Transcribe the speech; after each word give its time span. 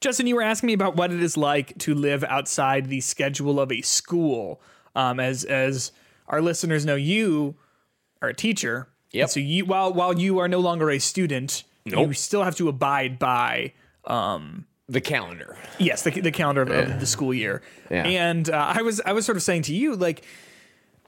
Justin, 0.00 0.26
you 0.26 0.36
were 0.36 0.42
asking 0.42 0.68
me 0.68 0.72
about 0.74 0.94
what 0.96 1.12
it 1.12 1.20
is 1.22 1.36
like 1.36 1.76
to 1.78 1.94
live 1.94 2.22
outside 2.24 2.86
the 2.86 3.00
schedule 3.00 3.58
of 3.58 3.72
a 3.72 3.80
school. 3.82 4.60
Um, 4.94 5.18
as 5.20 5.44
as 5.44 5.92
our 6.28 6.40
listeners 6.40 6.84
know, 6.86 6.94
you 6.94 7.56
are 8.22 8.28
a 8.28 8.34
teacher. 8.34 8.88
Yep. 9.12 9.30
So 9.30 9.40
you 9.40 9.64
while 9.64 9.92
while 9.92 10.18
you 10.18 10.38
are 10.38 10.48
no 10.48 10.60
longer 10.60 10.90
a 10.90 10.98
student, 10.98 11.64
you 11.84 12.12
still 12.12 12.44
have 12.44 12.56
to 12.56 12.68
abide 12.68 13.18
by 13.18 13.72
The 14.90 15.00
calendar. 15.02 15.56
yes 15.78 16.02
the, 16.02 16.10
the 16.10 16.30
calendar 16.30 16.62
of, 16.62 16.70
of 16.70 17.00
the 17.00 17.06
school 17.06 17.34
year. 17.34 17.62
Yeah. 17.90 18.04
And 18.06 18.48
uh, 18.50 18.74
I 18.76 18.82
was 18.82 19.00
I 19.04 19.12
was 19.12 19.24
sort 19.26 19.36
of 19.36 19.42
saying 19.42 19.62
to 19.62 19.74
you 19.74 19.96
like. 19.96 20.24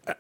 uh, 0.09 0.15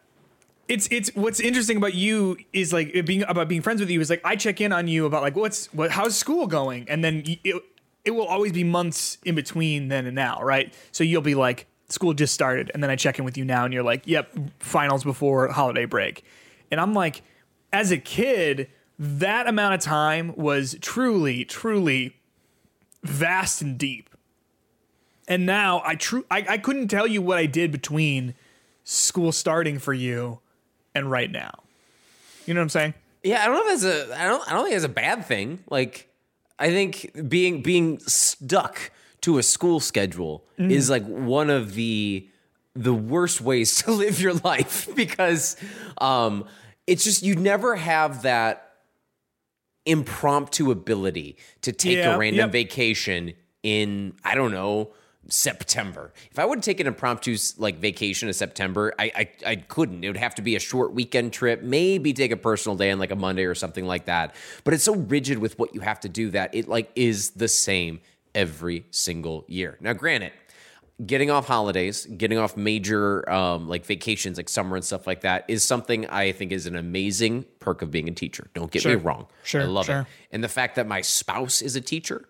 It's 0.68 0.86
it's 0.90 1.10
what's 1.14 1.40
interesting 1.40 1.76
about 1.76 1.94
you 1.94 2.36
is 2.52 2.72
like 2.72 3.04
being 3.04 3.24
about 3.24 3.48
being 3.48 3.62
friends 3.62 3.80
with 3.80 3.90
you 3.90 4.00
is 4.00 4.10
like 4.10 4.20
I 4.24 4.36
check 4.36 4.60
in 4.60 4.72
on 4.72 4.86
you 4.88 5.06
about 5.06 5.22
like 5.22 5.34
what's 5.36 5.66
what 5.74 5.90
how's 5.90 6.16
school 6.16 6.46
going 6.46 6.88
and 6.88 7.02
then 7.04 7.24
it, 7.44 7.62
it 8.04 8.12
will 8.12 8.26
always 8.26 8.52
be 8.52 8.64
months 8.64 9.18
in 9.24 9.34
between 9.34 9.88
then 9.88 10.06
and 10.06 10.14
now 10.14 10.42
right 10.42 10.72
so 10.92 11.04
you'll 11.04 11.22
be 11.22 11.34
like 11.34 11.66
school 11.88 12.14
just 12.14 12.32
started 12.32 12.70
and 12.72 12.82
then 12.82 12.90
I 12.90 12.96
check 12.96 13.18
in 13.18 13.24
with 13.24 13.36
you 13.36 13.44
now 13.44 13.64
and 13.64 13.74
you're 13.74 13.82
like 13.82 14.02
yep 14.06 14.32
finals 14.58 15.04
before 15.04 15.48
holiday 15.48 15.84
break 15.84 16.24
and 16.70 16.80
I'm 16.80 16.94
like 16.94 17.22
as 17.72 17.90
a 17.90 17.98
kid 17.98 18.68
that 18.98 19.48
amount 19.48 19.74
of 19.74 19.80
time 19.80 20.34
was 20.36 20.76
truly 20.80 21.44
truly 21.44 22.16
vast 23.02 23.62
and 23.62 23.78
deep 23.78 24.10
and 25.30 25.46
now 25.46 25.80
I 25.84 25.94
true 25.94 26.26
I, 26.30 26.44
I 26.48 26.58
couldn't 26.58 26.88
tell 26.88 27.06
you 27.06 27.22
what 27.22 27.38
I 27.38 27.46
did 27.46 27.70
between 27.70 28.34
school 28.82 29.30
starting 29.30 29.78
for 29.78 29.94
you 29.94 30.40
and 30.94 31.08
right 31.08 31.30
now. 31.30 31.52
You 32.46 32.54
know 32.54 32.60
what 32.60 32.64
I'm 32.64 32.68
saying? 32.70 32.94
Yeah, 33.22 33.42
I 33.42 33.46
don't 33.46 33.54
know 33.54 33.72
if 33.72 33.80
that's 33.80 34.10
a 34.10 34.20
I 34.20 34.26
don't 34.26 34.50
I 34.50 34.54
don't 34.54 34.64
think 34.64 34.74
it's 34.74 34.84
a 34.84 34.88
bad 34.88 35.24
thing. 35.24 35.62
Like 35.70 36.08
I 36.60 36.68
think 36.68 37.10
being 37.28 37.62
being 37.62 37.98
stuck 38.00 38.90
to 39.22 39.38
a 39.38 39.42
school 39.42 39.80
schedule 39.80 40.44
is 40.58 40.88
like 40.90 41.04
one 41.06 41.48
of 41.50 41.74
the 41.74 42.28
the 42.74 42.94
worst 42.94 43.40
ways 43.40 43.76
to 43.82 43.90
live 43.92 44.20
your 44.20 44.34
life 44.34 44.88
because 44.94 45.56
um 45.98 46.44
it's 46.86 47.02
just 47.02 47.22
you 47.22 47.34
never 47.34 47.76
have 47.76 48.22
that 48.22 48.66
impromptu 49.86 50.70
ability 50.70 51.36
to 51.62 51.72
take 51.72 51.96
Yeah, 51.96 52.14
a 52.14 52.18
random 52.18 52.38
yep. 52.38 52.52
vacation 52.52 53.32
in 53.62 54.14
I 54.24 54.34
don't 54.34 54.52
know 54.52 54.90
September. 55.28 56.12
If 56.30 56.38
I 56.38 56.44
would 56.44 56.62
take 56.62 56.80
an 56.80 56.86
impromptu 56.86 57.36
like 57.58 57.78
vacation 57.78 58.28
in 58.28 58.34
September, 58.34 58.94
I, 58.98 59.12
I 59.14 59.50
I 59.50 59.56
couldn't. 59.56 60.02
It 60.04 60.08
would 60.08 60.16
have 60.16 60.34
to 60.36 60.42
be 60.42 60.56
a 60.56 60.60
short 60.60 60.92
weekend 60.92 61.32
trip, 61.32 61.62
maybe 61.62 62.12
take 62.12 62.32
a 62.32 62.36
personal 62.36 62.76
day 62.76 62.90
on 62.90 62.98
like 62.98 63.10
a 63.10 63.16
Monday 63.16 63.44
or 63.44 63.54
something 63.54 63.86
like 63.86 64.06
that. 64.06 64.34
But 64.64 64.74
it's 64.74 64.84
so 64.84 64.94
rigid 64.96 65.38
with 65.38 65.58
what 65.58 65.74
you 65.74 65.80
have 65.80 66.00
to 66.00 66.08
do 66.08 66.30
that 66.30 66.54
it 66.54 66.68
like 66.68 66.90
is 66.96 67.30
the 67.30 67.48
same 67.48 68.00
every 68.34 68.86
single 68.90 69.44
year. 69.48 69.76
Now, 69.80 69.92
granted, 69.92 70.32
getting 71.04 71.30
off 71.30 71.46
holidays, 71.46 72.06
getting 72.06 72.38
off 72.38 72.56
major 72.56 73.28
um, 73.30 73.68
like 73.68 73.84
vacations, 73.86 74.36
like 74.36 74.48
summer 74.48 74.76
and 74.76 74.84
stuff 74.84 75.06
like 75.06 75.20
that, 75.22 75.44
is 75.48 75.62
something 75.62 76.06
I 76.06 76.32
think 76.32 76.52
is 76.52 76.66
an 76.66 76.76
amazing 76.76 77.44
perk 77.60 77.82
of 77.82 77.90
being 77.90 78.08
a 78.08 78.12
teacher. 78.12 78.48
Don't 78.54 78.70
get 78.70 78.82
Sure. 78.82 78.96
me 78.96 79.02
wrong. 79.02 79.26
Sure, 79.44 79.62
I 79.62 79.64
love 79.64 79.86
sure. 79.86 80.00
it. 80.00 80.06
And 80.32 80.42
the 80.42 80.48
fact 80.48 80.76
that 80.76 80.86
my 80.86 81.00
spouse 81.02 81.62
is 81.62 81.76
a 81.76 81.80
teacher, 81.80 82.24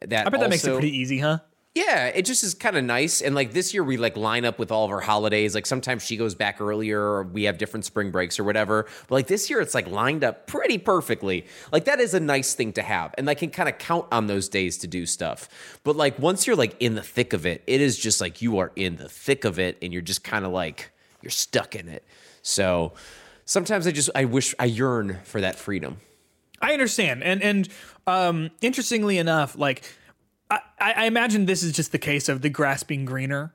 that 0.00 0.26
I 0.26 0.30
bet 0.30 0.40
that 0.40 0.50
makes 0.50 0.64
it 0.64 0.72
pretty 0.72 0.96
easy, 0.96 1.18
huh? 1.18 1.38
Yeah, 1.74 2.06
it 2.06 2.22
just 2.22 2.42
is 2.42 2.54
kind 2.54 2.76
of 2.76 2.82
nice. 2.82 3.22
And 3.22 3.32
like 3.32 3.52
this 3.52 3.72
year, 3.72 3.84
we 3.84 3.96
like 3.96 4.16
line 4.16 4.44
up 4.44 4.58
with 4.58 4.72
all 4.72 4.84
of 4.84 4.90
our 4.90 5.00
holidays. 5.00 5.54
Like 5.54 5.66
sometimes 5.66 6.02
she 6.02 6.16
goes 6.16 6.34
back 6.34 6.60
earlier, 6.60 7.00
or 7.00 7.22
we 7.22 7.44
have 7.44 7.58
different 7.58 7.84
spring 7.84 8.10
breaks 8.10 8.40
or 8.40 8.44
whatever. 8.44 8.86
But 9.06 9.14
like 9.14 9.26
this 9.28 9.48
year, 9.48 9.60
it's 9.60 9.72
like 9.72 9.86
lined 9.86 10.24
up 10.24 10.48
pretty 10.48 10.78
perfectly. 10.78 11.46
Like 11.70 11.84
that 11.84 12.00
is 12.00 12.12
a 12.12 12.18
nice 12.18 12.54
thing 12.54 12.72
to 12.72 12.82
have, 12.82 13.14
and 13.16 13.30
I 13.30 13.34
can 13.34 13.50
kind 13.50 13.68
of 13.68 13.78
count 13.78 14.06
on 14.10 14.26
those 14.26 14.48
days 14.48 14.78
to 14.78 14.88
do 14.88 15.06
stuff. 15.06 15.78
But 15.84 15.94
like 15.94 16.18
once 16.18 16.44
you're 16.44 16.56
like 16.56 16.74
in 16.80 16.96
the 16.96 17.02
thick 17.02 17.32
of 17.32 17.46
it, 17.46 17.62
it 17.68 17.80
is 17.80 17.96
just 17.96 18.20
like 18.20 18.42
you 18.42 18.58
are 18.58 18.72
in 18.74 18.96
the 18.96 19.08
thick 19.08 19.44
of 19.44 19.60
it, 19.60 19.78
and 19.80 19.92
you're 19.92 20.02
just 20.02 20.24
kind 20.24 20.44
of 20.44 20.50
like 20.50 20.90
you're 21.22 21.30
stuck 21.30 21.76
in 21.76 21.88
it. 21.88 22.04
So 22.42 22.94
sometimes 23.44 23.86
I 23.86 23.92
just 23.92 24.10
I 24.16 24.24
wish 24.24 24.56
I 24.58 24.64
yearn 24.64 25.20
for 25.22 25.40
that 25.40 25.54
freedom. 25.54 25.98
I 26.60 26.72
understand, 26.72 27.22
and 27.22 27.40
and 27.44 27.68
um, 28.08 28.50
interestingly 28.60 29.18
enough, 29.18 29.56
like 29.56 29.84
I, 30.50 30.60
I 30.78 30.92
I 30.92 31.04
imagine 31.04 31.46
this 31.46 31.62
is 31.62 31.72
just 31.72 31.92
the 31.92 31.98
case 31.98 32.28
of 32.28 32.42
the 32.42 32.50
grass 32.50 32.82
being 32.82 33.04
greener 33.04 33.54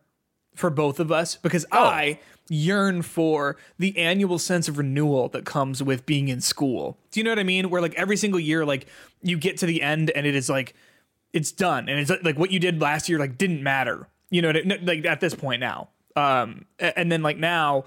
for 0.55 0.69
both 0.69 0.99
of 0.99 1.11
us 1.11 1.35
because 1.35 1.65
I 1.71 2.19
yearn 2.49 3.01
for 3.01 3.57
the 3.77 3.97
annual 3.97 4.39
sense 4.39 4.67
of 4.67 4.77
renewal 4.77 5.29
that 5.29 5.45
comes 5.45 5.83
with 5.83 6.05
being 6.05 6.29
in 6.29 6.39
school. 6.41 6.97
Do 7.11 7.19
you 7.19 7.23
know 7.23 7.31
what 7.31 7.39
I 7.39 7.43
mean? 7.43 7.69
Where 7.69 7.81
like 7.81 7.95
every 7.95 8.17
single 8.17 8.39
year, 8.39 8.65
like 8.65 8.87
you 9.21 9.37
get 9.37 9.57
to 9.57 9.65
the 9.65 9.81
end 9.81 10.11
and 10.11 10.25
it 10.25 10.35
is 10.35 10.49
like 10.49 10.73
it's 11.33 11.51
done, 11.51 11.89
and 11.89 11.99
it's 11.99 12.11
like 12.23 12.39
what 12.39 12.51
you 12.51 12.59
did 12.59 12.81
last 12.81 13.09
year 13.09 13.19
like 13.19 13.37
didn't 13.37 13.61
matter. 13.61 14.07
You 14.31 14.41
know, 14.41 14.53
like 14.81 15.05
at 15.05 15.19
this 15.19 15.35
point 15.35 15.59
now, 15.59 15.89
um, 16.15 16.65
and 16.79 17.11
then 17.11 17.21
like 17.21 17.37
now 17.37 17.85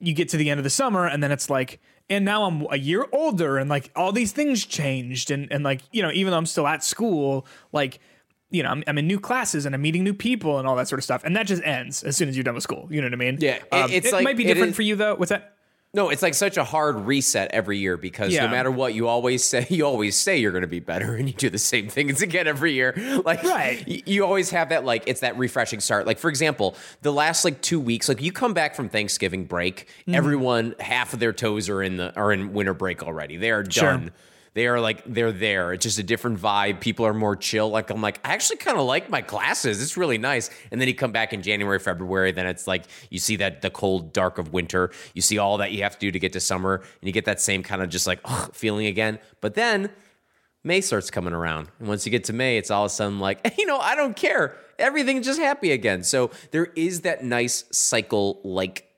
you 0.00 0.14
get 0.14 0.28
to 0.30 0.36
the 0.36 0.50
end 0.50 0.58
of 0.58 0.64
the 0.64 0.70
summer 0.70 1.06
and 1.06 1.22
then 1.22 1.32
it's 1.32 1.48
like 1.48 1.80
and 2.10 2.24
now 2.24 2.44
I'm 2.44 2.66
a 2.70 2.76
year 2.76 3.06
older 3.12 3.56
and 3.56 3.70
like 3.70 3.90
all 3.96 4.12
these 4.12 4.32
things 4.32 4.66
changed 4.66 5.30
and 5.30 5.50
and 5.50 5.64
like 5.64 5.82
you 5.92 6.02
know 6.02 6.10
even 6.12 6.30
though 6.30 6.36
I'm 6.36 6.46
still 6.46 6.66
at 6.66 6.84
school 6.84 7.46
like 7.72 8.00
you 8.54 8.62
know 8.62 8.70
I'm, 8.70 8.82
I'm 8.86 8.98
in 8.98 9.06
new 9.06 9.20
classes 9.20 9.66
and 9.66 9.74
I'm 9.74 9.82
meeting 9.82 10.04
new 10.04 10.14
people 10.14 10.58
and 10.58 10.66
all 10.68 10.76
that 10.76 10.88
sort 10.88 10.98
of 11.00 11.04
stuff 11.04 11.22
and 11.24 11.34
that 11.36 11.46
just 11.46 11.62
ends 11.64 12.02
as 12.04 12.16
soon 12.16 12.28
as 12.28 12.36
you're 12.36 12.44
done 12.44 12.54
with 12.54 12.62
school 12.64 12.86
you 12.90 13.00
know 13.00 13.06
what 13.08 13.14
I 13.14 13.16
mean 13.16 13.38
Yeah, 13.40 13.56
it- 13.56 13.64
um, 13.72 13.90
it's 13.90 14.06
it 14.08 14.12
like- 14.12 14.24
might 14.24 14.36
be 14.36 14.44
different 14.44 14.70
is- 14.70 14.76
for 14.76 14.82
you 14.82 14.96
though 14.96 15.14
what's 15.16 15.30
that 15.30 15.50
No, 15.94 16.10
it's 16.10 16.22
like 16.22 16.34
such 16.34 16.56
a 16.56 16.64
hard 16.64 16.96
reset 17.06 17.52
every 17.52 17.78
year 17.78 17.96
because 17.96 18.32
Yeah. 18.32 18.46
no 18.46 18.50
matter 18.50 18.68
what, 18.80 18.94
you 18.94 19.06
always 19.06 19.44
say 19.44 19.64
you 19.70 19.84
always 19.86 20.16
say 20.18 20.36
you're 20.38 20.50
going 20.58 20.62
to 20.70 20.74
be 20.80 20.80
better, 20.80 21.14
and 21.14 21.28
you 21.28 21.34
do 21.46 21.48
the 21.50 21.58
same 21.72 21.86
things 21.88 22.20
again 22.20 22.48
every 22.48 22.72
year. 22.72 22.90
Like, 23.24 23.44
Right. 23.44 23.84
y- 23.86 24.02
You 24.04 24.24
always 24.24 24.50
have 24.50 24.70
that 24.70 24.84
like 24.84 25.04
it's 25.06 25.20
that 25.20 25.38
refreshing 25.38 25.78
start. 25.80 26.04
Like 26.04 26.18
for 26.18 26.28
example, 26.30 26.74
the 27.02 27.12
last 27.12 27.44
like 27.44 27.60
two 27.62 27.78
weeks, 27.78 28.08
like 28.08 28.20
you 28.20 28.32
come 28.32 28.54
back 28.54 28.74
from 28.74 28.88
Thanksgiving 28.88 29.44
break, 29.44 29.86
Mm-hmm. 30.00 30.14
everyone 30.16 30.74
half 30.80 31.12
of 31.14 31.20
their 31.20 31.32
toes 31.32 31.68
are 31.68 31.80
in 31.80 31.96
the 31.96 32.12
are 32.16 32.32
in 32.32 32.52
winter 32.52 32.74
break 32.74 33.04
already. 33.04 33.36
They 33.36 33.52
are 33.52 33.64
Sure. 33.70 34.00
They 34.54 34.68
are 34.68 34.78
like 34.78 35.02
they're 35.04 35.32
there. 35.32 35.72
It's 35.72 35.82
just 35.82 35.98
a 35.98 36.04
different 36.04 36.38
vibe. 36.38 36.80
People 36.80 37.04
are 37.06 37.12
more 37.12 37.34
chill. 37.34 37.70
Like 37.70 37.90
I'm 37.90 38.00
like 38.00 38.20
I 38.24 38.32
actually 38.32 38.58
kind 38.58 38.78
of 38.78 38.86
like 38.86 39.10
my 39.10 39.20
classes. 39.20 39.82
It's 39.82 39.96
really 39.96 40.16
nice. 40.16 40.48
And 40.70 40.80
then 40.80 40.86
you 40.86 40.94
come 40.94 41.10
back 41.10 41.32
in 41.32 41.42
January, 41.42 41.80
February. 41.80 42.30
Then 42.30 42.46
it's 42.46 42.68
like 42.68 42.84
you 43.10 43.18
see 43.18 43.34
that 43.36 43.62
the 43.62 43.70
cold 43.70 44.12
dark 44.12 44.38
of 44.38 44.52
winter. 44.52 44.92
You 45.12 45.22
see 45.22 45.38
all 45.38 45.58
that 45.58 45.72
you 45.72 45.82
have 45.82 45.94
to 45.94 45.98
do 45.98 46.12
to 46.12 46.18
get 46.20 46.32
to 46.34 46.40
summer, 46.40 46.76
and 46.76 47.02
you 47.02 47.12
get 47.12 47.24
that 47.24 47.40
same 47.40 47.64
kind 47.64 47.82
of 47.82 47.88
just 47.88 48.06
like 48.06 48.24
feeling 48.52 48.86
again. 48.86 49.18
But 49.40 49.54
then 49.54 49.90
May 50.62 50.80
starts 50.80 51.10
coming 51.10 51.34
around, 51.34 51.68
and 51.80 51.88
once 51.88 52.06
you 52.06 52.12
get 52.12 52.24
to 52.24 52.32
May, 52.32 52.56
it's 52.56 52.70
all 52.70 52.84
of 52.84 52.92
a 52.92 52.94
sudden 52.94 53.18
like 53.18 53.54
you 53.58 53.66
know 53.66 53.78
I 53.78 53.96
don't 53.96 54.14
care. 54.14 54.56
Everything's 54.78 55.26
just 55.26 55.40
happy 55.40 55.72
again. 55.72 56.04
So 56.04 56.30
there 56.52 56.66
is 56.76 57.00
that 57.00 57.24
nice 57.24 57.64
cycle 57.72 58.40
like 58.44 58.88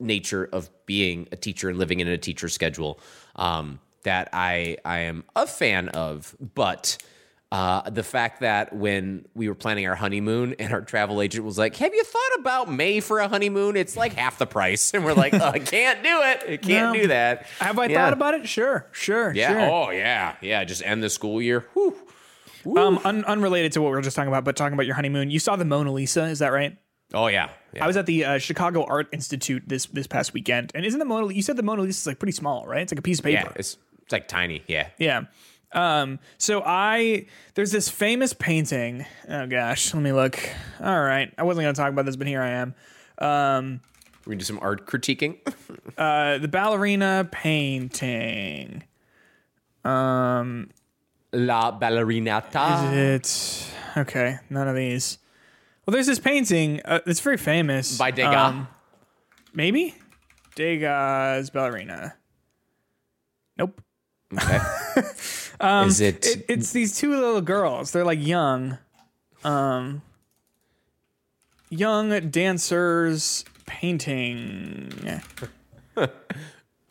nature 0.00 0.48
of 0.52 0.70
being 0.86 1.28
a 1.32 1.36
teacher 1.36 1.68
and 1.68 1.78
living 1.78 2.00
in 2.00 2.08
a 2.08 2.18
teacher 2.18 2.48
schedule 2.48 2.98
um, 3.36 3.78
that 4.04 4.28
I 4.32 4.76
I 4.84 5.00
am 5.00 5.24
a 5.36 5.46
fan 5.46 5.88
of. 5.90 6.34
But 6.54 6.98
uh, 7.50 7.90
the 7.90 8.02
fact 8.02 8.40
that 8.40 8.74
when 8.74 9.26
we 9.34 9.46
were 9.48 9.54
planning 9.54 9.86
our 9.86 9.94
honeymoon 9.94 10.54
and 10.58 10.72
our 10.72 10.80
travel 10.80 11.20
agent 11.20 11.44
was 11.44 11.58
like, 11.58 11.76
"Have 11.76 11.94
you 11.94 12.02
thought 12.02 12.38
about 12.40 12.72
May 12.72 13.00
for 13.00 13.18
a 13.20 13.28
honeymoon? 13.28 13.76
It's 13.76 13.96
like 13.96 14.14
half 14.14 14.38
the 14.38 14.46
price," 14.46 14.94
and 14.94 15.04
we're 15.04 15.12
like, 15.14 15.34
oh, 15.34 15.38
"I 15.44 15.58
can't 15.60 16.02
do 16.02 16.08
it. 16.22 16.44
I 16.48 16.56
can't 16.56 16.94
No. 16.94 17.00
do 17.02 17.06
that." 17.08 17.46
have 17.60 17.78
I 17.78 17.86
Yeah. 17.86 18.04
thought 18.04 18.12
about 18.14 18.34
it 18.34 18.48
sure 18.48 18.86
sure 18.92 19.32
Yeah. 19.34 19.50
sure 19.52 19.60
Oh 19.60 19.90
yeah. 19.90 20.36
Yeah. 20.40 20.64
Just 20.64 20.82
end 20.84 21.02
the 21.02 21.10
school 21.10 21.42
year. 21.42 21.66
Whew. 21.74 21.96
um 22.76 23.00
un- 23.04 23.24
unrelated 23.24 23.72
to 23.72 23.82
what 23.82 23.88
we 23.90 23.96
were 23.96 24.02
just 24.02 24.14
talking 24.14 24.28
about 24.28 24.44
but 24.44 24.54
talking 24.54 24.72
about 24.74 24.86
your 24.86 24.94
honeymoon 24.94 25.30
you 25.32 25.40
saw 25.40 25.56
the 25.56 25.64
Mona 25.64 25.90
Lisa 25.92 26.24
is 26.26 26.38
that 26.38 26.52
right 26.52 26.76
Oh 27.12 27.26
yeah. 27.26 27.50
yeah. 27.74 27.84
I 27.84 27.86
was 27.88 27.96
at 27.98 28.06
the 28.06 28.24
uh, 28.24 28.38
Chicago 28.38 28.84
Art 28.84 29.08
Institute 29.12 29.64
this 29.66 29.84
this 29.86 30.06
past 30.06 30.32
weekend, 30.32 30.72
and 30.74 30.86
isn't 30.86 30.98
the 30.98 31.04
Mona? 31.04 31.30
You 31.34 31.42
said 31.42 31.56
the 31.58 31.62
Mona 31.62 31.82
Lisa 31.82 31.90
is 31.98 32.06
like 32.06 32.18
pretty 32.18 32.32
small, 32.32 32.66
right? 32.66 32.80
It's 32.80 32.90
like 32.90 32.98
a 33.00 33.02
piece 33.02 33.18
of 33.18 33.24
paper. 33.26 33.48
yeah. 33.50 33.52
It's 33.56 33.76
it's 34.12 34.20
like 34.20 34.28
tiny. 34.28 34.62
Yeah. 34.66 34.88
Yeah. 34.98 35.22
Um, 35.72 36.18
so 36.36 36.62
I 36.64 37.26
there's 37.54 37.72
this 37.72 37.88
famous 37.88 38.34
painting. 38.34 39.06
Oh 39.26 39.46
gosh, 39.46 39.94
let 39.94 40.02
me 40.02 40.12
look. 40.12 40.38
All 40.80 41.00
right. 41.00 41.32
I 41.38 41.44
wasn't 41.44 41.64
gonna 41.64 41.72
talk 41.72 41.90
about 41.90 42.04
this, 42.04 42.16
but 42.16 42.26
here 42.26 42.42
I 42.42 42.50
am. 42.50 42.74
Um 43.18 43.80
We 44.26 44.32
can 44.32 44.38
do 44.38 44.44
some 44.44 44.58
art 44.60 44.86
critiquing. 44.86 45.38
uh 45.96 46.38
the 46.38 46.48
ballerina 46.48 47.26
painting. 47.32 48.84
Um 49.82 50.68
La 51.32 51.78
ballerinata. 51.78 52.92
it 52.92 53.66
okay, 53.96 54.38
none 54.50 54.68
of 54.68 54.76
these. 54.76 55.16
Well 55.86 55.92
there's 55.92 56.06
this 56.06 56.18
painting, 56.18 56.82
uh, 56.84 57.00
it's 57.06 57.20
very 57.20 57.38
famous. 57.38 57.96
By 57.96 58.10
Degas. 58.10 58.36
Um, 58.36 58.68
maybe? 59.54 59.94
Degas 60.54 61.48
ballerina. 61.48 62.16
Nope. 63.56 63.80
Okay. 64.34 64.58
Is 65.86 66.00
it, 66.00 66.26
It, 66.26 66.44
it's 66.48 66.72
these 66.72 66.96
two 66.96 67.10
little 67.10 67.40
girls. 67.40 67.92
They're 67.92 68.04
like 68.04 68.24
young, 68.24 68.78
um, 69.44 70.02
young 71.70 72.30
dancers 72.30 73.44
painting. 73.64 75.20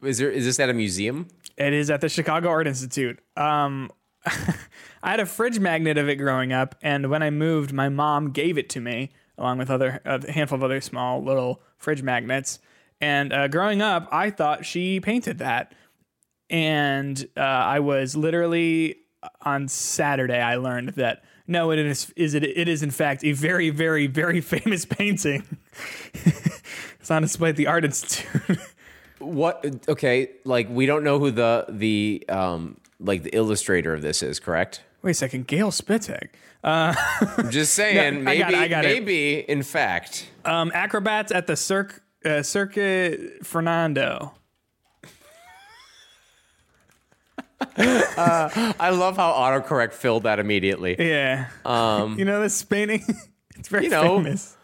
is 0.01 0.17
there 0.19 0.31
is 0.31 0.45
this 0.45 0.57
at 0.59 0.69
a 0.69 0.73
museum? 0.73 1.27
It 1.57 1.73
is 1.73 1.89
at 1.89 1.99
the 1.99 2.07
Chicago 2.07 2.47
Art 2.47 2.65
Institute. 2.65 3.19
Um, 3.35 3.91
I 4.25 5.11
had 5.11 5.19
a 5.19 5.25
fridge 5.25 5.59
magnet 5.59 5.97
of 5.97 6.07
it 6.07 6.15
growing 6.15 6.53
up, 6.53 6.75
and 6.81 7.09
when 7.09 7.23
I 7.23 7.29
moved, 7.29 7.73
my 7.73 7.89
mom 7.89 8.31
gave 8.31 8.57
it 8.57 8.69
to 8.69 8.79
me 8.79 9.11
along 9.37 9.57
with 9.57 9.69
other 9.69 10.01
a 10.05 10.31
handful 10.31 10.55
of 10.55 10.63
other 10.63 10.79
small 10.79 11.23
little 11.23 11.61
fridge 11.77 12.03
magnets. 12.03 12.59
And 13.01 13.33
uh, 13.33 13.47
growing 13.47 13.81
up, 13.81 14.07
I 14.11 14.29
thought 14.29 14.65
she 14.65 14.99
painted 14.99 15.39
that, 15.39 15.73
and 16.51 17.27
uh, 17.36 17.39
I 17.39 17.80
was 17.80 18.15
literally 18.15 18.98
on 19.42 19.68
Saturday. 19.68 20.39
I 20.39 20.56
learned 20.57 20.89
that 20.89 21.24
no, 21.48 21.71
it 21.71 21.80
is 21.80 22.13
is 22.15 22.33
it 22.36 22.44
it 22.44 22.68
is 22.68 22.83
in 22.83 22.92
fact 22.92 23.24
a 23.24 23.31
very 23.31 23.71
very 23.71 24.06
very 24.06 24.42
famous 24.53 24.86
painting. 24.86 25.57
it's 26.13 27.09
on 27.09 27.24
display 27.24 27.50
at 27.50 27.56
the 27.56 27.65
Art 27.68 27.86
Institute. 27.86 28.59
What? 29.19 29.63
Okay, 29.88 30.31
like 30.45 30.68
we 30.71 30.88
don't 30.88 31.03
know 31.03 31.19
who 31.19 31.30
the 31.30 31.65
the 31.69 32.25
um 32.27 32.77
like 33.00 33.21
the 33.21 33.30
illustrator 33.36 33.94
of 33.94 34.01
this 34.01 34.24
is, 34.24 34.39
correct? 34.39 34.81
Wait 35.04 35.12
a 35.12 35.13
second, 35.13 35.45
Gail 35.45 35.69
Spitek. 35.69 36.30
I'm 36.63 37.51
just 37.51 37.75
saying, 37.75 38.15
No, 38.15 38.19
I 38.21 38.24
maybe, 38.24 38.39
got 38.39 38.54
it, 38.54 38.57
I 38.57 38.68
got 38.68 38.86
it. 38.86 38.88
maybe, 38.88 39.39
in 39.47 39.62
fact, 39.62 40.27
Um, 40.44 40.71
acrobats 40.74 41.31
at 41.31 41.45
the 41.45 41.56
Cirque 41.56 42.01
uh, 42.25 42.42
Circuit 42.42 43.45
Fernando. 43.45 44.33
I 47.77 48.89
love 48.91 49.15
how 49.17 49.31
autocorrect 49.33 49.93
filled 49.93 50.23
that 50.23 50.39
immediately. 50.39 50.95
Yeah. 50.97 51.47
Um, 51.65 52.17
you 52.19 52.25
know 52.25 52.41
this 52.41 52.63
painting? 52.63 53.03
it's 53.55 53.67
very 53.69 53.85
You 53.85 53.89
know, 53.89 54.17
famous. 54.17 54.57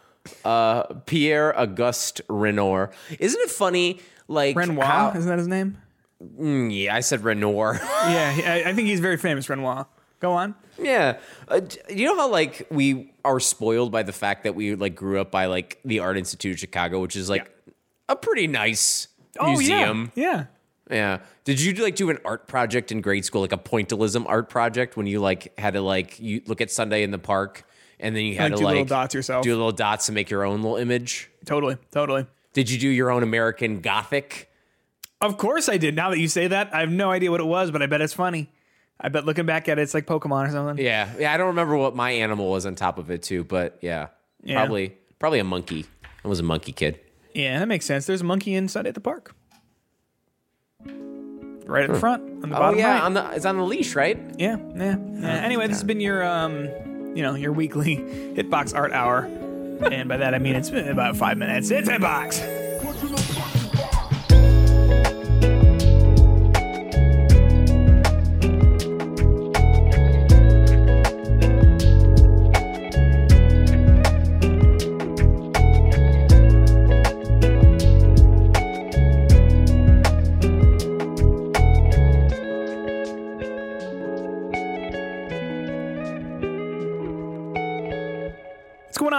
Uh, 0.44 0.82
Pierre 1.06 1.58
Auguste 1.58 2.20
Renoir. 2.28 2.90
Isn't 3.18 3.40
it 3.40 3.50
funny? 3.50 4.00
Like 4.26 4.56
Renoir, 4.56 4.84
how- 4.84 5.10
isn't 5.16 5.28
that 5.28 5.38
his 5.38 5.48
name? 5.48 5.78
Mm, 6.22 6.70
yeah, 6.76 6.94
I 6.94 7.00
said 7.00 7.22
Renoir. 7.24 7.74
Yeah, 7.82 8.34
I, 8.44 8.70
I 8.70 8.74
think 8.74 8.88
he's 8.88 9.00
very 9.00 9.16
famous. 9.16 9.48
Renoir. 9.48 9.86
Go 10.20 10.32
on. 10.32 10.56
yeah, 10.78 11.18
uh, 11.46 11.60
you 11.88 12.04
know 12.06 12.16
how 12.16 12.28
like 12.28 12.66
we 12.72 13.12
are 13.24 13.38
spoiled 13.38 13.92
by 13.92 14.02
the 14.02 14.12
fact 14.12 14.42
that 14.44 14.56
we 14.56 14.74
like 14.74 14.96
grew 14.96 15.20
up 15.20 15.30
by 15.30 15.46
like 15.46 15.78
the 15.84 16.00
Art 16.00 16.18
Institute 16.18 16.54
of 16.54 16.58
Chicago, 16.58 17.00
which 17.00 17.14
is 17.14 17.30
like 17.30 17.48
a 18.08 18.16
pretty 18.16 18.48
nice 18.48 19.06
museum. 19.40 20.10
Oh 20.16 20.20
yeah, 20.20 20.30
yeah. 20.32 20.44
Yeah. 20.90 21.18
Did 21.44 21.60
you 21.60 21.72
like 21.74 21.96
do 21.96 22.10
an 22.10 22.18
art 22.24 22.46
project 22.48 22.90
in 22.92 23.00
grade 23.00 23.24
school, 23.24 23.40
like 23.42 23.52
a 23.52 23.58
pointillism 23.58 24.24
art 24.26 24.48
project, 24.48 24.96
when 24.96 25.06
you 25.06 25.20
like 25.20 25.58
had 25.58 25.74
to 25.74 25.80
like 25.80 26.18
you 26.20 26.42
look 26.46 26.60
at 26.60 26.70
Sunday 26.70 27.02
in 27.02 27.10
the 27.10 27.18
park, 27.18 27.64
and 28.00 28.14
then 28.16 28.24
you 28.24 28.36
had 28.36 28.48
to 28.48 28.54
Like 28.54 28.56
to 28.56 28.58
do 28.60 28.64
like 28.64 28.72
little 28.72 28.84
dots 28.86 29.14
yourself. 29.14 29.42
do 29.44 29.50
little 29.54 29.72
dots 29.72 30.06
to 30.06 30.12
make 30.12 30.30
your 30.30 30.44
own 30.44 30.62
little 30.62 30.76
image? 30.76 31.30
Totally, 31.44 31.76
totally. 31.90 32.26
Did 32.52 32.70
you 32.70 32.78
do 32.78 32.88
your 32.88 33.10
own 33.10 33.22
American 33.22 33.80
Gothic? 33.80 34.50
Of 35.20 35.36
course 35.36 35.68
I 35.68 35.76
did. 35.78 35.94
Now 35.96 36.10
that 36.10 36.18
you 36.18 36.28
say 36.28 36.46
that, 36.48 36.74
I 36.74 36.80
have 36.80 36.90
no 36.90 37.10
idea 37.10 37.30
what 37.30 37.40
it 37.40 37.46
was, 37.46 37.70
but 37.70 37.82
I 37.82 37.86
bet 37.86 38.00
it's 38.00 38.12
funny. 38.14 38.48
I 39.00 39.08
bet 39.08 39.24
looking 39.26 39.46
back 39.46 39.68
at 39.68 39.78
it, 39.78 39.82
it's 39.82 39.94
like 39.94 40.06
Pokemon 40.06 40.48
or 40.48 40.50
something. 40.52 40.84
Yeah, 40.84 41.08
yeah. 41.18 41.32
I 41.32 41.36
don't 41.36 41.48
remember 41.48 41.76
what 41.76 41.94
my 41.94 42.10
animal 42.12 42.50
was 42.50 42.66
on 42.66 42.74
top 42.74 42.98
of 42.98 43.10
it 43.10 43.22
too, 43.22 43.44
but 43.44 43.78
yeah, 43.80 44.08
Yeah. 44.42 44.56
probably 44.56 44.96
probably 45.18 45.38
a 45.40 45.44
monkey. 45.44 45.86
I 46.24 46.28
was 46.28 46.40
a 46.40 46.44
monkey 46.44 46.72
kid. 46.72 46.98
Yeah, 47.34 47.58
that 47.60 47.68
makes 47.68 47.84
sense. 47.86 48.06
There's 48.06 48.22
a 48.22 48.24
monkey 48.24 48.54
inside 48.54 48.86
at 48.86 48.94
the 48.94 49.00
park. 49.00 49.34
Right 51.68 51.84
at 51.84 51.92
the 51.92 52.00
front, 52.00 52.22
on 52.42 52.48
the 52.50 52.56
Oh 52.56 52.60
bottom 52.60 52.78
yeah, 52.78 52.94
right. 52.94 53.02
on 53.02 53.12
the 53.14 53.30
it's 53.32 53.44
on 53.44 53.56
the 53.58 53.62
leash, 53.62 53.94
right? 53.94 54.18
Yeah, 54.38 54.56
yeah. 54.74 54.96
yeah. 54.98 55.28
Anyway, 55.28 55.66
this 55.68 55.76
has 55.76 55.84
been 55.84 56.00
your 56.00 56.24
um, 56.24 56.64
you 57.14 57.22
know, 57.22 57.34
your 57.34 57.52
weekly 57.52 57.96
Hitbox 58.36 58.74
Art 58.74 58.90
Hour, 58.92 59.24
and 59.90 60.08
by 60.08 60.16
that 60.16 60.34
I 60.34 60.38
mean 60.38 60.56
it's 60.56 60.70
been 60.70 60.88
about 60.88 61.16
five 61.16 61.36
minutes. 61.36 61.70
It's 61.70 61.88
Hitbox. 61.88 62.57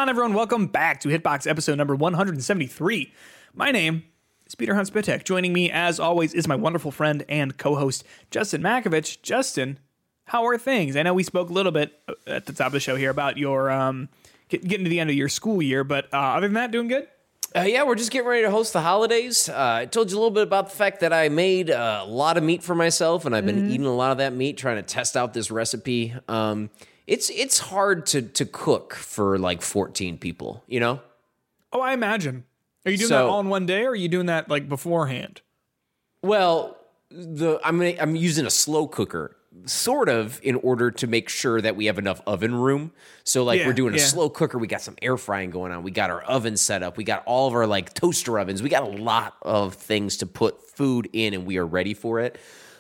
On, 0.10 0.14
everyone? 0.14 0.34
Welcome 0.34 0.66
back 0.66 1.02
to 1.02 1.10
Hitbox 1.10 1.46
episode 1.46 1.78
number 1.78 1.96
173. 1.96 3.14
My 3.54 3.70
name 3.70 4.06
is 4.48 4.56
Peter 4.56 4.74
Hunt 4.74 4.92
Spitek. 4.92 5.24
Joining 5.24 5.54
me, 5.54 5.70
as 5.70 6.00
always, 6.00 6.34
is 6.34 6.48
my 6.48 6.56
wonderful 6.56 6.90
friend 6.90 7.24
and 7.30 7.56
co-host 7.56 8.04
Justin 8.32 8.64
Matkovich. 8.64 9.22
Justin, 9.22 9.78
how 10.26 10.48
are 10.48 10.58
things? 10.58 10.96
I 10.96 11.04
know 11.04 11.14
we 11.14 11.22
spoke 11.22 11.52
a 11.52 11.54
little 11.54 11.72
bit 11.72 11.94
uh, 12.10 12.14
at 12.26 12.48
the 12.48 12.54
top 12.54 12.66
of 12.66 12.72
the 12.74 12.80
show 12.80 12.96
here 12.96 13.12
about 13.12 13.38
your 13.38 13.70
um, 13.70 14.10
get, 14.48 14.68
getting 14.68 14.84
to 14.84 14.90
the 14.90 15.00
end 15.00 15.12
of 15.12 15.16
your 15.16 15.30
school 15.30 15.62
year, 15.62 15.84
but 15.84 16.12
uh, 16.12 16.18
other 16.18 16.48
than 16.48 16.56
that, 16.56 16.72
doing 16.72 16.88
good. 16.88 17.08
Uh, 17.56 17.66
yeah, 17.68 17.84
we're 17.84 17.94
just 17.94 18.10
getting 18.10 18.28
ready 18.28 18.42
to 18.42 18.50
host 18.50 18.74
the 18.74 18.82
holidays. 18.82 19.48
Uh, 19.48 19.82
I 19.82 19.86
told 19.86 20.10
you 20.10 20.18
a 20.18 20.20
little 20.20 20.32
bit 20.32 20.42
about 20.42 20.72
the 20.72 20.76
fact 20.76 21.02
that 21.02 21.14
I 21.14 21.30
made 21.30 21.70
a 21.70 22.04
lot 22.04 22.36
of 22.36 22.44
meat 22.44 22.64
for 22.64 22.74
myself, 22.74 23.26
and 23.26 23.36
I've 23.36 23.46
been 23.46 23.70
eating 23.70 23.86
a 23.86 23.96
lot 23.96 24.12
of 24.12 24.18
that 24.18 24.34
meat, 24.34 24.58
trying 24.58 24.78
to 24.78 24.82
test 24.82 25.16
out 25.16 25.36
this 25.36 25.52
recipe. 25.52 26.16
Um, 26.28 26.72
it's 27.10 27.30
it's 27.32 27.58
hard 27.60 28.06
to 28.08 28.22
to 28.22 28.46
cook 28.46 28.94
for 28.94 29.38
like 29.40 29.62
fourteen 29.62 30.18
people, 30.18 30.64
you 30.68 30.80
know. 30.80 31.02
Oh, 31.74 31.82
I 31.82 31.94
imagine. 31.94 32.46
Are 32.86 32.92
you 32.92 32.98
doing 32.98 33.10
that 33.10 33.24
all 33.24 33.40
in 33.40 33.50
one 33.50 33.66
day, 33.66 33.84
or 33.84 33.92
are 33.92 33.96
you 33.96 34.08
doing 34.08 34.28
that 34.28 34.50
like 34.50 34.70
beforehand? 34.70 35.42
Well, 36.22 36.78
the 37.10 37.60
I'm 37.64 37.78
gonna, 37.80 37.96
I'm 38.00 38.16
using 38.16 38.46
a 38.46 38.50
slow 38.52 38.88
cooker, 38.88 39.36
sort 39.66 40.08
of, 40.08 40.40
in 40.44 40.56
order 40.56 40.92
to 40.92 41.08
make 41.08 41.30
sure 41.30 41.60
that 41.62 41.76
we 41.76 41.86
have 41.86 41.98
enough 41.98 42.22
oven 42.28 42.54
room. 42.54 42.92
So 43.24 43.44
like 43.44 43.60
Yeah, 43.60 43.68
we're 43.68 43.74
doing 43.74 43.96
a 43.96 43.98
yeah. 43.98 44.04
slow 44.06 44.30
cooker. 44.30 44.58
We 44.60 44.68
got 44.68 44.82
some 44.82 44.96
air 45.02 45.18
frying 45.18 45.50
going 45.50 45.72
on. 45.72 45.82
We 45.84 45.92
got 45.92 46.12
our 46.12 46.22
oven 46.22 46.58
set 46.58 46.84
up. 46.84 46.96
We 46.96 47.04
got 47.04 47.24
all 47.26 47.48
of 47.48 47.54
our 47.56 47.66
like 47.66 47.94
toaster 47.94 48.38
ovens. 48.38 48.62
We 48.62 48.70
got 48.70 48.84
a 48.84 49.02
lot 49.02 49.36
of 49.42 49.74
things 49.74 50.18
to 50.18 50.26
put 50.28 50.62
food 50.70 51.10
in, 51.14 51.34
and 51.34 51.46
we 51.46 51.58
are 51.58 51.66
ready 51.66 51.96
for 51.96 52.20
it. 52.20 52.40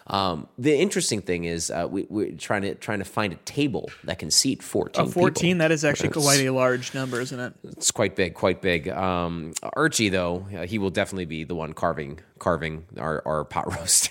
Um, 0.09 0.47
the 0.57 0.75
interesting 0.75 1.21
thing 1.21 1.43
is 1.43 1.69
uh, 1.69 1.87
we, 1.89 2.07
we're 2.09 2.31
trying 2.31 2.63
to 2.63 2.73
trying 2.75 2.99
to 2.99 3.05
find 3.05 3.31
a 3.31 3.35
table 3.37 3.89
that 4.03 4.17
can 4.17 4.31
seat 4.31 4.63
fourteen. 4.63 5.05
people. 5.05 5.21
14, 5.21 5.59
that 5.59 5.71
is 5.71 5.85
actually 5.85 6.09
quite 6.09 6.39
a 6.39 6.49
large 6.49 6.93
number, 6.95 7.21
isn't 7.21 7.39
it? 7.39 7.53
It's 7.63 7.91
quite 7.91 8.15
big, 8.15 8.33
quite 8.33 8.61
big. 8.61 8.89
Um, 8.89 9.53
Archie, 9.73 10.09
though, 10.09 10.47
uh, 10.55 10.65
he 10.65 10.79
will 10.79 10.89
definitely 10.89 11.25
be 11.25 11.43
the 11.43 11.53
one 11.53 11.73
carving 11.73 12.19
carving 12.39 12.85
our, 12.97 13.21
our 13.25 13.43
pot 13.43 13.71
roast. 13.77 14.09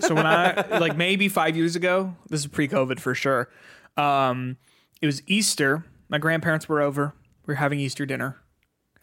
So 0.00 0.14
when 0.14 0.26
I 0.26 0.78
like 0.78 0.96
maybe 0.96 1.28
five 1.28 1.56
years 1.56 1.76
ago, 1.76 2.14
this 2.28 2.40
is 2.40 2.46
pre-COVID 2.46 3.00
for 3.00 3.14
sure. 3.14 3.48
Um, 3.96 4.58
it 5.00 5.06
was 5.06 5.22
Easter. 5.26 5.84
My 6.08 6.18
grandparents 6.18 6.68
were 6.68 6.80
over. 6.82 7.14
We 7.46 7.52
were 7.52 7.56
having 7.56 7.80
Easter 7.80 8.04
dinner, 8.04 8.36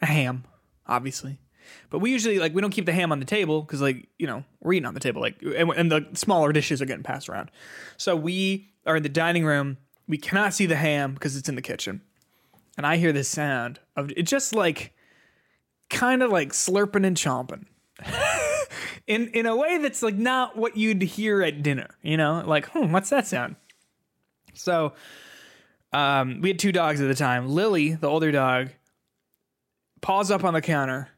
a 0.00 0.06
ham, 0.06 0.44
obviously. 0.86 1.40
But 1.90 2.00
we 2.00 2.10
usually 2.10 2.38
like 2.38 2.54
we 2.54 2.60
don't 2.60 2.70
keep 2.70 2.86
the 2.86 2.92
ham 2.92 3.12
on 3.12 3.20
the 3.20 3.26
table 3.26 3.62
because 3.62 3.80
like 3.80 4.08
you 4.18 4.26
know 4.26 4.44
we're 4.60 4.74
eating 4.74 4.86
on 4.86 4.94
the 4.94 5.00
table 5.00 5.20
like 5.20 5.40
and, 5.42 5.70
and 5.70 5.90
the 5.90 6.06
smaller 6.14 6.52
dishes 6.52 6.82
are 6.82 6.86
getting 6.86 7.02
passed 7.02 7.28
around. 7.28 7.50
So 7.96 8.16
we 8.16 8.70
are 8.86 8.96
in 8.96 9.02
the 9.02 9.08
dining 9.08 9.44
room. 9.44 9.78
We 10.08 10.18
cannot 10.18 10.54
see 10.54 10.66
the 10.66 10.76
ham 10.76 11.14
because 11.14 11.36
it's 11.36 11.48
in 11.48 11.56
the 11.56 11.62
kitchen, 11.62 12.02
and 12.76 12.86
I 12.86 12.96
hear 12.96 13.12
this 13.12 13.28
sound 13.28 13.80
of 13.96 14.12
it 14.16 14.22
just 14.22 14.54
like 14.54 14.92
kind 15.90 16.22
of 16.22 16.30
like 16.30 16.50
slurping 16.50 17.06
and 17.06 17.16
chomping 17.16 17.66
in 19.06 19.28
in 19.28 19.46
a 19.46 19.56
way 19.56 19.78
that's 19.78 20.02
like 20.02 20.16
not 20.16 20.56
what 20.56 20.76
you'd 20.76 21.02
hear 21.02 21.42
at 21.42 21.62
dinner. 21.62 21.88
You 22.02 22.16
know, 22.16 22.42
like 22.46 22.66
hmm, 22.66 22.92
what's 22.92 23.10
that 23.10 23.26
sound? 23.26 23.56
So, 24.54 24.94
um, 25.92 26.40
we 26.40 26.48
had 26.48 26.58
two 26.58 26.72
dogs 26.72 27.00
at 27.00 27.08
the 27.08 27.14
time. 27.14 27.48
Lily, 27.48 27.94
the 27.94 28.08
older 28.08 28.32
dog, 28.32 28.70
paws 30.00 30.30
up 30.30 30.44
on 30.44 30.54
the 30.54 30.62
counter, 30.62 31.08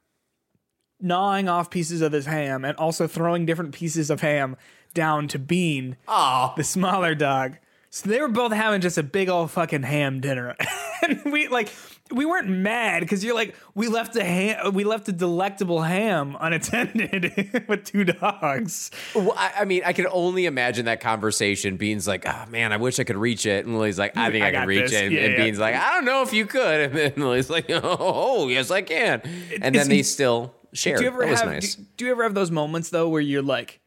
gnawing 1.01 1.49
off 1.49 1.71
pieces 1.71 2.01
of 2.01 2.13
this 2.13 2.27
ham, 2.27 2.65
and 2.65 2.77
also 2.77 3.07
throwing 3.07 3.47
different 3.47 3.73
pieces 3.73 4.11
of 4.11 4.21
ham 4.21 4.57
down 4.95 5.29
to 5.29 5.39
Bean, 5.39 5.97
oh, 6.09 6.53
the 6.57 6.65
smaller 6.65 7.15
dog. 7.15 7.57
So 7.91 8.09
they 8.11 8.21
were 8.21 8.29
both 8.29 8.53
having 8.53 8.81
just 8.81 8.99
a 8.99 9.03
big 9.03 9.29
old 9.29 9.51
fucking 9.51 9.83
ham 9.83 10.21
dinner, 10.21 10.55
and 11.03 11.33
we 11.33 11.49
like 11.49 11.71
we 12.11 12.25
weren't 12.27 12.49
mad 12.49 13.01
because 13.01 13.23
you're 13.25 13.35
like 13.35 13.55
we 13.75 13.89
left 13.89 14.15
a 14.17 14.25
ham, 14.25 14.73
we 14.75 14.85
left 14.85 15.09
a 15.09 15.13
delectable 15.13 15.81
ham 15.83 16.37
unattended 16.41 17.65
with 17.69 17.85
two 17.85 18.05
dogs. 18.05 18.91
Well, 19.15 19.33
I, 19.37 19.53
I 19.61 19.65
mean, 19.65 19.83
I 19.87 19.93
can 19.95 20.07
only 20.11 20.45
imagine 20.47 20.85
that 20.87 21.01
conversation. 21.01 21.77
Bean's 21.79 22.07
like, 22.07 22.25
"Oh 22.29 22.45
man, 22.51 22.73
I 22.73 22.77
wish 22.77 22.99
I 22.99 23.05
could 23.05 23.17
reach 23.17 23.47
it," 23.47 23.65
and 23.65 23.77
Lily's 23.79 23.99
like, 23.99 24.17
"I 24.17 24.31
think 24.31 24.45
I 24.45 24.49
I, 24.49 24.53
can 24.53 24.69
reach 24.69 24.91
this. 24.91 24.93
it," 24.93 25.05
and, 25.07 25.13
Yeah, 25.15 25.21
and 25.23 25.33
yeah. 25.33 25.45
Bean's 25.45 25.59
like, 25.59 25.75
"I 25.75 25.95
don't 25.95 26.05
know 26.05 26.23
if 26.23 26.33
you 26.35 26.45
could," 26.47 26.81
and 26.91 26.95
then 26.95 27.13
Lily's 27.17 27.49
like, 27.51 27.67
"Oh, 27.71 28.49
yes, 28.49 28.71
I 28.71 28.83
can," 28.83 29.23
and 29.63 29.75
then 29.75 29.91
he- 29.91 29.97
they 29.99 30.03
still 30.03 30.55
share. 30.73 30.97
Do 30.97 31.03
you 31.05 31.09
ever 31.09 31.27
that 31.27 31.39
have 31.39 31.47
nice. 31.47 31.75
do, 31.75 31.85
do 31.97 32.05
you 32.07 32.11
ever 32.11 32.23
have 32.23 32.35
those 32.35 32.51
moments 32.51 32.91
though 32.91 33.09
where 33.09 33.21
you're 33.21 33.43
like, 33.43 33.81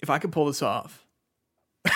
if 0.00 0.10
I 0.10 0.18
could 0.18 0.32
pull 0.32 0.46
this 0.46 0.62
off, 0.62 1.04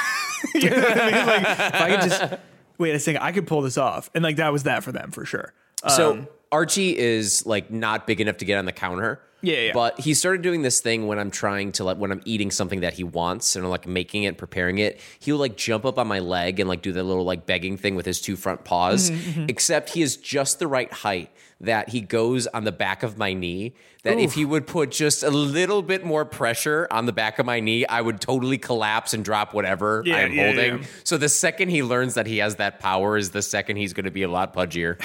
you 0.55 0.71
know 0.71 0.77
what 0.81 1.01
I 1.01 1.11
mean? 1.11 1.27
Like 1.27 1.43
if 1.43 1.75
I 1.75 1.91
could 1.91 2.11
just 2.11 2.35
wait 2.79 2.95
a 2.95 2.99
second, 2.99 3.23
I 3.23 3.33
could 3.33 3.47
pull 3.47 3.63
this 3.63 3.77
off, 3.79 4.11
and 4.15 4.23
like 4.25 4.37
that 4.37 4.53
was 4.53 4.63
that 4.65 4.83
for 4.85 4.93
them 4.93 5.11
for 5.11 5.25
sure. 5.25 5.53
So 5.89 6.13
Um, 6.13 6.29
Archie 6.53 6.97
is 6.97 7.47
like 7.47 7.71
not 7.71 8.07
big 8.07 8.21
enough 8.21 8.39
to 8.39 8.45
get 8.45 8.59
on 8.59 8.65
the 8.65 8.73
counter. 8.73 9.21
Yeah, 9.43 9.57
yeah. 9.57 9.73
But 9.73 10.01
he 10.01 10.15
started 10.15 10.43
doing 10.43 10.63
this 10.63 10.81
thing 10.81 11.07
when 11.07 11.19
I'm 11.19 11.31
trying 11.31 11.73
to 11.73 11.85
like 11.85 11.97
when 11.97 12.13
I'm 12.13 12.23
eating 12.25 12.51
something 12.51 12.81
that 12.81 12.95
he 12.95 13.05
wants 13.05 13.57
and 13.57 13.65
I'm 13.65 13.71
like 13.71 13.87
making 13.87 14.25
it, 14.25 14.29
and 14.29 14.39
preparing 14.39 14.79
it. 14.79 15.01
He'll 15.19 15.39
like 15.39 15.57
jump 15.57 15.85
up 15.85 15.99
on 15.99 16.07
my 16.07 16.19
leg 16.19 16.61
and 16.61 16.69
like 16.69 16.83
do 16.83 16.93
the 16.93 17.03
little 17.03 17.25
like 17.25 17.47
begging 17.47 17.77
thing 17.77 17.95
with 17.95 18.07
his 18.07 18.21
two 18.21 18.37
front 18.37 18.65
paws. 18.65 19.11
Mm-hmm, 19.11 19.47
Except 19.49 19.91
he 19.91 20.03
is 20.03 20.17
just 20.17 20.59
the 20.59 20.67
right 20.67 20.93
height 20.93 21.31
that 21.61 21.91
he 21.91 22.01
goes 22.01 22.47
on 22.49 22.65
the 22.65 22.73
back 22.73 23.03
of 23.03 23.19
my 23.19 23.35
knee. 23.35 23.75
That 24.03 24.19
if 24.19 24.33
he 24.33 24.47
would 24.47 24.67
put 24.67 24.91
just 24.91 25.23
a 25.23 25.29
little 25.29 25.83
bit 25.83 26.07
more 26.07 26.25
pressure 26.25 26.89
on 26.91 27.05
the 27.05 27.13
back 27.13 27.39
of 27.39 27.45
my 27.45 27.61
knee, 27.61 27.85
I 27.85 28.01
would 28.01 28.19
totally 28.19 28.57
collapse 28.57 29.13
and 29.13 29.23
drop 29.23 29.53
whatever 29.53 30.03
Yeah, 30.07 30.17
I'm 30.17 30.33
yeah, 30.33 30.47
holding. 30.47 30.87
So 31.05 31.19
the 31.19 31.29
second 31.29 31.69
he 31.69 31.83
learns 31.83 32.15
that 32.15 32.27
he 32.27 32.39
has 32.39 32.57
that 32.57 32.81
power 32.81 33.19
is 33.19 33.33
the 33.33 33.43
second 33.43 33.77
he's 33.77 33.93
going 33.93 34.07
to 34.07 34.11
be 34.11 34.23
a 34.23 34.29
lot 34.31 34.55
pudgier. 34.55 34.99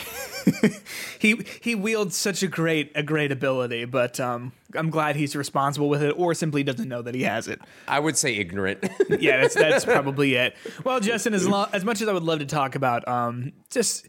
he 1.20 1.46
he 1.62 1.76
wields 1.76 2.16
such 2.16 2.42
a 2.42 2.48
great 2.48 2.94
a 2.96 3.04
great 3.04 3.34
ability, 3.34 3.84
but 3.84 4.18
um, 4.26 4.52
I'm 4.76 4.90
glad 4.90 5.16
he's 5.16 5.36
responsible 5.36 5.90
with 5.90 6.02
it, 6.04 6.12
or 6.18 6.34
simply 6.34 6.64
doesn't 6.64 6.88
know 6.88 7.02
that 7.02 7.16
he 7.16 7.24
has 7.24 7.48
it. 7.48 7.62
I 7.88 8.00
would 8.00 8.18
say 8.18 8.36
ignorant. 8.36 8.84
yeah, 9.20 9.42
that's 9.42 9.56
that's 9.56 9.86
probably 9.96 10.36
it. 10.36 10.56
Well, 10.84 11.00
Justin, 11.00 11.34
as 11.34 11.48
lo- 11.48 11.68
as 11.72 11.86
much 11.86 12.02
as 12.02 12.08
I 12.08 12.14
would 12.14 12.24
love 12.24 12.40
to 12.40 12.46
talk 12.46 12.76
about 12.76 13.08
um, 13.08 13.54
just 13.70 14.08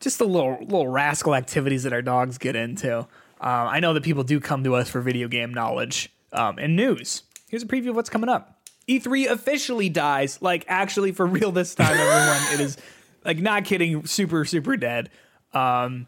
just 0.00 0.18
the 0.18 0.26
little 0.26 0.58
little 0.60 0.88
rascal 0.88 1.34
activities 1.34 1.84
that 1.84 1.92
our 1.92 2.02
dogs 2.02 2.38
get 2.38 2.56
into, 2.56 2.98
um, 2.98 3.06
I 3.40 3.80
know 3.80 3.94
that 3.94 4.02
people 4.02 4.24
do 4.24 4.40
come 4.40 4.64
to 4.64 4.74
us 4.74 4.88
for 4.88 5.00
video 5.00 5.28
game 5.28 5.54
knowledge 5.54 6.12
um, 6.32 6.58
and 6.58 6.76
news. 6.76 7.22
Here's 7.48 7.62
a 7.62 7.66
preview 7.66 7.90
of 7.90 7.96
what's 7.96 8.10
coming 8.10 8.28
up. 8.28 8.58
E3 8.88 9.30
officially 9.30 9.88
dies, 9.88 10.40
like 10.42 10.64
actually 10.66 11.12
for 11.12 11.26
real 11.26 11.52
this 11.52 11.74
time, 11.74 11.96
everyone. 11.96 12.54
it 12.54 12.60
is 12.60 12.76
like 13.24 13.38
not 13.38 13.64
kidding, 13.64 14.06
super 14.06 14.44
super 14.44 14.76
dead. 14.76 15.10
Um, 15.52 16.06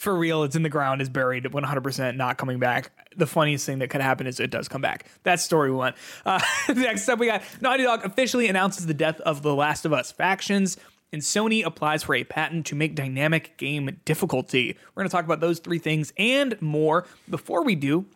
for 0.00 0.16
real, 0.16 0.44
it's 0.44 0.56
in 0.56 0.62
the 0.62 0.70
ground, 0.70 1.02
is 1.02 1.10
buried 1.10 1.44
100%, 1.44 2.16
not 2.16 2.38
coming 2.38 2.58
back. 2.58 2.90
The 3.16 3.26
funniest 3.26 3.66
thing 3.66 3.80
that 3.80 3.90
could 3.90 4.00
happen 4.00 4.26
is 4.26 4.40
it 4.40 4.50
does 4.50 4.66
come 4.66 4.80
back. 4.80 5.04
That's 5.24 5.42
story 5.42 5.70
one. 5.70 5.92
Uh, 6.24 6.40
next 6.74 7.06
up, 7.08 7.18
we 7.18 7.26
got 7.26 7.42
Naughty 7.60 7.82
Dog 7.84 8.04
officially 8.04 8.48
announces 8.48 8.86
the 8.86 8.94
death 8.94 9.20
of 9.20 9.42
the 9.42 9.54
Last 9.54 9.84
of 9.84 9.92
Us 9.92 10.10
factions, 10.10 10.78
and 11.12 11.20
Sony 11.20 11.62
applies 11.66 12.02
for 12.02 12.14
a 12.14 12.24
patent 12.24 12.64
to 12.66 12.74
make 12.74 12.94
dynamic 12.94 13.58
game 13.58 14.00
difficulty. 14.06 14.74
We're 14.94 15.02
going 15.02 15.10
to 15.10 15.12
talk 15.14 15.26
about 15.26 15.40
those 15.40 15.58
three 15.58 15.78
things 15.78 16.14
and 16.16 16.60
more. 16.62 17.06
Before 17.28 17.62
we 17.62 17.74
do, 17.74 18.06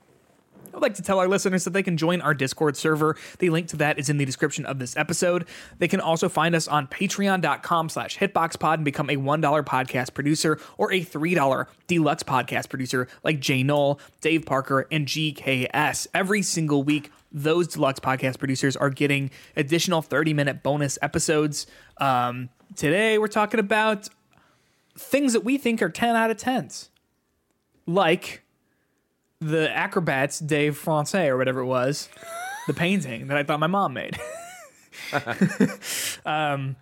I'd 0.75 0.83
like 0.83 0.95
to 0.95 1.02
tell 1.02 1.21
our 1.21 1.28
listeners 1.28 1.64
that 1.64 1.73
they 1.73 1.83
can 1.83 1.97
join 1.97 2.21
our 2.21 2.35
Discord 2.35 2.76
server. 2.76 3.16
The 3.38 3.50
link 3.50 3.69
to 3.69 3.76
that 3.76 3.99
is 3.99 4.09
in 4.09 4.16
the 4.16 4.25
description 4.25 4.66
of 4.66 4.78
this 4.78 4.97
episode. 4.97 5.47
They 5.78 5.87
can 5.87 6.00
also 6.00 6.28
find 6.28 6.54
us 6.54 6.66
on 6.66 6.88
patreon.com 6.88 7.88
slash 7.88 8.19
hitboxpod 8.19 8.75
and 8.75 8.85
become 8.85 9.09
a 9.09 9.16
$1 9.16 9.64
podcast 9.64 10.14
producer 10.14 10.59
or 10.76 10.93
a 10.93 11.00
$3 11.00 11.66
deluxe 11.87 12.23
podcast 12.25 12.69
producer 12.69 13.07
like 13.23 13.40
J 13.40 13.62
Knol, 13.62 14.00
Dave 14.21 14.45
Parker, 14.47 14.87
and 14.90 15.07
GKS. 15.07 16.09
Every 16.12 16.43
single 16.43 16.83
week, 16.83 17.12
those 17.31 17.69
deluxe 17.69 18.00
podcast 18.00 18.38
producers 18.38 18.76
are 18.76 18.90
getting 18.90 19.31
additional 19.57 20.02
30 20.02 20.35
minute 20.35 20.62
bonus 20.62 20.99
episodes. 21.02 21.66
Um, 21.99 22.49
today, 22.75 23.19
we're 23.19 23.28
talking 23.28 23.61
about 23.61 24.09
things 24.97 25.33
that 25.35 25.45
we 25.45 25.57
think 25.59 25.83
are 25.83 25.88
10 25.88 26.16
out 26.16 26.31
of 26.31 26.37
10s. 26.37 26.88
Like 27.87 28.43
the 29.44 29.74
acrobats 29.74 30.38
Dave 30.38 30.76
Francais 30.76 31.28
or 31.28 31.36
whatever 31.36 31.60
it 31.60 31.66
was, 31.66 32.08
the 32.66 32.74
painting 32.74 33.28
that 33.28 33.36
I 33.36 33.42
thought 33.42 33.60
my 33.60 33.66
mom 33.66 33.94
made. 33.94 34.18
um, 36.24 36.76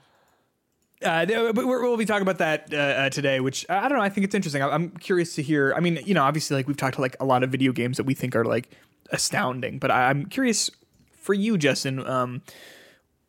uh, 1.02 1.26
but 1.26 1.66
we're, 1.66 1.83
we'll 1.83 1.97
be 1.97 2.04
talking 2.04 2.23
about 2.23 2.38
that 2.38 2.73
uh, 2.73 2.76
uh, 2.76 3.11
today, 3.11 3.40
which 3.40 3.66
I 3.69 3.88
don't 3.88 3.99
know. 3.99 4.04
I 4.04 4.09
think 4.09 4.25
it's 4.25 4.35
interesting. 4.35 4.62
I- 4.62 4.71
I'm 4.71 4.90
curious 4.90 5.35
to 5.35 5.42
hear. 5.42 5.75
I 5.76 5.81
mean, 5.81 5.99
you 6.04 6.14
know, 6.14 6.23
obviously, 6.23 6.57
like 6.57 6.69
we've 6.69 6.76
talked 6.76 6.95
to 6.97 7.00
like 7.00 7.16
a 7.19 7.25
lot 7.25 7.42
of 7.42 7.50
video 7.50 7.73
games 7.73 7.97
that 7.97 8.04
we 8.04 8.14
think 8.14 8.37
are 8.37 8.45
like 8.45 8.71
astounding, 9.11 9.78
but 9.78 9.90
I, 9.90 10.11
I'm 10.11 10.26
curious 10.26 10.71
for 11.16 11.35
you, 11.35 11.59
Justin. 11.59 12.07
Um, 12.07 12.42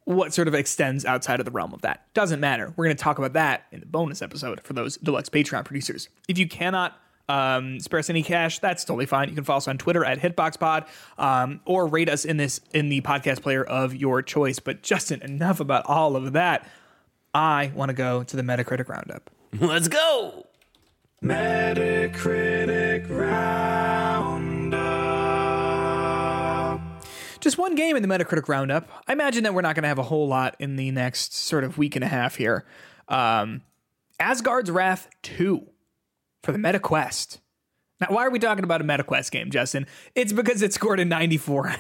what 0.06 0.34
sort 0.34 0.50
of 0.50 0.54
extends 0.54 1.06
outside 1.06 1.40
of 1.40 1.46
the 1.46 1.52
realm 1.52 1.74
of 1.74 1.82
that 1.82 2.14
doesn't 2.14 2.42
matter. 2.42 2.74
We're 2.76 2.86
going 2.86 2.98
to 2.98 3.02
talk 3.02 3.18
about 3.18 3.34
that 3.34 3.68
in 3.72 3.80
the 3.80 3.86
bonus 3.86 4.22
episode 4.22 4.62
for 4.62 4.74
those 4.74 4.98
deluxe 4.98 5.30
Patreon 5.30 5.64
producers. 5.64 6.10
If 6.28 6.38
you 6.38 6.46
cannot 6.46 7.00
um, 7.30 7.80
spare 7.80 8.00
us 8.00 8.10
any 8.10 8.24
cash, 8.24 8.60
that's 8.60 8.84
totally 8.84 9.06
fine. 9.06 9.30
You 9.30 9.36
can 9.36 9.44
follow 9.44 9.58
us 9.58 9.68
on 9.68 9.78
Twitter 9.78 10.04
at 10.04 10.20
HitboxPod 10.20 10.88
um, 11.18 11.62
or 11.66 11.88
rate 11.88 12.10
us 12.10 12.26
in 12.26 12.38
this 12.38 12.60
in 12.74 12.90
the 12.90 13.02
podcast 13.02 13.42
player 13.42 13.64
of 13.64 13.96
your 13.96 14.22
choice. 14.22 14.60
But 14.60 14.82
Justin, 14.82 15.22
enough 15.22 15.60
about 15.60 15.86
all 15.88 16.16
of 16.16 16.34
that. 16.34 16.68
I 17.34 17.72
want 17.74 17.90
to 17.90 17.94
go 17.94 18.24
to 18.24 18.36
the 18.36 18.44
Metacritic 18.44 18.88
roundup. 18.88 19.30
Let's 19.60 19.88
go. 19.88 20.48
Metacritic 21.24 23.10
Roundup. 23.10 24.74
Just 27.40 27.58
one 27.58 27.76
game 27.76 27.96
in 27.96 28.02
the 28.02 28.10
Metacritic 28.10 28.48
roundup. 28.50 28.90
I 29.08 29.14
imagine 29.14 29.44
that 29.44 29.54
we're 29.54 29.62
not 29.62 29.76
going 29.76 29.84
to 29.84 29.88
have 29.88 30.00
a 30.00 30.04
whole 30.04 30.28
lot 30.28 30.56
in 30.60 30.76
the 30.76 30.92
next 30.92 31.34
sort 31.34 31.64
of 31.64 31.78
week 31.78 31.96
and 31.96 32.04
a 32.04 32.08
half 32.08 32.36
here. 32.36 32.66
Um, 33.08 33.62
Asgard's 34.20 34.70
Wrath 34.70 35.10
2 35.24 35.66
for 36.44 36.52
the 36.52 36.60
MetaQuest. 36.60 37.40
Now, 38.02 38.08
why 38.10 38.26
are 38.26 38.30
we 38.30 38.38
talking 38.38 38.64
about 38.64 38.82
a 38.82 38.84
MetaQuest 38.84 39.32
game, 39.32 39.50
Justin? 39.50 39.88
It's 40.14 40.34
because 40.34 40.62
it 40.62 40.74
scored 40.74 41.00
a 41.00 41.06
94 41.06 41.76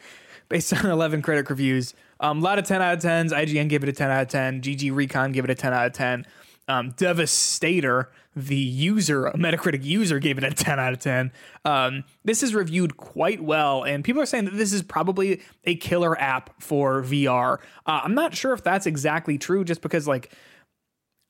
based 0.48 0.72
on 0.72 0.90
11 0.90 1.22
critic 1.22 1.48
reviews. 1.48 1.94
Um, 2.20 2.40
a 2.40 2.42
lot 2.42 2.58
of 2.58 2.66
10 2.66 2.82
out 2.82 2.94
of 2.94 3.00
10s. 3.00 3.30
IGN 3.30 3.68
gave 3.68 3.82
it 3.82 3.88
a 3.88 3.92
10 3.92 4.10
out 4.10 4.22
of 4.22 4.28
10. 4.28 4.60
GG 4.60 4.94
Recon 4.94 5.32
gave 5.32 5.44
it 5.44 5.50
a 5.50 5.54
10 5.54 5.72
out 5.72 5.86
of 5.86 5.92
10. 5.92 6.26
Um, 6.66 6.90
Devastator, 6.98 8.10
the 8.36 8.56
user, 8.56 9.30
Metacritic 9.36 9.84
user, 9.84 10.18
gave 10.18 10.36
it 10.36 10.44
a 10.44 10.50
10 10.50 10.78
out 10.78 10.92
of 10.92 10.98
10. 10.98 11.32
Um, 11.64 12.04
this 12.24 12.42
is 12.42 12.54
reviewed 12.54 12.96
quite 12.98 13.42
well, 13.42 13.84
and 13.84 14.04
people 14.04 14.20
are 14.20 14.26
saying 14.26 14.46
that 14.46 14.54
this 14.54 14.72
is 14.74 14.82
probably 14.82 15.40
a 15.64 15.76
killer 15.76 16.20
app 16.20 16.60
for 16.60 17.02
VR. 17.02 17.58
Uh, 17.86 18.00
I'm 18.04 18.14
not 18.14 18.34
sure 18.34 18.52
if 18.52 18.62
that's 18.62 18.84
exactly 18.84 19.38
true, 19.38 19.64
just 19.64 19.80
because, 19.80 20.06
like, 20.06 20.30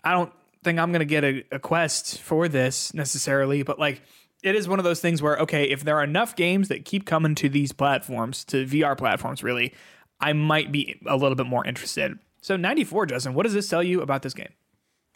I 0.03 0.13
don't 0.13 0.33
think 0.63 0.79
I'm 0.79 0.91
going 0.93 1.01
to 1.01 1.05
get 1.07 1.25
a, 1.25 1.45
a 1.53 1.59
quest 1.59 2.21
for 2.21 2.49
this 2.49 2.93
necessarily, 2.95 3.63
but 3.63 3.79
like 3.79 4.03
it 4.43 4.55
is 4.55 4.69
one 4.69 4.79
of 4.79 4.85
those 4.85 5.01
things 5.01 5.21
where, 5.21 5.37
okay, 5.39 5.65
if 5.65 5.83
there 5.85 5.97
are 5.97 6.05
enough 6.05 6.37
games 6.37 6.69
that 6.69 6.85
keep 6.85 7.05
coming 7.07 7.35
to 7.37 7.49
these 7.49 7.73
platforms, 7.73 8.45
to 8.45 8.65
VR 8.67 8.97
platforms, 8.97 9.43
really, 9.43 9.75
I 10.21 10.33
might 10.33 10.71
be 10.73 11.01
a 11.07 11.17
little 11.17 11.35
bit 11.37 11.47
more 11.47 11.67
interested. 11.67 12.19
So 12.41 12.57
94, 12.57 13.07
Justin, 13.07 13.35
what 13.35 13.43
does 13.45 13.55
this 13.55 13.69
tell 13.69 13.83
you 13.83 14.01
about 14.01 14.23
this 14.23 14.35
game? 14.35 14.53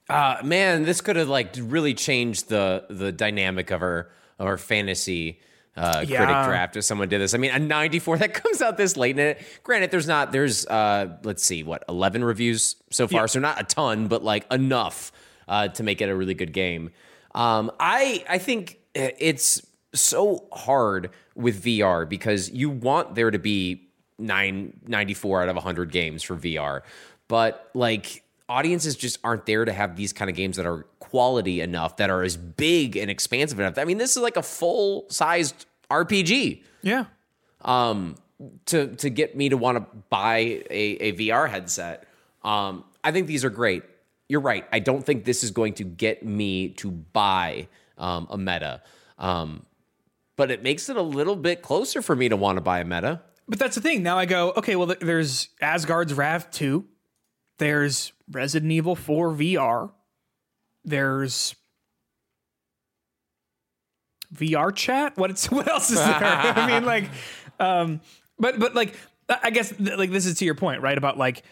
Uh, 0.08 0.38
man, 0.42 0.82
this 0.84 1.00
could 1.00 1.16
have 1.16 1.28
like 1.28 1.54
really 1.58 1.94
changed 1.94 2.48
the 2.48 2.84
the 2.90 3.12
dynamic 3.12 3.70
of 3.70 3.82
our 3.82 4.10
of 4.38 4.46
our 4.48 4.58
fantasy 4.58 5.40
uh, 5.76 5.98
critic 6.00 6.16
draft 6.18 6.76
if 6.76 6.84
someone 6.84 7.08
did 7.08 7.20
this. 7.20 7.32
I 7.34 7.38
mean, 7.38 7.52
a 7.52 7.58
94 7.60 8.18
that 8.18 8.34
comes 8.34 8.60
out 8.60 8.76
this 8.76 8.96
late 8.96 9.18
in 9.18 9.24
it. 9.24 9.42
Granted, 9.62 9.92
there's 9.92 10.08
not 10.08 10.32
there's 10.32 10.66
uh, 10.66 11.16
let's 11.22 11.44
see 11.44 11.62
what 11.62 11.84
11 11.88 12.24
reviews 12.24 12.74
so 12.90 13.06
far, 13.06 13.22
Yeah. 13.22 13.26
so 13.26 13.40
not 13.40 13.60
a 13.60 13.64
ton, 13.64 14.08
but 14.08 14.24
like 14.24 14.52
enough 14.52 15.12
uh, 15.48 15.68
to 15.68 15.82
make 15.82 16.00
it 16.00 16.08
a 16.08 16.14
really 16.16 16.34
good 16.34 16.52
game. 16.52 16.90
Um, 17.34 17.70
I 17.80 18.24
I 18.28 18.38
think 18.38 18.78
it's 18.94 19.64
so 19.94 20.46
hard 20.52 21.10
with 21.34 21.62
VR 21.64 22.08
because 22.08 22.50
you 22.50 22.68
want 22.70 23.14
there 23.14 23.30
to 23.30 23.38
be 23.38 23.88
nine, 24.18 24.78
94 24.86 25.42
out 25.42 25.48
of 25.48 25.56
100 25.56 25.90
games 25.90 26.22
for 26.22 26.36
VR. 26.36 26.82
But 27.28 27.70
like 27.74 28.22
audiences 28.48 28.96
just 28.96 29.18
aren't 29.24 29.46
there 29.46 29.64
to 29.64 29.72
have 29.72 29.96
these 29.96 30.12
kind 30.12 30.28
of 30.30 30.36
games 30.36 30.56
that 30.58 30.66
are 30.66 30.84
quality 30.98 31.60
enough, 31.62 31.96
that 31.96 32.10
are 32.10 32.22
as 32.22 32.36
big 32.36 32.96
and 32.96 33.10
expansive 33.10 33.58
enough. 33.58 33.78
I 33.78 33.84
mean, 33.84 33.96
this 33.98 34.16
is 34.16 34.22
like 34.22 34.36
a 34.36 34.42
full 34.42 35.06
sized 35.08 35.64
RPG 35.90 36.62
Yeah. 36.82 37.06
um, 37.62 38.16
to 38.66 38.88
to 38.96 39.08
get 39.10 39.36
me 39.36 39.48
to 39.48 39.56
want 39.56 39.78
to 39.78 39.86
buy 40.10 40.36
a, 40.70 40.96
a 41.00 41.12
VR 41.12 41.48
headset. 41.48 42.06
Um, 42.44 42.84
I 43.04 43.12
think 43.12 43.26
these 43.26 43.44
are 43.44 43.50
great. 43.50 43.82
You're 44.32 44.40
right. 44.40 44.64
I 44.72 44.78
don't 44.78 45.04
think 45.04 45.26
this 45.26 45.44
is 45.44 45.50
going 45.50 45.74
to 45.74 45.84
get 45.84 46.24
me 46.24 46.70
to 46.70 46.90
buy 46.90 47.68
um, 47.98 48.26
a 48.30 48.38
Meta, 48.38 48.80
um, 49.18 49.66
but 50.36 50.50
it 50.50 50.62
makes 50.62 50.88
it 50.88 50.96
a 50.96 51.02
little 51.02 51.36
bit 51.36 51.60
closer 51.60 52.00
for 52.00 52.16
me 52.16 52.30
to 52.30 52.36
want 52.38 52.56
to 52.56 52.62
buy 52.62 52.80
a 52.80 52.84
Meta. 52.86 53.20
But 53.46 53.58
that's 53.58 53.74
the 53.74 53.82
thing. 53.82 54.02
Now 54.02 54.16
I 54.16 54.24
go, 54.24 54.54
okay, 54.56 54.74
well, 54.74 54.94
there's 54.98 55.50
Asgard's 55.60 56.14
Wrath 56.14 56.50
2. 56.50 56.82
There's 57.58 58.14
Resident 58.30 58.72
Evil 58.72 58.96
4 58.96 59.32
VR. 59.32 59.90
There's 60.82 61.54
VR 64.34 64.74
chat. 64.74 65.18
What 65.18 65.28
it's 65.28 65.50
what 65.50 65.68
else 65.68 65.90
is 65.90 65.98
there? 65.98 66.08
I 66.08 66.66
mean, 66.68 66.86
like, 66.86 67.04
um, 67.60 68.00
but 68.38 68.58
but 68.58 68.74
like, 68.74 68.94
I 69.28 69.40
I 69.42 69.50
guess 69.50 69.78
like 69.78 70.10
this 70.10 70.24
is 70.24 70.38
to 70.38 70.46
your 70.46 70.54
point, 70.54 70.80
right? 70.80 70.96
About 70.96 71.18
like 71.18 71.42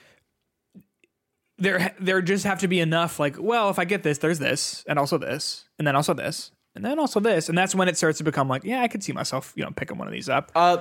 there 1.60 1.94
there 2.00 2.20
just 2.22 2.44
have 2.44 2.58
to 2.60 2.68
be 2.68 2.80
enough. 2.80 3.20
Like, 3.20 3.36
well, 3.38 3.70
if 3.70 3.78
I 3.78 3.84
get 3.84 4.02
this, 4.02 4.18
there's 4.18 4.38
this, 4.38 4.84
and 4.88 4.98
also 4.98 5.18
this, 5.18 5.66
and 5.78 5.86
then 5.86 5.94
also 5.94 6.14
this, 6.14 6.50
and 6.74 6.84
then 6.84 6.98
also 6.98 7.20
this, 7.20 7.48
and 7.48 7.56
that's 7.56 7.74
when 7.74 7.88
it 7.88 7.96
starts 7.96 8.18
to 8.18 8.24
become 8.24 8.48
like, 8.48 8.64
yeah, 8.64 8.82
I 8.82 8.88
could 8.88 9.04
see 9.04 9.12
myself, 9.12 9.52
you 9.54 9.64
know, 9.64 9.70
picking 9.70 9.98
one 9.98 10.08
of 10.08 10.12
these 10.12 10.28
up. 10.28 10.50
Uh, 10.54 10.78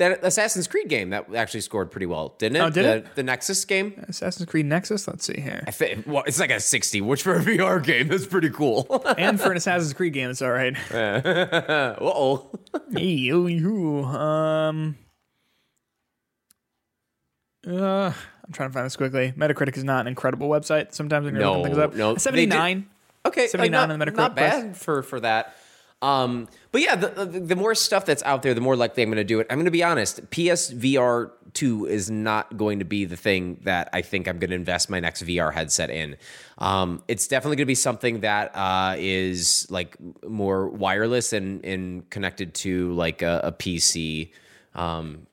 that 0.00 0.24
Assassin's 0.24 0.66
Creed 0.66 0.88
game 0.88 1.10
that 1.10 1.32
actually 1.34 1.60
scored 1.60 1.90
pretty 1.90 2.06
well, 2.06 2.34
didn't 2.38 2.56
it? 2.56 2.60
Oh, 2.60 2.70
did 2.70 2.84
the, 2.84 2.96
it? 2.96 3.14
The 3.16 3.22
Nexus 3.22 3.64
game. 3.66 4.02
Assassin's 4.08 4.48
Creed 4.48 4.64
Nexus. 4.64 5.06
Let's 5.06 5.26
see 5.26 5.38
here. 5.38 5.62
I 5.66 5.70
thi- 5.70 6.02
well, 6.06 6.24
it's 6.26 6.40
like 6.40 6.50
a 6.50 6.58
sixty, 6.58 7.00
which 7.02 7.22
for 7.22 7.34
a 7.36 7.40
VR 7.44 7.84
game 7.84 8.08
that's 8.08 8.26
pretty 8.26 8.48
cool. 8.48 9.04
and 9.18 9.38
for 9.38 9.50
an 9.50 9.58
Assassin's 9.58 9.92
Creed 9.92 10.14
game, 10.14 10.30
it's 10.30 10.40
all 10.40 10.50
right. 10.50 10.74
uh 10.94 11.96
oh. 12.00 12.50
Hey, 12.92 13.30
um, 13.30 14.96
uh, 17.66 18.12
I'm 18.50 18.54
trying 18.54 18.70
to 18.70 18.72
find 18.72 18.84
this 18.84 18.96
quickly. 18.96 19.32
Metacritic 19.36 19.76
is 19.76 19.84
not 19.84 20.00
an 20.00 20.06
incredible 20.08 20.48
website. 20.48 20.92
Sometimes 20.92 21.30
you're 21.30 21.38
No, 21.38 21.58
looking 21.58 21.66
things 21.66 21.78
up, 21.78 21.94
no, 21.94 22.16
79. 22.16 22.84
Okay, 23.24 23.46
79 23.46 23.70
like, 23.70 23.80
on 23.80 23.88
not, 23.88 24.04
the 24.04 24.10
Metacritic 24.10 24.16
not 24.16 24.34
bad 24.34 24.76
for 24.76 25.04
for 25.04 25.20
that. 25.20 25.54
Um, 26.02 26.48
but 26.72 26.80
yeah, 26.80 26.96
the, 26.96 27.08
the, 27.26 27.40
the 27.40 27.56
more 27.56 27.76
stuff 27.76 28.06
that's 28.06 28.24
out 28.24 28.42
there, 28.42 28.52
the 28.52 28.60
more 28.60 28.74
likely 28.74 29.04
I'm 29.04 29.08
going 29.10 29.18
to 29.18 29.24
do 29.24 29.38
it. 29.38 29.46
I'm 29.50 29.58
going 29.58 29.66
to 29.66 29.70
be 29.70 29.84
honest. 29.84 30.28
PSVR 30.30 31.30
two 31.52 31.86
is 31.86 32.10
not 32.10 32.56
going 32.56 32.80
to 32.80 32.84
be 32.84 33.04
the 33.04 33.16
thing 33.16 33.60
that 33.62 33.88
I 33.92 34.02
think 34.02 34.26
I'm 34.26 34.40
going 34.40 34.50
to 34.50 34.56
invest 34.56 34.90
my 34.90 34.98
next 34.98 35.22
VR 35.22 35.52
headset 35.52 35.90
in. 35.90 36.16
Um, 36.58 37.04
it's 37.06 37.28
definitely 37.28 37.56
going 37.56 37.66
to 37.66 37.70
be 37.70 37.74
something 37.76 38.20
that 38.20 38.50
uh, 38.56 38.96
is 38.98 39.68
like 39.70 39.96
more 40.26 40.68
wireless 40.68 41.32
and 41.32 41.64
and 41.64 42.10
connected 42.10 42.54
to 42.54 42.92
like 42.94 43.22
a, 43.22 43.42
a 43.44 43.52
PC. 43.52 44.32
Um, 44.74 45.26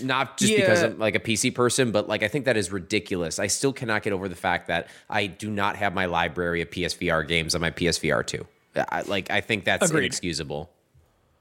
not 0.00 0.38
just 0.38 0.54
because 0.54 0.82
I'm 0.82 0.98
like 0.98 1.14
a 1.14 1.20
PC 1.20 1.54
person, 1.54 1.92
but 1.92 2.08
like 2.08 2.22
I 2.22 2.28
think 2.28 2.44
that 2.44 2.56
is 2.56 2.72
ridiculous. 2.72 3.38
I 3.38 3.46
still 3.46 3.72
cannot 3.72 4.02
get 4.02 4.12
over 4.12 4.28
the 4.28 4.36
fact 4.36 4.68
that 4.68 4.88
I 5.08 5.26
do 5.26 5.50
not 5.50 5.76
have 5.76 5.94
my 5.94 6.06
library 6.06 6.62
of 6.62 6.70
PSVR 6.70 7.26
games 7.26 7.54
on 7.54 7.60
my 7.60 7.70
PSVR 7.70 8.26
two. 8.26 8.46
I, 8.76 9.02
like 9.02 9.30
I 9.30 9.40
think 9.40 9.64
that's 9.64 9.90
Agreed. 9.90 10.04
inexcusable. 10.04 10.70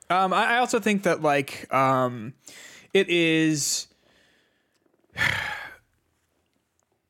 Um, 0.09 0.33
I, 0.33 0.55
I 0.55 0.57
also 0.59 0.79
think 0.79 1.03
that 1.03 1.21
like 1.21 1.71
um, 1.73 2.33
it 2.93 3.09
is. 3.09 3.87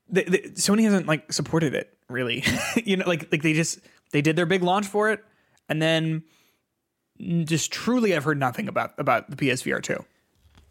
The, 0.09 0.23
the, 0.23 0.37
Sony 0.51 0.83
hasn't 0.83 1.05
like 1.05 1.33
supported 1.33 1.75
it 1.75 1.93
really, 2.07 2.41
you 2.85 2.95
know, 2.95 3.05
like 3.05 3.29
like 3.29 3.41
they 3.41 3.51
just 3.51 3.79
they 4.13 4.21
did 4.21 4.37
their 4.37 4.45
big 4.45 4.63
launch 4.63 4.87
for 4.87 5.11
it, 5.11 5.21
and 5.67 5.81
then 5.81 6.23
just 7.43 7.73
truly 7.73 8.15
I've 8.15 8.23
heard 8.23 8.39
nothing 8.39 8.69
about 8.69 8.93
about 8.97 9.29
the 9.29 9.35
PSVR 9.35 9.83
two. 9.83 10.05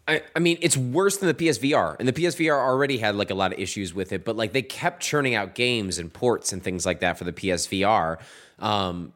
I, 0.08 0.22
I 0.34 0.38
mean, 0.38 0.58
it's 0.60 0.76
worse 0.76 1.16
than 1.16 1.28
the 1.28 1.34
PSVR, 1.34 1.96
and 1.98 2.06
the 2.06 2.12
PSVR 2.12 2.56
already 2.56 2.98
had 2.98 3.16
like 3.16 3.30
a 3.30 3.34
lot 3.34 3.52
of 3.52 3.58
issues 3.58 3.92
with 3.92 4.12
it. 4.12 4.24
But 4.24 4.36
like 4.36 4.52
they 4.52 4.62
kept 4.62 5.02
churning 5.02 5.34
out 5.34 5.54
games 5.54 5.98
and 5.98 6.12
ports 6.12 6.52
and 6.52 6.62
things 6.62 6.86
like 6.86 7.00
that 7.00 7.18
for 7.18 7.24
the 7.24 7.32
PSVR. 7.32 8.18
Um, 8.58 9.12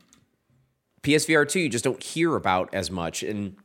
PSVR 1.02 1.48
two, 1.48 1.60
you 1.60 1.68
just 1.68 1.84
don't 1.84 2.02
hear 2.02 2.34
about 2.34 2.74
as 2.74 2.90
much. 2.90 3.22
And 3.22 3.56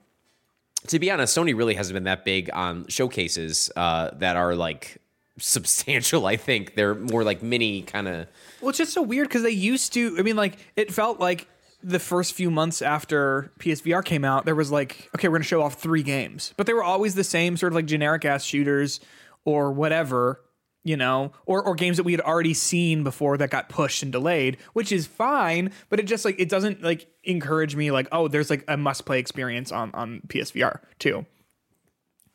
to 0.87 0.99
be 0.99 1.09
honest, 1.09 1.35
Sony 1.35 1.57
really 1.57 1.73
hasn't 1.73 1.95
been 1.95 2.03
that 2.03 2.25
big 2.25 2.49
on 2.53 2.87
showcases 2.87 3.71
uh, 3.75 4.11
that 4.15 4.35
are 4.35 4.55
like 4.55 4.97
substantial. 5.39 6.27
I 6.27 6.37
think 6.37 6.75
they're 6.75 6.95
more 6.95 7.23
like 7.23 7.41
mini 7.41 7.81
kind 7.81 8.07
of. 8.07 8.27
Well, 8.61 8.69
it's 8.69 8.77
just 8.77 8.93
so 8.93 9.01
weird 9.01 9.27
because 9.27 9.41
they 9.43 9.49
used 9.49 9.93
to. 9.93 10.15
I 10.19 10.21
mean, 10.21 10.35
like 10.35 10.57
it 10.75 10.93
felt 10.93 11.19
like 11.19 11.47
the 11.85 11.99
first 11.99 12.33
few 12.33 12.49
months 12.49 12.81
after 12.81 13.51
PSVR 13.59 14.03
came 14.03 14.25
out, 14.25 14.45
there 14.45 14.55
was 14.55 14.71
like, 14.71 15.07
okay, 15.15 15.27
we're 15.27 15.33
going 15.33 15.43
to 15.43 15.47
show 15.47 15.61
off 15.61 15.75
three 15.75 16.01
games, 16.01 16.51
but 16.57 16.65
they 16.65 16.73
were 16.73 16.83
always 16.83 17.13
the 17.13 17.23
same 17.23 17.55
sort 17.57 17.73
of 17.73 17.75
like 17.75 17.85
generic 17.85 18.25
ass 18.25 18.43
shooters 18.43 18.99
or 19.45 19.71
whatever, 19.71 20.41
you 20.83 20.97
know, 20.97 21.31
or 21.45 21.63
or 21.63 21.75
games 21.75 21.97
that 21.97 22.03
we 22.03 22.11
had 22.11 22.21
already 22.21 22.55
seen 22.55 23.03
before 23.03 23.37
that 23.37 23.51
got 23.51 23.69
pushed 23.69 24.01
and 24.01 24.11
delayed, 24.11 24.57
which 24.73 24.91
is 24.91 25.05
fine, 25.05 25.71
but 25.89 25.99
it 25.99 26.07
just 26.07 26.25
like 26.25 26.39
it 26.39 26.49
doesn't 26.49 26.81
like 26.81 27.07
encourage 27.23 27.75
me 27.75 27.91
like, 27.91 28.07
oh, 28.11 28.27
there's 28.27 28.49
like 28.49 28.63
a 28.67 28.75
must 28.75 29.05
play 29.05 29.19
experience 29.19 29.71
on 29.71 29.91
on 29.93 30.21
PSVR 30.27 30.79
too. 30.97 31.23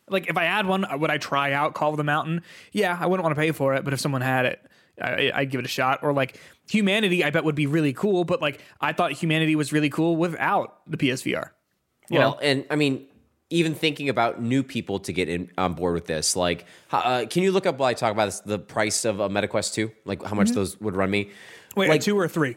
Like 0.08 0.30
if 0.30 0.36
I 0.36 0.44
had 0.44 0.66
one, 0.66 0.86
would 1.00 1.10
I 1.10 1.18
try 1.18 1.52
out 1.52 1.74
Call 1.74 1.90
of 1.90 1.96
the 1.96 2.04
Mountain? 2.04 2.42
Yeah, 2.70 2.96
I 2.98 3.06
wouldn't 3.06 3.24
want 3.24 3.34
to 3.34 3.40
pay 3.40 3.50
for 3.50 3.74
it, 3.74 3.84
but 3.84 3.92
if 3.92 4.00
someone 4.00 4.22
had 4.22 4.46
it, 4.46 4.64
I, 5.00 5.32
I'd 5.34 5.50
give 5.50 5.58
it 5.58 5.66
a 5.66 5.68
shot. 5.68 6.00
Or 6.02 6.12
like 6.12 6.38
Humanity, 6.70 7.24
I 7.24 7.30
bet 7.30 7.44
would 7.44 7.54
be 7.56 7.66
really 7.66 7.92
cool. 7.92 8.24
But 8.24 8.40
like 8.40 8.60
I 8.80 8.92
thought 8.92 9.12
Humanity 9.12 9.56
was 9.56 9.72
really 9.72 9.90
cool 9.90 10.16
without 10.16 10.80
the 10.86 10.96
PSVR. 10.96 11.50
You 12.08 12.18
well, 12.18 12.30
know? 12.32 12.38
and 12.38 12.64
I 12.70 12.76
mean, 12.76 13.06
even 13.50 13.74
thinking 13.74 14.08
about 14.08 14.40
new 14.40 14.62
people 14.62 15.00
to 15.00 15.12
get 15.12 15.28
in 15.28 15.50
on 15.58 15.74
board 15.74 15.94
with 15.94 16.06
this, 16.06 16.36
like, 16.36 16.64
uh, 16.92 17.24
can 17.28 17.42
you 17.42 17.50
look 17.50 17.66
up 17.66 17.78
while 17.78 17.88
I 17.88 17.94
talk 17.94 18.12
about 18.12 18.26
this, 18.26 18.40
the 18.40 18.58
price 18.58 19.04
of 19.04 19.18
a 19.18 19.28
MetaQuest 19.28 19.74
two, 19.74 19.90
like 20.04 20.22
how 20.24 20.36
much 20.36 20.48
Mm-hmm. 20.48 20.54
those 20.54 20.80
would 20.80 20.94
run 20.94 21.10
me? 21.10 21.30
Wait, 21.76 21.88
like, 21.88 22.00
two 22.02 22.16
or 22.18 22.28
three? 22.28 22.56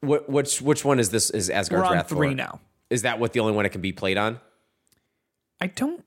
What, 0.00 0.30
which 0.30 0.62
which 0.62 0.84
one 0.84 0.98
is 1.00 1.10
this? 1.10 1.30
Is 1.30 1.50
Asgard's 1.50 1.90
Wrath 1.90 2.08
three 2.08 2.30
for? 2.30 2.34
now. 2.34 2.60
Is 2.88 3.02
that 3.02 3.18
what 3.18 3.32
the 3.32 3.40
only 3.40 3.52
one 3.52 3.66
it 3.66 3.70
can 3.70 3.80
be 3.80 3.92
played 3.92 4.16
on? 4.16 4.40
I 5.60 5.66
don't. 5.66 6.04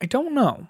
I 0.00 0.06
don't 0.06 0.34
know. 0.34 0.66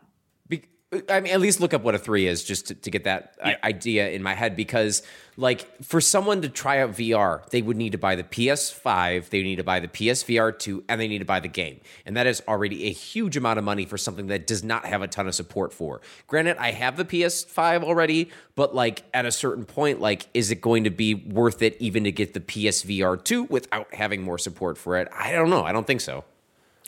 I 1.08 1.20
mean, 1.20 1.32
at 1.32 1.40
least 1.40 1.58
look 1.60 1.72
up 1.72 1.82
what 1.82 1.94
a 1.94 1.98
three 1.98 2.26
is 2.26 2.44
just 2.44 2.66
to, 2.66 2.74
to 2.74 2.90
get 2.90 3.04
that 3.04 3.34
i- 3.42 3.56
idea 3.64 4.10
in 4.10 4.22
my 4.22 4.34
head. 4.34 4.56
Because, 4.56 5.02
like, 5.38 5.82
for 5.82 6.02
someone 6.02 6.42
to 6.42 6.50
try 6.50 6.80
out 6.80 6.90
VR, 6.90 7.48
they 7.48 7.62
would 7.62 7.78
need 7.78 7.92
to 7.92 7.98
buy 7.98 8.14
the 8.14 8.24
PS5, 8.24 9.30
they 9.30 9.42
need 9.42 9.56
to 9.56 9.64
buy 9.64 9.80
the 9.80 9.88
PSVR 9.88 10.52
2, 10.58 10.84
and 10.90 11.00
they 11.00 11.08
need 11.08 11.20
to 11.20 11.24
buy 11.24 11.40
the 11.40 11.48
game. 11.48 11.80
And 12.04 12.14
that 12.18 12.26
is 12.26 12.42
already 12.46 12.88
a 12.88 12.90
huge 12.90 13.38
amount 13.38 13.58
of 13.58 13.64
money 13.64 13.86
for 13.86 13.96
something 13.96 14.26
that 14.26 14.46
does 14.46 14.62
not 14.62 14.84
have 14.84 15.00
a 15.00 15.08
ton 15.08 15.26
of 15.26 15.34
support 15.34 15.72
for. 15.72 16.02
Granted, 16.26 16.58
I 16.58 16.72
have 16.72 16.98
the 16.98 17.06
PS5 17.06 17.84
already, 17.84 18.30
but, 18.54 18.74
like, 18.74 19.02
at 19.14 19.24
a 19.24 19.32
certain 19.32 19.64
point, 19.64 19.98
like, 19.98 20.26
is 20.34 20.50
it 20.50 20.60
going 20.60 20.84
to 20.84 20.90
be 20.90 21.14
worth 21.14 21.62
it 21.62 21.74
even 21.80 22.04
to 22.04 22.12
get 22.12 22.34
the 22.34 22.40
PSVR 22.40 23.16
2 23.24 23.44
without 23.44 23.94
having 23.94 24.22
more 24.22 24.36
support 24.36 24.76
for 24.76 24.98
it? 24.98 25.08
I 25.16 25.32
don't 25.32 25.48
know. 25.48 25.64
I 25.64 25.72
don't 25.72 25.86
think 25.86 26.02
so. 26.02 26.24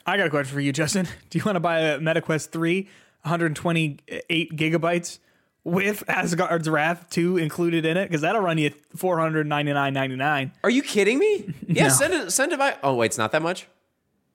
I 0.07 0.19
got 0.19 0.27
a 0.27 0.31
question 0.31 0.53
for 0.55 0.61
you, 0.61 0.73
Justin. 0.73 1.09
Do 1.31 1.39
you 1.39 1.45
want 1.47 1.57
to 1.57 1.61
buy 1.61 1.79
a 1.81 1.99
MetaQuest 1.99 2.51
3, 2.51 2.87
128 3.25 4.57
gigabytes 4.57 5.19
with 5.65 6.05
Asgard's 6.09 6.69
Wrath 6.69 7.07
2 7.11 7.39
included 7.39 7.85
in 7.87 7.97
it? 7.97 8.07
Because 8.09 8.21
that'll 8.21 8.41
run 8.43 8.59
you 8.59 8.71
499.99. 8.97 10.53
Are 10.63 10.71
you 10.71 10.83
kidding 10.83 11.19
me? 11.19 11.55
Yeah, 11.67 11.85
No. 11.85 11.89
send 11.95 12.15
it. 12.15 12.31
Send 12.31 12.53
it 12.53 12.59
my. 12.59 12.77
Oh 12.83 12.95
wait, 12.95 13.07
it's 13.07 13.19
not 13.19 13.33
that 13.33 13.43
much. 13.43 13.67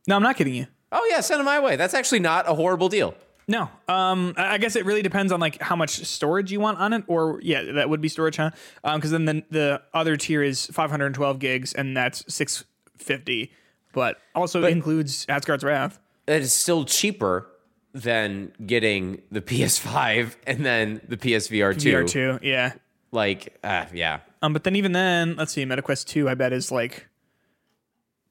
No, 0.08 0.16
I'm 0.16 0.24
not 0.24 0.36
kidding 0.36 0.56
you. 0.56 0.68
Oh 0.92 1.08
yeah, 1.12 1.22
send 1.22 1.40
it 1.40 1.44
my 1.44 1.60
way. 1.60 1.76
That's 1.76 1.94
actually 1.94 2.20
not 2.20 2.50
a 2.50 2.54
horrible 2.56 2.90
deal. 2.90 3.14
No, 3.48 3.70
um, 3.88 4.34
I 4.38 4.58
guess 4.60 4.76
it 4.76 4.86
really 4.86 5.02
depends 5.02 5.32
on 5.32 5.40
like 5.40 5.60
how 5.62 5.76
much 5.76 6.06
storage 6.06 6.52
you 6.52 6.60
want 6.60 6.80
on 6.80 6.94
it, 6.94 7.04
or 7.08 7.40
yeah, 7.42 7.64
that 7.74 7.90
would 7.90 8.02
be 8.02 8.08
storage, 8.10 8.36
huh? 8.38 8.52
Because 8.84 9.12
then 9.12 9.26
the 9.26 9.44
the 9.50 9.82
other 9.94 10.18
tier 10.18 10.44
is 10.44 10.66
512 10.68 11.40
gigs, 11.40 11.74
and 11.74 11.96
that's 11.98 12.24
650, 12.34 13.52
but 13.94 14.18
also 14.36 14.66
includes 14.66 15.26
Asgard's 15.30 15.64
Wrath. 15.64 16.00
It 16.28 16.42
is 16.42 16.54
still 16.54 16.86
cheaper 16.86 17.48
than 17.94 18.52
getting 18.66 19.22
the 19.32 19.42
PS5 19.42 20.36
and 20.46 20.66
then 20.66 21.02
the 21.08 21.18
PSVR 21.18 21.80
two. 21.80 21.94
VR2, 21.94 22.40
yeah. 22.44 22.74
Like, 23.12 23.58
uh, 23.64 23.86
yeah. 23.94 24.20
Um, 24.42 24.54
but 24.54 24.64
then 24.64 24.76
even 24.76 24.92
then, 24.92 25.36
let's 25.36 25.52
see, 25.52 25.66
MetaQuest 25.66 26.06
2, 26.06 26.30
I 26.30 26.36
bet 26.36 26.54
is 26.54 26.72
like 26.72 27.08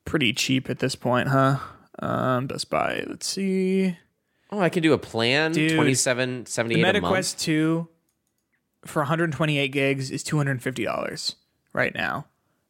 pretty 0.05 0.33
cheap 0.33 0.71
at 0.71 0.79
this 0.79 0.95
point, 0.95 1.29
huh? 1.29 1.59
Um, 1.99 2.47
Best 2.47 2.71
Buy. 2.71 3.05
Let's 3.07 3.27
see. 3.27 3.97
Oh, 4.51 4.61
I 4.61 4.69
can 4.69 4.83
do 4.83 4.93
a 4.93 4.99
plan. 4.99 5.53
Twenty 5.53 5.95
seven 5.95 6.47
seventy 6.47 6.77
The 6.77 6.85
eight 6.89 7.03
month. 7.03 7.15
MetaQuest 7.15 7.41
2 7.41 7.89
for 8.87 9.01
128 9.03 9.69
gigs 9.69 10.11
is 10.11 10.23
$250 10.25 11.35
right 11.73 11.95
now. 11.95 12.27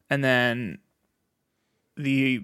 And 0.09 0.23
then 0.23 0.79
the 1.95 2.43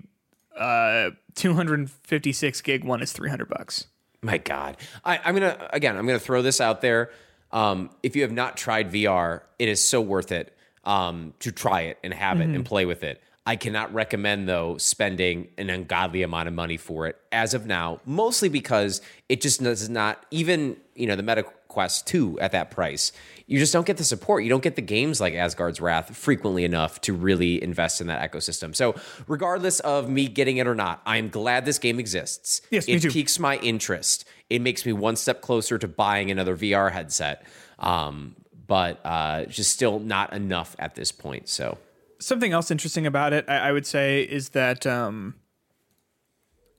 uh 0.57 1.09
256 1.33 2.61
gig 2.61 2.83
one 2.85 3.01
is 3.01 3.11
300 3.11 3.49
bucks. 3.49 3.87
My 4.25 4.37
God, 4.39 4.77
I, 5.03 5.19
I'm 5.23 5.35
gonna 5.35 5.69
again. 5.71 5.97
I'm 5.97 6.07
gonna 6.07 6.19
throw 6.19 6.41
this 6.41 6.59
out 6.59 6.81
there. 6.81 7.11
Um, 7.51 7.91
if 8.01 8.15
you 8.15 8.23
have 8.23 8.31
not 8.31 8.57
tried 8.57 8.91
VR, 8.91 9.41
it 9.59 9.69
is 9.69 9.81
so 9.81 10.01
worth 10.01 10.31
it 10.31 10.55
um, 10.83 11.33
to 11.39 11.51
try 11.51 11.81
it 11.81 11.99
and 12.03 12.13
have 12.13 12.41
it 12.41 12.49
and 12.49 12.65
play 12.65 12.85
with 12.85 13.03
it. 13.03 13.21
I 13.45 13.55
cannot 13.55 13.93
recommend 13.93 14.49
though 14.49 14.77
spending 14.77 15.49
an 15.59 15.69
ungodly 15.69 16.23
amount 16.23 16.47
of 16.47 16.55
money 16.55 16.77
for 16.77 17.05
it 17.05 17.17
as 17.31 17.53
of 17.53 17.67
now, 17.67 18.01
mostly 18.05 18.49
because 18.49 19.01
it 19.29 19.41
just 19.41 19.61
does 19.61 19.87
not 19.87 20.25
even 20.31 20.77
you 20.95 21.05
know 21.05 21.15
the 21.15 21.23
Meta 21.23 21.45
Quest 21.75 22.07
2 22.07 22.39
at 22.39 22.53
that 22.53 22.71
price. 22.71 23.11
You 23.47 23.59
just 23.59 23.73
don't 23.73 23.85
get 23.85 23.97
the 23.97 24.03
support. 24.05 24.43
You 24.43 24.49
don't 24.49 24.63
get 24.63 24.77
the 24.77 24.81
games 24.81 25.19
like 25.19 25.33
Asgard's 25.33 25.81
Wrath 25.81 26.15
frequently 26.15 26.63
enough 26.63 27.01
to 27.01 27.11
really 27.13 27.61
invest 27.61 27.99
in 27.99 28.07
that 28.07 28.31
ecosystem. 28.31 28.73
So, 28.73 28.95
regardless 29.27 29.81
of 29.81 30.09
me 30.09 30.27
getting 30.29 30.55
it 30.57 30.67
or 30.67 30.73
not, 30.73 31.01
I'm 31.05 31.27
glad 31.29 31.65
this 31.65 31.77
game 31.77 31.99
exists. 31.99 32.61
Yes, 32.71 32.87
me 32.87 32.93
it 32.93 33.11
piques 33.11 33.37
my 33.39 33.57
interest. 33.57 34.25
It 34.49 34.61
makes 34.61 34.85
me 34.85 34.93
one 34.93 35.17
step 35.17 35.41
closer 35.41 35.77
to 35.77 35.87
buying 35.87 36.31
another 36.31 36.55
VR 36.55 36.91
headset. 36.93 37.45
Um, 37.77 38.37
but 38.67 39.01
uh, 39.05 39.45
just 39.45 39.71
still 39.73 39.99
not 39.99 40.31
enough 40.33 40.75
at 40.79 40.95
this 40.95 41.11
point. 41.11 41.49
So, 41.49 41.77
something 42.19 42.53
else 42.53 42.71
interesting 42.71 43.05
about 43.05 43.33
it, 43.33 43.43
I, 43.49 43.57
I 43.57 43.71
would 43.73 43.85
say, 43.85 44.21
is 44.23 44.49
that 44.51 44.87
um, 44.87 45.35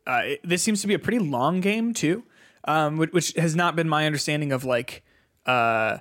uh, 0.06 0.22
it- 0.24 0.40
this 0.42 0.62
seems 0.62 0.80
to 0.80 0.86
be 0.86 0.94
a 0.94 0.98
pretty 0.98 1.18
long 1.18 1.60
game 1.60 1.92
too, 1.92 2.24
um, 2.66 2.96
which, 2.96 3.12
which 3.12 3.32
has 3.34 3.54
not 3.56 3.76
been 3.76 3.88
my 3.88 4.06
understanding 4.06 4.52
of 4.52 4.64
like 4.64 5.02
uh, 5.46 5.98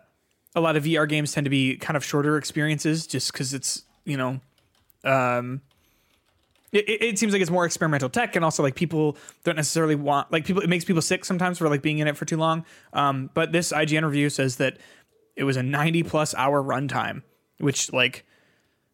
a 0.56 0.62
lot 0.62 0.76
of 0.76 0.84
VR 0.84 1.08
games 1.08 1.32
tend 1.32 1.46
to 1.46 1.50
be 1.50 1.78
kind 1.78 1.96
of 1.98 2.04
shorter 2.04 2.38
experiences, 2.38 3.08
just 3.08 3.32
because 3.32 3.54
it's 3.54 3.84
you 4.06 4.18
know, 4.18 4.40
um, 5.04 5.62
it, 6.72 6.90
it- 7.02 7.20
seems 7.20 7.32
like 7.34 7.42
it's 7.42 7.52
more 7.52 7.66
experimental 7.66 8.10
tech, 8.10 8.36
and 8.36 8.44
also 8.44 8.62
like 8.64 8.76
people 8.76 9.18
don't 9.44 9.56
necessarily 9.56 9.96
want 9.96 10.32
like 10.32 10.46
people. 10.46 10.62
It 10.62 10.70
makes 10.70 10.86
people 10.86 11.02
sick 11.02 11.24
sometimes 11.26 11.58
for 11.58 11.70
like 11.70 11.82
being 11.82 12.00
in 12.00 12.08
it 12.08 12.18
for 12.18 12.26
too 12.26 12.38
long. 12.38 12.66
Um, 12.94 13.30
but 13.34 13.52
this 13.52 13.72
IGN 13.72 14.04
review 14.04 14.30
says 14.30 14.58
that 14.58 14.78
it 15.36 15.44
was 15.44 15.58
a 15.58 15.64
90 15.64 16.04
plus 16.04 16.34
hour 16.36 16.62
runtime, 16.64 17.22
which 17.60 17.92
like 17.94 18.26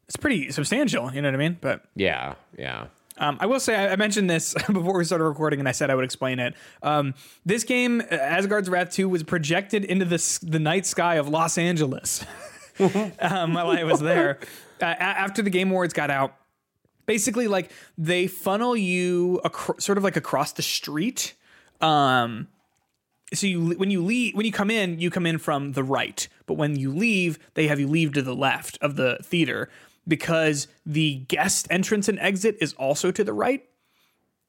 it's 0.07 0.15
pretty 0.17 0.51
substantial. 0.51 1.11
You 1.13 1.21
know 1.21 1.29
what 1.29 1.35
I 1.35 1.37
mean? 1.37 1.57
But 1.61 1.83
Yeah, 1.95 2.35
yeah. 2.57 2.87
Um, 3.21 3.37
I 3.39 3.45
will 3.45 3.59
say 3.59 3.75
I, 3.75 3.93
I 3.93 3.95
mentioned 3.95 4.29
this 4.29 4.53
before 4.67 4.97
we 4.97 5.05
started 5.05 5.25
recording, 5.25 5.59
and 5.59 5.69
I 5.69 5.71
said 5.73 5.89
I 5.91 5.95
would 5.95 6.03
explain 6.03 6.39
it. 6.39 6.55
Um, 6.81 7.13
this 7.45 7.63
game, 7.63 8.01
uh, 8.01 8.15
Asgard's 8.15 8.67
Wrath 8.67 8.89
2, 8.91 9.07
was 9.07 9.23
projected 9.23 9.85
into 9.85 10.05
the 10.05 10.39
the 10.41 10.59
night 10.59 10.85
sky 10.85 11.15
of 11.15 11.29
Los 11.29 11.57
Angeles 11.57 12.25
um, 12.79 13.53
while 13.53 13.71
I 13.71 13.83
was 13.83 14.01
there. 14.01 14.39
Uh, 14.81 14.95
after 14.97 15.43
the 15.43 15.51
Game 15.51 15.69
Awards 15.69 15.93
got 15.93 16.09
out, 16.09 16.35
basically 17.05 17.47
like 17.47 17.71
they 17.99 18.25
funnel 18.25 18.75
you 18.75 19.39
acro- 19.45 19.77
sort 19.77 19.99
of 19.99 20.03
like 20.03 20.15
across 20.15 20.53
the 20.53 20.63
street. 20.63 21.35
Um, 21.81 22.47
so 23.31 23.45
you 23.45 23.75
when 23.77 23.91
you 23.91 24.03
leave 24.03 24.35
when 24.35 24.43
you 24.43 24.51
come 24.51 24.71
in, 24.71 24.99
you 24.99 25.11
come 25.11 25.27
in 25.27 25.37
from 25.37 25.73
the 25.73 25.83
right, 25.83 26.27
but 26.47 26.55
when 26.55 26.77
you 26.77 26.91
leave, 26.91 27.37
they 27.53 27.67
have 27.67 27.79
you 27.79 27.87
leave 27.87 28.13
to 28.13 28.23
the 28.23 28.33
left 28.33 28.79
of 28.81 28.95
the 28.95 29.19
theater 29.21 29.69
because 30.07 30.67
the 30.85 31.15
guest 31.27 31.67
entrance 31.69 32.07
and 32.09 32.19
exit 32.19 32.57
is 32.61 32.73
also 32.73 33.11
to 33.11 33.23
the 33.23 33.33
right. 33.33 33.63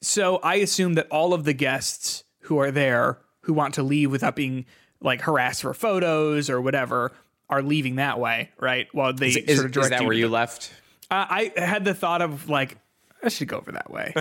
So 0.01 0.37
I 0.39 0.57
assume 0.57 0.95
that 0.95 1.07
all 1.11 1.33
of 1.35 1.45
the 1.45 1.53
guests 1.53 2.25
who 2.43 2.59
are 2.59 2.71
there 2.71 3.19
who 3.43 3.53
want 3.53 3.75
to 3.75 3.83
leave 3.83 4.11
without 4.11 4.35
being 4.37 4.67
like 5.01 5.21
harassed 5.23 5.63
for 5.63 5.75
photos 5.75 6.49
or 6.51 6.61
whatever 6.61 7.13
are 7.51 7.63
leaving 7.63 7.97
that 7.97 8.19
way, 8.19 8.51
right? 8.59 8.89
While 8.93 9.13
they 9.13 9.29
Is, 9.29 9.35
sort 9.57 9.59
of 9.59 9.65
is 9.67 9.71
direct 9.73 9.91
that 9.91 10.01
you 10.01 10.07
where 10.07 10.17
you 10.17 10.27
the- 10.27 10.33
left? 10.33 10.73
uh, 11.11 11.27
I 11.29 11.53
had 11.57 11.85
the 11.85 11.95
thought 11.95 12.23
of 12.23 12.49
like 12.49 12.79
I 13.23 13.29
should 13.29 13.47
go 13.49 13.59
over 13.59 13.73
that 13.73 13.91
way. 13.91 14.13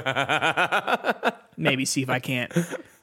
Maybe 1.58 1.86
see 1.86 2.04
if 2.04 2.10
I 2.10 2.20
can't 2.20 2.52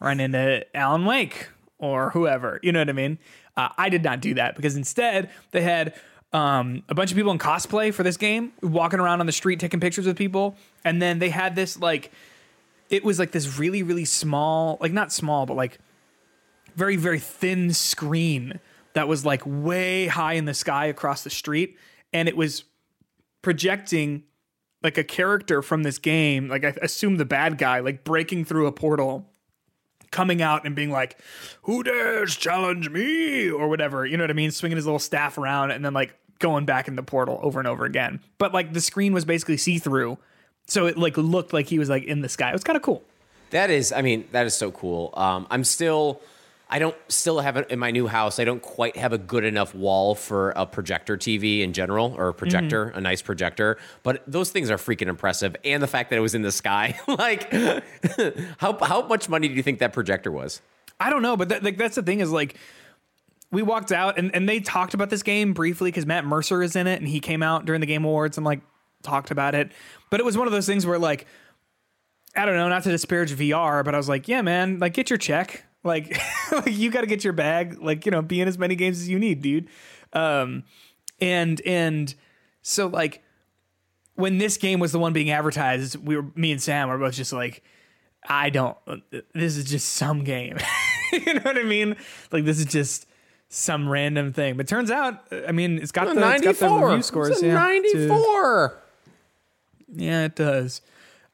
run 0.01 0.21
into 0.21 0.65
Alan 0.77 1.05
Wake 1.05 1.49
or 1.79 2.11
whoever. 2.11 2.61
You 2.63 2.73
know 2.73 2.81
what 2.81 2.89
I 2.89 2.93
mean? 2.93 3.19
Uh, 3.57 3.69
I 3.77 3.89
did 3.89 4.05
not 4.05 4.21
do 4.21 4.35
that 4.35 4.55
because 4.55 4.77
instead 4.77 5.31
they 5.51 5.63
had 5.63 5.95
um, 6.33 6.83
a 6.89 6.95
bunch 6.95 7.11
of 7.11 7.17
people 7.17 7.33
in 7.33 7.39
cosplay 7.39 7.93
for 7.93 8.03
this 8.03 8.17
game 8.17 8.53
walking 8.63 9.01
around 9.01 9.21
on 9.21 9.27
the 9.27 9.33
street 9.33 9.61
taking 9.61 9.81
pictures 9.81 10.07
with 10.07 10.17
people, 10.17 10.57
and 10.85 11.01
then 11.01 11.19
they 11.19 11.31
had 11.31 11.57
this 11.57 11.79
like 11.79 12.13
it 12.91 13.05
was 13.05 13.19
like 13.19 13.33
this 13.33 13.59
really 13.59 13.83
really 13.83 14.05
small, 14.05 14.79
like 14.81 14.93
not 14.93 15.13
small, 15.13 15.47
but 15.47 15.57
like 15.57 15.79
very 16.75 16.97
very 16.97 17.19
thin 17.19 17.73
screen 17.73 18.61
that 18.93 19.09
was 19.09 19.25
like 19.25 19.43
way 19.45 20.07
high 20.07 20.35
in 20.35 20.45
the 20.45 20.55
sky 20.55 20.87
across 20.87 21.25
the 21.25 21.31
street, 21.31 21.77
and 22.13 22.29
it 22.29 22.37
was 22.37 22.65
projecting 23.43 24.25
like 24.83 24.99
a 24.99 25.05
character 25.05 25.63
from 25.63 25.83
this 25.83 25.99
game, 25.99 26.49
like 26.49 26.65
I 26.65 26.75
assume 26.83 27.17
the 27.17 27.25
bad 27.25 27.59
guy, 27.59 27.81
like 27.81 28.05
breaking 28.05 28.45
through 28.45 28.67
a 28.67 28.73
portal, 28.73 29.28
coming 30.11 30.43
out 30.43 30.65
and 30.65 30.75
being 30.75 30.91
like, 30.91 31.19
"Who 31.63 31.83
dares 31.83 32.37
challenge 32.37 32.91
me?" 32.91 33.51
or 33.51 33.69
whatever. 33.69 34.07
You 34.07 34.17
know 34.17 34.25
what 34.25 34.31
I 34.31 34.35
mean? 34.35 34.51
Swinging 34.51 34.77
his 34.77 34.87
little 34.87 34.99
staff 34.99 35.39
around 35.39 35.71
and 35.71 35.85
then 35.85 35.95
like 35.95 36.15
going 36.39 36.65
back 36.65 36.89
in 36.89 36.97
the 36.97 37.03
portal 37.03 37.41
over 37.43 37.59
and 37.59 37.69
over 37.69 37.85
again. 37.85 38.21
But 38.39 38.55
like 38.55 38.73
the 38.73 38.81
screen 38.81 39.13
was 39.13 39.25
basically 39.25 39.57
see 39.57 39.79
through, 39.79 40.19
so 40.67 40.87
it 40.87 40.97
like 40.97 41.17
looked 41.17 41.53
like 41.53 41.67
he 41.67 41.79
was 41.79 41.89
like 41.89 42.05
in 42.05 42.21
the 42.21 42.29
sky. 42.29 42.51
It 42.51 42.53
was 42.53 42.65
kind 42.65 42.77
of 42.77 42.83
cool. 42.83 43.03
That 43.51 43.71
is, 43.71 43.93
I 43.93 44.03
mean, 44.03 44.29
that 44.33 44.47
is 44.47 44.55
so 44.55 44.71
cool. 44.71 45.13
Um, 45.17 45.47
I'm 45.51 45.65
still, 45.65 46.21
I 46.71 46.79
don't 46.79 46.97
still 47.09 47.41
have 47.41 47.57
it 47.57 47.71
in 47.71 47.79
my 47.79 47.91
new 47.91 48.07
house. 48.07 48.39
I 48.39 48.45
don't 48.45 48.61
quite 48.61 48.97
have 48.97 49.13
a 49.13 49.19
good 49.19 49.45
enough 49.45 49.75
wall 49.75 50.15
for 50.15 50.51
a 50.51 50.67
projector 50.67 51.17
TV 51.17 51.61
in 51.61 51.73
general, 51.73 52.15
or 52.19 52.29
a 52.29 52.35
projector, 52.35 52.87
mm-hmm. 52.87 52.99
a 52.99 53.01
nice 53.01 53.23
projector. 53.23 53.79
But 54.03 54.23
those 54.27 54.51
things 54.51 54.71
are 54.71 54.77
freaking 54.77 55.09
impressive, 55.09 55.57
and 55.65 55.83
the 55.83 55.87
fact 55.87 56.11
that 56.11 56.17
it 56.17 56.21
was 56.21 56.35
in 56.35 56.43
the 56.43 56.53
sky. 56.53 56.99
like, 57.09 57.51
how 58.59 58.77
how 58.83 59.07
much 59.07 59.29
money 59.29 59.49
do 59.49 59.55
you 59.55 59.63
think 59.63 59.79
that 59.79 59.93
projector 59.93 60.31
was? 60.31 60.61
I 61.01 61.11
don't 61.11 61.23
know, 61.23 61.37
but 61.37 61.49
that, 61.49 61.63
like 61.63 61.79
that's 61.79 61.95
the 61.95 62.03
thing 62.03 62.21
is 62.21 62.31
like 62.31 62.57
we 63.51 63.63
walked 63.63 63.93
out 63.93 64.19
and, 64.19 64.35
and 64.35 64.49
they 64.49 64.61
talked 64.61 64.95
about 64.95 65.11
this 65.11 65.23
game 65.23 65.55
briefly 65.55 65.91
because 65.91 66.05
Matt 66.05 66.25
Mercer 66.25 66.63
is 66.63 66.77
in 66.77 66.87
it 66.87 67.01
and 67.01 67.09
he 67.09 67.21
came 67.21 67.43
out 67.43 67.65
during 67.65 67.81
the 67.81 67.87
Game 67.87 68.05
Awards 68.05 68.37
and 68.37 68.45
like 68.45 68.61
talked 69.03 69.31
about 69.31 69.55
it. 69.55 69.73
But 70.11 70.21
it 70.21 70.27
was 70.27 70.37
one 70.37 70.47
of 70.47 70.53
those 70.53 70.67
things 70.67 70.85
where 70.85 70.99
like 70.99 71.27
I 72.37 72.45
don't 72.45 72.57
know, 72.57 72.69
not 72.69 72.83
to 72.85 72.91
disparage 72.91 73.33
VR, 73.33 73.85
but 73.85 73.95
I 73.95 73.97
was 73.97 74.09
like, 74.09 74.29
yeah, 74.29 74.43
man, 74.43 74.79
like 74.79 74.93
get 74.93 75.09
your 75.09 75.17
check. 75.17 75.65
Like, 75.85 76.21
like 76.53 76.77
you 76.77 76.91
got 76.91 77.03
to 77.03 77.07
get 77.07 77.25
your 77.25 77.33
bag. 77.33 77.81
Like, 77.81 78.07
you 78.07 78.13
know, 78.13 78.23
be 78.23 78.41
in 78.41 78.49
as 78.49 78.59
many 78.59 78.75
games 78.75 78.99
as 79.01 79.09
you 79.09 79.19
need, 79.19 79.43
dude. 79.43 79.69
Um, 80.13 80.65
and 81.21 81.61
and 81.63 82.15
so 82.63 82.87
like 82.87 83.23
when 84.15 84.39
this 84.39 84.57
game 84.57 84.81
was 84.81 84.93
the 84.93 84.99
one 84.99 85.13
being 85.13 85.31
advertised, 85.31 85.97
we 85.97 86.17
were 86.17 86.27
me 86.35 86.53
and 86.53 86.61
Sam 86.63 86.89
were 86.89 86.99
both 86.99 87.15
just 87.15 87.33
like, 87.33 87.63
I 88.29 88.51
don't. 88.51 88.77
This 89.35 89.57
is 89.57 89.65
just 89.65 89.91
some 89.91 90.25
game. 90.25 90.59
you 91.13 91.35
know 91.35 91.41
what 91.43 91.59
I 91.59 91.63
mean? 91.63 91.97
Like 92.33 92.45
this 92.45 92.59
is 92.59 92.67
just 92.67 93.07
some 93.49 93.89
random 93.89 94.33
thing. 94.33 94.57
But 94.57 94.69
turns 94.69 94.91
out, 94.91 95.25
I 95.47 95.53
mean, 95.53 95.79
it's 95.79 95.93
got 95.93 96.15
the, 96.15 96.33
it's 96.35 96.43
got 96.43 96.57
the 96.57 96.85
review 96.85 97.03
scores. 97.03 97.31
It's 97.31 97.43
a 97.43 97.47
yeah, 97.47 97.53
to- 97.53 98.07
94. 98.09 98.83
yeah, 99.95 100.25
it 100.25 100.37
does. 100.37 100.81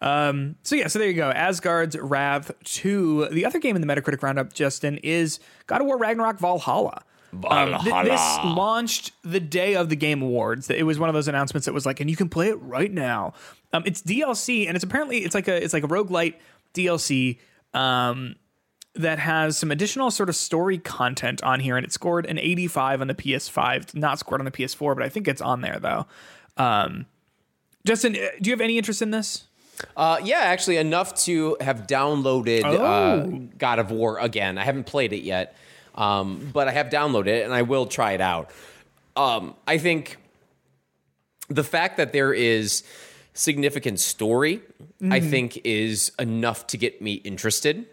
Um, 0.01 0.57
so 0.63 0.77
yeah, 0.77 0.89
so 0.89 0.99
there 0.99 1.09
you 1.09 1.15
go. 1.15 1.31
Asgard's 1.31 1.97
Wrath 1.97 2.51
2. 2.65 3.29
The 3.31 3.47
other 3.47 3.59
game 3.59 3.77
in 3.77 3.81
the 3.81 3.89
Metacritic 3.89 4.23
roundup, 4.23 4.53
Justin, 4.53 4.99
is 5.03 5.41
God 5.67 5.81
of 5.81 5.87
War 5.87 5.97
Ragnarok 5.97 6.39
Valhalla. 6.39 7.03
Um, 7.33 7.71
th- 7.71 7.83
Valhalla. 7.83 8.05
this 8.05 8.57
launched 8.57 9.13
the 9.23 9.41
day 9.41 9.75
of 9.75 9.89
the 9.89 9.97
Game 9.97 10.23
Awards. 10.23 10.71
It 10.71 10.85
was 10.87 10.99
one 10.99 11.09
of 11.09 11.15
those 11.15 11.27
announcements 11.29 11.67
that 11.67 11.73
was 11.73 11.87
like, 11.87 12.01
and 12.01 12.09
you 12.11 12.17
can 12.17 12.29
play 12.29 12.49
it 12.49 12.61
right 12.61 12.93
now. 12.93 13.33
Um, 13.73 13.83
it's 13.87 14.03
DLC, 14.03 14.67
and 14.69 14.77
it's 14.77 14.85
apparently 14.85 15.19
it's 15.19 15.35
like 15.35 15.49
a 15.49 15.63
it's 15.63 15.73
like 15.73 15.85
a 15.85 15.89
roguelite 15.89 16.35
DLC. 16.75 17.39
Um, 17.73 18.37
that 18.97 19.19
has 19.19 19.59
some 19.59 19.73
additional 19.73 20.09
sort 20.11 20.29
of 20.29 20.37
story 20.37 20.79
content 20.79 21.43
on 21.43 21.59
here, 21.59 21.77
and 21.77 21.85
it 21.85 21.93
scored 21.93 22.27
an 22.27 22.39
85 22.39 23.01
on 23.01 23.09
the 23.09 23.15
PS5, 23.15 23.95
not 23.97 24.21
scored 24.21 24.41
on 24.41 24.45
the 24.45 24.53
PS4, 24.53 24.95
but 24.95 25.03
I 25.03 25.09
think 25.09 25.27
it's 25.27 25.41
on 25.41 25.63
there 25.63 25.81
though. 25.81 26.07
Um, 26.57 27.07
Justin, 27.85 28.15
uh, 28.15 28.29
do 28.41 28.51
you 28.51 28.53
have 28.53 28.61
any 28.61 28.79
interest 28.79 29.03
in 29.03 29.11
this? 29.11 29.49
Uh, 29.97 30.19
yeah, 30.23 30.39
actually, 30.39 30.77
enough 30.77 31.15
to 31.25 31.57
have 31.61 31.87
downloaded 31.87 32.65
uh, 32.65 33.49
God 33.59 33.79
of 33.79 33.91
War 33.91 34.19
again. 34.19 34.59
I 34.59 34.65
haven't 34.65 34.85
played 34.85 35.13
it 35.13 35.23
yet, 35.23 35.57
um, 35.95 36.51
but 36.53 36.69
I 36.69 36.73
have 36.73 36.89
downloaded 36.89 37.29
it 37.29 37.45
and 37.45 37.55
I 37.55 37.63
will 37.63 37.87
try 37.87 38.13
it 38.13 38.21
out. 38.21 38.51
Um, 39.17 39.55
I 39.67 39.79
think 39.79 40.19
the 41.49 41.65
fact 41.65 41.97
that 41.99 42.13
there 42.13 42.33
is 42.33 42.83
significant 43.35 44.01
story, 44.01 44.61
I 45.11 45.21
think, 45.21 45.61
is 45.65 46.13
enough 46.19 46.67
to 46.69 46.77
get 46.79 47.03
me 47.03 47.15
interested. 47.15 47.87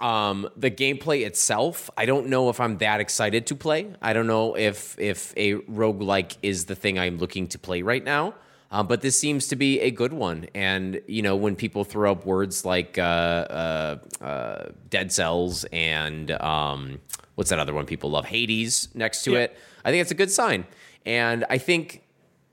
Um, 0.00 0.48
the 0.56 0.70
gameplay 0.70 1.24
itself, 1.24 1.88
I 1.96 2.04
don't 2.04 2.26
know 2.26 2.50
if 2.50 2.60
I'm 2.60 2.78
that 2.78 3.00
excited 3.00 3.46
to 3.46 3.54
play. 3.54 3.92
I 4.02 4.12
don't 4.12 4.26
know 4.26 4.54
if 4.54 4.98
if 4.98 5.32
a 5.36 5.54
roguelike 5.54 6.36
is 6.42 6.66
the 6.66 6.74
thing 6.74 6.98
I'm 6.98 7.18
looking 7.18 7.46
to 7.48 7.58
play 7.58 7.82
right 7.82 8.04
now. 8.04 8.34
Um, 8.70 8.86
but 8.88 9.00
this 9.00 9.18
seems 9.18 9.46
to 9.48 9.56
be 9.56 9.80
a 9.80 9.90
good 9.90 10.12
one. 10.12 10.48
And, 10.54 11.00
you 11.06 11.22
know, 11.22 11.36
when 11.36 11.54
people 11.54 11.84
throw 11.84 12.10
up 12.12 12.26
words 12.26 12.64
like 12.64 12.98
uh, 12.98 13.02
uh, 13.02 13.98
uh, 14.20 14.68
Dead 14.90 15.12
Cells 15.12 15.64
and 15.72 16.30
um, 16.32 16.98
what's 17.36 17.50
that 17.50 17.58
other 17.60 17.72
one 17.72 17.86
people 17.86 18.10
love? 18.10 18.26
Hades 18.26 18.88
next 18.94 19.22
to 19.24 19.32
Yeah. 19.32 19.38
it, 19.40 19.58
I 19.84 19.90
think 19.90 20.02
it's 20.02 20.10
a 20.10 20.16
good 20.16 20.32
sign. 20.32 20.66
And 21.04 21.44
I 21.48 21.58
think, 21.58 22.02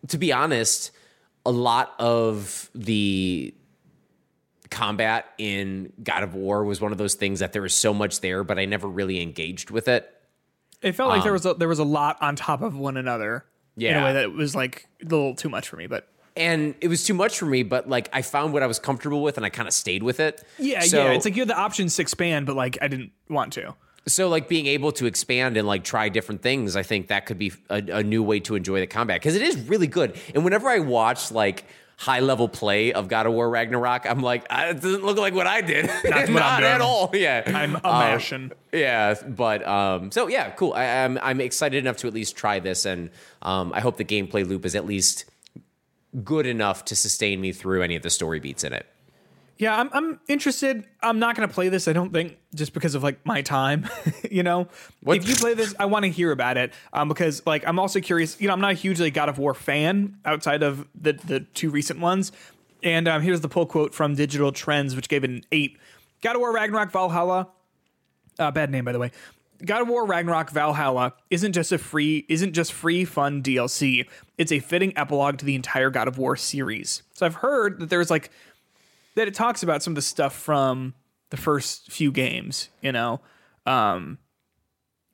to 0.09 0.17
be 0.19 0.31
honest, 0.31 0.91
a 1.45 1.51
lot 1.51 1.93
of 1.97 2.69
the 2.75 3.53
combat 4.69 5.25
in 5.37 5.91
God 6.03 6.23
of 6.23 6.35
War 6.35 6.63
was 6.63 6.79
one 6.79 6.91
of 6.91 6.97
those 6.97 7.15
things 7.15 7.39
that 7.39 7.53
there 7.53 7.61
was 7.63 7.73
so 7.73 7.93
much 7.93 8.21
there, 8.21 8.43
but 8.43 8.59
I 8.59 8.65
never 8.65 8.87
really 8.87 9.21
engaged 9.21 9.71
with 9.71 9.87
it. 9.87 10.09
It 10.81 10.93
felt 10.93 11.09
like 11.09 11.23
there 11.23 11.33
was 11.33 11.45
a, 11.45 11.53
there 11.53 11.67
was 11.67 11.79
a 11.79 11.83
lot 11.83 12.17
on 12.21 12.35
top 12.35 12.61
of 12.61 12.75
one 12.77 12.97
another 12.97 13.45
in 13.77 13.83
a 13.83 13.89
Yeah. 13.89 14.03
way 14.05 14.13
that 14.13 14.31
was 14.33 14.55
like 14.55 14.87
a 15.01 15.05
little 15.05 15.35
too 15.35 15.49
much 15.49 15.67
for 15.67 15.75
me. 15.77 15.87
But 15.87 16.07
And 16.35 16.73
it 16.81 16.87
was 16.87 17.03
too 17.05 17.13
much 17.13 17.37
for 17.37 17.45
me, 17.45 17.63
but 17.63 17.87
like 17.89 18.09
I 18.13 18.21
found 18.21 18.53
what 18.53 18.63
I 18.63 18.67
was 18.67 18.79
comfortable 18.79 19.21
with 19.21 19.37
and 19.37 19.45
I 19.45 19.49
kind 19.49 19.67
of 19.67 19.73
stayed 19.73 20.03
with 20.03 20.19
it. 20.19 20.43
yeah, 20.57 20.81
So- 20.81 21.03
yeah, 21.05 21.11
it's 21.11 21.25
like 21.25 21.35
you 21.35 21.41
had 21.41 21.49
the 21.49 21.57
options 21.57 21.95
to 21.97 22.01
expand, 22.01 22.45
but 22.45 22.55
like 22.55 22.77
I 22.81 22.87
didn't 22.87 23.11
want 23.29 23.53
to. 23.53 23.75
so 24.05 24.27
like 24.27 24.49
being 24.49 24.65
able 24.67 24.91
to 24.91 25.05
expand 25.05 25.55
and 25.55 25.65
like 25.65 25.81
try 25.85 26.09
different 26.09 26.41
things 26.41 26.75
i 26.75 26.83
think 26.83 27.07
that 27.07 27.25
could 27.25 27.37
be 27.39 27.53
a, 27.69 27.77
a 28.01 28.03
new 28.03 28.21
way 28.21 28.37
to 28.37 28.53
enjoy 28.55 28.81
the 28.81 28.85
combat 28.85 29.21
because 29.21 29.33
it 29.33 29.41
is 29.41 29.55
really 29.69 29.87
good 29.87 30.13
and 30.35 30.43
whenever 30.43 30.67
i 30.67 30.77
watch 30.77 31.31
like 31.31 31.63
high 31.97 32.19
level 32.19 32.49
play 32.49 32.91
of 32.91 33.07
god 33.07 33.25
of 33.25 33.33
war 33.33 33.49
ragnarok 33.49 34.05
i'm 34.09 34.21
like 34.21 34.45
it 34.51 34.81
doesn't 34.81 35.03
look 35.03 35.17
like 35.17 35.33
what 35.33 35.47
i 35.47 35.61
did. 35.61 35.85
That's 35.85 36.03
what 36.03 36.13
I'm 36.13 36.33
not 36.33 36.63
at 36.75 36.81
all 36.81 37.11
yeah. 37.13 37.43
I'm 37.45 37.75
a 37.75 37.87
Um, 37.87 38.51
yeah 38.73 39.15
but 39.27 39.65
um 39.67 40.11
so 40.11 40.27
yeah 40.27 40.49
cool. 40.51 40.73
I, 40.73 40.85
i'm 41.03 41.17
i'm 41.21 41.39
excited 41.39 41.77
enough 41.77 41.97
to 41.97 42.07
at 42.07 42.13
least 42.13 42.35
try 42.35 42.59
this 42.59 42.85
and 42.85 43.09
um 43.41 43.71
i 43.73 43.79
hope 43.79 43.97
the 43.97 44.05
gameplay 44.05 44.45
loop 44.47 44.65
is 44.65 44.75
at 44.75 44.85
least 44.85 45.25
good 46.23 46.45
enough 46.45 46.85
to 46.85 46.95
sustain 46.95 47.39
me 47.41 47.51
through 47.51 47.81
any 47.83 47.95
of 47.95 48.03
the 48.03 48.09
story 48.09 48.39
beats 48.39 48.63
in 48.63 48.73
it 48.73 48.85
Yeah, 49.57 49.79
I'm 49.79 49.89
I'm 49.93 50.19
interested. 50.27 50.85
I'm 51.01 51.19
not 51.19 51.35
going 51.35 51.47
to 51.47 51.53
play 51.53 51.69
this. 51.69 51.87
I 51.87 51.93
don't 51.93 52.11
think 52.11 52.37
just 52.55 52.73
because 52.73 52.95
of 52.95 53.03
like 53.03 53.23
my 53.25 53.41
time. 53.41 53.87
you 54.31 54.43
know, 54.43 54.67
What- 55.01 55.17
if 55.17 55.27
you 55.29 55.35
play 55.35 55.53
this, 55.53 55.75
I 55.79 55.85
want 55.85 56.03
to 56.05 56.09
hear 56.11 56.31
about 56.31 56.57
it. 56.57 56.73
Um, 56.91 57.07
because 57.07 57.41
like 57.45 57.65
I'm 57.67 57.77
also 57.79 57.99
curious. 58.01 58.39
You 58.41 58.47
know, 58.47 58.53
I'm 58.53 58.61
not 58.61 58.71
a 58.71 58.75
hugely 58.75 59.11
God 59.11 59.29
of 59.29 59.37
War 59.37 59.53
fan 59.53 60.17
outside 60.25 60.63
of 60.63 60.87
the 60.99 61.13
the 61.13 61.41
two 61.41 61.69
recent 61.69 61.99
ones. 61.99 62.31
And 62.81 63.07
um, 63.07 63.21
here's 63.21 63.41
the 63.41 63.47
pull 63.47 63.65
quote 63.65 63.93
from 63.93 64.15
Digital 64.15 64.51
Trends, 64.51 64.95
which 64.95 65.07
gave 65.07 65.23
it 65.23 65.29
an 65.29 65.43
eight. 65.51 65.77
God 66.21 66.35
of 66.35 66.39
War 66.41 66.53
Ragnarok 66.53 66.91
Valhalla. 66.91 67.47
Uh, 68.39 68.49
bad 68.51 68.71
name, 68.71 68.83
by 68.83 68.91
the 68.91 68.99
way. 68.99 69.11
God 69.63 69.83
of 69.83 69.87
War 69.87 70.05
Ragnarok 70.05 70.49
Valhalla 70.49 71.13
isn't 71.29 71.53
just 71.53 71.71
a 71.71 71.77
free 71.77 72.25
isn't 72.27 72.53
just 72.53 72.73
free 72.73 73.05
fun 73.05 73.41
DLC. 73.43 74.05
It's 74.37 74.51
a 74.51 74.59
fitting 74.59 74.97
epilogue 74.97 75.37
to 75.37 75.45
the 75.45 75.55
entire 75.55 75.89
God 75.91 76.07
of 76.07 76.17
War 76.17 76.35
series. 76.35 77.03
So 77.13 77.25
I've 77.25 77.35
heard 77.35 77.79
that 77.79 77.89
there's 77.89 78.09
like 78.09 78.29
that 79.15 79.27
it 79.27 79.33
talks 79.33 79.63
about 79.63 79.83
some 79.83 79.91
of 79.91 79.95
the 79.95 80.01
stuff 80.01 80.33
from 80.33 80.93
the 81.29 81.37
first 81.37 81.91
few 81.91 82.11
games, 82.11 82.69
you 82.81 82.91
know. 82.91 83.21
Um 83.65 84.17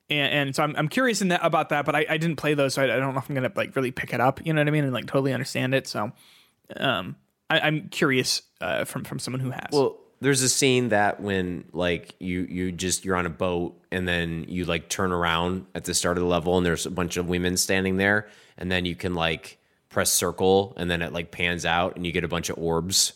and, 0.08 0.32
and 0.34 0.56
so 0.56 0.64
I'm, 0.64 0.74
I'm 0.76 0.88
curious 0.88 1.22
in 1.22 1.28
that 1.28 1.40
about 1.44 1.68
that, 1.68 1.84
but 1.86 1.94
I, 1.94 2.04
I 2.08 2.16
didn't 2.16 2.36
play 2.36 2.54
those, 2.54 2.74
so 2.74 2.82
I, 2.82 2.86
I 2.86 2.98
don't 2.98 3.14
know 3.14 3.20
if 3.20 3.28
I'm 3.28 3.34
gonna 3.34 3.52
like 3.54 3.76
really 3.76 3.92
pick 3.92 4.12
it 4.12 4.20
up, 4.20 4.44
you 4.44 4.52
know 4.52 4.60
what 4.60 4.68
I 4.68 4.70
mean, 4.72 4.84
and 4.84 4.92
like 4.92 5.06
totally 5.06 5.32
understand 5.32 5.74
it. 5.74 5.86
So 5.86 6.12
um 6.76 7.16
I, 7.48 7.60
I'm 7.60 7.88
curious 7.88 8.42
uh, 8.60 8.84
from 8.84 9.04
from 9.04 9.18
someone 9.18 9.40
who 9.40 9.50
has. 9.50 9.68
Well, 9.72 9.98
there's 10.20 10.42
a 10.42 10.48
scene 10.48 10.90
that 10.90 11.20
when 11.20 11.64
like 11.72 12.14
you 12.18 12.46
you 12.48 12.72
just 12.72 13.04
you're 13.04 13.16
on 13.16 13.26
a 13.26 13.30
boat 13.30 13.80
and 13.90 14.06
then 14.06 14.44
you 14.48 14.64
like 14.64 14.88
turn 14.88 15.12
around 15.12 15.66
at 15.74 15.84
the 15.84 15.94
start 15.94 16.16
of 16.16 16.22
the 16.22 16.28
level 16.28 16.56
and 16.56 16.64
there's 16.64 16.86
a 16.86 16.90
bunch 16.90 17.16
of 17.16 17.28
women 17.28 17.56
standing 17.56 17.96
there 17.96 18.28
and 18.58 18.70
then 18.70 18.84
you 18.84 18.94
can 18.94 19.14
like 19.14 19.58
press 19.88 20.12
circle 20.12 20.74
and 20.76 20.90
then 20.90 21.02
it 21.02 21.12
like 21.12 21.30
pans 21.30 21.64
out 21.64 21.96
and 21.96 22.06
you 22.06 22.12
get 22.12 22.22
a 22.22 22.28
bunch 22.28 22.50
of 22.50 22.58
orbs 22.58 23.14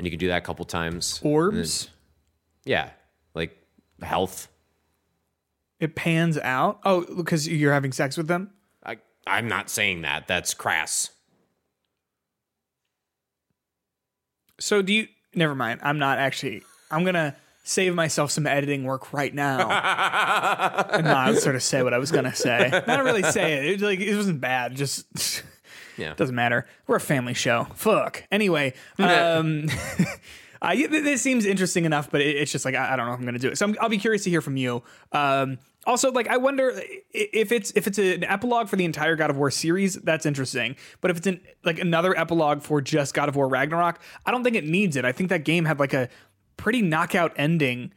and 0.00 0.06
you 0.06 0.10
can 0.10 0.18
do 0.18 0.28
that 0.28 0.38
a 0.38 0.40
couple 0.40 0.64
times. 0.64 1.20
Orbs. 1.22 1.90
Yeah, 2.64 2.88
like 3.34 3.54
health. 4.00 4.48
It 5.78 5.94
pans 5.94 6.38
out. 6.38 6.80
Oh, 6.86 7.04
because 7.16 7.46
you're 7.46 7.74
having 7.74 7.92
sex 7.92 8.16
with 8.16 8.26
them. 8.26 8.50
I 8.82 8.96
I'm 9.26 9.46
not 9.46 9.68
saying 9.68 10.00
that. 10.00 10.26
That's 10.26 10.54
crass. 10.54 11.10
So 14.58 14.80
do 14.80 14.94
you? 14.94 15.08
Never 15.34 15.54
mind. 15.54 15.80
I'm 15.82 15.98
not 15.98 16.16
actually. 16.18 16.62
I'm 16.90 17.04
gonna 17.04 17.36
save 17.62 17.94
myself 17.94 18.30
some 18.30 18.46
editing 18.46 18.84
work 18.84 19.12
right 19.12 19.34
now 19.34 19.68
and 20.94 21.04
not 21.04 21.36
sort 21.36 21.56
of 21.56 21.62
say 21.62 21.82
what 21.82 21.92
I 21.92 21.98
was 21.98 22.10
gonna 22.10 22.34
say. 22.34 22.70
Not 22.86 23.04
really 23.04 23.22
say 23.22 23.52
it. 23.52 23.64
it 23.66 23.84
like 23.84 24.00
it 24.00 24.16
wasn't 24.16 24.40
bad. 24.40 24.76
Just 24.76 25.42
Yeah. 26.00 26.14
doesn't 26.14 26.34
matter. 26.34 26.66
We're 26.86 26.96
a 26.96 27.00
family 27.00 27.34
show. 27.34 27.64
Fuck. 27.74 28.24
Anyway, 28.32 28.74
um, 28.98 29.68
uh, 30.62 30.74
this 30.74 31.22
seems 31.22 31.44
interesting 31.44 31.84
enough, 31.84 32.10
but 32.10 32.20
it, 32.20 32.36
it's 32.36 32.52
just 32.52 32.64
like 32.64 32.74
I, 32.74 32.94
I 32.94 32.96
don't 32.96 33.06
know 33.06 33.12
if 33.12 33.18
I'm 33.18 33.24
going 33.24 33.34
to 33.34 33.40
do 33.40 33.48
it. 33.48 33.58
So 33.58 33.66
I'm, 33.66 33.76
I'll 33.80 33.88
be 33.88 33.98
curious 33.98 34.24
to 34.24 34.30
hear 34.30 34.40
from 34.40 34.56
you. 34.56 34.82
Um, 35.12 35.58
also, 35.86 36.12
like 36.12 36.28
I 36.28 36.36
wonder 36.36 36.80
if 37.12 37.52
it's 37.52 37.72
if 37.74 37.86
it's 37.86 37.98
an 37.98 38.24
epilogue 38.24 38.68
for 38.68 38.76
the 38.76 38.84
entire 38.84 39.16
God 39.16 39.30
of 39.30 39.36
War 39.36 39.50
series. 39.50 39.94
That's 39.94 40.26
interesting. 40.26 40.76
But 41.00 41.10
if 41.10 41.18
it's 41.18 41.26
an 41.26 41.40
like 41.64 41.78
another 41.78 42.16
epilogue 42.18 42.62
for 42.62 42.80
just 42.80 43.14
God 43.14 43.28
of 43.28 43.36
War 43.36 43.48
Ragnarok, 43.48 44.00
I 44.26 44.30
don't 44.30 44.44
think 44.44 44.56
it 44.56 44.64
needs 44.64 44.96
it. 44.96 45.04
I 45.04 45.12
think 45.12 45.30
that 45.30 45.44
game 45.44 45.64
had 45.64 45.78
like 45.78 45.94
a 45.94 46.08
pretty 46.56 46.82
knockout 46.82 47.32
ending 47.36 47.92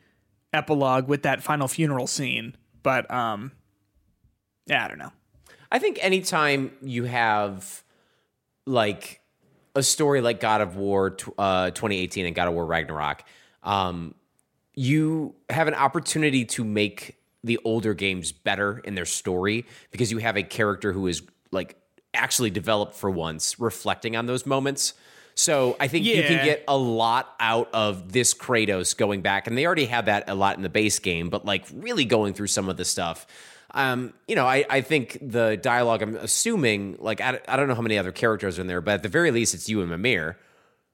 epilogue 0.54 1.08
with 1.08 1.24
that 1.24 1.44
final 1.44 1.68
funeral 1.68 2.08
scene. 2.08 2.56
But 2.84 3.10
um, 3.12 3.52
yeah, 4.66 4.86
I 4.86 4.88
don't 4.88 5.00
know. 5.00 5.12
I 5.72 5.80
think 5.80 5.98
anytime 6.02 6.72
you 6.82 7.06
have 7.06 7.83
like 8.66 9.22
a 9.76 9.84
story 9.84 10.22
like 10.22 10.40
God 10.40 10.62
of 10.62 10.76
War 10.76 11.18
uh, 11.38 11.72
2018 11.72 12.26
and 12.26 12.36
God 12.36 12.48
of 12.48 12.54
War 12.54 12.66
Ragnarok, 12.66 13.24
um, 13.64 14.14
you 14.74 15.36
have 15.50 15.68
an 15.68 15.74
opportunity 15.74 16.46
to 16.46 16.64
make 16.64 17.18
the 17.44 17.60
older 17.64 17.94
games 17.94 18.32
better 18.32 18.80
in 18.80 18.96
their 18.96 19.06
story 19.06 19.66
because 19.92 20.12
you 20.12 20.18
have 20.20 20.38
a 20.38 20.44
character 20.44 20.94
who 20.94 21.08
is 21.08 21.22
like 21.52 21.76
actually 22.14 22.50
developed 22.50 22.96
for 22.96 23.10
once, 23.10 23.60
reflecting 23.60 24.16
on 24.16 24.26
those 24.26 24.46
moments. 24.46 24.94
So 25.36 25.76
I 25.80 25.88
think 25.88 26.06
you 26.06 26.22
can 26.24 26.46
get 26.46 26.64
a 26.68 26.78
lot 26.78 27.36
out 27.40 27.70
of 27.74 28.12
this 28.12 28.34
Kratos 28.34 28.96
going 28.96 29.22
back, 29.22 29.48
and 29.48 29.58
they 29.58 29.66
already 29.66 29.86
had 29.86 30.06
that 30.06 30.30
a 30.30 30.36
lot 30.36 30.58
in 30.58 30.64
the 30.64 30.70
base 30.70 31.00
game, 31.00 31.30
but 31.30 31.44
like 31.44 31.66
really 31.74 32.06
going 32.06 32.34
through 32.34 32.48
some 32.48 32.70
of 32.70 32.78
the 32.78 32.86
stuff. 32.86 33.26
Um, 33.74 34.14
you 34.28 34.36
know, 34.36 34.46
I, 34.46 34.66
I 34.70 34.82
think 34.82 35.18
the 35.22 35.58
dialogue. 35.58 36.02
I'm 36.04 36.16
assuming, 36.16 36.98
like, 37.00 37.22
I, 37.22 37.40
I 37.48 37.58
don't 37.58 37.68
know 37.68 37.76
how 37.76 37.82
many 37.82 37.98
other 37.98 38.12
characters 38.12 38.58
are 38.58 38.62
in 38.62 38.68
there, 38.68 38.82
but 38.82 38.96
at 38.96 39.04
the 39.04 39.10
very 39.10 39.32
least, 39.32 39.54
it's 39.56 39.68
you 39.68 39.82
and 39.82 39.90
Mimir. 39.90 40.38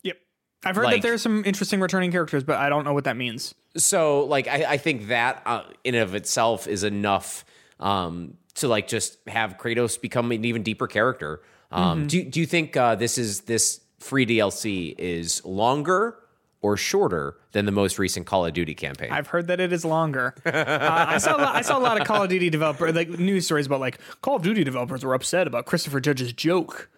Yep. 0.03 0.17
I've 0.63 0.75
heard 0.75 0.85
Like- 0.85 1.01
that 1.01 1.07
there's 1.07 1.21
some 1.21 1.43
interesting 1.45 1.81
returning 1.81 2.11
characters, 2.11 2.43
but 2.43 2.57
I 2.57 2.69
don't 2.69 2.85
know 2.85 2.93
what 2.93 3.03
that 3.03 3.17
means. 3.17 3.53
So, 3.75 4.23
like, 4.25 4.47
I, 4.47 4.65
I 4.73 4.77
think 4.77 5.07
that 5.07 5.41
uh, 5.45 5.63
in 5.83 5.95
and 5.95 6.03
of 6.03 6.15
itself 6.15 6.67
is 6.67 6.83
enough 6.83 7.43
um, 7.79 8.35
to 8.55 8.67
like 8.67 8.87
just 8.87 9.17
have 9.27 9.57
Kratos 9.57 9.99
become 9.99 10.31
an 10.31 10.43
even 10.45 10.63
deeper 10.63 10.87
character. 10.87 11.41
Um, 11.71 12.07
Do 12.07 12.23
Do 12.23 12.39
you 12.39 12.45
think 12.45 12.75
uh, 12.75 12.95
this 12.95 13.17
is 13.17 13.41
this 13.41 13.79
free 13.99 14.25
DLC 14.25 14.95
is 14.97 15.43
longer 15.45 16.15
or 16.61 16.75
shorter 16.75 17.37
than 17.53 17.65
the 17.65 17.71
most 17.71 17.97
recent 17.97 18.25
Call 18.25 18.45
of 18.45 18.53
Duty 18.53 18.73
campaign? 18.73 19.11
I've 19.11 19.27
heard 19.27 19.47
that 19.47 19.59
it 19.59 19.71
is 19.71 19.85
longer. 19.85 20.35
uh, 20.45 20.51
I 20.53 21.17
saw 21.17 21.35
lot, 21.35 21.55
I 21.55 21.61
saw 21.61 21.77
a 21.77 21.79
lot 21.79 21.99
of 21.99 22.05
Call 22.07 22.23
of 22.23 22.29
Duty 22.29 22.49
developer 22.49 22.91
like 22.91 23.09
news 23.09 23.45
stories 23.45 23.65
about 23.65 23.79
like 23.79 23.99
Call 24.21 24.35
of 24.35 24.41
Duty 24.43 24.63
developers 24.63 25.03
were 25.03 25.13
upset 25.13 25.47
about 25.47 25.65
Christopher 25.65 25.99
Judge's 25.99 26.33
joke 26.33 26.89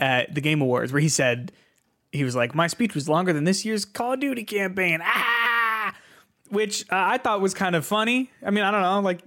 at 0.00 0.34
the 0.34 0.40
Game 0.40 0.60
Awards 0.60 0.92
where 0.92 1.00
he 1.02 1.08
said 1.08 1.52
he 2.12 2.24
was 2.24 2.34
like 2.34 2.54
my 2.54 2.66
speech 2.66 2.94
was 2.94 3.08
longer 3.08 3.32
than 3.32 3.44
this 3.44 3.64
year's 3.64 3.84
Call 3.84 4.14
of 4.14 4.20
Duty 4.20 4.44
campaign. 4.44 5.00
Ah, 5.02 5.94
which 6.48 6.82
uh, 6.84 6.96
I 6.96 7.18
thought 7.18 7.40
was 7.40 7.54
kind 7.54 7.76
of 7.76 7.84
funny. 7.84 8.30
I 8.44 8.50
mean, 8.50 8.64
I 8.64 8.70
don't 8.70 8.82
know, 8.82 9.00
like 9.00 9.20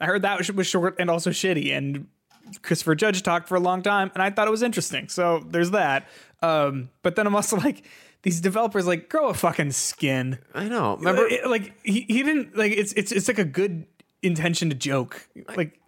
I 0.00 0.06
heard 0.06 0.22
that 0.22 0.38
was- 0.38 0.50
was 0.52 0.66
short 0.66 0.96
and 0.98 1.10
also 1.10 1.30
shitty 1.30 1.76
and 1.76 2.06
Christopher 2.62 2.94
Judge 2.94 3.22
talked 3.22 3.48
for 3.48 3.54
a 3.56 3.60
long 3.60 3.82
time 3.82 4.10
and 4.14 4.22
I 4.22 4.30
thought 4.30 4.48
it 4.48 4.50
was 4.50 4.62
interesting. 4.62 5.08
So 5.08 5.44
there's 5.46 5.72
that. 5.72 6.08
Um, 6.42 6.88
but 7.02 7.16
then 7.16 7.26
I'm 7.26 7.36
also 7.36 7.56
like 7.56 7.84
these 8.22 8.40
developers 8.40 8.86
like 8.86 9.08
grow 9.08 9.28
a 9.28 9.34
fucking 9.34 9.72
skin. 9.72 10.38
I 10.54 10.68
know. 10.68 10.96
Remember, 10.96 11.26
It- 11.26 11.48
like 11.48 11.74
he, 11.84 12.02
he 12.02 12.22
didn't 12.22 12.56
like 12.56 12.72
it's 12.72 12.92
it's 12.94 13.12
it's 13.12 13.28
like 13.28 13.38
a 13.38 13.44
good 13.44 13.86
intention 14.22 14.68
to 14.70 14.74
joke. 14.76 15.28
Like 15.56 15.78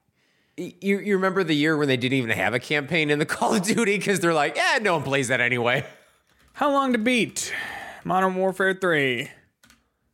you 0.57 0.99
you 1.01 1.15
remember 1.17 1.45
the 1.45 1.55
year 1.55 1.77
when 1.77 1.89
they 1.89 1.97
didn't 1.97 2.19
even 2.19 2.31
have 2.31 2.55
a 2.55 2.59
campaign 2.61 3.11
in 3.11 3.19
the 3.19 3.27
Call 3.37 3.55
of 3.55 3.63
Duty 3.63 3.99
because 3.99 4.21
they're 4.21 4.35
like, 4.35 4.57
yeah, 4.57 4.79
no 4.81 4.95
one 4.95 5.03
plays 5.03 5.29
that 5.29 5.41
anyway. 5.41 5.85
how 6.55 6.71
long 6.71 6.93
to 6.93 6.99
beat 6.99 7.53
Modern 8.05 8.35
Warfare 8.35 8.75
3 8.75 9.29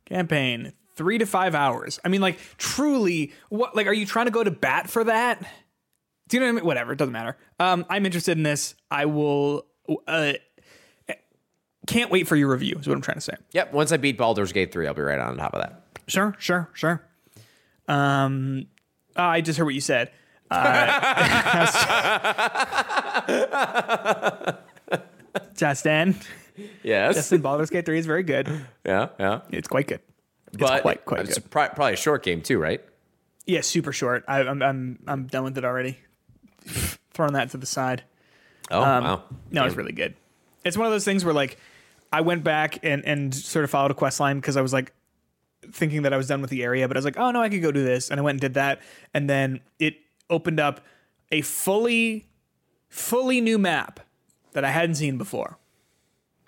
campaign 0.05 0.73
3 0.95 1.17
to 1.19 1.25
5 1.25 1.55
hours. 1.55 1.99
I 2.03 2.09
mean 2.09 2.21
like 2.21 2.39
truly 2.57 3.31
what 3.49 3.75
like 3.75 3.87
are 3.87 3.93
you 3.93 4.05
trying 4.05 4.25
to 4.25 4.31
go 4.31 4.43
to 4.43 4.51
bat 4.51 4.89
for 4.89 5.03
that? 5.05 5.41
Do 6.27 6.37
you 6.37 6.41
know 6.41 6.47
what 6.47 6.51
I 6.51 6.55
mean? 6.55 6.65
Whatever, 6.65 6.91
it 6.93 6.97
doesn't 6.97 7.13
matter. 7.13 7.37
Um 7.59 7.85
I'm 7.89 8.05
interested 8.05 8.37
in 8.37 8.43
this. 8.43 8.75
I 8.91 9.05
will 9.05 9.65
uh 10.07 10.33
can't 11.89 12.11
wait 12.11 12.27
for 12.27 12.35
your 12.35 12.49
review 12.49 12.77
is 12.79 12.87
what 12.87 12.93
I'm 12.95 13.01
trying 13.01 13.17
to 13.17 13.21
say. 13.21 13.33
Yep. 13.51 13.73
Once 13.73 13.91
I 13.91 13.97
beat 13.97 14.17
Baldur's 14.17 14.51
Gate 14.53 14.71
three, 14.71 14.87
I'll 14.87 14.93
be 14.93 15.01
right 15.01 15.19
on 15.19 15.37
top 15.37 15.53
of 15.53 15.61
that. 15.61 15.81
Sure, 16.07 16.35
sure, 16.39 16.69
sure. 16.73 17.01
Um, 17.87 18.67
uh, 19.17 19.21
I 19.23 19.41
just 19.41 19.57
heard 19.57 19.65
what 19.65 19.73
you 19.75 19.81
said. 19.81 20.11
Uh, 20.51 20.57
Justin, 25.55 26.15
Yes. 26.83 27.15
Justin 27.15 27.41
Baldur's 27.41 27.69
Gate 27.69 27.85
3 27.85 27.99
is 27.99 28.05
very 28.05 28.23
good. 28.23 28.47
Yeah. 28.85 29.09
Yeah. 29.19 29.41
It's 29.51 29.67
quite 29.67 29.87
good. 29.87 30.01
It's 30.47 30.57
But 30.57 30.81
quite, 30.81 31.05
quite 31.05 31.21
it's 31.21 31.35
good. 31.37 31.49
pro- 31.51 31.69
probably 31.69 31.93
a 31.93 31.97
short 31.97 32.23
game 32.23 32.41
too, 32.41 32.57
right? 32.59 32.81
Yeah, 33.45 33.61
super 33.61 33.93
short. 33.93 34.25
I, 34.27 34.41
I'm, 34.41 34.61
I'm, 34.61 34.99
I'm 35.07 35.27
done 35.27 35.43
with 35.45 35.57
it 35.57 35.63
already. 35.65 35.97
Throwing 37.13 37.33
that 37.33 37.51
to 37.51 37.57
the 37.57 37.65
side. 37.65 38.03
Oh 38.71 38.81
Um, 38.83 39.03
wow. 39.03 39.23
No, 39.51 39.65
it's 39.65 39.75
really 39.75 39.91
good. 39.93 40.15
It's 40.65 40.75
one 40.77 40.85
of 40.85 40.91
those 40.91 41.05
things 41.05 41.23
where 41.23 41.33
like 41.33 41.57
I 42.11 42.21
went 42.21 42.43
back 42.43 42.79
and 42.83 43.05
and 43.05 43.33
sort 43.33 43.63
of 43.63 43.71
followed 43.71 43.91
a 43.91 43.95
quest 43.95 44.19
line 44.19 44.37
because 44.37 44.57
I 44.57 44.61
was 44.61 44.73
like 44.73 44.93
thinking 45.71 46.03
that 46.03 46.13
I 46.13 46.17
was 46.17 46.27
done 46.27 46.41
with 46.41 46.49
the 46.49 46.63
area, 46.63 46.87
but 46.87 46.97
I 46.97 46.99
was 46.99 47.05
like, 47.05 47.17
oh 47.17 47.31
no, 47.31 47.41
I 47.41 47.49
could 47.49 47.61
go 47.61 47.71
do 47.71 47.83
this, 47.83 48.09
and 48.09 48.19
I 48.19 48.23
went 48.23 48.35
and 48.35 48.41
did 48.41 48.53
that, 48.55 48.81
and 49.13 49.29
then 49.29 49.59
it 49.77 49.97
opened 50.29 50.59
up 50.59 50.81
a 51.31 51.41
fully 51.41 52.27
fully 52.87 53.41
new 53.41 53.57
map 53.57 53.99
that 54.53 54.65
I 54.65 54.71
hadn't 54.71 54.95
seen 54.95 55.17
before. 55.17 55.57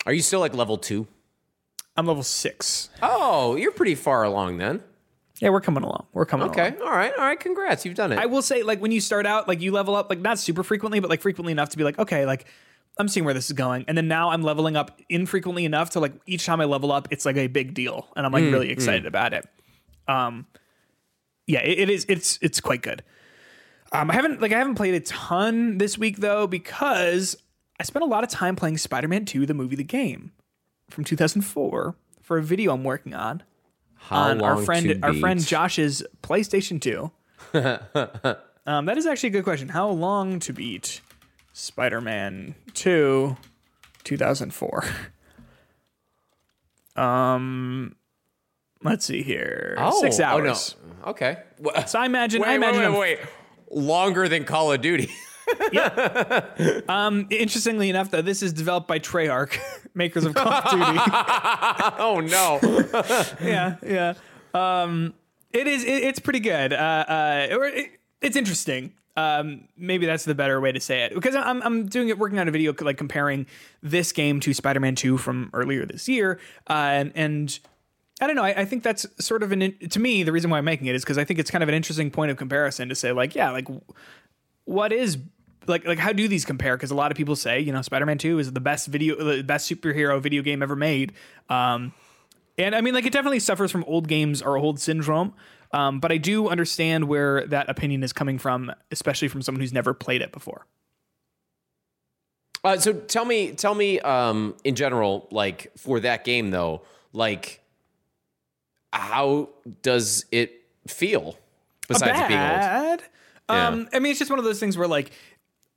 Are 0.05 0.13
you 0.13 0.21
still 0.21 0.39
like 0.39 0.55
level 0.55 0.77
two? 0.77 1.07
I'm 1.95 2.07
level 2.07 2.23
six. 2.23 2.89
Oh, 3.01 3.55
you're 3.55 3.71
pretty 3.71 3.95
far 3.95 4.23
along 4.23 4.57
then. 4.57 4.81
Yeah, 5.39 5.49
we're 5.49 5.61
coming 5.61 5.83
along. 5.83 6.05
We're 6.13 6.25
coming 6.25 6.47
along. 6.47 6.59
Okay. 6.59 6.77
All 6.81 6.91
right. 6.91 7.11
All 7.17 7.25
right. 7.25 7.39
Congrats. 7.39 7.83
You've 7.83 7.95
done 7.95 8.11
it. 8.11 8.19
I 8.19 8.27
will 8.27 8.43
say, 8.43 8.61
like, 8.61 8.79
when 8.79 8.91
you 8.91 9.01
start 9.01 9.25
out, 9.25 9.47
like, 9.47 9.59
you 9.59 9.71
level 9.71 9.95
up, 9.95 10.07
like, 10.09 10.19
not 10.19 10.37
super 10.37 10.63
frequently, 10.63 10.99
but 10.99 11.09
like 11.09 11.19
frequently 11.19 11.51
enough 11.51 11.69
to 11.69 11.77
be 11.77 11.83
like, 11.83 11.97
okay, 11.97 12.27
like, 12.27 12.45
I'm 13.01 13.09
seeing 13.09 13.25
where 13.25 13.33
this 13.33 13.47
is 13.47 13.53
going. 13.53 13.83
And 13.87 13.97
then 13.97 14.07
now 14.07 14.29
I'm 14.29 14.41
leveling 14.41 14.77
up 14.77 15.01
infrequently 15.09 15.65
enough 15.65 15.89
to 15.91 15.99
like 15.99 16.13
each 16.25 16.45
time 16.45 16.61
I 16.61 16.65
level 16.65 16.91
up, 16.91 17.07
it's 17.11 17.25
like 17.25 17.35
a 17.35 17.47
big 17.47 17.73
deal. 17.73 18.07
And 18.15 18.25
I'm 18.25 18.31
like 18.31 18.43
really 18.43 18.69
excited 18.69 19.05
about 19.05 19.33
it. 19.33 19.45
Um, 20.07 20.47
yeah, 21.47 21.59
it, 21.59 21.79
it 21.79 21.89
is, 21.89 22.05
it's, 22.07 22.39
it's 22.41 22.61
quite 22.61 22.81
good. 22.81 23.03
Um, 23.91 24.09
I 24.09 24.13
haven't, 24.13 24.41
like, 24.41 24.53
I 24.53 24.57
haven't 24.57 24.75
played 24.75 24.93
a 24.93 25.01
ton 25.01 25.77
this 25.77 25.97
week 25.97 26.17
though, 26.17 26.47
because 26.47 27.35
I 27.79 27.83
spent 27.83 28.03
a 28.03 28.07
lot 28.07 28.23
of 28.23 28.29
time 28.29 28.55
playing 28.55 28.77
Spider 28.77 29.09
Man 29.09 29.25
2, 29.25 29.45
the 29.45 29.53
movie, 29.53 29.75
the 29.75 29.83
game 29.83 30.31
from 30.89 31.03
2004 31.03 31.95
for 32.21 32.37
a 32.37 32.43
video 32.43 32.73
I'm 32.73 32.83
working 32.83 33.13
on 33.13 33.43
How 33.95 34.29
on 34.29 34.41
our 34.41 34.57
friend 34.57 35.03
our 35.03 35.13
friend? 35.13 35.45
Josh's 35.45 36.03
PlayStation 36.21 36.79
2. 36.79 37.11
um, 38.65 38.85
that 38.85 38.97
is 38.97 39.05
actually 39.05 39.29
a 39.29 39.31
good 39.31 39.43
question. 39.43 39.69
How 39.69 39.89
long 39.89 40.39
to 40.41 40.53
beat 40.53 41.01
Spider-Man 41.53 42.55
2 42.73 43.37
2004. 44.03 44.85
Um, 46.93 47.95
let's 48.83 49.05
see 49.05 49.23
here. 49.23 49.77
Six 49.99 50.19
oh, 50.19 50.23
hours. 50.23 50.75
Oh 50.77 50.87
no. 51.05 51.11
Okay. 51.11 51.37
So 51.87 51.99
I 51.99 52.05
imagine. 52.05 52.43
I 52.43 52.49
Wait, 52.49 52.55
imagine. 52.55 52.81
wait, 52.93 52.99
wait, 52.99 53.19
wait. 53.19 53.29
Longer 53.71 54.27
than 54.27 54.43
Call 54.43 54.71
of 54.71 54.81
Duty. 54.81 55.09
Yeah. 55.73 56.45
Interestingly 57.29 57.89
enough, 57.89 58.09
though, 58.09 58.21
this 58.21 58.41
is 58.41 58.53
developed 58.53 58.87
by 58.87 58.99
Treyarch, 58.99 59.57
makers 59.93 60.23
of 60.23 60.33
Call 60.33 60.47
of 60.47 60.63
Duty. 60.71 60.99
oh 61.99 62.21
no. 62.21 62.59
yeah, 63.41 63.75
yeah. 63.85 64.13
Um, 64.53 65.13
it 65.51 65.67
is. 65.67 65.83
It, 65.83 66.03
it's 66.03 66.19
pretty 66.19 66.39
good. 66.39 66.71
Uh, 66.71 66.75
uh, 66.75 67.47
or 67.51 67.65
it, 67.65 67.99
it's 68.21 68.37
interesting. 68.37 68.93
Um, 69.17 69.67
maybe 69.77 70.05
that's 70.05 70.23
the 70.23 70.35
better 70.35 70.61
way 70.61 70.71
to 70.71 70.79
say 70.79 71.03
it. 71.03 71.13
Because 71.13 71.35
I'm 71.35 71.61
I'm 71.63 71.87
doing 71.87 72.09
it 72.09 72.17
working 72.17 72.39
on 72.39 72.47
a 72.47 72.51
video 72.51 72.73
like 72.81 72.97
comparing 72.97 73.45
this 73.83 74.11
game 74.11 74.39
to 74.41 74.53
Spider-Man 74.53 74.95
2 74.95 75.17
from 75.17 75.49
earlier 75.53 75.85
this 75.85 76.07
year, 76.07 76.39
uh, 76.69 76.73
and, 76.73 77.11
and 77.15 77.59
I 78.21 78.27
don't 78.27 78.35
know. 78.35 78.43
I, 78.43 78.61
I 78.61 78.65
think 78.65 78.83
that's 78.83 79.05
sort 79.19 79.43
of 79.43 79.51
an 79.51 79.77
to 79.89 79.99
me 79.99 80.23
the 80.23 80.31
reason 80.31 80.49
why 80.49 80.59
I'm 80.59 80.65
making 80.65 80.87
it 80.87 80.95
is 80.95 81.03
because 81.03 81.17
I 81.17 81.25
think 81.25 81.39
it's 81.39 81.51
kind 81.51 81.63
of 81.63 81.69
an 81.69 81.75
interesting 81.75 82.11
point 82.11 82.31
of 82.31 82.37
comparison 82.37 82.89
to 82.89 82.95
say 82.95 83.11
like 83.11 83.35
yeah 83.35 83.51
like 83.51 83.67
what 84.65 84.93
is 84.93 85.17
like 85.67 85.85
like 85.85 85.99
how 85.99 86.13
do 86.13 86.27
these 86.27 86.45
compare? 86.45 86.77
Because 86.77 86.91
a 86.91 86.95
lot 86.95 87.11
of 87.11 87.17
people 87.17 87.35
say 87.35 87.59
you 87.59 87.73
know 87.73 87.81
spider-man 87.81 88.17
2 88.17 88.39
is 88.39 88.53
the 88.53 88.59
best 88.61 88.87
video 88.87 89.21
the 89.21 89.43
best 89.43 89.69
superhero 89.69 90.21
video 90.21 90.41
game 90.41 90.63
ever 90.63 90.75
made. 90.75 91.13
Um 91.49 91.93
and 92.57 92.75
i 92.75 92.81
mean 92.81 92.93
like 92.93 93.05
it 93.05 93.13
definitely 93.13 93.39
suffers 93.39 93.71
from 93.71 93.83
old 93.85 94.07
games 94.07 94.41
or 94.41 94.57
old 94.57 94.79
syndrome 94.79 95.33
um 95.73 95.99
but 95.99 96.11
i 96.11 96.17
do 96.17 96.47
understand 96.49 97.05
where 97.05 97.45
that 97.47 97.69
opinion 97.69 98.03
is 98.03 98.13
coming 98.13 98.37
from 98.37 98.71
especially 98.91 99.27
from 99.27 99.41
someone 99.41 99.59
who's 99.61 99.73
never 99.73 99.93
played 99.93 100.21
it 100.21 100.31
before 100.31 100.65
Uh, 102.63 102.77
so 102.77 102.93
tell 102.93 103.25
me, 103.25 103.53
tell 103.53 103.73
me, 103.73 103.99
um, 104.01 104.53
in 104.63 104.75
general, 104.75 105.27
like 105.31 105.71
for 105.77 105.99
that 105.99 106.23
game 106.23 106.51
though, 106.51 106.83
like 107.11 107.59
how 108.93 109.49
does 109.81 110.25
it 110.31 110.61
feel 110.87 111.37
besides 111.87 112.19
it 112.19 112.27
being 112.27 112.39
old? 112.39 112.49
bad. 112.49 113.03
Yeah. 113.49 113.67
Um, 113.67 113.89
I 113.93 113.99
mean, 113.99 114.11
it's 114.11 114.19
just 114.19 114.29
one 114.29 114.37
of 114.39 114.45
those 114.45 114.59
things 114.59 114.77
where 114.77 114.87
like, 114.87 115.11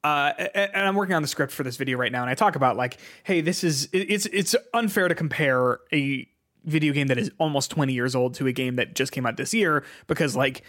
uh, 0.04 0.32
and 0.54 0.86
I'm 0.86 0.94
working 0.94 1.14
on 1.14 1.22
the 1.22 1.28
script 1.28 1.52
for 1.52 1.62
this 1.62 1.78
video 1.78 1.96
right 1.96 2.12
now, 2.12 2.20
and 2.20 2.28
I 2.30 2.34
talk 2.34 2.54
about 2.54 2.76
like, 2.76 2.98
hey, 3.22 3.40
this 3.40 3.64
is 3.64 3.88
it's 3.92 4.26
it's 4.26 4.54
unfair 4.74 5.08
to 5.08 5.14
compare 5.14 5.80
a 5.90 6.28
video 6.64 6.92
game 6.92 7.08
that 7.08 7.18
is 7.18 7.30
almost 7.38 7.70
20 7.70 7.92
years 7.92 8.14
old 8.14 8.34
to 8.34 8.46
a 8.46 8.52
game 8.52 8.76
that 8.76 8.94
just 8.94 9.12
came 9.12 9.26
out 9.26 9.36
this 9.36 9.54
year 9.54 9.84
because 10.06 10.36
like 10.36 10.62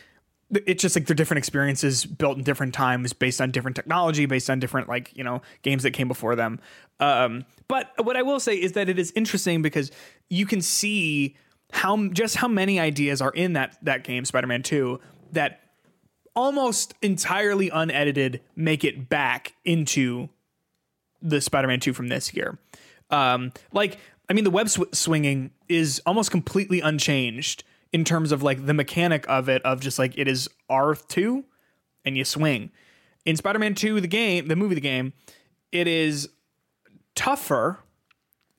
it's 0.52 0.82
just 0.82 0.96
like 0.96 1.08
they're 1.08 1.16
different 1.16 1.40
experiences 1.40 2.06
built 2.06 2.38
in 2.38 2.44
different 2.44 2.74
times 2.74 3.14
based 3.14 3.42
on 3.42 3.52
different 3.52 3.76
technology 3.76 4.26
based 4.26 4.50
on 4.50 4.60
different 4.60 4.88
like 4.88 5.16
you 5.16 5.24
know 5.24 5.42
games 5.64 5.84
that 5.84 5.92
came 5.92 6.08
before 6.08 6.36
them 6.36 6.60
um 7.00 7.46
but 7.68 7.92
what 8.04 8.16
i 8.16 8.22
will 8.22 8.40
say 8.40 8.56
is 8.56 8.74
that 8.74 8.88
it 8.88 9.00
is 9.00 9.12
interesting 9.16 9.62
because 9.62 9.92
you 10.30 10.46
can 10.46 10.62
see 10.62 11.36
how 11.72 12.08
just 12.10 12.36
how 12.36 12.48
many 12.48 12.80
ideas 12.80 13.22
are 13.22 13.32
in 13.32 13.54
that 13.54 13.78
that 13.82 14.04
game 14.04 14.24
spider-man 14.24 14.62
2 14.62 15.00
that 15.32 15.62
almost 16.36 16.94
entirely 17.02 17.70
unedited 17.70 18.42
make 18.56 18.84
it 18.84 19.10
back 19.10 19.54
into 19.64 20.30
the 21.22 21.42
Spider-Man 21.42 21.80
2 21.80 21.94
from 21.94 22.10
this 22.10 22.34
year. 22.34 22.58
Um, 23.10 23.52
like, 23.72 23.98
I 24.30 24.34
mean, 24.34 24.44
the 24.44 24.52
web 24.52 24.70
sw- 24.70 24.92
swinging 24.92 25.52
is 25.70 26.02
almost 26.06 26.32
completely 26.32 26.82
unchanged 26.82 27.64
in 27.92 28.04
terms 28.04 28.32
of 28.32 28.44
like 28.44 28.66
the 28.66 28.74
mechanic 28.74 29.26
of 29.28 29.50
it, 29.50 29.62
of 29.64 29.80
just 29.80 29.98
like 30.00 30.18
it 30.18 30.28
is 30.28 30.50
R2 30.70 31.44
and 32.04 32.18
you 32.18 32.26
swing. 32.26 32.72
In 33.26 33.36
Spider-Man 33.36 33.74
2, 33.74 34.02
the 34.02 34.08
game, 34.08 34.48
the 34.48 34.56
movie, 34.56 34.76
the 34.76 34.82
game, 34.82 35.14
it 35.72 35.88
is 35.88 36.30
tougher 37.16 37.80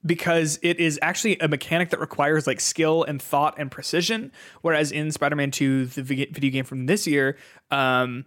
because 0.05 0.59
it 0.63 0.79
is 0.79 0.99
actually 1.03 1.39
a 1.41 1.49
mechanic 1.49 1.91
that 1.91 2.01
requires 2.01 2.47
like 2.47 2.61
skill 2.61 3.03
and 3.05 3.21
thought 3.21 3.59
and 3.59 3.71
precision. 3.71 4.33
Whereas 4.63 4.93
in 4.93 5.11
Spider-Man 5.11 5.51
2, 5.51 5.87
the 5.87 6.03
video 6.03 6.51
game 6.51 6.65
from 6.65 6.87
this 6.87 7.07
year, 7.07 7.37
um, 7.71 8.25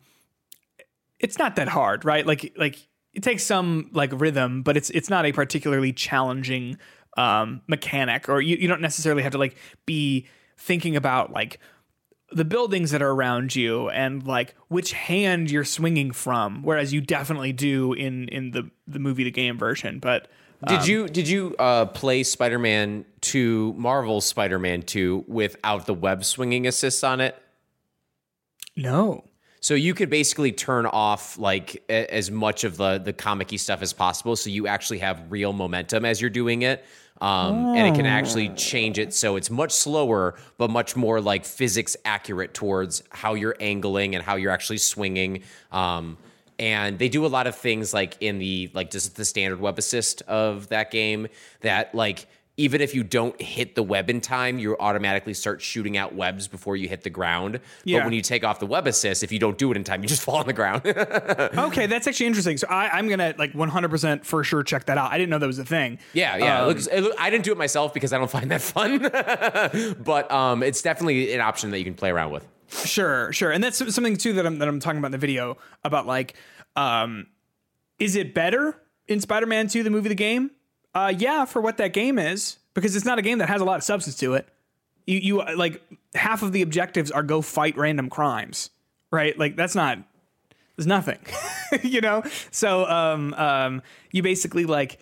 it's 1.20 1.38
not 1.38 1.56
that 1.56 1.68
hard, 1.68 2.06
right? 2.06 2.26
Like 2.26 2.54
like 2.58 2.88
it 3.14 3.24
takes 3.24 3.44
some 3.44 3.90
like 3.92 4.12
rhythm, 4.14 4.62
but 4.64 4.78
it's 4.78 4.90
it's 4.92 5.10
not 5.10 5.26
a 5.26 5.32
particularly 5.32 5.92
challenging 5.92 6.78
um, 7.18 7.62
mechanic, 7.68 8.30
or 8.30 8.42
you, 8.42 8.58
you 8.58 8.68
don't 8.68 8.82
necessarily 8.82 9.24
have 9.24 9.32
to 9.34 9.38
like 9.38 9.56
be 9.86 10.28
thinking 10.58 10.96
about 10.96 11.32
like 11.32 11.60
the 12.32 12.46
buildings 12.46 12.92
that 12.92 13.02
are 13.02 13.10
around 13.12 13.56
you 13.56 13.90
and 13.90 14.26
like 14.28 14.54
which 14.68 14.92
hand 14.92 15.50
you're 15.50 15.64
swinging 15.64 16.12
from 16.12 16.62
whereas 16.62 16.94
you 16.94 17.02
definitely 17.02 17.52
do 17.52 17.94
in 17.94 18.28
in 18.28 18.52
the 18.52 18.70
the 18.88 19.00
movie 19.00 19.24
the 19.24 19.32
game 19.32 19.58
version 19.58 20.00
but 20.00 20.28
Did 20.68 20.86
you 20.86 21.08
did 21.08 21.28
you 21.28 21.56
uh, 21.58 21.86
play 21.86 22.24
Spider 22.24 22.60
Man 22.60 23.06
Two, 23.22 23.74
Marvel's 23.78 24.26
Spider 24.26 24.60
Man 24.60 24.82
Two, 24.82 25.24
without 25.28 25.86
the 25.86 25.94
web 25.94 26.26
swinging 26.26 26.68
assist 26.68 27.04
on 27.04 27.22
it? 27.22 27.42
no 28.76 29.24
So 29.62 29.74
you 29.74 29.94
could 29.94 30.10
basically 30.10 30.52
turn 30.52 30.86
off 30.86 31.38
like 31.38 31.84
a- 31.90 32.14
as 32.14 32.32
much 32.32 32.64
of 32.64 32.78
the 32.78 32.98
the 32.98 33.14
comic-y 33.14 33.58
stuff 33.58 33.82
as 33.82 33.94
possible, 33.94 34.36
so 34.36 34.50
you 34.50 34.68
actually 34.68 35.00
have 35.00 35.22
real 35.30 35.54
momentum 35.54 36.06
as 36.06 36.22
you're 36.22 36.30
doing 36.30 36.62
it, 36.62 36.86
um, 37.22 37.76
and 37.76 37.88
it 37.88 37.96
can 37.96 38.06
actually 38.06 38.50
change 38.50 38.98
it 38.98 39.14
so 39.14 39.36
it's 39.36 39.50
much 39.50 39.72
slower, 39.72 40.36
but 40.58 40.70
much 40.70 40.96
more 40.96 41.20
like 41.20 41.46
physics 41.46 41.98
accurate 42.06 42.54
towards 42.54 43.04
how 43.10 43.34
you're 43.34 43.56
angling 43.60 44.16
and 44.16 44.24
how 44.24 44.36
you're 44.36 44.52
actually 44.52 44.78
swinging. 44.78 45.44
Um, 45.72 46.18
and 46.58 47.00
they 47.00 47.10
do 47.10 47.26
a 47.26 47.28
lot 47.28 47.48
of 47.48 47.56
things 47.56 47.94
like 47.94 48.18
in 48.22 48.38
the 48.38 48.70
like 48.74 48.92
just 48.92 49.16
the 49.16 49.26
standard 49.26 49.60
web 49.60 49.78
assist 49.78 50.22
of 50.24 50.68
that 50.70 50.92
game 50.92 51.28
that 51.62 51.96
like 51.96 52.28
even 52.60 52.82
if 52.82 52.94
you 52.94 53.04
don't 53.04 53.42
hit 53.42 53.76
the 53.76 53.84
web 53.84 54.10
in 54.10 54.20
time, 54.20 54.60
you 54.60 54.76
automatically 54.80 55.34
start 55.34 55.62
shooting 55.62 55.96
out 55.96 56.14
webs 56.14 56.48
before 56.48 56.76
you 56.76 56.90
hit 56.90 57.04
the 57.04 57.10
ground. 57.10 57.62
Yeah. 57.86 58.00
But 58.00 58.06
when 58.06 58.14
you 58.14 58.22
take 58.22 58.44
off 58.44 58.60
the 58.60 58.66
web 58.66 58.86
assist, 58.86 59.24
if 59.24 59.32
you 59.32 59.40
don't 59.40 59.58
do 59.58 59.72
it 59.72 59.78
in 59.78 59.84
time, 59.84 60.02
you 60.02 60.10
just 60.10 60.22
fall 60.26 60.36
on 60.36 60.46
the 60.46 60.54
ground. 60.54 60.82
okay 60.86 61.88
that's 61.88 62.08
actually 62.08 62.26
interesting 62.26 62.58
so 62.58 62.68
I, 62.68 62.90
i'm 62.90 63.08
gonna 63.08 63.34
like 63.38 63.54
100% 63.54 64.26
for 64.26 64.44
sure 64.44 64.64
check 64.64 64.86
that 64.86 64.98
out 64.98 65.12
i 65.12 65.18
didn't 65.18 65.30
know 65.30 65.38
that 65.38 65.48
was 65.48 65.60
a 65.60 65.66
thing 65.66 66.00
yeah, 66.14 66.38
yeah. 66.38 66.60
Um, 66.60 66.66
it 66.66 66.68
looks, 66.68 66.88
it 66.88 67.02
look, 67.02 67.16
I 67.20 67.30
didn't 67.30 67.46
do 67.46 67.52
it 67.52 67.58
myself 67.58 67.94
because 67.94 68.14
I 68.14 68.18
don't 68.18 68.30
find 68.40 68.52
that 68.52 68.62
fun. 68.62 69.00
but 70.04 70.32
um, 70.32 70.64
it's 70.64 70.82
definitely 70.82 71.34
an 71.34 71.42
option 71.42 71.72
that 71.72 71.80
you 71.80 71.86
can 71.86 71.94
play 71.94 72.10
around 72.10 72.32
with. 72.32 72.48
Sure, 72.86 73.32
sure, 73.34 73.52
and 73.52 73.64
that's 73.64 73.78
something 73.78 74.16
too 74.16 74.34
that 74.34 74.46
I'm 74.46 74.60
that 74.60 74.68
I'm 74.68 74.80
talking 74.80 75.00
about 75.00 75.08
in 75.08 75.14
the 75.14 75.18
video 75.18 75.58
about 75.84 76.06
like, 76.06 76.36
um, 76.76 77.28
is 77.98 78.16
it 78.16 78.34
better 78.34 78.80
in 79.08 79.20
Spider-Man 79.20 79.68
2 79.68 79.84
the 79.84 79.90
movie 79.90 80.10
the 80.10 80.16
game? 80.16 80.52
Uh, 80.94 81.14
yeah, 81.18 81.46
for 81.46 81.62
what 81.62 81.78
that 81.78 81.94
game 81.94 82.18
is, 82.18 82.58
because 82.74 82.96
it's 82.96 83.06
not 83.06 83.20
a 83.20 83.22
game 83.22 83.38
that 83.40 83.50
has 83.50 83.62
a 83.62 83.66
lot 83.66 83.78
of 83.78 83.84
substance 83.84 84.18
to 84.18 84.34
it. 84.34 84.48
You 85.06 85.18
you 85.18 85.42
uh, 85.42 85.54
like 85.56 85.82
half 86.16 86.44
of 86.44 86.52
the 86.52 86.62
objectives 86.62 87.12
are 87.12 87.24
go 87.24 87.42
fight 87.42 87.78
random 87.78 88.10
crimes, 88.10 88.70
right? 89.12 89.38
Like 89.38 89.56
that's 89.56 89.76
not 89.76 90.00
there's 90.76 90.88
nothing, 90.88 91.20
you 91.84 92.02
know. 92.02 92.24
So 92.52 92.86
um 92.90 93.34
um 93.36 93.82
you 94.12 94.24
basically 94.24 94.66
like 94.66 95.00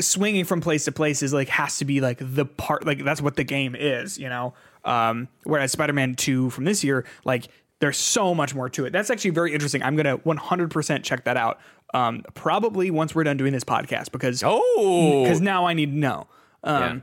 swinging 0.00 0.44
from 0.44 0.60
place 0.60 0.84
to 0.86 0.92
place 0.92 1.22
is 1.22 1.32
like 1.32 1.48
has 1.48 1.78
to 1.78 1.84
be 1.84 2.00
like 2.00 2.18
the 2.20 2.46
part 2.46 2.86
like 2.86 3.04
that's 3.04 3.20
what 3.20 3.36
the 3.36 3.44
game 3.44 3.74
is 3.74 4.18
you 4.18 4.28
know 4.28 4.54
um 4.86 5.28
whereas 5.44 5.72
spider-man 5.72 6.14
2 6.14 6.48
from 6.50 6.64
this 6.64 6.82
year 6.82 7.04
like 7.26 7.48
there's 7.80 7.98
so 7.98 8.34
much 8.34 8.54
more 8.54 8.70
to 8.70 8.86
it 8.86 8.92
that's 8.92 9.10
actually 9.10 9.30
very 9.30 9.52
interesting 9.52 9.82
i'm 9.82 9.94
gonna 9.94 10.16
100% 10.18 11.02
check 11.02 11.24
that 11.24 11.36
out 11.36 11.60
um 11.94 12.22
probably 12.34 12.90
once 12.90 13.14
we're 13.14 13.24
done 13.24 13.36
doing 13.36 13.52
this 13.52 13.64
podcast 13.64 14.12
because 14.12 14.42
Oh, 14.44 15.22
because 15.24 15.40
now 15.40 15.66
i 15.66 15.72
need 15.74 15.92
to 15.92 15.98
know. 15.98 16.26
Um 16.62 16.82
yeah. 16.82 17.00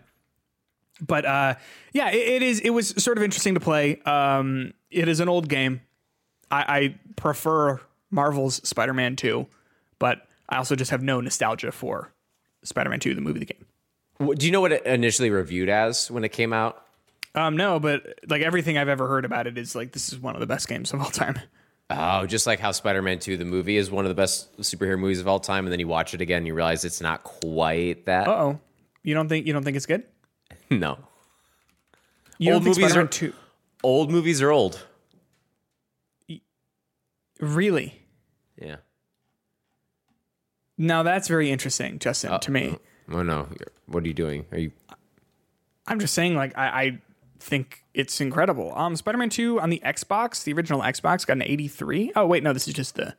but 1.02 1.26
uh 1.26 1.56
yeah 1.94 2.10
it, 2.12 2.28
it 2.28 2.44
is 2.44 2.60
it 2.60 2.70
was 2.72 2.90
sort 3.04 3.18
of 3.18 3.24
interesting 3.24 3.54
to 3.56 3.60
play. 3.60 4.00
Um 4.02 4.74
it 4.92 5.08
is 5.08 5.20
an 5.20 5.30
old 5.30 5.50
game. 5.50 5.82
I 6.52 6.66
i 6.78 6.96
prefer 7.16 7.82
marvel's 8.12 8.56
spider-man 8.68 9.16
2 9.16 9.48
but 10.00 10.28
i 10.48 10.58
also 10.58 10.76
just 10.76 10.92
have 10.92 11.02
no 11.02 11.20
nostalgia 11.20 11.72
for 11.72 12.14
spider-man 12.64 13.00
2 13.00 13.16
the 13.16 13.22
movie 13.22 13.40
the 13.40 13.46
game. 13.46 13.66
Do 14.38 14.46
you 14.46 14.52
know 14.52 14.62
what 14.62 14.72
it 14.72 14.86
initially 14.86 15.30
reviewed 15.32 15.68
as 15.70 16.10
when 16.12 16.24
it 16.24 16.30
came 16.30 16.54
out? 16.54 16.82
um 17.34 17.58
no 17.58 17.80
but 17.80 18.20
like 18.30 18.42
everything 18.44 18.78
i've 18.78 18.88
ever 18.88 19.08
heard 19.08 19.26
about 19.26 19.48
it 19.48 19.58
is 19.58 19.76
like 19.76 19.92
this 19.92 20.14
is 20.14 20.20
one 20.20 20.36
of 20.36 20.40
the 20.40 20.46
best 20.48 20.70
games 20.70 20.94
of 20.94 21.02
all 21.02 21.10
time 21.10 21.38
Oh, 21.90 22.26
just 22.26 22.48
like 22.48 22.60
how 22.60 22.72
Spider 22.72 23.02
Man 23.04 23.20
2, 23.20 23.38
the 23.38 23.46
movie, 23.46 23.78
is 23.78 23.92
one 23.92 24.06
of 24.06 24.10
the 24.10 24.16
best 24.16 24.58
superhero 24.58 24.98
movies 24.98 25.20
of 25.20 25.28
all 25.28 25.40
time. 25.40 25.66
And 25.66 25.72
then 25.72 25.80
you 25.80 25.88
watch 25.88 26.14
it 26.16 26.22
again 26.22 26.40
and 26.40 26.48
you 26.48 26.56
realize 26.56 26.84
it's 26.84 27.02
not 27.02 27.24
quite 27.24 28.06
that. 28.06 28.28
uh-oh 28.28 28.60
you 29.04 29.14
don't 29.14 29.30
think 29.30 29.46
you 29.46 29.54
don't 29.54 29.64
think 29.64 29.78
it's 29.78 29.86
good 29.86 30.04
No. 30.72 30.98
you 32.40 32.54
Old 32.54 32.64
movies 32.64 32.78
spider-man 32.78 33.06
are- 33.06 33.10
2 33.10 33.34
Old 33.84 34.10
movies 34.10 34.42
are 34.42 34.50
old. 34.52 34.84
really 37.40 38.02
Yeah. 38.60 38.78
now 40.78 41.04
that's 41.04 41.28
very 41.28 41.52
interesting 41.52 42.00
justin 42.00 42.40
to 42.40 42.52
me 42.52 42.70
uh, 42.72 42.78
Oh, 43.12 43.22
no. 43.22 43.48
What 43.86 44.04
are 44.04 44.08
you 44.08 44.16
doing? 44.16 44.48
Are 44.52 44.58
you. 44.58 44.72
I'm 45.86 46.00
just 46.00 46.16
saying, 46.16 46.36
like, 46.36 46.58
I, 46.58 46.66
I 46.84 47.02
think 47.40 47.84
it's 47.94 48.20
incredible. 48.22 48.74
Um, 48.76 48.96
Spider-Man 48.96 49.30
2 49.30 49.60
on 49.60 49.70
the 49.70 49.82
Xbox, 49.86 50.44
the 50.44 50.54
original 50.54 50.82
Xbox, 50.82 51.26
got 51.26 51.34
an 51.34 51.44
83. 51.44 52.14
Oh, 52.16 52.26
wait, 52.26 52.44
no, 52.44 52.54
this 52.54 52.68
is 52.68 52.74
just 52.74 52.96
the. 52.96 53.16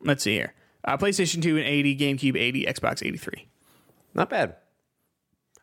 Let's 0.00 0.22
see 0.22 0.34
here. 0.34 0.54
Uh, 0.84 0.96
PlayStation 0.96 1.42
2 1.42 1.56
and 1.56 1.66
80, 1.66 1.96
GameCube 1.96 2.36
80, 2.38 2.66
Xbox 2.66 3.04
83. 3.04 3.48
Not 4.14 4.30
bad. 4.30 4.56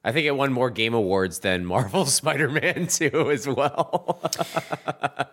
I 0.04 0.12
think 0.12 0.26
it 0.26 0.32
won 0.32 0.52
more 0.52 0.70
game 0.70 0.94
awards 0.94 1.40
than 1.40 1.66
Marvel 1.66 2.06
Spider-Man 2.06 2.88
2 2.92 3.32
as 3.32 3.48
well. 3.48 4.20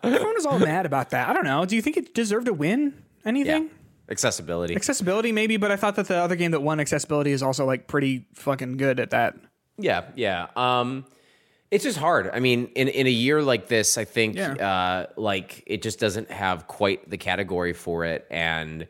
Everyone 0.02 0.34
was 0.34 0.46
all 0.46 0.58
mad 0.58 0.86
about 0.86 1.10
that. 1.10 1.28
I 1.28 1.32
don't 1.32 1.44
know. 1.44 1.64
Do 1.64 1.76
you 1.76 1.82
think 1.82 1.96
it 1.96 2.14
deserved 2.14 2.46
to 2.46 2.52
win 2.54 3.02
anything? 3.24 3.70
Accessibility. 4.10 4.74
Accessibility, 4.74 5.30
maybe, 5.32 5.56
but 5.56 5.70
I 5.70 5.76
thought 5.76 5.96
that 5.96 6.08
the 6.08 6.16
other 6.16 6.34
game 6.36 6.50
that 6.50 6.60
won 6.60 6.80
accessibility 6.80 7.30
is 7.30 7.42
also 7.42 7.64
like 7.64 7.86
pretty 7.86 8.26
fucking 8.34 8.76
good 8.76 8.98
at 8.98 9.10
that. 9.10 9.36
Yeah, 9.78 10.06
yeah. 10.16 10.48
Um, 10.56 11.06
it's 11.70 11.84
just 11.84 11.98
hard. 11.98 12.30
I 12.32 12.40
mean, 12.40 12.70
in 12.74 12.88
in 12.88 13.06
a 13.06 13.10
year 13.10 13.42
like 13.42 13.68
this, 13.68 13.96
I 13.98 14.04
think 14.04 14.36
Yeah. 14.36 14.52
uh, 14.54 15.06
like 15.16 15.62
it 15.66 15.82
just 15.82 15.98
doesn't 16.00 16.30
have 16.30 16.66
quite 16.66 17.08
the 17.08 17.16
category 17.18 17.72
for 17.72 18.04
it. 18.04 18.26
And 18.30 18.86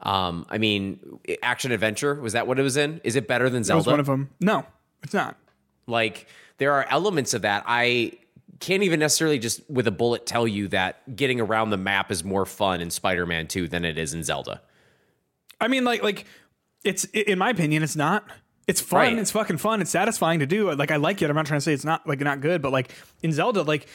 um, 0.00 0.44
I 0.50 0.58
mean, 0.58 1.20
action 1.42 1.70
adventure 1.72 2.14
was 2.14 2.32
that 2.34 2.46
what 2.46 2.58
it 2.58 2.62
was 2.62 2.76
in? 2.76 3.00
Is 3.04 3.16
it 3.16 3.26
better 3.28 3.48
than 3.48 3.62
That 3.62 3.74
was 3.76 3.84
Zelda? 3.84 3.90
one 3.92 4.00
of 4.00 4.06
them. 4.06 4.30
No, 4.40 4.66
it's 5.02 5.14
not. 5.14 5.36
Like 5.86 6.26
there 6.58 6.72
are 6.72 6.86
elements 6.90 7.34
of 7.34 7.42
that 7.42 7.64
I 7.66 8.12
can't 8.60 8.82
even 8.82 9.00
necessarily 9.00 9.38
just 9.38 9.68
with 9.68 9.86
a 9.86 9.90
bullet 9.90 10.26
tell 10.26 10.46
you 10.46 10.68
that 10.68 11.16
getting 11.16 11.40
around 11.40 11.70
the 11.70 11.76
map 11.76 12.10
is 12.10 12.22
more 12.24 12.46
fun 12.46 12.80
in 12.80 12.88
Spider-Man 12.90 13.46
2 13.48 13.66
than 13.68 13.84
it 13.84 13.98
is 13.98 14.14
in 14.14 14.22
Zelda. 14.22 14.62
I 15.60 15.68
mean, 15.68 15.84
like, 15.84 16.02
like 16.02 16.24
it's 16.84 17.04
in 17.06 17.38
my 17.38 17.50
opinion, 17.50 17.82
it's 17.82 17.96
not. 17.96 18.24
It's 18.66 18.80
fun. 18.80 19.00
Right. 19.00 19.18
It's 19.18 19.30
fucking 19.30 19.58
fun. 19.58 19.80
It's 19.80 19.90
satisfying 19.90 20.40
to 20.40 20.46
do. 20.46 20.72
Like 20.72 20.90
I 20.90 20.96
like 20.96 21.20
it. 21.22 21.28
I'm 21.28 21.36
not 21.36 21.46
trying 21.46 21.58
to 21.58 21.64
say 21.64 21.72
it's 21.72 21.84
not 21.84 22.06
like 22.06 22.20
not 22.20 22.40
good, 22.40 22.62
but 22.62 22.72
like 22.72 22.92
in 23.22 23.32
Zelda, 23.32 23.62
like 23.62 23.86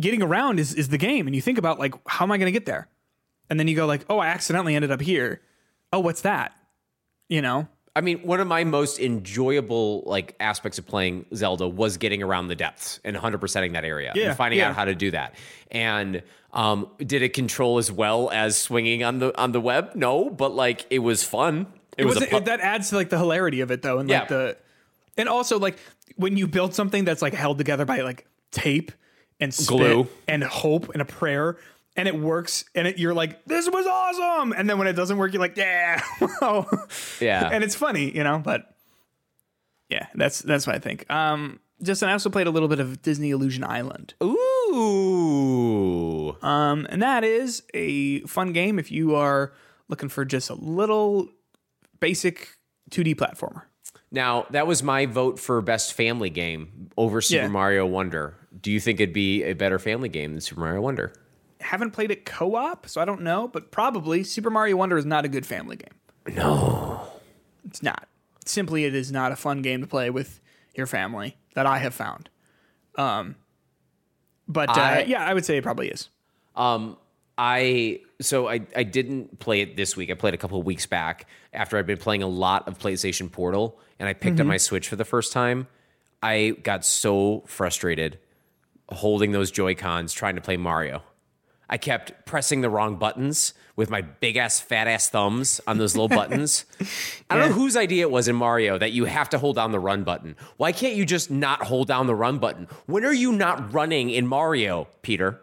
getting 0.00 0.22
around 0.22 0.60
is 0.60 0.74
is 0.74 0.88
the 0.88 0.98
game, 0.98 1.26
and 1.26 1.34
you 1.34 1.42
think 1.42 1.58
about 1.58 1.78
like 1.78 1.94
how 2.06 2.24
am 2.24 2.32
I 2.32 2.38
going 2.38 2.46
to 2.46 2.52
get 2.52 2.66
there, 2.66 2.88
and 3.50 3.58
then 3.58 3.68
you 3.68 3.74
go 3.76 3.86
like, 3.86 4.04
oh, 4.08 4.18
I 4.18 4.28
accidentally 4.28 4.74
ended 4.74 4.90
up 4.90 5.00
here. 5.00 5.40
Oh, 5.92 6.00
what's 6.00 6.22
that? 6.22 6.52
You 7.28 7.42
know. 7.42 7.68
I 7.94 8.00
mean, 8.00 8.20
one 8.20 8.40
of 8.40 8.46
my 8.46 8.64
most 8.64 8.98
enjoyable 8.98 10.02
like 10.06 10.34
aspects 10.40 10.78
of 10.78 10.86
playing 10.86 11.26
Zelda 11.34 11.68
was 11.68 11.98
getting 11.98 12.22
around 12.22 12.48
the 12.48 12.54
depths 12.54 13.00
and 13.04 13.14
100%ing 13.14 13.72
that 13.72 13.84
area 13.84 14.12
Yeah, 14.14 14.28
and 14.28 14.36
finding 14.36 14.60
yeah. 14.60 14.70
out 14.70 14.76
how 14.76 14.86
to 14.86 14.94
do 14.94 15.10
that. 15.10 15.34
And 15.70 16.22
um, 16.54 16.88
did 16.98 17.20
it 17.20 17.34
control 17.34 17.76
as 17.76 17.92
well 17.92 18.30
as 18.30 18.56
swinging 18.56 19.04
on 19.04 19.18
the 19.18 19.38
on 19.38 19.52
the 19.52 19.60
web? 19.60 19.94
No, 19.94 20.30
but 20.30 20.54
like 20.54 20.86
it 20.88 21.00
was 21.00 21.22
fun. 21.22 21.66
It, 21.98 22.02
It 22.02 22.04
was 22.06 22.20
was 22.20 22.26
pu- 22.28 22.40
that 22.40 22.60
adds 22.60 22.88
to 22.90 22.96
like 22.96 23.10
the 23.10 23.18
hilarity 23.18 23.60
of 23.60 23.70
it 23.70 23.82
though, 23.82 23.98
and 23.98 24.08
like 24.08 24.22
Yeah. 24.22 24.26
the 24.28 24.56
and 25.16 25.28
also 25.28 25.58
like 25.58 25.78
when 26.16 26.36
you 26.36 26.46
build 26.46 26.74
something 26.74 27.04
that's 27.04 27.22
like 27.22 27.34
held 27.34 27.58
together 27.58 27.84
by 27.84 28.00
like 28.00 28.26
tape 28.50 28.92
and 29.40 29.54
Glue. 29.66 30.08
and 30.28 30.42
hope 30.44 30.88
and 30.92 31.02
a 31.02 31.04
prayer. 31.04 31.58
And 31.94 32.08
it 32.08 32.18
works, 32.18 32.64
and 32.74 32.86
it, 32.88 32.98
you're 32.98 33.12
like, 33.12 33.44
"This 33.44 33.68
was 33.68 33.84
awesome!" 33.86 34.54
And 34.56 34.66
then 34.70 34.78
when 34.78 34.86
it 34.86 34.94
doesn't 34.94 35.18
work, 35.18 35.30
you're 35.34 35.42
like, 35.42 35.58
"Yeah, 35.58 36.00
wow." 36.40 36.66
Yeah. 37.20 37.50
and 37.52 37.62
it's 37.62 37.74
funny, 37.74 38.10
you 38.16 38.24
know. 38.24 38.38
But 38.38 38.74
yeah, 39.90 40.06
that's 40.14 40.38
that's 40.38 40.66
what 40.66 40.74
I 40.74 40.78
think. 40.78 41.04
Um, 41.10 41.60
Justin, 41.82 42.08
I 42.08 42.12
also 42.12 42.30
played 42.30 42.46
a 42.46 42.50
little 42.50 42.68
bit 42.70 42.80
of 42.80 43.02
Disney 43.02 43.28
Illusion 43.30 43.62
Island, 43.62 44.14
Ooh. 45.12 46.36
um, 46.42 46.86
and 46.88 47.02
that 47.02 47.24
is 47.24 47.62
a 47.74 48.20
fun 48.22 48.52
game 48.54 48.78
if 48.78 48.90
you 48.90 49.14
are 49.14 49.52
looking 49.88 50.08
for 50.08 50.24
just 50.24 50.48
a 50.50 50.54
little 50.54 51.28
basic 52.02 52.50
2D 52.90 53.14
platformer. 53.14 53.62
Now, 54.10 54.44
that 54.50 54.66
was 54.66 54.82
my 54.82 55.06
vote 55.06 55.38
for 55.38 55.60
best 55.62 55.94
family 55.94 56.28
game 56.28 56.90
over 56.98 57.22
Super 57.22 57.42
Yeah. 57.44 57.48
Mario 57.48 57.86
Wonder. 57.86 58.36
Do 58.60 58.70
you 58.70 58.78
think 58.80 59.00
it'd 59.00 59.14
be 59.14 59.42
a 59.44 59.54
better 59.54 59.78
family 59.78 60.10
game 60.10 60.32
than 60.32 60.40
Super 60.42 60.60
Mario 60.60 60.82
Wonder? 60.82 61.14
haven't 61.60 61.92
played 61.92 62.10
it 62.10 62.24
co-op, 62.26 62.88
so 62.88 63.00
I 63.00 63.04
don't 63.04 63.20
know, 63.22 63.46
but 63.46 63.70
probably 63.70 64.24
Super 64.24 64.50
Mario 64.50 64.76
Wonder 64.76 64.98
is 64.98 65.06
not 65.06 65.24
a 65.24 65.28
good 65.28 65.46
family 65.46 65.76
game. 65.76 66.36
No. 66.36 67.06
It's 67.64 67.84
not. 67.84 68.08
Simply, 68.44 68.84
it 68.84 68.96
is 68.96 69.12
not 69.12 69.30
a 69.30 69.36
fun 69.36 69.62
game 69.62 69.80
to 69.80 69.86
play 69.86 70.10
with 70.10 70.40
your 70.74 70.88
family 70.88 71.36
that 71.54 71.64
I 71.64 71.78
have 71.78 71.94
found. 71.94 72.28
Um, 72.96 73.36
but 74.48 74.70
uh, 74.70 74.72
I- 74.80 75.04
yeah, 75.06 75.24
I 75.24 75.32
would 75.32 75.44
say 75.44 75.56
it 75.56 75.62
probably 75.62 75.86
is. 75.88 76.08
Um, 76.56 76.96
I 77.38 78.00
so 78.22 78.48
I 78.48 78.60
I 78.74 78.82
didn't 78.82 79.38
play 79.38 79.60
it 79.60 79.76
this 79.76 79.96
week. 79.96 80.10
I 80.10 80.14
played 80.14 80.34
a 80.34 80.38
couple 80.38 80.58
of 80.58 80.66
weeks 80.66 80.86
back 80.86 81.26
after 81.52 81.78
I'd 81.78 81.86
been 81.86 81.98
playing 81.98 82.22
a 82.22 82.28
lot 82.28 82.66
of 82.68 82.78
PlayStation 82.78 83.30
Portal, 83.30 83.78
and 83.98 84.08
I 84.08 84.12
picked 84.12 84.36
up 84.36 84.44
mm-hmm. 84.44 84.48
my 84.48 84.56
Switch 84.56 84.88
for 84.88 84.96
the 84.96 85.04
first 85.04 85.32
time. 85.32 85.66
I 86.22 86.56
got 86.62 86.84
so 86.84 87.42
frustrated 87.46 88.18
holding 88.88 89.32
those 89.32 89.50
Joy 89.50 89.74
Cons 89.74 90.12
trying 90.12 90.36
to 90.36 90.40
play 90.40 90.56
Mario. 90.56 91.02
I 91.68 91.78
kept 91.78 92.26
pressing 92.26 92.60
the 92.60 92.68
wrong 92.68 92.96
buttons 92.96 93.54
with 93.76 93.88
my 93.88 94.02
big 94.02 94.36
ass 94.36 94.60
fat 94.60 94.86
ass 94.86 95.08
thumbs 95.08 95.60
on 95.66 95.78
those 95.78 95.96
little 95.96 96.08
buttons. 96.16 96.66
I 97.30 97.36
don't 97.36 97.48
know 97.48 97.54
whose 97.54 97.76
idea 97.76 98.02
it 98.02 98.10
was 98.10 98.28
in 98.28 98.36
Mario 98.36 98.76
that 98.78 98.92
you 98.92 99.06
have 99.06 99.30
to 99.30 99.38
hold 99.38 99.56
down 99.56 99.72
the 99.72 99.80
run 99.80 100.04
button. 100.04 100.36
Why 100.58 100.72
can't 100.72 100.94
you 100.94 101.06
just 101.06 101.30
not 101.30 101.62
hold 101.62 101.88
down 101.88 102.06
the 102.06 102.14
run 102.14 102.38
button? 102.38 102.68
When 102.86 103.04
are 103.04 103.12
you 103.12 103.32
not 103.32 103.72
running 103.72 104.10
in 104.10 104.26
Mario, 104.26 104.86
Peter? 105.00 105.40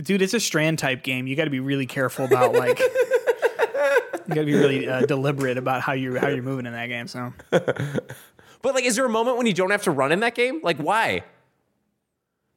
Dude, 0.00 0.22
it's 0.22 0.34
a 0.34 0.40
strand 0.40 0.78
type 0.78 1.02
game. 1.02 1.26
You 1.26 1.36
got 1.36 1.44
to 1.44 1.50
be 1.50 1.60
really 1.60 1.86
careful 1.86 2.24
about 2.24 2.54
like. 2.54 2.78
you 4.28 4.28
got 4.28 4.34
to 4.36 4.44
be 4.44 4.54
really 4.54 4.88
uh, 4.88 5.04
deliberate 5.06 5.58
about 5.58 5.82
how 5.82 5.92
you 5.92 6.18
how 6.18 6.28
you're 6.28 6.42
moving 6.42 6.66
in 6.66 6.72
that 6.72 6.86
game. 6.86 7.06
So 7.08 7.32
But 7.50 8.74
like, 8.74 8.84
is 8.84 8.96
there 8.96 9.04
a 9.04 9.08
moment 9.10 9.36
when 9.36 9.46
you 9.46 9.52
don't 9.52 9.70
have 9.70 9.82
to 9.82 9.90
run 9.90 10.12
in 10.12 10.20
that 10.20 10.34
game? 10.34 10.60
Like, 10.62 10.78
why? 10.78 11.24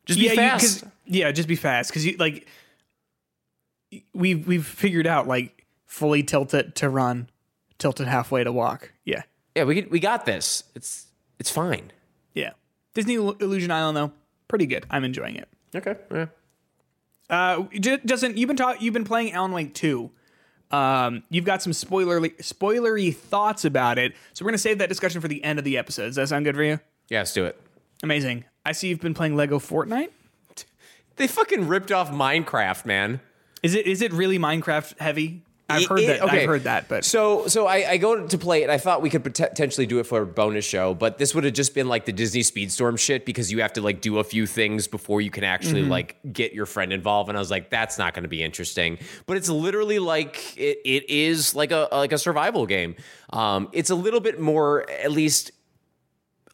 Just 0.05 0.19
be 0.19 0.27
yeah, 0.27 0.59
you- 0.61 0.91
yeah, 1.07 1.31
just 1.31 1.47
be 1.47 1.55
fast 1.55 1.89
because 1.89 2.05
you 2.05 2.15
like. 2.17 2.47
We've 4.13 4.45
we've 4.45 4.65
figured 4.65 5.07
out 5.07 5.27
like 5.27 5.65
fully 5.85 6.21
tilt 6.23 6.53
it 6.53 6.75
to 6.75 6.89
run, 6.89 7.29
tilt 7.77 7.99
it 8.01 8.07
halfway 8.07 8.43
to 8.43 8.51
walk. 8.51 8.91
Yeah, 9.05 9.23
yeah, 9.55 9.63
we 9.63 9.81
we 9.89 9.99
got 9.99 10.25
this. 10.25 10.63
It's 10.75 11.07
it's 11.39 11.49
fine. 11.49 11.91
yeah. 12.33 12.51
Disney 12.93 13.15
Illusion 13.15 13.71
Island 13.71 13.97
though, 13.97 14.11
pretty 14.47 14.65
good. 14.67 14.85
I'm 14.89 15.03
enjoying 15.03 15.35
it. 15.35 15.47
Okay. 15.75 15.95
Yeah. 16.13 16.25
Uh, 17.29 17.63
Justin, 17.79 18.37
you've 18.37 18.47
been 18.47 18.57
ta- 18.57 18.75
you've 18.79 18.93
been 18.93 19.03
playing 19.05 19.31
Alan 19.33 19.51
Wake 19.51 19.73
2. 19.73 20.09
Um, 20.71 21.23
you've 21.29 21.45
got 21.45 21.61
some 21.61 21.71
spoilerly 21.73 22.35
spoilery 22.37 23.15
thoughts 23.15 23.65
about 23.65 23.97
it, 23.97 24.13
so 24.33 24.43
we're 24.43 24.51
gonna 24.51 24.57
save 24.57 24.79
that 24.79 24.89
discussion 24.89 25.21
for 25.21 25.27
the 25.27 25.43
end 25.43 25.59
of 25.59 25.65
the 25.65 25.77
episode. 25.77 26.07
Does 26.07 26.15
that 26.15 26.29
sound 26.29 26.45
good 26.45 26.55
for 26.55 26.63
you? 26.63 26.79
Yeah, 27.09 27.19
let's 27.19 27.33
do 27.33 27.45
it. 27.45 27.59
Amazing. 28.03 28.45
I 28.65 28.71
see 28.71 28.89
you've 28.89 28.99
been 29.01 29.13
playing 29.13 29.35
Lego 29.35 29.59
Fortnite. 29.59 30.09
They 31.17 31.27
fucking 31.27 31.69
ripped 31.69 31.93
off 31.93 32.11
Minecraft, 32.11 32.85
man. 32.85 33.21
Is 33.63 33.73
it 33.73 33.87
is 33.87 34.01
it 34.01 34.11
really 34.11 34.37
Minecraft 34.37 34.99
heavy? 34.99 35.43
I've 35.67 35.87
heard 35.87 35.99
it- 36.01 36.07
that. 36.07 36.21
okay. 36.21 36.41
I've 36.41 36.47
heard 36.47 36.63
that, 36.65 36.87
but 36.87 37.03
So 37.05 37.47
so 37.47 37.65
I, 37.65 37.91
I 37.91 37.97
go 37.97 38.27
to 38.27 38.37
play 38.37 38.63
it. 38.63 38.69
I 38.69 38.77
thought 38.77 39.01
we 39.01 39.09
could 39.09 39.23
potentially 39.23 39.87
do 39.87 39.99
it 39.99 40.03
for 40.05 40.21
a 40.21 40.25
bonus 40.25 40.63
show, 40.65 40.93
but 40.93 41.17
this 41.17 41.33
would 41.33 41.43
have 41.43 41.53
just 41.53 41.73
been 41.73 41.87
like 41.87 42.05
the 42.05 42.11
Disney 42.13 42.41
Speedstorm 42.41 42.99
shit 42.99 43.25
because 43.25 43.51
you 43.51 43.61
have 43.61 43.73
to 43.73 43.81
like 43.81 43.99
do 44.01 44.19
a 44.19 44.23
few 44.23 44.45
things 44.45 44.87
before 44.87 45.21
you 45.21 45.31
can 45.31 45.43
actually 45.43 45.81
like 45.83 46.17
get 46.31 46.53
your 46.53 46.65
friend 46.67 46.93
involved. 46.93 47.29
And 47.29 47.37
I 47.37 47.41
was 47.41 47.49
like, 47.49 47.69
that's 47.71 47.97
not 47.97 48.13
going 48.13 48.23
to 48.23 48.29
be 48.29 48.43
interesting. 48.43 48.99
But 49.25 49.37
it's 49.37 49.49
literally 49.49 49.97
like 49.99 50.55
it, 50.57 50.77
it 50.85 51.09
is 51.09 51.55
like 51.55 51.71
a 51.71 51.87
like 51.91 52.11
a 52.11 52.17
survival 52.19 52.65
game. 52.67 52.95
Um, 53.31 53.69
it's 53.71 53.89
a 53.89 53.95
little 53.95 54.19
bit 54.19 54.39
more 54.39 54.87
at 54.89 55.11
least 55.11 55.51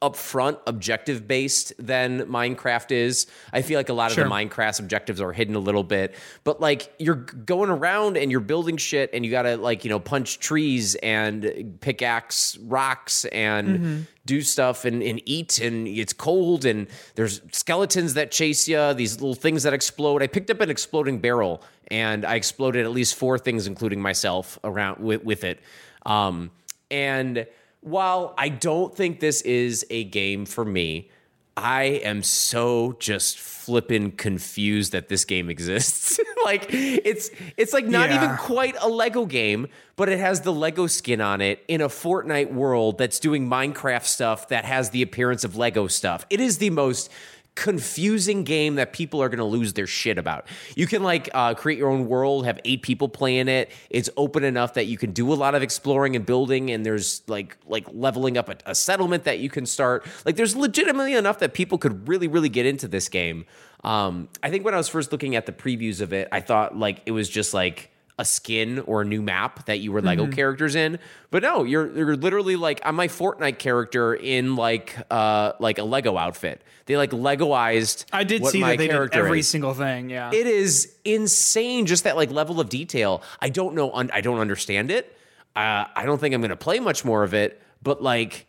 upfront 0.02 0.60
objective 0.66 1.28
based 1.28 1.74
than 1.78 2.22
Minecraft 2.22 2.92
is. 2.92 3.28
I 3.54 3.62
feel 3.62 3.78
like 3.78 3.90
a 3.90 3.94
lot 3.94 4.12
of 4.12 4.18
the 4.18 4.24
Minecraft 4.24 4.80
objectives 4.80 5.22
are 5.22 5.32
hidden 5.32 5.56
a 5.56 5.60
little 5.60 5.84
bit, 5.84 6.16
but 6.44 6.60
like 6.60 6.94
you're 6.98 7.16
going 7.16 7.70
around 7.70 8.18
and 8.18 8.32
you're 8.32 8.40
building 8.40 8.78
shit 8.78 9.12
and 9.14 9.26
you 9.26 9.32
got 9.32 9.44
to 9.44 9.58
like, 9.58 9.84
you 9.84 9.90
know, 9.90 10.00
punch 10.00 10.40
trees 10.40 10.96
and 10.96 11.78
pickaxe 11.82 12.58
rocks 12.58 13.26
and 13.26 14.08
do 14.26 14.42
stuff 14.42 14.86
and, 14.86 15.02
and 15.04 15.22
eat 15.26 15.60
and 15.60 15.88
it's 15.88 16.14
cold 16.14 16.66
and 16.66 16.88
there's 17.16 17.42
skeletons 17.52 18.14
that 18.16 18.32
chase 18.32 18.68
you, 18.68 18.94
these 18.94 19.20
little 19.22 19.36
things 19.36 19.64
that 19.64 19.74
explode. 19.74 20.24
I 20.24 20.28
picked 20.28 20.50
up 20.50 20.62
an 20.62 20.70
exploding 20.70 21.20
barrel 21.20 21.62
and 21.90 22.26
I 22.26 22.36
exploded 22.36 22.86
at 22.86 22.92
least 22.92 23.16
four 23.16 23.38
things 23.38 23.68
including 23.68 24.02
myself 24.02 24.58
around 24.64 25.00
with, 25.00 25.24
with 25.24 25.44
it. 25.44 25.60
Um, 26.06 26.52
and 26.90 27.46
while 27.82 28.34
I 28.38 28.50
don't 28.50 28.96
think 28.96 29.20
this 29.20 29.42
is 29.42 29.86
a 29.90 30.04
game 30.06 30.46
for 30.46 30.64
me, 30.64 31.10
I 31.58 31.84
am 32.04 32.24
so 32.24 32.96
just 33.00 33.38
flippin' 33.38 34.12
confused 34.12 34.94
that 34.94 35.10
this 35.10 35.26
game 35.26 35.50
exists. 35.50 36.20
like 36.46 36.68
it's 36.72 37.30
it's 37.58 37.74
like 37.74 37.86
not 37.86 38.10
Yeah. 38.10 38.24
even 38.24 38.38
quite 38.38 38.76
a 38.80 38.88
Lego 38.88 39.26
game, 39.26 39.68
but 39.96 40.10
it 40.10 40.18
has 40.20 40.42
the 40.42 40.54
Lego 40.54 40.88
skin 40.88 41.22
on 41.22 41.42
it 41.42 41.64
in 41.68 41.82
a 41.82 41.90
Fortnite 41.90 42.54
world 42.54 42.98
that's 42.98 43.20
doing 43.20 43.48
Minecraft 43.50 44.06
stuff 44.06 44.48
that 44.48 44.66
has 44.66 44.92
the 44.92 45.02
appearance 45.02 45.44
of 45.44 45.56
Lego 45.58 45.88
stuff. 45.88 46.26
It 46.30 46.40
is 46.40 46.58
the 46.58 46.70
most 46.70 47.12
confusing 47.56 48.44
game 48.44 48.76
that 48.76 48.94
people 48.94 49.22
are 49.22 49.30
going 49.30 49.40
to 49.40 49.44
lose 49.44 49.74
their 49.74 49.88
shit 49.88 50.18
about. 50.18 50.48
You 50.76 50.88
can 50.88 51.04
like 51.04 51.30
uh, 51.34 51.54
create 51.54 51.78
your 51.78 51.90
own 51.90 52.08
world, 52.08 52.46
have 52.46 52.60
eight 52.66 52.82
people 52.82 53.10
playing 53.10 53.48
it. 53.48 53.72
It's 53.90 54.10
open 54.18 54.44
enough 54.44 54.76
that 54.76 54.86
you 54.86 54.98
can 54.98 55.12
do 55.12 55.32
a 55.32 55.36
lot 55.36 55.54
of 55.54 55.62
exploring 55.62 56.16
and 56.16 56.26
building, 56.26 56.72
and 56.72 56.86
there's 56.86 57.22
like 57.28 57.58
like 57.68 57.86
leveling 57.92 58.38
up 58.38 58.50
a, 58.50 58.58
a 58.66 58.76
settlement 58.76 59.26
that 59.26 59.40
you 59.40 59.50
can 59.50 59.66
start. 59.66 60.06
Like 60.26 60.36
there's 60.38 60.56
legitimately 60.56 61.14
enough 61.14 61.40
that 61.40 61.54
people 61.54 61.78
could 61.78 62.08
really 62.08 62.28
really 62.28 62.50
get 62.50 62.66
into 62.66 62.88
this 62.88 63.10
game. 63.10 63.46
Um, 63.84 64.30
I 64.44 64.50
think 64.50 64.64
when 64.64 64.74
I 64.74 64.78
was 64.78 64.88
first 64.88 65.12
looking 65.12 65.36
at 65.36 65.46
the 65.46 65.52
previews 65.52 66.02
of 66.02 66.14
it, 66.14 66.30
I 66.32 66.40
thought 66.40 66.78
like 66.78 67.02
it 67.06 67.12
was 67.12 67.30
just 67.30 67.54
like 67.54 67.91
a 68.20 68.26
skin 68.26 68.80
or 68.80 69.02
a 69.02 69.06
new 69.06 69.22
map 69.22 69.66
that 69.66 69.80
you 69.80 69.92
were 69.92 70.02
Lego 70.02 70.24
Mm-hmm. 70.26 70.34
characters 70.34 70.76
in. 70.76 71.00
But 71.32 71.44
no, 71.44 71.64
you're 71.64 71.96
you're 71.96 72.16
literally 72.16 72.56
like 72.56 72.82
I'm 72.84 72.96
my 72.96 73.08
Fortnite 73.08 73.58
character 73.58 74.14
in 74.14 74.56
like 74.56 74.96
uh 75.10 75.54
like 75.60 75.78
a 75.80 75.84
Lego 75.84 76.18
outfit. 76.18 76.62
They 76.86 76.98
like 76.98 77.12
Legoized. 77.12 78.06
I 78.12 78.24
did 78.24 78.46
see 78.46 78.60
my 78.60 78.72
that 78.72 78.78
they 78.78 78.88
did 78.88 79.14
every 79.14 79.40
is. 79.40 79.48
single 79.48 79.74
thing. 79.74 80.10
Yeah. 80.10 80.32
It 80.34 80.46
is 80.46 80.94
insane, 81.06 81.86
just 81.86 82.04
that 82.04 82.16
like 82.18 82.30
level 82.32 82.60
of 82.60 82.70
detail. 82.70 83.24
I 83.40 83.50
don't 83.50 83.76
know. 83.76 83.92
Un- 83.94 84.12
I 84.14 84.22
don't 84.22 84.40
understand 84.40 84.92
it. 84.92 85.16
Uh, 85.56 85.86
I 85.96 86.04
don't 86.06 86.20
think 86.20 86.34
I'm 86.36 86.42
going 86.42 86.50
to 86.50 86.56
play 86.56 86.80
much 86.80 87.04
more 87.06 87.24
of 87.24 87.34
it. 87.34 87.62
But 87.84 88.02
like, 88.04 88.48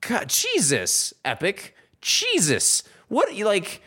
God, 0.00 0.28
Jesus, 0.28 1.12
Epic, 1.24 1.74
Jesus, 2.00 2.82
what 3.08 3.34
like? 3.38 3.82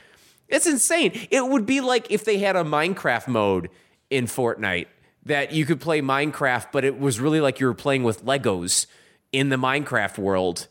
It's 0.48 0.68
insane. 0.68 1.12
It 1.32 1.46
would 1.46 1.66
be 1.66 1.82
like 1.82 2.12
if 2.12 2.24
they 2.26 2.38
had 2.38 2.56
a 2.56 2.64
Minecraft 2.64 3.28
mode 3.28 3.70
in 4.10 4.26
Fortnite 4.26 4.88
that 5.26 5.52
you 5.52 5.66
could 5.66 5.82
play 5.82 6.02
Minecraft, 6.02 6.68
but 6.72 6.86
it 6.86 7.00
was 7.00 7.20
really 7.20 7.42
like 7.42 7.60
you 7.60 7.66
were 7.66 7.74
playing 7.74 8.04
with 8.04 8.24
Legos 8.24 8.86
in 9.32 9.50
the 9.50 9.56
Minecraft 9.56 10.18
world 10.18 10.68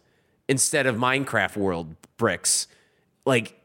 instead 0.48 0.86
of 0.86 0.96
Minecraft 0.96 1.56
world 1.56 1.96
bricks. 2.16 2.68
Like, 3.24 3.60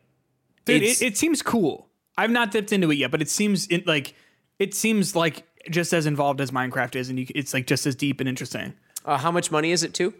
Dude, 0.65 0.83
it, 0.83 1.01
it 1.01 1.17
seems 1.17 1.41
cool. 1.41 1.87
I've 2.17 2.31
not 2.31 2.51
dipped 2.51 2.73
into 2.73 2.91
it 2.91 2.95
yet, 2.95 3.11
but 3.11 3.21
it 3.21 3.29
seems 3.29 3.67
it, 3.67 3.87
like 3.87 4.15
it 4.57 4.73
seems 4.73 5.15
like 5.15 5.45
just 5.69 5.93
as 5.93 6.05
involved 6.05 6.41
as 6.41 6.51
Minecraft 6.51 6.95
is, 6.95 7.09
and 7.09 7.19
you, 7.19 7.27
it's 7.35 7.53
like 7.53 7.67
just 7.67 7.85
as 7.85 7.95
deep 7.95 8.19
and 8.19 8.27
interesting. 8.27 8.73
uh, 9.05 9.17
how 9.17 9.31
much 9.31 9.51
money 9.51 9.71
is 9.71 9.83
it 9.83 9.93
too? 9.93 10.13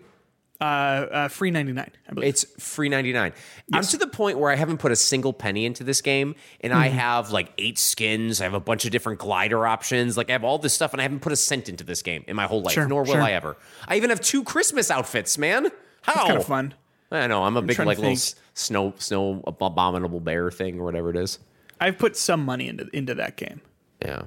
Uh, 0.62 0.64
uh 0.64 1.28
free 1.30 1.52
ninety 1.52 1.72
nine, 1.72 1.90
I 2.10 2.14
believe. 2.14 2.30
It's 2.30 2.44
free 2.62 2.90
99. 2.90 3.32
I'm 3.72 3.84
to 3.84 3.98
the 3.98 4.08
point 4.08 4.40
where 4.40 4.52
I 4.52 4.56
haven't 4.56 4.80
put 4.80 4.92
a 4.92 4.96
single 4.98 5.32
penny 5.32 5.66
into 5.66 5.86
this 5.86 6.02
game 6.02 6.36
and 6.60 6.74
Mm-hmm. 6.74 6.82
I 6.82 6.88
have 6.90 7.32
like 7.32 7.54
eight 7.58 7.80
skins. 7.80 8.42
I 8.42 8.44
have 8.44 8.54
a 8.54 8.60
bunch 8.60 8.84
of 8.84 8.92
different 8.92 9.20
glider 9.20 9.66
options. 9.66 10.18
Like 10.18 10.30
I 10.30 10.34
have 10.34 10.44
all 10.44 10.58
this 10.58 10.74
stuff 10.74 10.92
and 10.92 11.00
I 11.00 11.04
haven't 11.04 11.22
put 11.22 11.32
a 11.32 11.38
cent 11.38 11.70
into 11.70 11.86
this 11.86 12.02
game 12.02 12.26
in 12.28 12.36
my 12.36 12.46
whole 12.46 12.62
life, 12.62 12.74
Sure, 12.74 12.88
nor 12.90 13.04
will 13.04 13.14
sure. 13.14 13.22
I 13.22 13.32
ever. 13.32 13.56
I 13.88 13.96
even 13.96 14.10
have 14.10 14.20
two 14.20 14.44
Christmas 14.44 14.92
outfits, 14.92 15.38
man. 15.38 15.70
How? 16.02 16.26
kind 16.28 16.38
of 16.38 16.46
fun. 16.46 16.74
I 17.12 17.28
know. 17.28 17.44
I'm 17.44 17.56
a 17.56 17.62
big 17.62 17.80
like 17.80 17.98
little 17.98 18.18
snow 18.54 18.94
snow 18.98 19.42
abominable 19.48 20.20
bear 20.20 20.52
thing 20.52 20.78
or 20.80 20.84
whatever 20.84 21.10
it 21.10 21.16
is. 21.16 21.40
I've 21.80 21.98
put 21.98 22.18
some 22.18 22.44
money 22.44 22.68
into 22.68 22.88
into 22.94 23.16
that 23.16 23.38
game. 23.38 23.62
Yeah. 24.02 24.24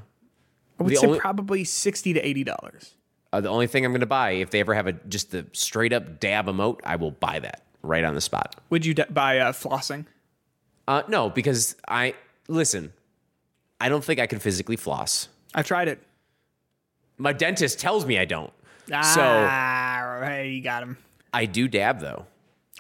I 0.80 0.83
would 0.83 0.93
The 0.93 0.97
say 0.97 1.07
only- 1.09 1.18
probably 1.20 1.64
sixty 1.64 2.14
to 2.14 2.20
eighty 2.26 2.43
dollars. 2.43 2.95
Uh, 3.33 3.41
the 3.41 3.49
only 3.49 3.66
thing 3.66 3.85
I'm 3.85 3.93
going 3.93 4.01
to 4.01 4.07
buy 4.07 4.33
if 4.33 4.51
they 4.51 4.61
ever 4.61 4.74
have 4.74 4.87
a 4.87 4.93
just 4.93 5.30
the 5.30 5.47
straight 5.53 5.93
up 5.93 6.20
dab 6.20 6.47
emote, 6.47 6.80
I 6.85 6.97
will 6.97 7.12
buy 7.12 7.39
that 7.39 7.62
right 7.83 8.05
on 8.05 8.14
the 8.14 8.20
spot. 8.20 8.57
Would 8.70 8.85
you 8.85 8.95
d- 8.95 9.05
buy 9.11 9.39
uh, 9.39 9.53
flossing? 9.53 10.05
Uh, 10.87 11.03
no, 11.09 11.30
because 11.30 11.76
I 11.89 12.14
listen. 12.49 12.93
I 13.80 13.89
don't 13.89 14.05
think 14.05 14.20
I 14.20 14.26
can 14.26 14.39
physically 14.39 14.76
floss. 14.76 15.28
I've 15.55 15.66
tried 15.66 15.89
it. 15.89 16.01
My 17.18 17.33
dentist 17.33 17.78
tells 17.80 18.05
me 18.07 18.18
I 18.18 18.24
don't. 18.24 18.53
So 18.89 18.95
Ah, 19.22 20.20
hey, 20.24 20.51
you 20.51 20.62
got 20.62 20.83
him. 20.83 20.99
I 21.33 21.47
do 21.47 21.68
dab 21.68 22.01
though. 22.01 22.26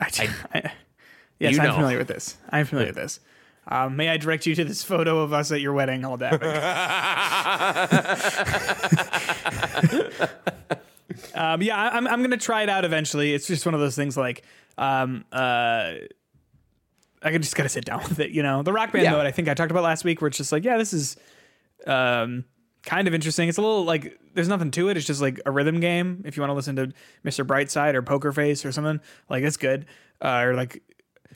I, 0.00 0.10
I, 0.54 0.72
yes, 1.38 1.54
You 1.54 1.60
I'm 1.60 1.66
know. 1.68 1.74
familiar 1.74 1.98
with 1.98 2.08
this. 2.08 2.36
I'm 2.50 2.66
familiar 2.66 2.88
with 2.94 2.96
this. 2.96 3.20
Um, 3.68 3.96
may 3.96 4.08
I 4.08 4.16
direct 4.16 4.44
you 4.46 4.54
to 4.56 4.64
this 4.64 4.82
photo 4.82 5.20
of 5.20 5.32
us 5.32 5.52
at 5.52 5.60
your 5.60 5.72
wedding, 5.72 6.04
all 6.04 6.16
dabbing? 6.16 6.48
um, 11.34 11.62
yeah, 11.62 11.76
I- 11.76 11.96
I'm, 11.96 12.06
I'm 12.08 12.22
gonna 12.22 12.36
try 12.36 12.62
it 12.62 12.68
out 12.68 12.84
eventually. 12.84 13.34
It's 13.34 13.46
just 13.46 13.64
one 13.66 13.74
of 13.74 13.80
those 13.80 13.94
things 13.96 14.16
like, 14.16 14.42
um, 14.78 15.24
uh, 15.32 15.94
I 17.24 17.38
just 17.38 17.54
gotta 17.54 17.68
sit 17.68 17.84
down 17.84 18.02
with 18.08 18.18
it. 18.18 18.30
You 18.30 18.42
know, 18.42 18.62
the 18.62 18.72
rock 18.72 18.92
band 18.92 19.04
Yeah. 19.04 19.12
mode. 19.12 19.26
I 19.26 19.30
think 19.30 19.48
I 19.48 19.54
talked 19.54 19.70
about 19.70 19.84
last 19.84 20.04
week, 20.04 20.20
where 20.20 20.28
it's 20.28 20.36
just 20.38 20.50
like, 20.52 20.64
yeah, 20.64 20.76
this 20.76 20.92
is, 20.92 21.16
um, 21.86 22.44
kind 22.84 23.06
of 23.06 23.14
interesting. 23.14 23.48
It's 23.48 23.58
a 23.58 23.62
little 23.62 23.84
like 23.84 24.18
there's 24.34 24.48
nothing 24.48 24.70
to 24.72 24.88
it. 24.88 24.96
It's 24.96 25.06
just 25.06 25.20
like 25.22 25.40
a 25.46 25.52
rhythm 25.52 25.78
game. 25.78 26.22
If 26.24 26.36
you 26.36 26.40
want 26.40 26.50
to 26.50 26.54
listen 26.54 26.74
to 26.76 26.92
Mr. 27.24 27.46
Brightside 27.46 27.94
or 27.94 28.02
Poker 28.02 28.32
Face 28.32 28.64
or 28.64 28.72
something, 28.72 29.00
like 29.28 29.44
it's 29.44 29.56
good. 29.56 29.86
Uh, 30.20 30.40
or 30.46 30.54
like 30.54 30.82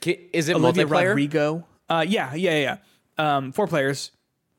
Is 0.04 0.48
it 0.48 0.56
Olivia 0.56 0.86
multiplayer? 0.86 1.08
Rodrigo. 1.10 1.64
Uh, 1.88 2.04
yeah, 2.06 2.34
yeah, 2.34 2.58
yeah. 3.18 3.36
Um, 3.36 3.52
four 3.52 3.66
players. 3.66 4.10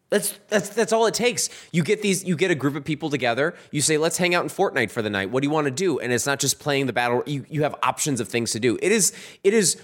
That's 0.10 0.32
that's 0.48 0.70
that's 0.70 0.94
all 0.94 1.06
it 1.08 1.14
takes. 1.14 1.50
You 1.74 1.84
get 1.84 2.02
these. 2.02 2.24
You 2.24 2.38
get 2.38 2.50
a 2.50 2.56
group 2.56 2.76
of 2.76 2.86
people 2.86 3.10
together. 3.10 3.56
You 3.72 3.82
say, 3.82 3.98
"Let's 3.98 4.18
hang 4.18 4.34
out 4.34 4.44
in 4.44 4.50
Fortnite 4.50 4.90
for 4.90 5.02
the 5.02 5.10
night." 5.10 5.32
What 5.32 5.44
do 5.44 5.48
you 5.48 5.54
want 5.54 5.66
to 5.66 5.72
do? 5.72 6.00
And 6.00 6.14
it's 6.14 6.26
not 6.26 6.40
just 6.40 6.60
playing 6.60 6.86
the 6.86 6.94
battle. 6.94 7.24
You 7.26 7.46
you 7.50 7.64
have 7.64 7.76
options 7.84 8.22
of 8.22 8.30
things 8.30 8.52
to 8.54 8.60
do. 8.62 8.78
It 8.82 8.94
is 8.94 9.12
it 9.44 9.54
is 9.54 9.82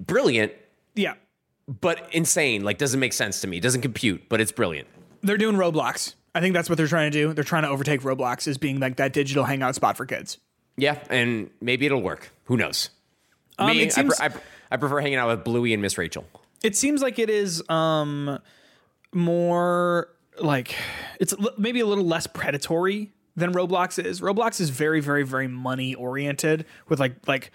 brilliant, 0.00 0.52
Yeah, 0.96 1.14
but 1.68 2.08
insane. 2.12 2.64
Like 2.64 2.78
doesn't 2.78 2.98
make 2.98 3.12
sense 3.12 3.40
to 3.42 3.46
me. 3.46 3.60
Doesn't 3.60 3.82
compute, 3.82 4.28
but 4.28 4.40
it's 4.40 4.52
brilliant. 4.52 4.88
they're 5.22 5.36
doing 5.38 5.54
Roblox. 5.56 6.14
I 6.34 6.40
think 6.40 6.54
that's 6.54 6.68
what 6.68 6.76
they're 6.78 6.86
trying 6.88 7.10
to 7.12 7.16
do. 7.18 7.32
They're 7.32 7.44
trying 7.44 7.62
to 7.64 7.68
overtake 7.68 8.00
Roblox 8.02 8.46
as 8.48 8.56
being 8.58 8.78
like 8.80 8.96
that 8.96 9.12
digital 9.12 9.44
hangout 9.44 9.74
spot 9.74 9.96
for 9.96 10.06
kids. 10.06 10.38
Yeah, 10.76 10.98
and 11.10 11.50
maybe 11.60 11.86
it'll 11.86 12.02
work. 12.02 12.30
Who 12.44 12.56
knows? 12.56 12.90
Um, 13.58 13.68
Me, 13.68 13.82
it 13.82 13.92
seems 13.92 14.14
I, 14.14 14.16
pre- 14.18 14.26
I, 14.26 14.28
pre- 14.30 14.42
I 14.72 14.76
prefer 14.76 15.00
hanging 15.00 15.18
out 15.18 15.28
with 15.28 15.44
Bluey 15.44 15.72
and 15.72 15.82
Miss 15.82 15.98
Rachel. 15.98 16.24
It 16.62 16.76
seems 16.76 17.02
like 17.02 17.18
it 17.18 17.30
is 17.30 17.62
um 17.68 18.38
more 19.12 20.08
like 20.40 20.74
it's 21.18 21.34
maybe 21.58 21.80
a 21.80 21.86
little 21.86 22.04
less 22.04 22.26
predatory 22.26 23.12
than 23.36 23.52
Roblox 23.52 24.02
is. 24.02 24.20
Roblox 24.20 24.60
is 24.60 24.70
very 24.70 25.00
very 25.00 25.24
very 25.24 25.48
money 25.48 25.94
oriented 25.94 26.66
with 26.88 27.00
like 27.00 27.16
like 27.26 27.52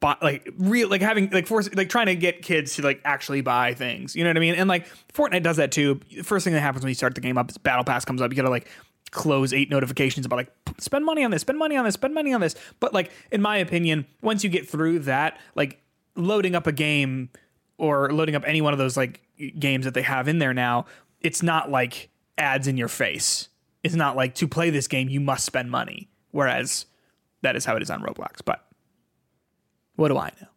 buy, 0.00 0.16
like 0.22 0.48
real 0.58 0.88
like 0.88 1.02
having 1.02 1.30
like 1.30 1.46
force 1.46 1.72
like 1.74 1.88
trying 1.88 2.06
to 2.06 2.16
get 2.16 2.42
kids 2.42 2.76
to 2.76 2.82
like 2.82 3.00
actually 3.04 3.40
buy 3.40 3.74
things. 3.74 4.14
You 4.14 4.24
know 4.24 4.30
what 4.30 4.36
I 4.36 4.40
mean? 4.40 4.54
And 4.54 4.68
like 4.68 4.86
Fortnite 5.12 5.42
does 5.42 5.56
that 5.56 5.72
too. 5.72 6.00
First 6.22 6.44
thing 6.44 6.54
that 6.54 6.60
happens 6.60 6.84
when 6.84 6.90
you 6.90 6.94
start 6.94 7.14
the 7.14 7.20
game 7.20 7.38
up 7.38 7.50
is 7.50 7.58
Battle 7.58 7.84
Pass 7.84 8.04
comes 8.04 8.20
up. 8.20 8.30
You 8.30 8.36
gotta 8.36 8.50
like 8.50 8.68
close 9.10 9.52
eight 9.52 9.70
notifications 9.70 10.26
about 10.26 10.36
like 10.36 10.52
spend 10.78 11.04
money 11.04 11.24
on 11.24 11.30
this, 11.30 11.42
spend 11.42 11.58
money 11.58 11.76
on 11.76 11.84
this, 11.84 11.94
spend 11.94 12.14
money 12.14 12.32
on 12.32 12.40
this. 12.40 12.54
But 12.80 12.92
like 12.92 13.10
in 13.30 13.40
my 13.40 13.56
opinion, 13.58 14.06
once 14.22 14.44
you 14.44 14.50
get 14.50 14.68
through 14.68 15.00
that, 15.00 15.38
like 15.54 15.80
loading 16.16 16.54
up 16.54 16.66
a 16.66 16.72
game 16.72 17.30
or 17.78 18.12
loading 18.12 18.34
up 18.34 18.44
any 18.46 18.60
one 18.60 18.72
of 18.72 18.78
those 18.78 18.96
like 18.96 19.20
games 19.58 19.84
that 19.84 19.94
they 19.94 20.02
have 20.02 20.28
in 20.28 20.38
there 20.38 20.54
now, 20.54 20.86
it's 21.20 21.42
not 21.42 21.70
like 21.70 22.10
ads 22.38 22.66
in 22.66 22.76
your 22.76 22.88
face. 22.88 23.48
It's 23.82 23.94
not 23.94 24.16
like 24.16 24.34
to 24.36 24.48
play 24.48 24.70
this 24.70 24.88
game 24.88 25.08
you 25.08 25.20
must 25.20 25.44
spend 25.44 25.70
money. 25.70 26.08
Whereas 26.30 26.86
that 27.42 27.56
is 27.56 27.64
how 27.64 27.76
it 27.76 27.82
is 27.82 27.90
on 27.90 28.02
Roblox. 28.02 28.40
But 28.44 28.64
what 29.96 30.08
do 30.08 30.18
I 30.18 30.30
know? 30.40 30.48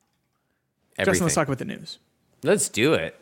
Justin, 1.05 1.25
let's 1.25 1.35
talk 1.35 1.47
about 1.47 1.59
the 1.59 1.65
news. 1.65 1.99
Let's 2.43 2.67
do 2.69 2.93
it. 2.93 3.15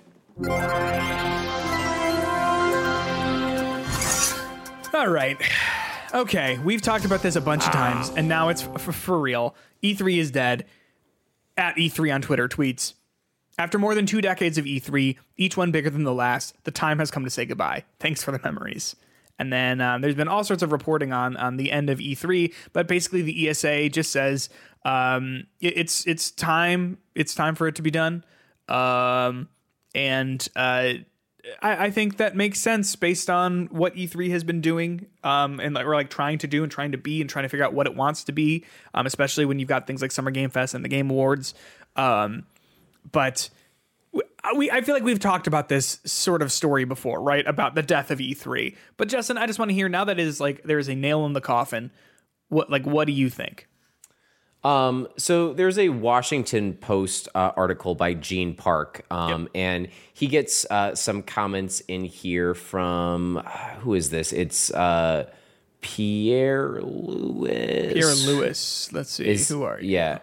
All 4.93 5.07
right. 5.09 5.37
Okay, 6.13 6.57
we've 6.59 6.81
talked 6.81 7.05
about 7.05 7.21
this 7.21 7.35
a 7.35 7.41
bunch 7.41 7.65
of 7.65 7.71
times, 7.71 8.09
and 8.09 8.27
now 8.27 8.49
it's 8.49 8.63
f- 8.63 8.81
for 8.95 9.19
real. 9.19 9.55
E3 9.83 10.17
is 10.17 10.31
dead. 10.31 10.65
At 11.55 11.75
E3 11.75 12.13
on 12.15 12.21
Twitter 12.21 12.47
tweets 12.47 12.93
After 13.57 13.79
more 13.79 13.95
than 13.95 14.05
two 14.05 14.21
decades 14.21 14.57
of 14.57 14.65
E3, 14.65 15.17
each 15.37 15.57
one 15.57 15.71
bigger 15.71 15.89
than 15.89 16.03
the 16.03 16.13
last, 16.13 16.55
the 16.63 16.71
time 16.71 16.99
has 16.99 17.09
come 17.09 17.23
to 17.23 17.29
say 17.29 17.45
goodbye. 17.45 17.83
Thanks 17.99 18.23
for 18.23 18.31
the 18.31 18.39
memories. 18.43 18.95
And 19.39 19.51
then 19.53 19.81
um, 19.81 20.01
there's 20.01 20.15
been 20.15 20.27
all 20.27 20.43
sorts 20.43 20.63
of 20.63 20.71
reporting 20.71 21.13
on 21.13 21.37
on 21.37 21.57
the 21.57 21.71
end 21.71 21.89
of 21.89 21.99
E3, 21.99 22.53
but 22.73 22.87
basically 22.87 23.21
the 23.21 23.49
ESA 23.49 23.89
just 23.89 24.11
says 24.11 24.49
um, 24.85 25.45
it- 25.59 25.77
it's 25.77 26.05
it's 26.07 26.31
time 26.31 26.97
it's 27.15 27.33
time 27.35 27.55
for 27.55 27.67
it 27.67 27.75
to 27.75 27.81
be 27.81 27.91
done. 27.91 28.23
Um, 28.67 29.49
and 29.95 30.47
uh, 30.55 30.93
I, 31.61 31.85
I 31.85 31.91
think 31.91 32.17
that 32.17 32.35
makes 32.35 32.59
sense 32.59 32.95
based 32.95 33.29
on 33.29 33.67
what 33.67 33.95
E3 33.95 34.29
has 34.31 34.43
been 34.43 34.59
doing, 34.61 35.05
um, 35.23 35.59
and 35.59 35.73
like, 35.75 35.85
or 35.85 35.93
like 35.95 36.09
trying 36.09 36.37
to 36.39 36.47
do 36.47 36.63
and 36.63 36.71
trying 36.71 36.91
to 36.91 36.97
be 36.97 37.21
and 37.21 37.29
trying 37.29 37.43
to 37.43 37.49
figure 37.49 37.65
out 37.65 37.73
what 37.73 37.87
it 37.87 37.95
wants 37.95 38.23
to 38.25 38.31
be, 38.31 38.65
um, 38.93 39.05
especially 39.05 39.45
when 39.45 39.57
you've 39.59 39.69
got 39.69 39.87
things 39.87 40.01
like 40.01 40.11
Summer 40.11 40.31
Game 40.31 40.49
Fest 40.49 40.73
and 40.73 40.83
the 40.83 40.89
Game 40.89 41.09
Awards. 41.09 41.53
Um, 41.95 42.45
but 43.11 43.49
we, 44.55 44.71
I 44.71 44.81
feel 44.81 44.95
like 44.95 45.03
we've 45.03 45.19
talked 45.19 45.47
about 45.47 45.67
this 45.69 45.99
sort 46.05 46.41
of 46.41 46.51
story 46.51 46.85
before, 46.85 47.21
right? 47.21 47.45
About 47.45 47.75
the 47.75 47.83
death 47.83 48.11
of 48.11 48.19
E3. 48.19 48.75
But 48.95 49.09
Justin, 49.09 49.37
I 49.37 49.45
just 49.45 49.59
want 49.59 49.69
to 49.69 49.75
hear 49.75 49.89
now 49.89 50.05
that 50.05 50.19
it 50.19 50.25
is 50.25 50.39
like 50.39 50.63
there 50.63 50.79
is 50.79 50.87
a 50.87 50.95
nail 50.95 51.25
in 51.25 51.33
the 51.33 51.41
coffin. 51.41 51.91
What 52.49 52.69
like 52.69 52.85
what 52.85 53.05
do 53.07 53.13
you 53.13 53.29
think? 53.29 53.67
Um, 54.63 55.07
so 55.17 55.53
there's 55.53 55.77
a 55.77 55.89
Washington 55.89 56.73
Post 56.73 57.29
uh, 57.35 57.51
article 57.55 57.93
by 57.95 58.13
Gene 58.15 58.55
Park, 58.55 59.05
um, 59.11 59.47
and 59.53 59.87
he 60.13 60.27
gets 60.27 60.65
uh, 60.69 60.95
some 60.95 61.21
comments 61.23 61.79
in 61.81 62.03
here 62.05 62.53
from 62.53 63.37
uh, 63.37 63.41
who 63.79 63.93
is 63.93 64.09
this? 64.09 64.33
It's 64.33 64.71
uh, 64.71 65.29
Pierre-Louis. 65.81 67.93
Pierre 67.93 68.15
Lewis. 68.15 68.91
Let's 68.91 69.11
see. 69.11 69.27
Is- 69.27 69.47
Who 69.49 69.63
are 69.63 69.79
you? 69.79 69.89
Yeah, 69.91 70.19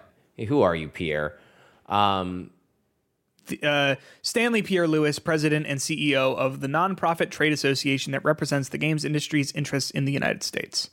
who 0.49 0.62
are 0.62 0.74
you, 0.74 0.89
Pierre? 0.89 1.39
Um, 1.87 2.51
uh, 3.63 3.97
Stanley 4.23 4.63
Pierre-Louis, 4.63 5.19
president 5.19 5.67
and 5.67 5.81
CEO 5.81 6.37
of 6.37 6.61
the 6.61 6.67
nonprofit 6.67 7.31
trade 7.31 7.53
association 7.53 8.13
that 8.13 8.25
represents 8.25 8.69
the 8.69 8.79
games 8.79 9.05
industry's 9.05 9.53
interests 9.53 9.91
in 9.91 10.05
the 10.05 10.13
United 10.13 10.43
States. 10.43 10.91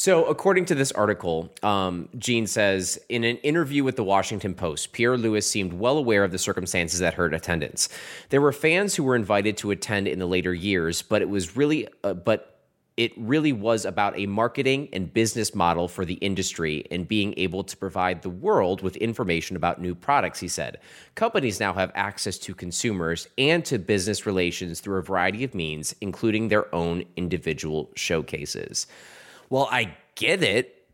So, 0.00 0.24
according 0.24 0.64
to 0.64 0.74
this 0.74 0.92
article, 0.92 1.52
um, 1.62 2.08
Gene 2.16 2.46
says 2.46 2.98
in 3.10 3.22
an 3.22 3.36
interview 3.38 3.84
with 3.84 3.96
the 3.96 4.02
Washington 4.02 4.54
Post, 4.54 4.92
Pierre-Louis 4.92 5.46
seemed 5.46 5.74
well 5.74 5.98
aware 5.98 6.24
of 6.24 6.32
the 6.32 6.38
circumstances 6.38 7.00
that 7.00 7.12
hurt 7.12 7.34
attendance. 7.34 7.90
There 8.30 8.40
were 8.40 8.52
fans 8.52 8.94
who 8.94 9.02
were 9.04 9.14
invited 9.14 9.58
to 9.58 9.70
attend 9.70 10.08
in 10.08 10.18
the 10.18 10.24
later 10.24 10.54
years, 10.54 11.02
but 11.02 11.20
it 11.20 11.28
was 11.28 11.54
really, 11.54 11.86
uh, 12.02 12.14
but 12.14 12.49
it 13.00 13.14
really 13.16 13.54
was 13.54 13.86
about 13.86 14.18
a 14.18 14.26
marketing 14.26 14.86
and 14.92 15.10
business 15.10 15.54
model 15.54 15.88
for 15.88 16.04
the 16.04 16.16
industry 16.16 16.84
and 16.90 17.08
being 17.08 17.32
able 17.38 17.64
to 17.64 17.74
provide 17.74 18.20
the 18.20 18.28
world 18.28 18.82
with 18.82 18.94
information 18.96 19.56
about 19.56 19.80
new 19.80 19.94
products, 19.94 20.38
he 20.38 20.48
said. 20.48 20.78
Companies 21.14 21.58
now 21.60 21.72
have 21.72 21.90
access 21.94 22.36
to 22.36 22.54
consumers 22.54 23.26
and 23.38 23.64
to 23.64 23.78
business 23.78 24.26
relations 24.26 24.80
through 24.80 24.98
a 24.98 25.02
variety 25.02 25.44
of 25.44 25.54
means, 25.54 25.94
including 26.02 26.48
their 26.48 26.72
own 26.74 27.02
individual 27.16 27.90
showcases. 27.96 28.86
Well, 29.48 29.66
I 29.70 29.96
get 30.14 30.42
it. 30.42 30.86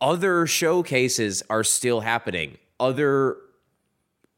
Other 0.00 0.46
showcases 0.46 1.42
are 1.50 1.62
still 1.62 2.00
happening. 2.00 2.56
Other 2.80 3.36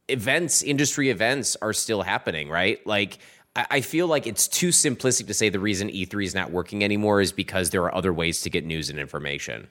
events, 0.08 0.60
industry 0.60 1.10
events 1.10 1.56
are 1.62 1.72
still 1.72 2.02
happening, 2.02 2.48
right? 2.48 2.84
Like, 2.84 3.18
I 3.56 3.80
feel 3.80 4.06
like 4.06 4.26
it's 4.26 4.48
too 4.48 4.68
simplistic 4.68 5.26
to 5.28 5.34
say 5.34 5.48
the 5.48 5.60
reason 5.60 5.88
E3 5.88 6.24
is 6.24 6.34
not 6.34 6.50
working 6.50 6.84
anymore 6.84 7.20
is 7.20 7.32
because 7.32 7.70
there 7.70 7.82
are 7.84 7.94
other 7.94 8.12
ways 8.12 8.42
to 8.42 8.50
get 8.50 8.66
news 8.66 8.90
and 8.90 8.98
information. 8.98 9.68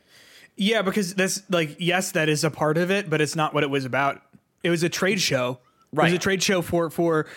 Yeah, 0.56 0.82
because 0.82 1.14
that's 1.14 1.44
like 1.50 1.76
yes, 1.80 2.12
that 2.14 2.30
is 2.30 2.44
a 2.44 2.50
part 2.50 2.78
of 2.78 2.90
it, 2.90 3.10
but 3.10 3.22
it's 3.22 3.36
not 3.36 3.54
what 3.54 3.64
it 3.64 3.70
was 3.70 3.86
about. 3.86 4.22
It 4.64 4.70
was 4.70 4.84
a 4.84 4.90
trade 4.90 5.22
show. 5.22 5.60
It 5.94 6.00
was 6.00 6.14
a 6.14 6.18
trade 6.18 6.42
show 6.42 6.62
for 6.62 6.90
for 6.90 7.28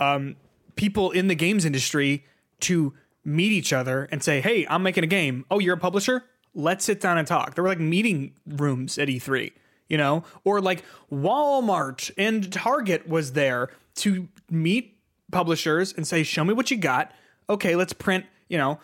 um, 0.00 0.36
people 0.76 1.10
in 1.10 1.28
the 1.28 1.34
games 1.34 1.64
industry 1.64 2.24
to 2.60 2.94
meet 3.24 3.52
each 3.52 3.72
other 3.72 4.08
and 4.10 4.22
say, 4.22 4.40
"Hey, 4.40 4.66
I'm 4.68 4.82
making 4.82 5.04
a 5.04 5.08
game. 5.08 5.44
Oh, 5.50 5.58
you're 5.58 5.74
a 5.74 5.78
publisher? 5.78 6.24
Let's 6.54 6.84
sit 6.84 7.00
down 7.00 7.18
and 7.18 7.26
talk." 7.26 7.54
There 7.54 7.62
were 7.62 7.70
like 7.70 7.80
meeting 7.80 8.32
rooms 8.46 8.96
at 8.96 9.08
E3, 9.08 9.52
you 9.88 9.98
know, 9.98 10.24
or 10.44 10.60
like 10.60 10.84
Walmart 11.12 12.10
and 12.16 12.50
Target 12.52 13.08
was 13.08 13.32
there 13.32 13.70
to 13.96 14.28
meet 14.48 14.97
publishers 15.30 15.92
and 15.92 16.06
say, 16.06 16.22
"Show 16.22 16.44
me 16.44 16.54
what 16.54 16.70
you 16.70 16.76
got. 16.76 17.12
Okay, 17.50 17.76
let's 17.76 17.92
print, 17.92 18.26
you 18.48 18.58
know, 18.58 18.78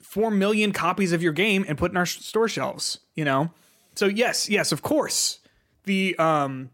four 0.00 0.30
million 0.30 0.72
copies 0.72 1.12
of 1.12 1.22
your 1.22 1.32
game 1.32 1.64
and 1.68 1.78
put 1.78 1.90
in 1.90 1.96
our 1.96 2.06
sh- 2.06 2.20
store 2.20 2.48
shelves. 2.48 3.00
You 3.14 3.24
know, 3.24 3.50
so 3.94 4.06
yes, 4.06 4.48
yes, 4.48 4.72
of 4.72 4.82
course, 4.82 5.40
the 5.84 6.16
um, 6.18 6.70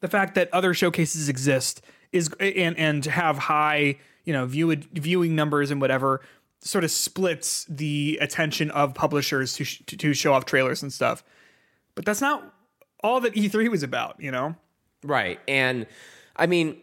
the 0.00 0.08
fact 0.08 0.34
that 0.34 0.52
other 0.52 0.74
showcases 0.74 1.28
exist 1.28 1.82
is 2.12 2.30
and 2.40 2.76
and 2.78 3.04
have 3.04 3.38
high 3.38 3.96
you 4.24 4.32
know 4.32 4.46
view 4.46 4.74
viewing 4.92 5.34
numbers 5.34 5.70
and 5.70 5.80
whatever 5.80 6.20
sort 6.60 6.84
of 6.84 6.90
splits 6.90 7.64
the 7.66 8.18
attention 8.20 8.70
of 8.72 8.94
publishers 8.94 9.54
to 9.54 9.64
sh- 9.64 9.82
to 9.86 10.14
show 10.14 10.32
off 10.32 10.44
trailers 10.44 10.82
and 10.82 10.92
stuff. 10.92 11.22
But 11.94 12.04
that's 12.04 12.20
not 12.20 12.54
all 13.02 13.20
that 13.20 13.34
E3 13.34 13.70
was 13.70 13.82
about. 13.82 14.16
You 14.20 14.30
know. 14.30 14.54
Right. 15.04 15.38
And 15.46 15.86
I 16.36 16.46
mean, 16.46 16.80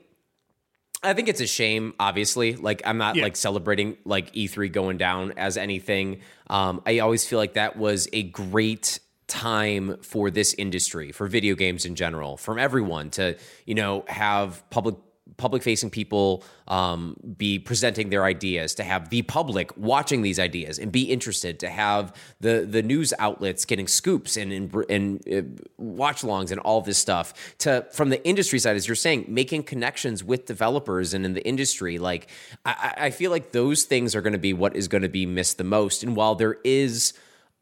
I 1.06 1.14
think 1.14 1.28
it's 1.30 1.42
a 1.42 1.48
shame, 1.48 1.94
obviously. 2.00 2.56
Like, 2.56 2.82
I'm 2.86 2.98
not 2.98 3.16
Yeah. 3.16 3.24
like 3.24 3.36
celebrating 3.36 3.98
like 4.06 4.34
E3 4.34 4.70
going 4.72 4.98
down 4.98 5.34
as 5.38 5.58
anything. 5.58 6.20
Um, 6.48 6.82
I 6.86 7.00
always 7.00 7.26
feel 7.26 7.40
like 7.40 7.54
that 7.54 7.78
was 7.78 8.08
a 8.14 8.24
great 8.24 9.00
time 9.28 9.98
for 10.02 10.30
this 10.30 10.54
industry, 10.54 11.12
for 11.12 11.28
video 11.28 11.56
games 11.56 11.86
in 11.86 11.96
general, 11.96 12.38
from 12.38 12.60
everyone 12.60 13.10
to, 13.12 13.36
you 13.66 13.74
know, 13.76 14.04
have 14.08 14.68
public 14.70 14.96
public 15.38 15.64
facing 15.64 15.90
people 15.90 16.44
um, 16.68 17.16
be 17.38 17.60
presenting 17.60 18.10
their 18.10 18.24
ideas 18.26 18.76
to 18.76 18.84
have 18.84 19.10
the 19.10 19.22
public 19.24 19.76
watching 19.78 20.22
these 20.22 20.40
ideas 20.40 20.80
and 20.80 20.92
be 20.92 21.04
interested 21.04 21.60
to 21.60 21.70
have 21.70 22.16
the 22.40 22.66
the 22.70 22.82
news 22.82 23.14
outlets 23.20 23.66
getting 23.66 23.88
scoops 23.88 24.38
and 24.38 24.52
and, 24.52 24.74
and 24.90 25.28
uh, 25.34 25.64
watch 25.78 26.22
alongs 26.22 26.52
and 26.52 26.60
all 26.62 26.82
this 26.82 26.98
stuff 26.98 27.34
to 27.58 27.86
from 27.92 28.10
the 28.10 28.26
industry 28.26 28.60
side 28.60 28.76
as 28.76 28.88
you're 28.88 28.96
saying 28.96 29.26
making 29.28 29.64
connections 29.64 30.24
with 30.24 30.46
developers 30.46 31.14
and 31.14 31.26
in 31.26 31.34
the 31.34 31.46
industry. 31.46 31.98
Like 31.98 32.30
I 32.66 32.94
I 32.98 33.10
feel 33.10 33.32
like 33.32 33.52
those 33.52 33.84
things 33.84 34.16
are 34.16 34.22
going 34.22 34.34
to 34.34 34.40
be 34.40 34.54
what 34.54 34.76
is 34.76 34.88
going 34.88 35.04
to 35.04 35.10
be 35.10 35.26
missed 35.26 35.58
the 35.58 35.64
most. 35.64 36.04
And 36.04 36.16
while 36.16 36.36
there 36.36 36.58
is 36.64 37.14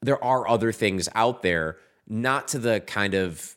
there 0.01 0.23
are 0.23 0.47
other 0.47 0.71
things 0.71 1.09
out 1.15 1.41
there 1.43 1.77
not 2.07 2.49
to 2.49 2.59
the 2.59 2.81
kind 2.81 3.13
of 3.13 3.55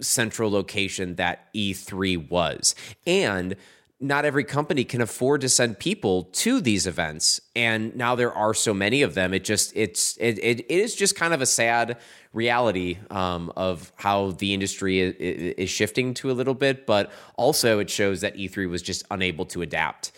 central 0.00 0.50
location 0.50 1.16
that 1.16 1.52
E3 1.54 2.30
was. 2.30 2.74
And 3.06 3.56
not 4.00 4.24
every 4.24 4.42
company 4.42 4.82
can 4.82 5.00
afford 5.00 5.40
to 5.42 5.48
send 5.48 5.78
people 5.78 6.24
to 6.24 6.60
these 6.60 6.88
events. 6.88 7.40
And 7.54 7.94
now 7.94 8.16
there 8.16 8.32
are 8.32 8.52
so 8.52 8.74
many 8.74 9.02
of 9.02 9.14
them. 9.14 9.32
It 9.32 9.44
just 9.44 9.72
it's 9.76 10.16
it, 10.16 10.38
it, 10.40 10.60
it 10.60 10.70
is 10.70 10.96
just 10.96 11.14
kind 11.14 11.32
of 11.32 11.40
a 11.40 11.46
sad 11.46 11.98
reality 12.32 12.98
um, 13.10 13.52
of 13.56 13.92
how 13.94 14.32
the 14.32 14.54
industry 14.54 14.98
is, 14.98 15.14
is 15.56 15.70
shifting 15.70 16.14
to 16.14 16.32
a 16.32 16.34
little 16.34 16.54
bit. 16.54 16.84
But 16.84 17.12
also 17.36 17.78
it 17.78 17.88
shows 17.90 18.22
that 18.22 18.36
e3 18.36 18.68
was 18.68 18.82
just 18.82 19.04
unable 19.10 19.46
to 19.46 19.62
adapt. 19.62 20.10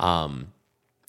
Um, 0.00 0.52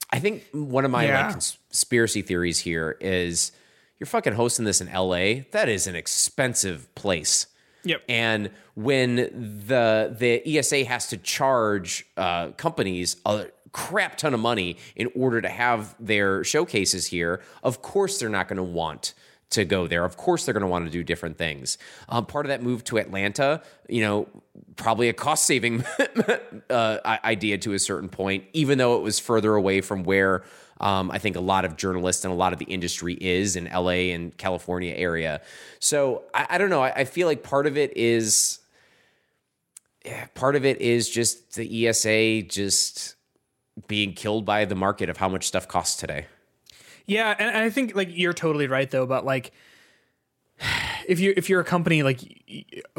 i 0.10 0.20
think 0.20 0.46
one 0.54 0.86
of 0.86 0.92
my 0.92 1.06
Yeah. 1.06 1.24
like 1.28 1.32
conspiracy 1.32 2.22
theories 2.22 2.60
here 2.60 2.96
is 3.02 3.52
you're 4.00 4.08
fucking 4.08 4.34
hosting 4.34 4.64
this 4.64 4.80
in 4.80 4.88
la 4.94 5.44
that 5.52 5.68
is 5.68 5.86
an 5.88 5.96
expensive 5.98 6.94
place 6.96 7.48
Yep. 7.84 8.04
and 8.10 8.50
when 8.76 9.16
the 9.16 10.16
the 10.18 10.58
ESA 10.58 10.86
has 10.86 11.08
to 11.08 11.18
charge 11.18 12.06
uh, 12.18 12.50
companies 12.52 13.18
a 13.26 13.48
crap 13.72 14.18
ton 14.18 14.34
of 14.34 14.40
money 14.40 14.78
in 14.96 15.10
order 15.16 15.42
to 15.42 15.50
have 15.50 15.96
their 16.00 16.44
showcases 16.44 17.08
here, 17.08 17.42
of 17.64 17.82
course 17.82 18.20
they're 18.20 18.30
not 18.30 18.48
going 18.48 18.58
to 18.58 18.64
want 18.64 19.14
to 19.50 19.66
go 19.66 19.88
there. 19.88 20.04
Of 20.04 20.18
course 20.18 20.46
they're 20.46 20.54
going 20.54 20.62
to 20.62 20.68
want 20.68 20.86
to 20.86 20.92
do 20.92 21.04
different 21.04 21.38
things. 21.38 21.78
Um, 22.10 22.26
part 22.26 22.46
of 22.46 22.50
that 22.50 22.62
move 22.62 22.84
to 22.86 22.98
Atlanta, 22.98 23.62
you 23.88 24.02
know, 24.02 24.28
probably 24.76 25.10
a 25.10 25.14
cost 25.14 25.46
saving 25.46 25.84
uh, 26.70 26.98
idea 27.06 27.58
to 27.60 27.74
a 27.74 27.80
certain 27.80 28.10
point, 28.10 28.46
even 28.54 28.78
though 28.78 28.98
it 28.98 29.02
was 29.02 29.20
further 29.20 29.56
away 29.56 29.82
from 29.82 30.04
where. 30.04 30.44
Um, 30.80 31.10
I 31.12 31.18
think 31.18 31.36
a 31.36 31.42
lot 31.42 31.66
of 31.66 31.76
journalists 31.76 32.24
and 32.24 32.32
a 32.32 32.38
lot 32.38 32.54
of 32.54 32.60
the 32.60 32.66
industry 32.66 33.16
is 33.16 33.56
in 33.56 33.66
LA 33.66 34.14
and 34.14 34.36
California 34.38 34.94
area. 34.96 35.42
So 35.80 36.24
I, 36.34 36.48
I 36.52 36.58
don't 36.58 36.70
know. 36.70 36.84
I, 36.84 36.92
I 36.92 37.06
feel 37.06 37.28
like 37.28 37.44
part 37.44 37.66
of 37.66 37.78
it 37.78 37.96
is 37.98 38.60
part 40.36 40.56
of 40.56 40.66
it 40.66 40.80
is 40.82 41.10
just 41.10 41.56
the 41.56 41.88
ESA 41.88 42.44
just 42.44 43.16
being 43.88 44.14
killed 44.14 44.46
by 44.46 44.66
the 44.66 44.76
market 44.76 45.10
of 45.10 45.18
how 45.18 45.30
much 45.30 45.48
stuff 45.48 45.68
costs 45.68 45.98
today. 45.98 46.26
Yeah, 47.06 47.36
and, 47.38 47.58
I 47.58 47.70
think 47.70 47.96
like 47.96 48.10
you're 48.12 48.34
totally 48.34 48.68
right 48.68 48.90
though 48.90 49.04
about 49.04 49.26
like 49.26 49.52
if 51.08 51.20
you 51.20 51.34
if 51.38 51.50
you're 51.50 51.62
a 51.62 51.66
company 51.66 52.04
like 52.04 52.20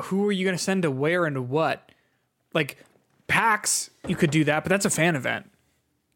who 0.04 0.26
are 0.26 0.32
you 0.32 0.44
going 0.44 0.56
to 0.56 0.62
send 0.62 0.82
to 0.82 0.90
where 0.90 1.24
and 1.26 1.48
what? 1.48 1.90
Like 2.54 2.78
PAX, 3.26 3.90
you 4.06 4.16
could 4.16 4.30
do 4.30 4.44
that, 4.44 4.64
but 4.64 4.70
that's 4.70 4.86
a 4.86 4.90
fan 4.90 5.14
event. 5.16 5.50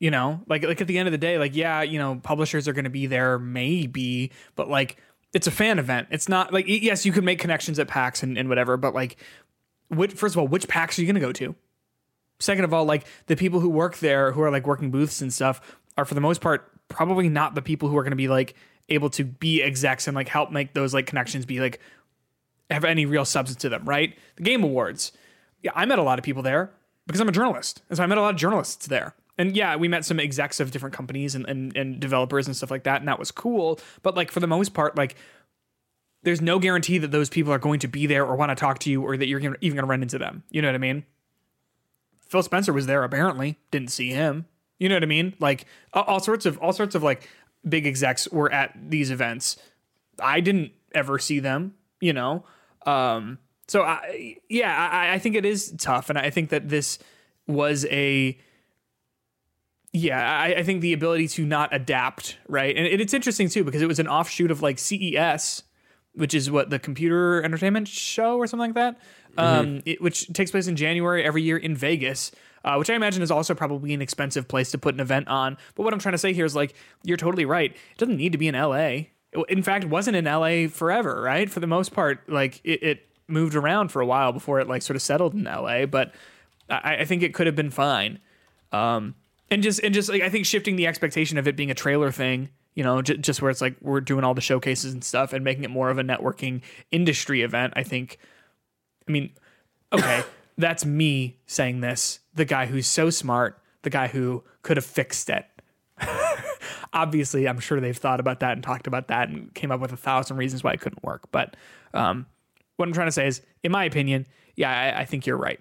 You 0.02 0.10
know, 0.10 0.42
like 0.48 0.64
like 0.64 0.80
at 0.80 0.88
the 0.88 0.98
end 0.98 1.06
of 1.06 1.12
the 1.12 1.18
day, 1.18 1.38
like 1.38 1.54
yeah, 1.54 1.82
you 1.82 1.96
know, 1.96 2.18
publishers 2.20 2.66
are 2.66 2.72
going 2.72 2.86
to 2.86 2.90
be 2.90 3.06
there 3.06 3.38
maybe, 3.38 4.32
but 4.56 4.68
like 4.68 4.96
it's 5.32 5.46
a 5.46 5.52
fan 5.52 5.78
event. 5.78 6.08
It's 6.10 6.28
not 6.28 6.52
like 6.52 6.64
yes, 6.66 7.06
you 7.06 7.12
can 7.12 7.24
make 7.24 7.38
connections 7.38 7.78
at 7.78 7.86
PAX 7.86 8.24
and, 8.24 8.36
and 8.36 8.48
whatever, 8.48 8.76
but 8.76 8.94
like 8.94 9.16
which, 9.90 10.10
first 10.10 10.34
of 10.34 10.40
all, 10.40 10.48
which 10.48 10.66
PAX 10.66 10.98
are 10.98 11.02
you 11.02 11.06
going 11.06 11.14
to 11.14 11.20
go 11.20 11.30
to? 11.32 11.54
Second 12.40 12.64
of 12.64 12.74
all, 12.74 12.84
like 12.84 13.06
the 13.26 13.36
people 13.36 13.60
who 13.60 13.68
work 13.68 13.98
there, 13.98 14.32
who 14.32 14.42
are 14.42 14.50
like 14.50 14.66
working 14.66 14.90
booths 14.90 15.22
and 15.22 15.32
stuff, 15.32 15.60
are 15.96 16.04
for 16.04 16.14
the 16.14 16.20
most 16.20 16.40
part 16.40 16.68
probably 16.88 17.28
not 17.28 17.54
the 17.54 17.62
people 17.62 17.88
who 17.88 17.96
are 17.96 18.02
going 18.02 18.10
to 18.10 18.16
be 18.16 18.26
like 18.26 18.56
able 18.88 19.08
to 19.10 19.22
be 19.22 19.62
execs 19.62 20.08
and 20.08 20.16
like 20.16 20.26
help 20.26 20.50
make 20.50 20.74
those 20.74 20.92
like 20.92 21.06
connections 21.06 21.46
be 21.46 21.60
like 21.60 21.78
have 22.70 22.84
any 22.84 23.06
real 23.06 23.24
substance 23.24 23.60
to 23.62 23.68
them, 23.68 23.84
right? 23.84 24.18
The 24.34 24.42
Game 24.42 24.64
Awards. 24.64 25.12
Yeah, 25.62 25.70
I 25.76 25.86
met 25.86 26.00
a 26.00 26.02
lot 26.02 26.18
of 26.18 26.24
people 26.24 26.42
there 26.42 26.72
because 27.06 27.20
I'm 27.20 27.28
a 27.28 27.32
journalist. 27.32 27.82
And 27.88 27.96
so 27.96 28.02
I 28.02 28.06
met 28.08 28.18
a 28.18 28.20
lot 28.20 28.34
of 28.34 28.40
journalists 28.40 28.88
there. 28.88 29.14
And 29.38 29.56
yeah, 29.56 29.76
we 29.76 29.88
met 29.88 30.04
some 30.04 30.20
execs 30.20 30.60
of 30.60 30.70
different 30.70 30.94
companies 30.94 31.34
and, 31.34 31.46
and, 31.48 31.76
and 31.76 32.00
developers 32.00 32.46
and 32.46 32.56
stuff 32.56 32.70
like 32.70 32.84
that. 32.84 33.00
And 33.00 33.08
that 33.08 33.18
was 33.18 33.30
cool. 33.30 33.80
But 34.02 34.14
like 34.14 34.30
for 34.30 34.40
the 34.40 34.46
most 34.46 34.74
part, 34.74 34.96
like 34.96 35.16
there's 36.22 36.40
no 36.40 36.58
guarantee 36.58 36.98
that 36.98 37.10
those 37.10 37.30
people 37.30 37.52
are 37.52 37.58
going 37.58 37.80
to 37.80 37.88
be 37.88 38.06
there 38.06 38.24
or 38.24 38.36
want 38.36 38.50
to 38.50 38.54
talk 38.54 38.78
to 38.80 38.90
you 38.90 39.02
or 39.02 39.16
that 39.16 39.26
you're 39.26 39.40
even 39.40 39.76
going 39.76 39.76
to 39.76 39.84
run 39.86 40.02
into 40.02 40.18
them. 40.18 40.42
You 40.50 40.62
know 40.62 40.68
what 40.68 40.74
I 40.74 40.78
mean? 40.78 41.04
Phil 42.28 42.42
Spencer 42.42 42.72
was 42.72 42.86
there 42.86 43.04
apparently. 43.04 43.58
Didn't 43.70 43.90
see 43.90 44.10
him. 44.10 44.46
You 44.78 44.88
know 44.88 44.96
what 44.96 45.02
I 45.02 45.06
mean? 45.06 45.34
Like 45.38 45.66
all, 45.92 46.04
all 46.04 46.20
sorts 46.20 46.46
of 46.46 46.58
all 46.58 46.72
sorts 46.72 46.94
of 46.94 47.02
like 47.02 47.28
big 47.68 47.86
execs 47.86 48.28
were 48.28 48.52
at 48.52 48.72
these 48.90 49.10
events. 49.10 49.56
I 50.20 50.40
didn't 50.40 50.72
ever 50.94 51.18
see 51.18 51.38
them. 51.38 51.74
You 52.00 52.12
know, 52.12 52.44
um, 52.84 53.38
so 53.68 53.82
I 53.82 54.38
yeah, 54.48 54.74
I, 54.74 55.14
I 55.14 55.18
think 55.20 55.36
it 55.36 55.44
is 55.44 55.72
tough, 55.78 56.10
and 56.10 56.18
I 56.18 56.30
think 56.30 56.50
that 56.50 56.68
this 56.68 56.98
was 57.46 57.86
a 57.86 58.36
yeah, 59.92 60.38
I, 60.38 60.54
I 60.54 60.62
think 60.62 60.80
the 60.80 60.94
ability 60.94 61.28
to 61.28 61.44
not 61.44 61.74
adapt, 61.74 62.38
right? 62.48 62.74
And 62.74 62.86
it, 62.86 63.00
it's 63.00 63.12
interesting 63.12 63.48
too 63.48 63.62
because 63.62 63.82
it 63.82 63.88
was 63.88 63.98
an 63.98 64.08
offshoot 64.08 64.50
of 64.50 64.62
like 64.62 64.78
CES, 64.78 65.64
which 66.14 66.34
is 66.34 66.50
what 66.50 66.70
the 66.70 66.78
computer 66.78 67.42
entertainment 67.42 67.88
show 67.88 68.38
or 68.38 68.46
something 68.46 68.72
like 68.72 68.74
that, 68.74 69.00
um, 69.36 69.82
it, 69.84 70.00
which 70.00 70.32
takes 70.32 70.50
place 70.50 70.66
in 70.66 70.76
January 70.76 71.22
every 71.22 71.42
year 71.42 71.56
in 71.56 71.76
Vegas. 71.76 72.32
Uh, 72.64 72.76
which 72.76 72.88
I 72.88 72.94
imagine 72.94 73.24
is 73.24 73.32
also 73.32 73.56
probably 73.56 73.92
an 73.92 74.00
expensive 74.00 74.46
place 74.46 74.70
to 74.70 74.78
put 74.78 74.94
an 74.94 75.00
event 75.00 75.26
on. 75.26 75.56
But 75.74 75.82
what 75.82 75.92
I'm 75.92 75.98
trying 75.98 76.12
to 76.12 76.18
say 76.18 76.32
here 76.32 76.44
is 76.44 76.54
like, 76.54 76.76
you're 77.02 77.16
totally 77.16 77.44
right. 77.44 77.72
It 77.72 77.98
doesn't 77.98 78.16
need 78.16 78.30
to 78.30 78.38
be 78.38 78.46
in 78.46 78.54
LA. 78.54 78.76
it, 78.76 79.08
in 79.48 79.64
fact, 79.64 79.84
wasn't 79.84 80.16
in 80.16 80.26
LA 80.26 80.68
forever, 80.68 81.20
right? 81.20 81.50
For 81.50 81.58
the 81.58 81.66
most 81.66 81.92
part, 81.92 82.20
like 82.28 82.60
it, 82.62 82.80
it 82.84 83.08
moved 83.26 83.56
around 83.56 83.88
for 83.88 84.00
a 84.00 84.06
while 84.06 84.30
before 84.30 84.60
it 84.60 84.68
like 84.68 84.82
sort 84.82 84.94
of 84.94 85.02
settled 85.02 85.34
in 85.34 85.42
LA. 85.42 85.86
But 85.86 86.14
I, 86.70 86.98
I 86.98 87.04
think 87.04 87.24
it 87.24 87.34
could 87.34 87.48
have 87.48 87.56
been 87.56 87.72
fine. 87.72 88.20
Um, 88.70 89.16
and 89.52 89.62
just 89.62 89.80
and 89.80 89.92
just 89.92 90.08
like 90.08 90.22
I 90.22 90.30
think 90.30 90.46
shifting 90.46 90.76
the 90.76 90.86
expectation 90.86 91.36
of 91.36 91.46
it 91.46 91.56
being 91.56 91.70
a 91.70 91.74
trailer 91.74 92.10
thing, 92.10 92.48
you 92.74 92.82
know, 92.82 93.02
j- 93.02 93.18
just 93.18 93.42
where 93.42 93.50
it's 93.50 93.60
like 93.60 93.76
we're 93.82 94.00
doing 94.00 94.24
all 94.24 94.32
the 94.32 94.40
showcases 94.40 94.94
and 94.94 95.04
stuff 95.04 95.34
and 95.34 95.44
making 95.44 95.62
it 95.64 95.70
more 95.70 95.90
of 95.90 95.98
a 95.98 96.02
networking 96.02 96.62
industry 96.90 97.42
event. 97.42 97.74
I 97.76 97.82
think. 97.82 98.18
I 99.06 99.12
mean, 99.12 99.30
okay, 99.92 100.22
that's 100.58 100.86
me 100.86 101.36
saying 101.46 101.80
this. 101.82 102.20
The 102.34 102.46
guy 102.46 102.64
who's 102.64 102.86
so 102.86 103.10
smart, 103.10 103.60
the 103.82 103.90
guy 103.90 104.08
who 104.08 104.42
could 104.62 104.78
have 104.78 104.86
fixed 104.86 105.28
it. 105.28 105.44
Obviously, 106.94 107.46
I'm 107.46 107.60
sure 107.60 107.78
they've 107.78 107.96
thought 107.96 108.20
about 108.20 108.40
that 108.40 108.52
and 108.52 108.62
talked 108.62 108.86
about 108.86 109.08
that 109.08 109.28
and 109.28 109.52
came 109.54 109.70
up 109.70 109.80
with 109.80 109.92
a 109.92 109.96
thousand 109.98 110.38
reasons 110.38 110.64
why 110.64 110.72
it 110.72 110.80
couldn't 110.80 111.04
work. 111.04 111.30
But 111.30 111.56
um, 111.92 112.24
what 112.76 112.88
I'm 112.88 112.94
trying 112.94 113.08
to 113.08 113.12
say 113.12 113.26
is, 113.26 113.42
in 113.62 113.70
my 113.70 113.84
opinion, 113.84 114.26
yeah, 114.56 114.94
I, 114.96 115.00
I 115.00 115.04
think 115.04 115.26
you're 115.26 115.36
right. 115.36 115.60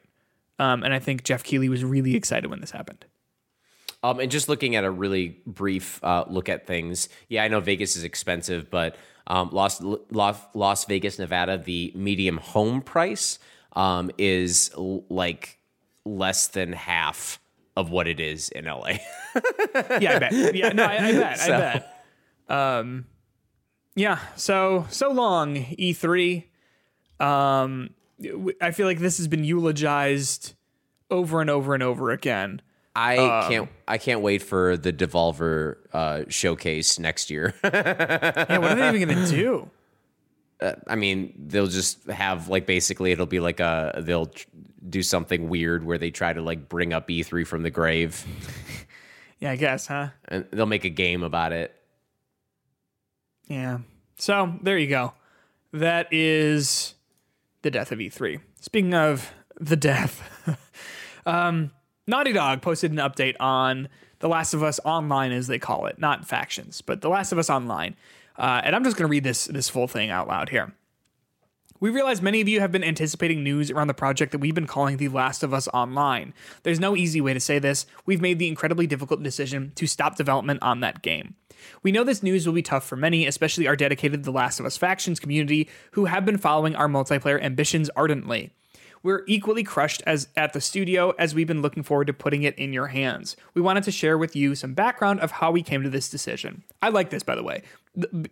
Um, 0.59 0.83
and 0.83 0.93
I 0.93 0.99
think 0.99 1.23
Geoff 1.23 1.43
Keighley 1.43 1.67
was 1.67 1.83
really 1.83 2.15
excited 2.15 2.49
when 2.49 2.61
this 2.61 2.71
happened. 2.71 3.05
Um, 4.03 4.19
and 4.19 4.31
just 4.31 4.49
looking 4.49 4.75
at 4.75 4.83
a 4.83 4.89
really 4.91 5.37
brief 5.45 6.03
uh, 6.03 6.25
look 6.27 6.49
at 6.49 6.65
things, 6.65 7.07
yeah, 7.29 7.43
I 7.43 7.47
know 7.49 7.59
Vegas 7.59 7.95
is 7.95 8.03
expensive, 8.03 8.69
but 8.71 8.95
um, 9.27 9.49
Las, 9.51 9.79
Las 10.09 10.39
Las 10.55 10.85
Vegas, 10.85 11.19
Nevada, 11.19 11.57
the 11.57 11.91
medium 11.95 12.37
home 12.37 12.81
price 12.81 13.37
um, 13.73 14.09
is 14.17 14.71
l- 14.75 15.05
like 15.09 15.59
less 16.03 16.47
than 16.47 16.73
half 16.73 17.39
of 17.77 17.91
what 17.91 18.07
it 18.07 18.19
is 18.19 18.49
in 18.49 18.65
LA. 18.65 18.93
Yeah, 20.01 20.15
I 20.15 20.19
bet. 20.19 20.55
Yeah, 20.55 20.69
no, 20.73 20.83
I, 20.83 20.95
I 20.97 21.11
bet. 21.13 21.39
I 21.39 21.47
bet. 21.47 22.03
Um, 22.49 23.05
yeah. 23.95 24.19
So 24.35 24.85
so 24.89 25.11
long 25.11 25.55
E3. 25.55 26.43
Um, 27.19 27.91
I 28.59 28.71
feel 28.71 28.87
like 28.87 28.99
this 28.99 29.17
has 29.17 29.27
been 29.29 29.43
eulogized 29.45 30.53
over 31.09 31.39
and 31.39 31.49
over 31.49 31.73
and 31.73 31.81
over 31.83 32.11
again. 32.11 32.61
I 32.95 33.17
Um, 33.17 33.49
can't. 33.49 33.69
I 33.87 33.97
can't 33.97 34.21
wait 34.21 34.41
for 34.41 34.75
the 34.77 34.91
Devolver 34.91 35.77
uh, 35.93 36.23
showcase 36.27 36.99
next 36.99 37.29
year. 37.29 37.53
Yeah, 37.63 38.57
what 38.57 38.71
are 38.71 38.75
they 38.91 38.99
even 39.01 39.15
gonna 39.15 39.27
do? 39.27 39.69
I 40.87 40.95
mean, 40.95 41.33
they'll 41.47 41.65
just 41.67 42.03
have 42.07 42.47
like 42.49 42.65
basically 42.67 43.11
it'll 43.11 43.25
be 43.25 43.39
like 43.39 43.59
a 43.59 44.01
they'll 44.03 44.27
tr- 44.27 44.45
do 44.87 45.01
something 45.01 45.49
weird 45.49 45.83
where 45.83 45.97
they 45.97 46.11
try 46.11 46.33
to 46.33 46.41
like 46.41 46.69
bring 46.69 46.93
up 46.93 47.07
E3 47.07 47.47
from 47.47 47.63
the 47.63 47.71
grave, 47.71 48.25
Yeah, 49.39 49.51
I 49.51 49.55
guess, 49.55 49.87
huh? 49.87 50.09
and 50.27 50.45
they'll 50.51 50.65
make 50.67 50.85
a 50.85 50.89
game 50.89 51.23
about 51.23 51.51
it. 51.53 51.73
Yeah. 53.47 53.79
So 54.17 54.53
there 54.61 54.77
you 54.77 54.87
go. 54.87 55.13
That 55.73 56.07
is 56.11 56.93
the 57.63 57.71
death 57.71 57.91
of 57.91 57.99
E3. 57.99 58.39
Speaking 58.59 58.93
of 58.93 59.31
the 59.59 59.75
death, 59.75 60.21
um, 61.25 61.71
Naughty 62.07 62.33
Dog 62.33 62.61
posted 62.61 62.91
an 62.91 62.97
update 62.97 63.35
on 63.39 63.87
The 64.19 64.27
Last 64.27 64.53
of 64.53 64.63
Us 64.63 64.79
Online, 64.83 65.31
as 65.31 65.47
they 65.47 65.59
call 65.59 65.85
it, 65.85 65.99
not 65.99 66.25
factions, 66.25 66.81
but 66.81 67.01
The 67.01 67.09
Last 67.09 67.31
of 67.31 67.37
Us 67.37 67.49
Online. 67.49 67.95
Uh, 68.37 68.61
and 68.63 68.75
I'm 68.75 68.83
just 68.83 68.97
going 68.97 69.07
to 69.07 69.11
read 69.11 69.23
this 69.23 69.45
this 69.45 69.69
full 69.69 69.87
thing 69.87 70.09
out 70.09 70.27
loud 70.27 70.49
here. 70.49 70.73
We 71.79 71.89
realize 71.89 72.21
many 72.21 72.41
of 72.41 72.47
you 72.47 72.59
have 72.59 72.71
been 72.71 72.83
anticipating 72.83 73.43
news 73.43 73.71
around 73.71 73.87
the 73.87 73.95
project 73.95 74.31
that 74.33 74.37
we've 74.37 74.53
been 74.53 74.67
calling 74.67 74.97
The 74.97 75.07
Last 75.07 75.41
of 75.41 75.51
Us 75.51 75.67
Online. 75.69 76.31
There's 76.61 76.79
no 76.79 76.95
easy 76.95 77.21
way 77.21 77.33
to 77.33 77.39
say 77.39 77.57
this. 77.57 77.87
We've 78.05 78.21
made 78.21 78.37
the 78.37 78.47
incredibly 78.47 78.85
difficult 78.85 79.23
decision 79.23 79.71
to 79.75 79.87
stop 79.87 80.15
development 80.15 80.61
on 80.61 80.81
that 80.81 81.01
game. 81.01 81.33
We 81.81 81.91
know 81.91 82.03
this 82.03 82.21
news 82.21 82.45
will 82.45 82.53
be 82.53 82.61
tough 82.61 82.85
for 82.85 82.95
many, 82.95 83.25
especially 83.25 83.67
our 83.67 83.75
dedicated 83.75 84.23
The 84.23 84.31
Last 84.31 84.59
of 84.59 84.65
Us 84.67 84.77
factions 84.77 85.19
community 85.19 85.69
who 85.91 86.05
have 86.05 86.23
been 86.23 86.37
following 86.37 86.75
our 86.75 86.87
multiplayer 86.87 87.41
ambitions 87.41 87.89
ardently. 87.95 88.53
We're 89.03 89.23
equally 89.27 89.63
crushed 89.63 90.03
as 90.05 90.27
at 90.35 90.53
the 90.53 90.61
studio 90.61 91.13
as 91.17 91.33
we've 91.33 91.47
been 91.47 91.61
looking 91.61 91.83
forward 91.83 92.07
to 92.07 92.13
putting 92.13 92.43
it 92.43 92.57
in 92.57 92.73
your 92.73 92.87
hands. 92.87 93.35
We 93.53 93.61
wanted 93.61 93.83
to 93.83 93.91
share 93.91 94.17
with 94.17 94.35
you 94.35 94.55
some 94.55 94.73
background 94.73 95.19
of 95.21 95.31
how 95.31 95.51
we 95.51 95.63
came 95.63 95.83
to 95.83 95.89
this 95.89 96.09
decision. 96.09 96.63
I 96.81 96.89
like 96.89 97.09
this 97.09 97.23
by 97.23 97.35
the 97.35 97.43
way. 97.43 97.63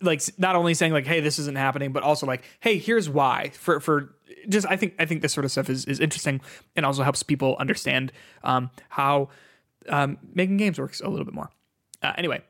Like 0.01 0.21
not 0.37 0.55
only 0.55 0.73
saying 0.73 0.93
like 0.93 1.07
hey 1.07 1.19
this 1.19 1.39
isn't 1.39 1.57
happening 1.57 1.91
but 1.91 2.03
also 2.03 2.25
like 2.25 2.43
hey 2.59 2.77
here's 2.77 3.09
why 3.09 3.51
for 3.53 3.79
for 3.79 4.15
just 4.47 4.67
I 4.69 4.75
think 4.75 4.95
I 4.99 5.05
think 5.05 5.21
this 5.21 5.33
sort 5.33 5.45
of 5.45 5.51
stuff 5.51 5.69
is 5.69 5.85
is 5.85 5.99
interesting 5.99 6.41
and 6.75 6.85
also 6.85 7.03
helps 7.03 7.23
people 7.23 7.55
understand 7.59 8.11
um, 8.43 8.69
how 8.89 9.29
um, 9.87 10.17
making 10.33 10.57
games 10.57 10.79
works 10.79 11.01
a 11.01 11.09
little 11.09 11.25
bit 11.25 11.33
more. 11.33 11.49
Uh, 12.01 12.13
anyway, 12.17 12.41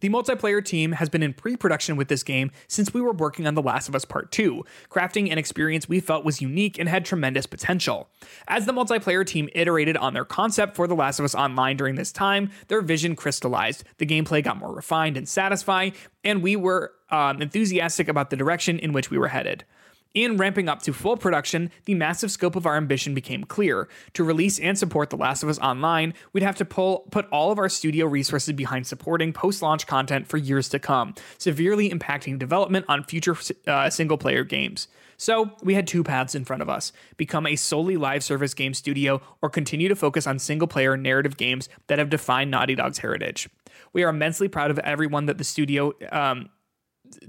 the 0.00 0.08
multiplayer 0.08 0.64
team 0.64 0.92
has 0.92 1.08
been 1.08 1.22
in 1.22 1.32
pre 1.32 1.56
production 1.56 1.96
with 1.96 2.08
this 2.08 2.22
game 2.22 2.50
since 2.68 2.92
we 2.92 3.00
were 3.00 3.12
working 3.12 3.46
on 3.46 3.54
The 3.54 3.62
Last 3.62 3.88
of 3.88 3.94
Us 3.94 4.04
Part 4.04 4.32
2, 4.32 4.64
crafting 4.90 5.30
an 5.30 5.38
experience 5.38 5.88
we 5.88 6.00
felt 6.00 6.24
was 6.24 6.40
unique 6.40 6.78
and 6.78 6.88
had 6.88 7.04
tremendous 7.04 7.46
potential. 7.46 8.08
As 8.48 8.66
the 8.66 8.72
multiplayer 8.72 9.26
team 9.26 9.48
iterated 9.54 9.96
on 9.96 10.14
their 10.14 10.24
concept 10.24 10.76
for 10.76 10.86
The 10.86 10.94
Last 10.94 11.18
of 11.18 11.24
Us 11.24 11.34
Online 11.34 11.76
during 11.76 11.94
this 11.94 12.12
time, 12.12 12.50
their 12.68 12.82
vision 12.82 13.14
crystallized, 13.14 13.84
the 13.98 14.06
gameplay 14.06 14.42
got 14.42 14.56
more 14.56 14.74
refined 14.74 15.16
and 15.16 15.28
satisfying, 15.28 15.92
and 16.24 16.42
we 16.42 16.56
were 16.56 16.92
um, 17.10 17.42
enthusiastic 17.42 18.08
about 18.08 18.30
the 18.30 18.36
direction 18.36 18.78
in 18.78 18.92
which 18.92 19.10
we 19.10 19.18
were 19.18 19.28
headed. 19.28 19.64
In 20.12 20.38
ramping 20.38 20.68
up 20.68 20.82
to 20.82 20.92
full 20.92 21.16
production, 21.16 21.70
the 21.84 21.94
massive 21.94 22.32
scope 22.32 22.56
of 22.56 22.66
our 22.66 22.76
ambition 22.76 23.14
became 23.14 23.44
clear. 23.44 23.88
To 24.14 24.24
release 24.24 24.58
and 24.58 24.76
support 24.76 25.10
The 25.10 25.16
Last 25.16 25.44
of 25.44 25.48
Us 25.48 25.60
Online, 25.60 26.14
we'd 26.32 26.42
have 26.42 26.56
to 26.56 26.64
pull, 26.64 27.06
put 27.12 27.28
all 27.28 27.52
of 27.52 27.60
our 27.60 27.68
studio 27.68 28.06
resources 28.06 28.52
behind 28.54 28.88
supporting 28.88 29.32
post 29.32 29.62
launch 29.62 29.86
content 29.86 30.26
for 30.26 30.36
years 30.36 30.68
to 30.70 30.80
come, 30.80 31.14
severely 31.38 31.88
impacting 31.88 32.40
development 32.40 32.86
on 32.88 33.04
future 33.04 33.36
uh, 33.68 33.88
single 33.88 34.18
player 34.18 34.42
games. 34.42 34.88
So, 35.16 35.52
we 35.62 35.74
had 35.74 35.86
two 35.86 36.02
paths 36.02 36.34
in 36.34 36.44
front 36.44 36.62
of 36.62 36.68
us 36.68 36.92
become 37.16 37.46
a 37.46 37.54
solely 37.54 37.96
live 37.96 38.24
service 38.24 38.52
game 38.52 38.74
studio, 38.74 39.22
or 39.42 39.48
continue 39.48 39.86
to 39.88 39.94
focus 39.94 40.26
on 40.26 40.40
single 40.40 40.66
player 40.66 40.96
narrative 40.96 41.36
games 41.36 41.68
that 41.86 42.00
have 42.00 42.10
defined 42.10 42.50
Naughty 42.50 42.74
Dog's 42.74 42.98
heritage. 42.98 43.48
We 43.92 44.02
are 44.02 44.08
immensely 44.08 44.48
proud 44.48 44.72
of 44.72 44.80
everyone 44.80 45.26
that 45.26 45.38
the 45.38 45.44
studio 45.44 45.92
um, 46.10 46.48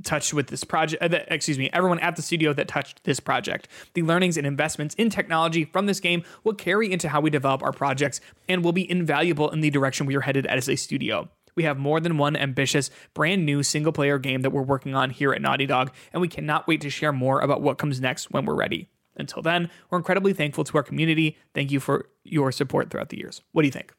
touched 0.04 0.34
with 0.34 0.48
this 0.48 0.64
project, 0.64 1.02
uh, 1.04 1.20
excuse 1.28 1.58
me, 1.58 1.70
everyone 1.74 2.00
at 2.00 2.16
the 2.16 2.22
studio 2.22 2.54
that 2.54 2.68
touched 2.68 3.04
this 3.04 3.20
project. 3.20 3.68
The 3.94 4.04
learnings 4.04 4.38
and 4.38 4.48
investments 4.48 4.96
in 4.96 5.10
technology 5.10 5.66
from 5.66 5.86
this 5.86 6.00
game 6.00 6.24
will 6.44 6.54
carry 6.54 6.92
into 6.92 7.10
how 7.10 7.22
we 7.22 7.30
develop 7.30 7.64
our 7.64 7.72
projects 7.72 8.22
and 8.48 8.64
will 8.64 8.74
be 8.74 8.90
invaluable 8.90 9.50
in 9.50 9.62
the 9.62 9.70
direction 9.70 10.06
we 10.06 10.16
are 10.16 10.22
headed 10.22 10.46
as 10.46 10.70
a 10.70 10.76
studio. 10.76 11.30
We 11.56 11.64
have 11.64 11.78
more 11.78 12.00
than 12.00 12.18
one 12.18 12.36
ambitious, 12.36 12.90
brand 13.14 13.46
new 13.46 13.64
single 13.64 13.92
player 13.92 14.18
game 14.18 14.42
that 14.42 14.52
we're 14.52 14.62
working 14.62 14.96
on 14.96 15.10
here 15.10 15.34
at 15.34 15.42
Naughty 15.42 15.66
Dog, 15.66 15.92
and 16.14 16.22
we 16.22 16.28
cannot 16.28 16.68
wait 16.68 16.82
to 16.82 16.90
share 16.90 17.12
more 17.12 17.42
about 17.42 17.62
what 17.62 17.78
comes 17.78 18.00
next 18.00 18.32
when 18.32 18.46
we're 18.46 18.56
ready. 18.56 18.88
Until 19.18 19.42
then, 19.42 19.70
we're 19.90 19.98
incredibly 19.98 20.34
thankful 20.34 20.64
to 20.64 20.78
our 20.78 20.84
community. 20.84 21.38
Thank 21.54 21.72
you 21.72 21.80
for 21.80 22.08
your 22.24 22.52
support 22.52 22.90
throughout 22.90 23.10
the 23.10 23.18
years. 23.18 23.42
What 23.52 23.64
do 23.64 23.68
you 23.68 23.72
think? 23.72 23.94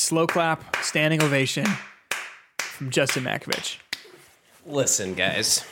Slow 0.00 0.26
clap, 0.26 0.76
standing 0.76 1.22
ovation 1.22 1.66
from 2.58 2.88
Justin 2.88 3.22
Matkovich. 3.22 3.76
Listen, 4.64 5.12
guys. 5.12 5.62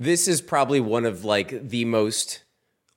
This 0.00 0.26
is 0.26 0.40
probably 0.40 0.80
one 0.80 1.06
of 1.06 1.24
like 1.24 1.68
the 1.68 1.84
most 1.84 2.42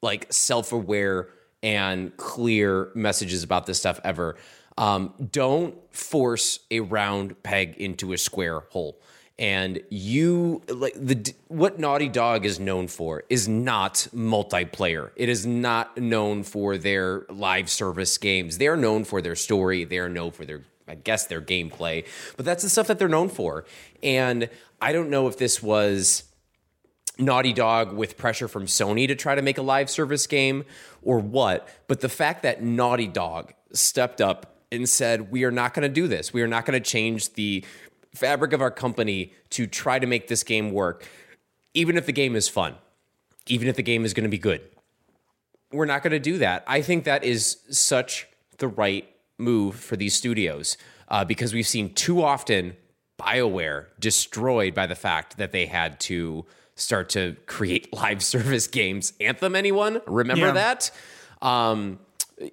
like 0.01 0.33
self-aware 0.33 1.29
and 1.61 2.17
clear 2.17 2.89
messages 2.95 3.43
about 3.43 3.67
this 3.67 3.77
stuff 3.77 3.99
ever. 4.03 4.35
Um, 4.75 5.13
don't 5.31 5.75
force 5.95 6.61
a 6.71 6.79
round 6.79 7.41
peg 7.43 7.75
into 7.77 8.11
a 8.11 8.17
square 8.17 8.61
hole. 8.71 8.99
And 9.39 9.81
you 9.89 10.61
like 10.67 10.93
the 10.93 11.33
what 11.47 11.79
Naughty 11.79 12.07
Dog 12.07 12.45
is 12.45 12.59
known 12.59 12.87
for 12.87 13.23
is 13.29 13.47
not 13.47 14.07
multiplayer. 14.13 15.09
It 15.15 15.27
is 15.27 15.43
not 15.45 15.97
known 15.97 16.43
for 16.43 16.77
their 16.77 17.25
live 17.29 17.69
service 17.69 18.17
games. 18.19 18.59
They 18.59 18.67
are 18.67 18.77
known 18.77 19.05
for 19.05 19.21
their 19.23 19.35
story. 19.35 19.85
They 19.85 19.97
are 19.97 20.09
known 20.09 20.31
for 20.31 20.45
their 20.45 20.61
I 20.87 20.95
guess 20.95 21.25
their 21.25 21.41
gameplay, 21.41 22.05
but 22.35 22.45
that's 22.45 22.61
the 22.61 22.69
stuff 22.69 22.87
that 22.87 22.99
they're 22.99 23.07
known 23.07 23.29
for. 23.29 23.65
And 24.03 24.49
I 24.81 24.91
don't 24.91 25.09
know 25.09 25.27
if 25.27 25.37
this 25.37 25.63
was 25.63 26.25
Naughty 27.17 27.53
Dog 27.53 27.93
with 27.93 28.17
pressure 28.17 28.47
from 28.47 28.65
Sony 28.65 29.07
to 29.07 29.15
try 29.15 29.33
to 29.33 29.41
make 29.41 29.57
a 29.57 29.61
live 29.61 29.89
service 29.89 30.27
game 30.27 30.65
or 31.01 31.19
what, 31.19 31.67
but 31.87 32.01
the 32.01 32.09
fact 32.09 32.43
that 32.43 32.61
Naughty 32.61 33.07
Dog 33.07 33.53
stepped 33.71 34.19
up 34.19 34.57
and 34.71 34.89
said, 34.89 35.31
We 35.31 35.43
are 35.43 35.51
not 35.51 35.73
going 35.73 35.83
to 35.83 35.93
do 35.93 36.07
this. 36.07 36.33
We 36.33 36.41
are 36.41 36.47
not 36.47 36.65
going 36.65 36.81
to 36.81 36.89
change 36.89 37.33
the 37.33 37.63
fabric 38.15 38.53
of 38.53 38.61
our 38.61 38.71
company 38.71 39.33
to 39.51 39.65
try 39.67 39.99
to 39.99 40.05
make 40.07 40.27
this 40.27 40.43
game 40.43 40.71
work, 40.71 41.07
even 41.73 41.97
if 41.97 42.05
the 42.05 42.11
game 42.11 42.35
is 42.35 42.47
fun, 42.47 42.75
even 43.47 43.67
if 43.67 43.75
the 43.75 43.83
game 43.83 44.05
is 44.05 44.13
going 44.13 44.23
to 44.23 44.29
be 44.29 44.37
good. 44.37 44.61
We're 45.71 45.85
not 45.85 46.03
going 46.03 46.11
to 46.11 46.19
do 46.19 46.37
that. 46.37 46.63
I 46.67 46.81
think 46.81 47.03
that 47.05 47.23
is 47.23 47.57
such 47.69 48.27
the 48.59 48.67
right 48.67 49.09
move 49.39 49.75
for 49.75 49.95
these 49.95 50.13
studios 50.13 50.77
uh, 51.07 51.25
because 51.25 51.53
we've 51.53 51.67
seen 51.67 51.93
too 51.93 52.21
often 52.21 52.75
BioWare 53.19 53.87
destroyed 53.99 54.75
by 54.75 54.85
the 54.85 54.95
fact 54.95 55.37
that 55.37 55.51
they 55.51 55.65
had 55.65 55.99
to 56.01 56.45
start 56.75 57.09
to 57.09 57.35
create 57.47 57.91
live 57.93 58.23
service 58.23 58.67
games. 58.67 59.13
Anthem, 59.19 59.55
anyone? 59.55 60.01
Remember 60.05 60.47
Yeah. 60.47 60.51
that? 60.53 60.91
Um, 61.41 61.99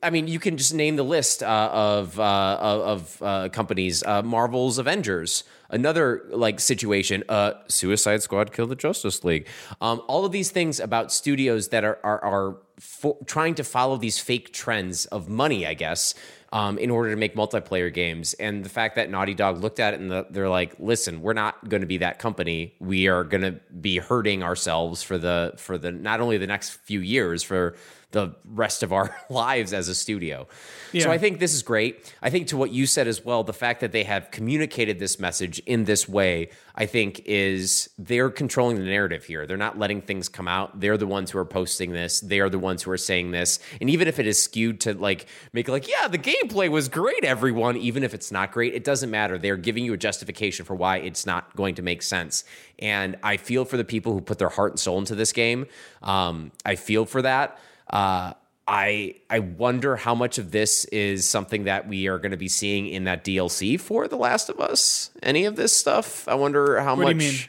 I 0.03 0.11
mean, 0.11 0.29
you 0.29 0.39
can 0.39 0.57
just 0.57 0.75
name 0.75 0.97
the 0.97 1.05
list 1.05 1.43
uh, 1.43 1.71
of 1.73 2.19
uh, 2.19 2.59
of 2.61 3.23
uh, 3.23 3.49
companies. 3.51 4.03
Uh, 4.03 4.23
Marvel's 4.23 4.79
Avengers, 4.79 5.45
another 5.69 6.23
like 6.31 6.61
situation. 6.61 7.25
Uh, 7.29 7.53
Suicide 7.69 8.23
Squad 8.23 8.53
killed 8.53 8.71
the 8.71 8.77
Justice 8.77 9.25
League. 9.25 9.47
Um, 9.81 10.03
all 10.09 10.25
of 10.25 10.33
these 10.33 10.51
things 10.51 10.81
about 10.81 11.13
studios 11.13 11.69
that 11.69 11.85
are 11.85 11.99
are, 12.05 12.25
are 12.25 12.57
fo- 12.79 13.19
trying 13.27 13.55
to 13.57 13.65
follow 13.65 13.97
these 13.97 14.19
fake 14.19 14.53
trends 14.53 15.07
of 15.07 15.29
money, 15.29 15.67
I 15.67 15.75
guess. 15.75 16.15
Um, 16.53 16.79
in 16.79 16.91
order 16.91 17.11
to 17.11 17.17
make 17.17 17.37
multiplayer 17.37 17.95
games, 17.95 18.35
and 18.35 18.65
the 18.65 18.69
fact 18.69 18.97
that 18.97 19.09
Naughty 19.09 19.35
Dog 19.35 19.63
looked 19.63 19.79
at 19.79 19.95
it 19.95 20.01
and 20.01 20.11
the, 20.11 20.27
they're 20.31 20.49
like, 20.49 20.75
"Listen, 20.81 21.23
we're 21.23 21.33
not 21.33 21.69
going 21.69 21.83
to 21.83 21.87
be 21.87 21.99
that 21.99 22.19
company. 22.19 22.75
We 22.81 23.07
are 23.07 23.23
going 23.23 23.43
to 23.43 23.53
be 23.53 23.99
hurting 23.99 24.43
ourselves 24.43 25.01
for 25.01 25.17
the 25.17 25.53
for 25.59 25.79
the 25.79 25.93
not 25.93 26.21
only 26.21 26.39
the 26.39 26.49
next 26.49 26.71
few 26.71 26.99
years 26.99 27.45
for 27.45 27.77
the 28.13 28.35
rest 28.45 28.83
of 28.83 28.93
our 28.93 29.17
lives 29.31 29.73
as 29.73 29.89
a 29.89 29.95
studio. 29.95 30.49
Yeah. 30.93 31.05
So 31.05 31.11
I 31.11 31.19
think 31.19 31.39
this 31.39 31.55
is 31.55 31.63
great. 31.63 32.13
I 32.21 32.31
think 32.31 32.49
to 32.49 32.57
what 32.57 32.73
you 32.73 32.87
said 32.87 33.07
as 33.07 33.25
well, 33.25 33.45
the 33.45 33.53
fact 33.53 33.81
that 33.81 33.93
they 33.93 34.05
have 34.05 34.31
communicated 34.31 34.99
this 34.99 35.21
message 35.21 35.61
in 35.61 35.85
this 35.85 36.09
way, 36.09 36.51
I 36.75 36.87
think 36.87 37.23
is 37.25 37.91
they're 37.99 38.31
controlling 38.31 38.79
the 38.79 38.85
narrative 38.85 39.25
here. 39.25 39.47
They're 39.47 39.57
not 39.57 39.79
letting 39.79 40.03
things 40.03 40.29
come 40.29 40.49
out. 40.49 40.81
They're 40.81 40.97
the 40.97 41.07
ones 41.07 41.31
who 41.31 41.39
are 41.39 41.45
posting 41.45 41.93
this. 41.93 42.21
They 42.21 42.41
are 42.41 42.49
the 42.49 42.59
ones 42.59 42.83
who 42.83 42.91
are 42.91 42.97
saying 42.97 43.31
this. 43.31 43.61
And 43.81 43.89
even 43.91 44.09
if 44.09 44.19
it 44.19 44.27
is 44.27 44.43
skewed 44.43 44.81
to 44.81 44.95
like 44.95 45.27
make 45.53 45.69
like, 45.69 45.89
yeah, 45.89 46.09
the 46.09 46.19
gameplay 46.19 46.69
was 46.69 46.89
great, 46.89 47.25
everyone, 47.25 47.77
even 47.77 48.03
if 48.03 48.15
it's 48.15 48.33
not 48.33 48.51
great, 48.51 48.75
it 48.75 48.83
doesn't 48.83 49.11
matter. 49.11 49.39
They're 49.39 49.57
giving 49.57 49.85
you 49.85 49.93
a 49.93 49.97
justification 49.97 50.65
for 50.65 50.75
why 50.75 50.99
it's 50.99 51.27
not 51.27 51.55
going 51.55 51.77
to 51.77 51.83
make 51.83 52.03
sense. 52.03 52.45
And 52.81 53.17
I 53.23 53.37
feel 53.37 53.65
for 53.65 53.77
the 53.77 53.85
people 53.85 54.13
who 54.13 54.21
put 54.21 54.39
their 54.39 54.49
heart 54.49 54.73
and 54.73 54.81
soul 54.81 54.99
into 54.99 55.15
this 55.15 55.33
game. 55.33 55.67
Um, 56.03 56.51
I 56.65 56.75
feel 56.75 57.05
for 57.05 57.23
that. 57.23 57.59
Uh, 57.91 58.33
I 58.69 59.17
I 59.29 59.41
wonder 59.41 59.97
how 59.97 60.15
much 60.15 60.39
of 60.39 60.53
this 60.53 60.85
is 60.87 61.27
something 61.29 61.65
that 61.65 61.89
we 61.89 62.07
are 62.07 62.19
going 62.19 62.31
to 62.31 62.37
be 62.37 62.49
seeing 62.49 62.87
in 62.87 63.05
that 63.05 63.25
DLC 63.25 63.81
for 63.81 64.07
The 64.07 64.17
Last 64.17 64.49
of 64.49 64.61
Us. 64.61 65.11
Any 65.23 65.45
of 65.45 65.57
this 65.57 65.73
stuff? 65.75 66.29
I 66.29 66.35
wonder 66.35 66.81
how 66.81 66.95
What 66.97 67.09
do 67.09 67.15
much. 67.15 67.25
you 67.25 67.31
mean? 67.33 67.41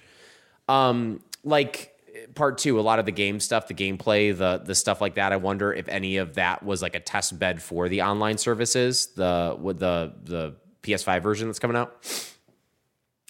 Um, 0.67 1.23
like 1.43 1.93
part 2.33 2.57
two, 2.57 2.79
a 2.79 2.81
lot 2.81 2.97
of 2.97 3.05
the 3.05 3.11
game 3.11 3.39
stuff, 3.39 3.67
the 3.67 3.73
gameplay, 3.75 4.35
the 4.35 4.61
the 4.65 4.73
stuff 4.73 4.99
like 4.99 5.15
that. 5.15 5.31
I 5.31 5.37
wonder 5.37 5.71
if 5.71 5.87
any 5.87 6.17
of 6.17 6.35
that 6.35 6.63
was 6.63 6.81
like 6.81 6.95
a 6.95 6.99
test 6.99 7.37
bed 7.37 7.61
for 7.61 7.87
the 7.87 8.01
online 8.01 8.37
services, 8.39 9.07
the 9.15 9.55
the 9.77 10.13
the 10.23 10.55
PS5 10.81 11.21
version 11.21 11.47
that's 11.47 11.59
coming 11.59 11.77
out. 11.77 11.95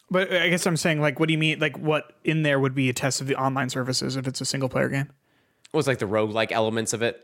But 0.10 0.32
I 0.32 0.50
guess 0.50 0.66
I'm 0.66 0.78
saying, 0.78 1.00
like, 1.02 1.20
what 1.20 1.28
do 1.28 1.34
you 1.34 1.38
mean? 1.38 1.60
Like, 1.60 1.78
what 1.78 2.14
in 2.24 2.44
there 2.44 2.60
would 2.60 2.76
be 2.76 2.90
a 2.90 2.94
test 2.94 3.22
of 3.22 3.28
the 3.28 3.36
online 3.36 3.70
services 3.70 4.16
if 4.18 4.28
it's 4.28 4.42
a 4.42 4.46
single 4.46 4.68
player 4.70 4.90
game? 4.90 5.10
Was 5.74 5.88
like 5.88 6.00
the 6.00 6.06
roguelike 6.08 6.52
elements 6.52 6.94
of 6.94 7.02
it. 7.02 7.20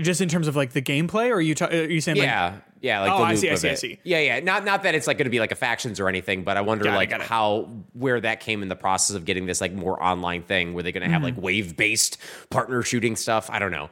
Just 0.00 0.20
in 0.20 0.28
terms 0.28 0.46
of 0.46 0.54
like 0.54 0.72
the 0.72 0.82
gameplay, 0.82 1.28
or 1.30 1.34
are 1.34 1.40
you 1.40 1.56
ta- 1.56 1.66
are 1.66 1.74
you 1.90 2.00
saying 2.00 2.18
like 2.18 2.26
Yeah, 2.26 2.58
yeah. 2.80 3.00
Like 3.00 3.10
Oh, 3.10 3.18
the 3.18 3.24
I 3.24 3.30
loop 3.30 3.38
see, 3.40 3.50
I 3.50 3.54
see, 3.56 3.70
I 3.70 3.74
see. 3.74 3.98
Yeah, 4.04 4.20
yeah. 4.20 4.38
Not 4.38 4.64
not 4.64 4.84
that 4.84 4.94
it's 4.94 5.08
like 5.08 5.18
going 5.18 5.24
to 5.24 5.30
be 5.30 5.40
like 5.40 5.50
a 5.50 5.56
factions 5.56 5.98
or 5.98 6.08
anything, 6.08 6.44
but 6.44 6.56
I 6.56 6.60
wonder 6.60 6.84
Got 6.84 6.94
like 6.94 7.10
it. 7.10 7.20
how 7.20 7.68
where 7.94 8.20
that 8.20 8.38
came 8.38 8.62
in 8.62 8.68
the 8.68 8.76
process 8.76 9.16
of 9.16 9.24
getting 9.24 9.46
this 9.46 9.60
like 9.60 9.72
more 9.72 10.00
online 10.00 10.44
thing. 10.44 10.72
Were 10.74 10.84
they 10.84 10.92
going 10.92 11.02
to 11.02 11.08
have 11.10 11.22
Mm-hmm. 11.22 11.36
like 11.36 11.42
wave 11.42 11.76
based 11.76 12.16
partner 12.48 12.82
shooting 12.82 13.16
stuff? 13.16 13.50
I 13.50 13.58
don't 13.58 13.72
know. 13.72 13.90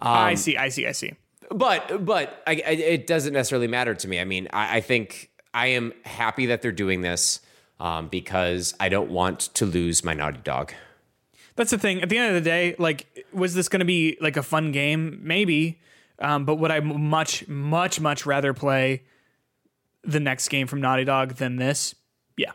I 0.00 0.34
see, 0.34 0.56
I 0.56 0.70
see, 0.70 0.88
I 0.88 0.92
see. 0.92 1.12
but 1.50 2.04
but 2.04 2.42
I, 2.48 2.52
I, 2.66 2.70
it 2.72 3.06
doesn't 3.06 3.32
necessarily 3.32 3.68
matter 3.68 3.94
to 3.94 4.08
me. 4.08 4.18
I 4.18 4.24
mean, 4.24 4.48
I, 4.52 4.78
I 4.78 4.80
think 4.80 5.30
I 5.54 5.68
am 5.68 5.92
happy 6.04 6.46
that 6.46 6.62
they're 6.62 6.72
doing 6.72 7.02
this 7.02 7.38
um, 7.78 8.08
because 8.08 8.74
I 8.80 8.88
don't 8.88 9.10
want 9.12 9.38
to 9.54 9.66
lose 9.66 10.02
my 10.02 10.14
Naughty 10.14 10.40
Dog. 10.42 10.72
That's 11.56 11.70
the 11.70 11.78
thing. 11.78 12.02
At 12.02 12.08
the 12.08 12.18
end 12.18 12.36
of 12.36 12.42
the 12.42 12.48
day, 12.48 12.74
like, 12.78 13.26
was 13.32 13.54
this 13.54 13.68
going 13.68 13.80
to 13.80 13.86
be 13.86 14.16
like 14.20 14.36
a 14.36 14.42
fun 14.42 14.72
game? 14.72 15.20
Maybe. 15.22 15.80
Um, 16.18 16.44
but 16.44 16.56
would 16.56 16.70
I 16.70 16.80
much, 16.80 17.46
much, 17.48 18.00
much 18.00 18.26
rather 18.26 18.52
play 18.52 19.02
the 20.02 20.20
next 20.20 20.48
game 20.48 20.66
from 20.66 20.80
Naughty 20.80 21.04
Dog 21.04 21.36
than 21.36 21.56
this? 21.56 21.94
Yeah. 22.36 22.52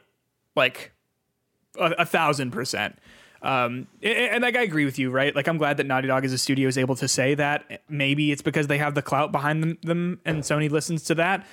Like, 0.56 0.92
a, 1.78 1.92
a 2.00 2.06
thousand 2.06 2.52
percent. 2.52 2.98
Um, 3.42 3.88
and, 4.04 4.18
and 4.18 4.42
like 4.44 4.56
I 4.56 4.64
agree 4.64 4.86
with 4.86 5.00
you, 5.00 5.12
right? 5.12 5.36
Like 5.36 5.48
I'm 5.48 5.58
glad 5.58 5.78
that 5.78 5.86
Naughty 5.86 6.08
Dog 6.08 6.26
as 6.26 6.34
a 6.34 6.38
studio 6.38 6.68
is 6.68 6.78
able 6.78 6.96
to 6.98 7.08
say 7.08 7.36
that. 7.36 7.84
Maybe 7.88 8.32
it's 8.32 8.42
because 8.42 8.68
they 8.68 8.78
have 8.78 8.96
the 8.96 9.02
clout 9.02 9.32
behind 9.32 9.64
them, 9.64 9.78
them 9.82 10.20
and 10.26 10.44
Sony 10.44 10.70
listens 10.70 11.04
to 11.06 11.16
that. 11.16 11.48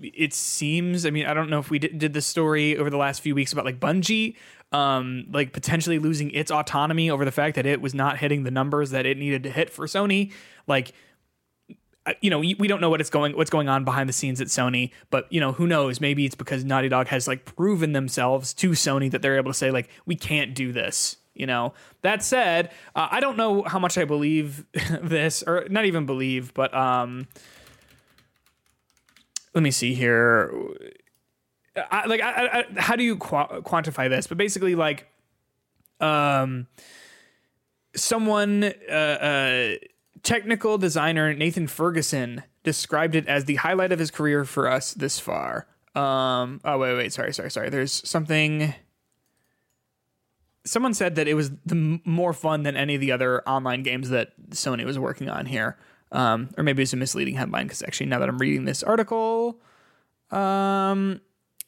It 0.00 0.32
seems. 0.32 1.06
I 1.06 1.10
mean, 1.10 1.26
I 1.26 1.34
don't 1.34 1.50
know 1.50 1.60
if 1.60 1.70
we 1.70 1.78
did, 1.78 1.98
did 1.98 2.20
story 2.22 2.76
over 2.76 2.90
the 2.90 2.96
last 2.96 3.20
few 3.20 3.34
weeks 3.34 3.52
about 3.52 3.64
like 3.64 3.78
Bungie, 3.78 4.36
um, 4.72 5.26
like 5.32 5.52
potentially 5.52 5.98
losing 5.98 6.30
its 6.30 6.50
autonomy 6.50 7.10
over 7.10 7.24
the 7.24 7.32
fact 7.32 7.56
that 7.56 7.66
it 7.66 7.80
was 7.80 7.94
not 7.94 8.18
hitting 8.18 8.44
the 8.44 8.50
numbers 8.50 8.90
that 8.90 9.06
it 9.06 9.18
needed 9.18 9.42
to 9.42 9.50
hit 9.50 9.70
for 9.70 9.86
Sony. 9.86 10.32
Like 10.66 10.92
you 12.20 12.30
know, 12.30 12.38
we 12.38 12.54
don't 12.54 12.80
know 12.80 12.90
what 12.90 13.00
it's 13.00 13.10
going 13.10 13.36
what's 13.36 13.50
going 13.50 13.68
on 13.68 13.84
behind 13.84 14.08
the 14.08 14.12
scenes 14.12 14.40
at 14.40 14.48
Sony, 14.48 14.90
but 15.10 15.30
you 15.32 15.38
know, 15.38 15.52
who 15.52 15.66
knows? 15.66 16.00
Maybe 16.00 16.24
it's 16.24 16.34
because 16.34 16.64
Naughty 16.64 16.88
Dog 16.88 17.08
has 17.08 17.28
like 17.28 17.44
proven 17.44 17.92
themselves 17.92 18.54
to 18.54 18.70
Sony 18.70 19.10
that 19.10 19.22
they're 19.22 19.36
able 19.36 19.52
to 19.52 19.56
say 19.56 19.70
like 19.70 19.88
we 20.06 20.16
can't 20.16 20.54
do 20.54 20.72
this. 20.72 21.16
You 21.34 21.46
know. 21.46 21.74
That 22.02 22.22
said, 22.22 22.70
uh, 22.94 23.08
I 23.10 23.20
don't 23.20 23.36
know 23.36 23.62
how 23.62 23.78
much 23.78 23.98
I 23.98 24.04
believe 24.04 24.64
this, 25.02 25.42
or 25.42 25.66
not 25.70 25.84
even 25.84 26.06
believe, 26.06 26.52
but 26.54 26.74
um, 26.74 27.28
let 29.54 29.62
me 29.62 29.70
see 29.70 29.94
here. 29.94 30.52
I, 31.76 32.06
like, 32.06 32.20
I, 32.20 32.46
I, 32.46 32.80
how 32.80 32.96
do 32.96 33.04
you 33.04 33.16
qua 33.16 33.60
quantify 33.60 34.08
this? 34.08 34.26
But 34.26 34.38
basically, 34.38 34.74
like, 34.74 35.06
um, 36.00 36.66
someone, 37.94 38.64
uh, 38.88 38.92
uh, 38.92 39.74
technical 40.22 40.78
designer 40.78 41.32
Nathan 41.34 41.66
Ferguson 41.66 42.42
described 42.62 43.14
it 43.14 43.26
as 43.26 43.44
the 43.46 43.56
highlight 43.56 43.92
of 43.92 43.98
his 43.98 44.10
career 44.10 44.44
for 44.44 44.68
us 44.68 44.92
this 44.94 45.18
far. 45.18 45.66
Um, 45.94 46.60
oh 46.64 46.78
wait, 46.78 46.94
wait, 46.96 47.12
sorry, 47.12 47.32
sorry, 47.32 47.50
sorry. 47.50 47.70
There's 47.70 48.06
something. 48.08 48.74
Someone 50.64 50.92
said 50.94 51.14
that 51.14 51.26
it 51.26 51.34
was 51.34 51.50
the 51.64 51.74
m- 51.74 52.02
more 52.04 52.32
fun 52.32 52.62
than 52.64 52.76
any 52.76 52.94
of 52.94 53.00
the 53.00 53.12
other 53.12 53.42
online 53.48 53.82
games 53.82 54.10
that 54.10 54.32
Sony 54.50 54.84
was 54.84 54.98
working 54.98 55.28
on 55.28 55.46
here. 55.46 55.78
Um, 56.12 56.50
or 56.56 56.64
maybe 56.64 56.82
it's 56.82 56.92
a 56.92 56.96
misleading 56.96 57.34
headline 57.34 57.66
because 57.66 57.82
actually, 57.82 58.06
now 58.06 58.18
that 58.18 58.28
I'm 58.28 58.38
reading 58.38 58.66
this 58.66 58.82
article, 58.82 59.58
um, 60.30 61.20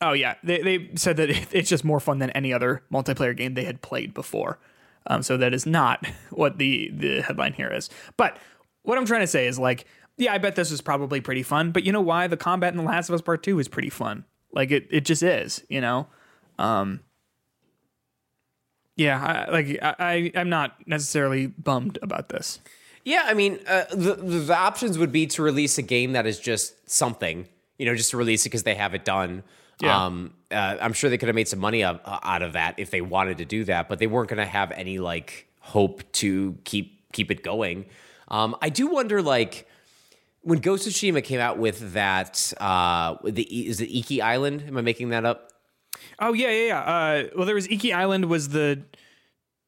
oh 0.03 0.13
yeah, 0.13 0.35
they 0.43 0.61
they 0.61 0.91
said 0.97 1.17
that 1.17 1.31
it's 1.53 1.69
just 1.69 1.85
more 1.85 2.01
fun 2.01 2.19
than 2.19 2.31
any 2.31 2.53
other 2.53 2.83
multiplayer 2.93 3.37
game 3.37 3.55
they 3.55 3.65
had 3.65 3.81
played 3.81 4.13
before. 4.13 4.59
Um, 5.07 5.23
so 5.23 5.37
that 5.37 5.55
is 5.55 5.65
not 5.67 6.07
what 6.31 6.59
the 6.59 6.91
the 6.93 7.23
headline 7.23 7.55
here 7.55 7.73
is. 7.73 7.89
But 8.17 8.37
what 8.83 8.99
I'm 8.99 9.07
trying 9.07 9.23
to 9.23 9.27
say 9.27 9.47
is 9.47 9.59
like, 9.59 9.87
yeah, 10.19 10.35
I 10.35 10.39
bet 10.39 10.57
this 10.57 10.71
was 10.71 10.81
probably 10.81 11.21
pretty 11.21 11.43
fun. 11.43 11.71
But 11.71 11.85
you 11.85 11.93
know 11.93 12.01
why? 12.01 12.27
The 12.27 12.37
combat 12.37 12.73
in 12.73 12.79
The 12.79 12.85
Last 12.85 13.09
of 13.09 13.15
Us 13.15 13.23
Part 13.23 13.43
Two 13.43 13.59
is 13.59 13.69
pretty 13.69 13.91
fun. 13.91 14.25
Like 14.53 14.71
it 14.71 14.87
it 14.91 15.05
just 15.05 15.23
is. 15.23 15.65
You 15.69 15.81
know. 15.81 16.09
Um, 16.59 17.01
yeah, 18.97 19.47
I, 19.49 19.51
like 19.51 19.79
I, 19.83 19.95
I 19.99 20.33
I'm 20.35 20.51
not 20.51 20.77
necessarily 20.87 21.47
bummed 21.47 21.99
about 22.03 22.29
this. 22.29 22.61
Yeah, 23.05 23.23
I 23.25 23.35
mean, 23.35 23.59
uh, 23.67 23.85
the 23.91 24.15
the 24.15 24.57
options 24.57 24.99
would 24.99 25.11
be 25.11 25.27
to 25.29 25.43
release 25.43 25.79
a 25.79 25.83
game 25.83 26.13
that 26.13 26.27
is 26.27 26.39
just 26.39 26.89
something, 26.89 27.49
you 27.79 27.87
know, 27.87 27.97
just 27.97 28.11
to 28.11 28.17
release 28.17 28.45
it 28.45 28.51
because 28.51 28.63
they 28.63 28.75
have 28.75 28.95
it 28.95 29.05
done. 29.05 29.43
Yeah. 29.83 30.07
Um, 30.07 30.35
uh, 30.51 30.77
I'm 30.81 30.93
sure 30.93 31.11
they 31.11 31.19
could 31.19 31.29
have 31.29 31.35
made 31.35 31.49
some 31.49 31.59
money 31.59 31.83
of, 31.83 32.01
uh, 32.05 32.21
out 32.23 32.43
of 32.43 32.53
that 32.53 32.75
if 32.79 32.91
they 32.91 33.01
wanted 33.01 33.39
to 33.39 33.45
do 33.45 33.65
that, 33.65 33.89
but 33.89 33.99
they 33.99 34.07
weren't 34.07 34.29
going 34.29 34.39
to 34.39 34.47
have 34.47 34.71
any 34.71 34.99
like 34.99 35.49
hope 35.61 36.11
to 36.13 36.57
keep 36.65 37.13
keep 37.13 37.31
it 37.31 37.43
going. 37.43 37.87
Um, 38.29 38.57
I 38.63 38.69
do 38.71 38.87
wonder, 38.87 39.21
like, 39.21 39.69
when 40.43 40.59
Ghost 40.61 40.87
of 40.87 40.93
Tsushima 40.93 41.23
came 41.23 41.41
out 41.41 41.59
with 41.59 41.93
that, 41.93 42.53
uh, 42.59 43.17
the 43.25 43.43
is 43.43 43.81
it 43.81 43.91
Iki 43.91 44.23
Island? 44.23 44.65
Am 44.67 44.77
I 44.77 44.83
making 44.83 45.11
that 45.11 45.25
up? 45.25 45.53
Oh 46.19 46.33
yeah, 46.33 46.51
yeah, 46.51 46.67
yeah. 46.67 46.81
Uh, 46.81 47.29
well, 47.37 47.47
there 47.47 47.55
was 47.55 47.67
Iki 47.69 47.93
Island 47.93 48.27
was 48.27 48.51
the 48.51 48.83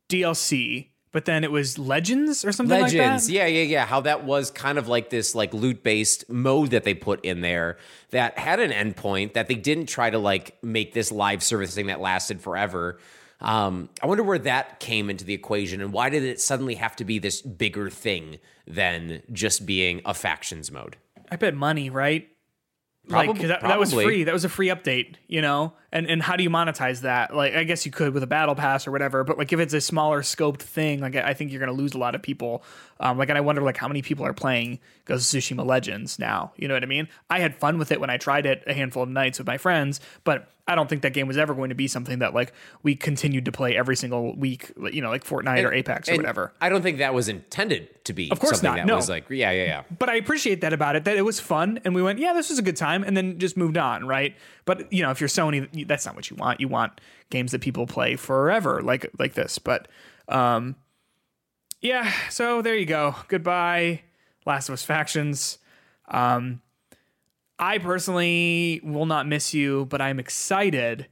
DLC, 0.09 0.89
but 1.15 1.27
then 1.27 1.45
it 1.45 1.53
was 1.53 1.79
Legends 1.79 2.45
or 2.45 2.51
something 2.51 2.81
like 2.81 2.91
that. 2.91 2.99
Legends, 2.99 3.29
that. 3.29 3.33
yeah, 3.33 3.47
yeah, 3.47 3.62
yeah. 3.62 3.87
How 3.87 4.01
that 4.01 4.25
was 4.25 4.51
kind 4.51 4.79
of 4.79 4.89
like 4.89 5.11
this 5.11 5.33
like 5.33 5.55
loot 5.55 5.85
based 5.85 6.29
mode 6.29 6.71
that 6.71 6.83
they 6.83 6.93
put 6.93 7.25
in 7.25 7.41
there 7.41 7.79
that 8.11 8.37
had 8.37 8.59
an 8.59 8.73
endpoint 8.73 9.35
that 9.35 9.47
they 9.47 9.55
didn't 9.55 9.87
try 9.87 10.11
to 10.11 10.19
like 10.19 10.61
make 10.61 10.93
this 10.93 11.12
live 11.12 11.41
service 11.45 11.73
thing 11.73 11.87
that 11.87 12.01
lasted 12.01 12.41
forever. 12.41 12.99
Um, 13.41 13.91
I 14.03 14.09
wonder 14.09 14.25
where 14.25 14.41
that 14.41 14.81
came 14.81 15.09
into 15.09 15.25
the 15.25 15.35
equation 15.35 15.81
and 15.81 15.93
why 15.93 16.11
did 16.11 16.25
it 16.25 16.41
suddenly 16.41 16.75
have 16.75 16.97
to 16.97 17.05
be 17.05 17.21
this 17.21 17.41
bigger 17.43 17.91
thing 17.91 18.41
than 18.67 19.23
just 19.33 19.65
being 19.65 20.03
a 20.05 20.15
factions 20.15 20.73
mode? 20.73 20.97
I 21.31 21.37
bet 21.37 21.55
money, 21.55 21.91
right? 21.91 22.29
Like 23.09 23.29
'cause 23.37 23.49
that, 23.49 23.61
that 23.63 23.79
was 23.79 23.93
free. 23.93 24.25
That 24.25 24.33
was 24.33 24.45
a 24.45 24.49
free 24.49 24.69
update, 24.69 25.15
you 25.29 25.43
know. 25.43 25.73
and 25.93 26.09
and 26.09 26.23
how 26.23 26.37
do 26.37 26.43
you 26.43 26.51
monetize 26.51 27.03
that? 27.03 27.35
Like, 27.37 27.55
I 27.55 27.65
guess 27.65 27.85
you 27.87 27.93
could 27.93 28.15
with 28.15 28.23
a 28.23 28.27
battle 28.27 28.55
pass 28.55 28.87
or 28.87 28.91
whatever, 28.93 29.23
but 29.25 29.39
like 29.39 29.53
if 29.53 29.61
it's 29.61 29.75
a 29.75 29.81
smaller 29.81 30.23
scoped 30.23 30.61
thing, 30.63 31.01
like 31.01 31.15
I 31.17 31.35
think 31.35 31.51
you're 31.53 31.61
gonna 31.61 31.73
lose 31.73 31.95
a 31.95 31.99
lot 31.99 32.15
of 32.15 32.23
people. 32.23 32.65
Um, 33.01 33.19
like, 33.19 33.29
and 33.29 33.37
I 33.39 33.43
wonder 33.43 33.61
like 33.63 33.77
how 33.77 33.89
many 33.89 34.03
people 34.03 34.25
are 34.25 34.33
playing 34.33 34.79
Ghost 35.05 35.33
of 35.35 35.41
Tsushima 35.41 35.65
Legends 35.67 36.19
now. 36.19 36.53
You 36.57 36.67
know 36.69 36.75
what 36.75 36.83
I 36.83 36.87
mean? 36.87 37.09
I 37.31 37.41
had 37.41 37.55
fun 37.57 37.79
with 37.79 37.93
it 37.93 38.01
when 38.01 38.11
I 38.11 38.17
tried 38.17 38.47
it 38.47 38.63
a 38.67 38.73
handful 38.75 39.03
of 39.03 39.09
nights 39.09 39.39
with 39.39 39.47
my 39.47 39.59
friends, 39.59 40.01
but 40.25 40.51
I 40.67 40.75
don't 40.75 40.89
think 40.89 41.03
that 41.03 41.12
game 41.12 41.29
was 41.29 41.37
ever 41.37 41.55
going 41.55 41.69
to 41.69 41.75
be 41.75 41.87
something 41.87 42.21
that 42.21 42.33
like 42.33 42.55
we 42.83 42.97
continued 42.97 43.45
to 43.45 43.53
play 43.53 43.77
every 43.77 43.97
single 43.97 44.35
week, 44.35 44.73
you 44.93 45.03
know, 45.03 45.11
like 45.11 45.23
Fortnite 45.23 45.62
or 45.62 45.73
Apex 45.75 46.09
or 46.09 46.17
whatever. 46.17 46.55
I 46.59 46.71
don't 46.71 46.81
think 46.81 46.99
that 46.99 47.12
was 47.12 47.29
intended 47.29 48.03
to 48.05 48.15
be. 48.15 48.31
Of 48.31 48.41
course 48.41 48.61
something 48.61 48.71
not, 48.71 48.77
That 48.77 48.87
no. 48.87 48.97
was 48.97 49.11
like, 49.11 49.29
yeah, 49.29 49.51
yeah, 49.51 49.65
yeah. 49.65 49.83
but 49.99 50.09
I 50.09 50.15
appreciate 50.15 50.62
that 50.62 50.73
about 50.73 50.97
it 50.97 51.05
that 51.05 51.19
it 51.19 51.23
was 51.23 51.39
fun 51.39 51.81
and 51.85 51.95
we 51.95 52.03
went 52.03 52.19
yeah 52.19 52.33
this 52.33 52.49
was 52.49 52.59
a 52.59 52.62
good 52.62 52.77
time 52.77 53.05
and 53.05 53.15
then 53.15 53.39
just 53.39 53.57
moved 53.59 53.77
on 53.77 54.07
right 54.07 54.35
but 54.65 54.91
you 54.91 55.03
know 55.03 55.11
if 55.11 55.21
you're 55.21 55.29
Sony 55.29 55.87
that's 55.87 56.07
not 56.07 56.15
what 56.17 56.31
you 56.31 56.37
want 56.37 56.61
you 56.61 56.69
want 56.69 56.99
games 57.29 57.53
that 57.53 57.61
people 57.61 57.87
play 57.87 58.17
forever 58.17 58.81
like 58.81 59.11
like 59.19 59.35
this 59.35 59.59
but 59.59 59.89
um 60.29 60.77
yeah 61.83 62.11
so 62.31 62.62
there 62.62 62.75
you 62.75 62.87
go 62.87 63.15
goodbye 63.29 64.01
Last 64.47 64.69
of 64.71 64.73
Us 64.73 64.83
factions 64.83 65.59
um 66.09 66.61
I 67.59 67.79
personally 67.79 68.81
will 68.85 69.07
not 69.07 69.27
miss 69.27 69.55
you 69.55 69.87
but 69.87 70.01
I'm 70.01 70.19
excited 70.19 71.07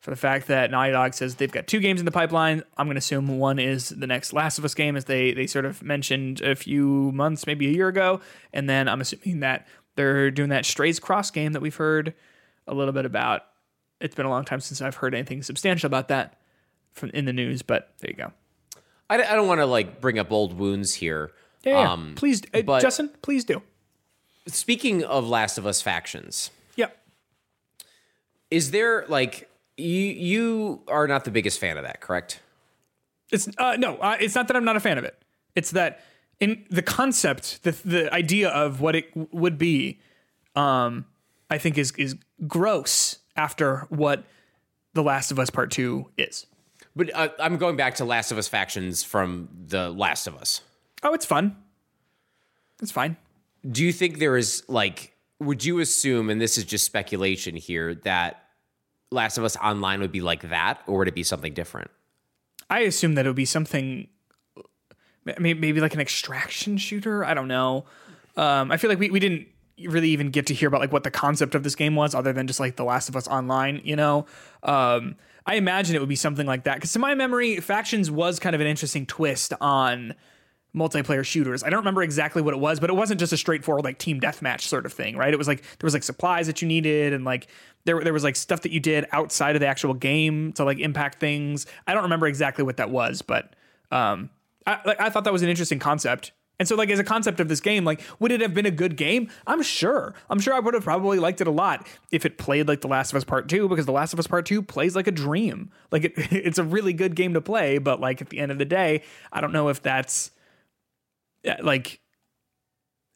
for 0.00 0.10
the 0.10 0.16
fact 0.16 0.48
that 0.48 0.70
Naughty 0.70 0.92
Dog 0.92 1.14
says 1.14 1.36
they've 1.36 1.50
got 1.50 1.66
two 1.66 1.80
games 1.80 1.98
in 1.98 2.04
the 2.04 2.12
pipeline. 2.12 2.62
I'm 2.76 2.86
going 2.86 2.94
to 2.96 2.98
assume 2.98 3.38
one 3.38 3.58
is 3.58 3.88
the 3.88 4.06
next 4.06 4.34
Last 4.34 4.58
of 4.58 4.64
Us 4.66 4.74
game, 4.74 4.96
as 4.96 5.06
they 5.06 5.32
they 5.32 5.46
sort 5.46 5.64
of 5.64 5.82
mentioned 5.82 6.42
a 6.42 6.54
few 6.54 7.10
months, 7.12 7.46
maybe 7.46 7.66
a 7.68 7.70
year 7.70 7.88
ago, 7.88 8.20
and 8.52 8.68
then 8.68 8.86
I'm 8.86 9.00
assuming 9.00 9.40
that 9.40 9.66
they're 9.96 10.30
doing 10.30 10.50
that 10.50 10.66
Strays 10.66 11.00
Cross 11.00 11.30
game 11.30 11.52
that 11.54 11.62
we've 11.62 11.74
heard 11.74 12.12
a 12.66 12.74
little 12.74 12.92
bit 12.92 13.06
about. 13.06 13.44
It's 13.98 14.14
been 14.14 14.26
a 14.26 14.30
long 14.30 14.44
time 14.44 14.60
since 14.60 14.82
I've 14.82 14.96
heard 14.96 15.14
anything 15.14 15.42
substantial 15.42 15.86
about 15.86 16.08
that 16.08 16.38
from 16.92 17.08
in 17.14 17.24
the 17.24 17.32
news, 17.32 17.62
but 17.62 17.94
there 18.00 18.10
you 18.10 18.16
go. 18.18 18.32
I, 19.08 19.14
I 19.22 19.34
don't 19.34 19.48
want 19.48 19.60
to 19.60 19.66
like 19.66 20.02
bring 20.02 20.18
up 20.18 20.30
old 20.30 20.58
wounds 20.58 20.92
here. 20.92 21.32
Yeah. 21.64 21.92
Um, 21.92 22.12
please, 22.14 22.42
uh, 22.52 22.60
but- 22.60 22.82
Justin, 22.82 23.08
please 23.22 23.44
do. 23.46 23.62
Speaking 24.46 25.02
of 25.04 25.26
Last 25.28 25.56
of 25.58 25.66
Us 25.66 25.80
factions, 25.80 26.50
Yep. 26.76 26.96
is 28.50 28.70
there 28.72 29.06
like 29.08 29.48
you 29.76 29.88
you 29.88 30.82
are 30.88 31.06
not 31.08 31.24
the 31.24 31.30
biggest 31.30 31.58
fan 31.58 31.76
of 31.78 31.84
that, 31.84 32.00
correct? 32.00 32.40
It's 33.32 33.48
uh, 33.58 33.76
no, 33.78 33.96
uh, 33.96 34.16
it's 34.20 34.34
not 34.34 34.48
that 34.48 34.56
I'm 34.56 34.64
not 34.64 34.76
a 34.76 34.80
fan 34.80 34.98
of 34.98 35.04
it. 35.04 35.20
It's 35.54 35.70
that 35.72 36.02
in 36.40 36.66
the 36.70 36.82
concept, 36.82 37.62
the 37.62 37.72
the 37.72 38.12
idea 38.12 38.50
of 38.50 38.80
what 38.80 38.94
it 38.94 39.08
w- 39.14 39.28
would 39.32 39.56
be, 39.56 40.00
um, 40.54 41.06
I 41.48 41.56
think 41.58 41.78
is 41.78 41.92
is 41.92 42.14
gross 42.46 43.18
after 43.36 43.86
what 43.88 44.24
The 44.92 45.02
Last 45.02 45.30
of 45.32 45.38
Us 45.38 45.48
Part 45.50 45.70
Two 45.70 46.10
is. 46.18 46.46
But 46.94 47.10
uh, 47.14 47.30
I'm 47.40 47.56
going 47.56 47.76
back 47.76 47.94
to 47.96 48.04
Last 48.04 48.30
of 48.30 48.36
Us 48.38 48.46
factions 48.46 49.02
from 49.02 49.48
the 49.68 49.90
Last 49.90 50.26
of 50.26 50.36
Us. 50.36 50.60
Oh, 51.02 51.14
it's 51.14 51.26
fun. 51.26 51.56
It's 52.82 52.92
fine. 52.92 53.16
Do 53.70 53.84
you 53.84 53.92
think 53.92 54.18
there 54.18 54.36
is 54.36 54.62
like 54.68 55.14
would 55.40 55.64
you 55.64 55.80
assume 55.80 56.30
and 56.30 56.40
this 56.40 56.56
is 56.58 56.64
just 56.64 56.84
speculation 56.84 57.56
here 57.56 57.94
that 57.96 58.44
Last 59.10 59.38
of 59.38 59.44
Us 59.44 59.56
online 59.56 60.00
would 60.00 60.12
be 60.12 60.20
like 60.20 60.48
that 60.48 60.80
or 60.86 60.98
would 60.98 61.08
it 61.08 61.14
be 61.14 61.22
something 61.22 61.54
different? 61.54 61.90
I 62.70 62.80
assume 62.80 63.14
that 63.14 63.26
it 63.26 63.28
would 63.28 63.36
be 63.36 63.44
something, 63.44 64.08
maybe, 65.24 65.80
like 65.80 65.94
an 65.94 66.00
extraction 66.00 66.76
shooter. 66.76 67.24
I 67.24 67.34
don't 67.34 67.48
know. 67.48 67.84
Um, 68.36 68.72
I 68.72 68.76
feel 68.78 68.90
like 68.90 68.98
we, 68.98 69.10
we 69.10 69.20
didn't 69.20 69.46
really 69.86 70.10
even 70.10 70.30
get 70.30 70.46
to 70.46 70.54
hear 70.54 70.68
about 70.68 70.80
like 70.80 70.92
what 70.92 71.04
the 71.04 71.10
concept 71.10 71.54
of 71.54 71.62
this 71.62 71.74
game 71.74 71.94
was, 71.94 72.14
other 72.14 72.32
than 72.32 72.46
just 72.46 72.58
like 72.58 72.76
The 72.76 72.84
Last 72.84 73.08
of 73.08 73.16
Us 73.16 73.28
Online. 73.28 73.80
You 73.84 73.96
know, 73.96 74.26
um, 74.62 75.16
I 75.46 75.56
imagine 75.56 75.94
it 75.94 76.00
would 76.00 76.08
be 76.08 76.16
something 76.16 76.46
like 76.46 76.64
that. 76.64 76.76
Because 76.76 76.92
to 76.94 76.98
my 76.98 77.14
memory, 77.14 77.60
Factions 77.60 78.10
was 78.10 78.38
kind 78.40 78.54
of 78.54 78.60
an 78.60 78.66
interesting 78.66 79.04
twist 79.06 79.52
on 79.60 80.14
multiplayer 80.74 81.24
shooters. 81.24 81.62
I 81.62 81.70
don't 81.70 81.80
remember 81.80 82.02
exactly 82.02 82.42
what 82.42 82.52
it 82.52 82.60
was, 82.60 82.80
but 82.80 82.90
it 82.90 82.94
wasn't 82.94 83.20
just 83.20 83.32
a 83.32 83.36
straightforward 83.36 83.84
like 83.84 83.98
team 83.98 84.20
deathmatch 84.20 84.62
sort 84.62 84.86
of 84.86 84.92
thing, 84.92 85.16
right? 85.16 85.32
It 85.32 85.36
was 85.36 85.46
like 85.46 85.62
there 85.62 85.86
was 85.86 85.94
like 85.94 86.02
supplies 86.02 86.46
that 86.48 86.60
you 86.60 86.68
needed 86.68 87.12
and 87.12 87.24
like 87.24 87.46
there 87.84 88.02
there 88.02 88.12
was 88.12 88.24
like 88.24 88.36
stuff 88.36 88.62
that 88.62 88.72
you 88.72 88.80
did 88.80 89.06
outside 89.12 89.54
of 89.54 89.60
the 89.60 89.66
actual 89.66 89.94
game 89.94 90.52
to 90.54 90.64
like 90.64 90.78
impact 90.78 91.20
things. 91.20 91.66
I 91.86 91.94
don't 91.94 92.02
remember 92.02 92.26
exactly 92.26 92.64
what 92.64 92.78
that 92.78 92.90
was, 92.90 93.22
but 93.22 93.54
um 93.90 94.30
I 94.66 94.80
like 94.84 95.00
I 95.00 95.10
thought 95.10 95.24
that 95.24 95.32
was 95.32 95.42
an 95.42 95.48
interesting 95.48 95.78
concept. 95.78 96.32
And 96.58 96.68
so 96.68 96.76
like 96.76 96.88
as 96.88 97.00
a 97.00 97.04
concept 97.04 97.40
of 97.40 97.48
this 97.48 97.60
game, 97.60 97.84
like 97.84 98.00
would 98.18 98.32
it 98.32 98.40
have 98.40 98.54
been 98.54 98.66
a 98.66 98.70
good 98.72 98.96
game? 98.96 99.30
I'm 99.46 99.62
sure. 99.62 100.14
I'm 100.28 100.40
sure 100.40 100.54
I 100.54 100.60
would 100.60 100.74
have 100.74 100.84
probably 100.84 101.18
liked 101.20 101.40
it 101.40 101.46
a 101.46 101.52
lot 101.52 101.86
if 102.10 102.24
it 102.24 102.38
played 102.38 102.66
like 102.66 102.80
The 102.80 102.88
Last 102.88 103.12
of 103.12 103.16
Us 103.16 103.24
Part 103.24 103.48
2 103.48 103.68
because 103.68 103.86
The 103.86 103.92
Last 103.92 104.12
of 104.12 104.18
Us 104.18 104.26
Part 104.26 104.46
2 104.46 104.62
plays 104.62 104.96
like 104.96 105.06
a 105.06 105.12
dream. 105.12 105.70
Like 105.92 106.04
it, 106.04 106.12
it's 106.16 106.58
a 106.58 106.64
really 106.64 106.92
good 106.92 107.14
game 107.14 107.34
to 107.34 107.40
play, 107.40 107.78
but 107.78 108.00
like 108.00 108.20
at 108.20 108.30
the 108.30 108.40
end 108.40 108.50
of 108.50 108.58
the 108.58 108.64
day, 108.64 109.02
I 109.32 109.40
don't 109.40 109.52
know 109.52 109.68
if 109.68 109.82
that's 109.82 110.32
like 111.62 112.00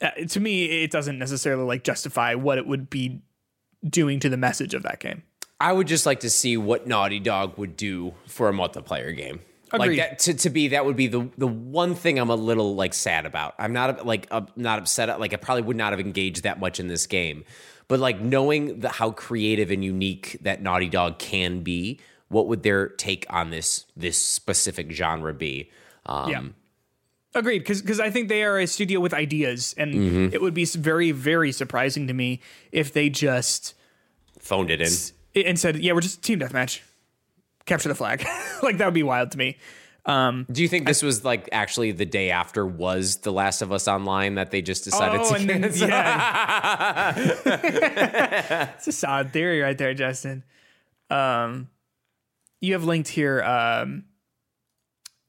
uh, 0.01 0.11
to 0.29 0.41
me 0.41 0.83
it 0.83 0.91
doesn't 0.91 1.19
necessarily 1.19 1.65
like 1.65 1.85
justify 1.85 2.35
what 2.35 2.59
it 2.59 2.67
would 2.67 2.89
be 2.91 3.23
doing 3.89 4.21
to 4.21 4.29
the 4.29 4.37
message 4.37 4.75
of 4.75 4.83
that 4.83 5.01
game 5.01 5.23
I 5.61 5.73
would 5.73 5.89
just 5.89 6.07
like 6.07 6.21
to 6.21 6.31
see 6.31 6.57
what 6.57 6.87
Naughty 6.87 7.19
Dog 7.19 7.59
would 7.59 7.77
do 7.77 8.15
for 8.27 8.49
a 8.49 8.53
multiplayer 8.53 9.17
game. 9.17 9.41
Agreed. 9.73 9.99
Like 9.99 10.11
that 10.11 10.19
to, 10.21 10.35
to 10.35 10.51
be 10.51 10.69
that 10.69 10.87
would 10.87 10.97
be 10.97 11.09
the 11.09 11.29
the 11.37 11.47
one 11.47 11.95
thing 11.95 12.19
I'm 12.19 12.31
a 12.31 12.37
little 12.37 12.75
like 12.75 12.95
sad 12.95 13.27
about. 13.27 13.55
I'm 13.59 13.73
not 13.73 14.07
like 14.07 14.27
uh, 14.31 14.43
not 14.57 14.79
upset. 14.79 15.21
Like 15.21 15.35
I 15.35 15.37
probably 15.37 15.63
would 15.63 15.77
not 15.77 15.93
have 15.93 16.01
engaged 16.01 16.45
that 16.45 16.59
much 16.59 16.81
in 16.81 16.89
this 16.89 17.07
game, 17.07 17.45
but 17.87 17.99
like 17.99 18.21
knowing 18.21 18.81
the, 18.81 18.89
how 18.89 19.11
creative 19.11 19.71
and 19.71 19.85
unique 19.85 20.39
that 20.43 20.63
Naughty 20.63 20.89
Dog 20.89 21.19
can 21.19 21.61
be, 21.61 22.01
what 22.29 22.47
would 22.47 22.63
their 22.63 22.89
take 22.89 23.27
on 23.29 23.51
this 23.51 23.85
this 23.95 24.17
specific 24.17 24.91
genre 24.91 25.35
be? 25.35 25.71
Um, 26.07 26.31
yeah 26.31 26.43
agreed 27.35 27.59
because 27.61 28.01
i 28.01 28.11
think 28.11 28.29
they 28.29 28.43
are 28.43 28.59
a 28.59 28.67
studio 28.67 29.01
with 29.01 29.13
ideas 29.15 29.75
and 29.77 30.33
it 30.33 30.41
would 30.41 30.55
be 30.55 30.65
very 30.65 31.13
very 31.13 31.53
surprising 31.53 32.07
to 32.07 32.13
me 32.13 32.41
if 32.73 32.93
they 32.93 33.09
just 33.09 33.75
Phoned 34.41 34.71
it 34.71 34.81
in. 34.81 35.47
and 35.47 35.59
said 35.59 35.77
yeah 35.77 35.93
we're 35.93 36.01
just 36.01 36.23
team 36.23 36.41
deathmatch 36.41 36.81
capture 37.67 37.89
the 37.89 37.95
flag 37.95 38.27
like 38.63 38.79
that 38.79 38.87
would 38.87 38.95
be 38.95 39.03
wild 39.03 39.31
to 39.33 39.39
me 39.39 39.57
Do 40.51 40.63
you 40.63 40.69
think 40.69 40.87
this 40.87 41.03
was 41.03 41.23
like 41.23 41.51
actually 41.53 41.93
the 41.93 42.07
day 42.07 42.31
after 42.31 42.65
was 42.65 43.17
The 43.19 43.31
Last 43.31 43.61
of 43.61 43.71
Us 43.73 43.87
Online 43.87 44.37
that 44.37 44.51
they 44.51 44.63
just 44.63 44.85
decided 44.85 45.21
oh, 45.21 45.29
to 45.29 45.35
and 45.35 45.51
then, 45.51 45.63
cancel? 45.65 45.87
yeah. 45.87 47.13
it's 48.75 48.87
a 48.87 48.93
solid 48.93 49.35
theory 49.35 49.61
right 49.61 49.77
there, 49.77 49.93
Justin. 49.93 50.45
Um, 51.11 51.69
you 52.63 52.73
have 52.73 52.85
linked 52.85 53.11
here 53.11 53.43
um, 53.43 54.05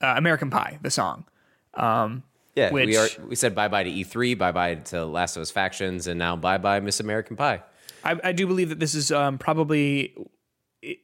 uh, 0.02 0.14
American 0.16 0.50
Pie, 0.50 0.80
the 0.82 0.92
song. 0.92 1.26
Um, 1.74 2.24
Yeah, 2.56 2.72
Which- 2.72 2.88
we 2.88 2.98
are. 2.98 3.08
We 3.28 3.36
said 3.36 3.56
bye 3.56 3.68
bye 3.68 3.84
to 3.84 3.90
E3, 3.90 4.38
bye 4.38 4.52
bye 4.52 4.76
to 4.76 5.06
Last 5.06 5.38
of 5.38 5.42
Us 5.42 5.52
factions, 5.52 6.08
and 6.08 6.18
now 6.20 6.36
bye 6.36 6.58
bye 6.58 6.80
Miss 6.80 7.00
American 7.00 7.36
Pie. 7.38 7.62
I, 8.04 8.20
I 8.24 8.32
do 8.32 8.48
believe 8.48 8.70
that 8.70 8.80
this 8.80 8.96
is 8.96 9.12
um, 9.12 9.38
probably. 9.38 10.16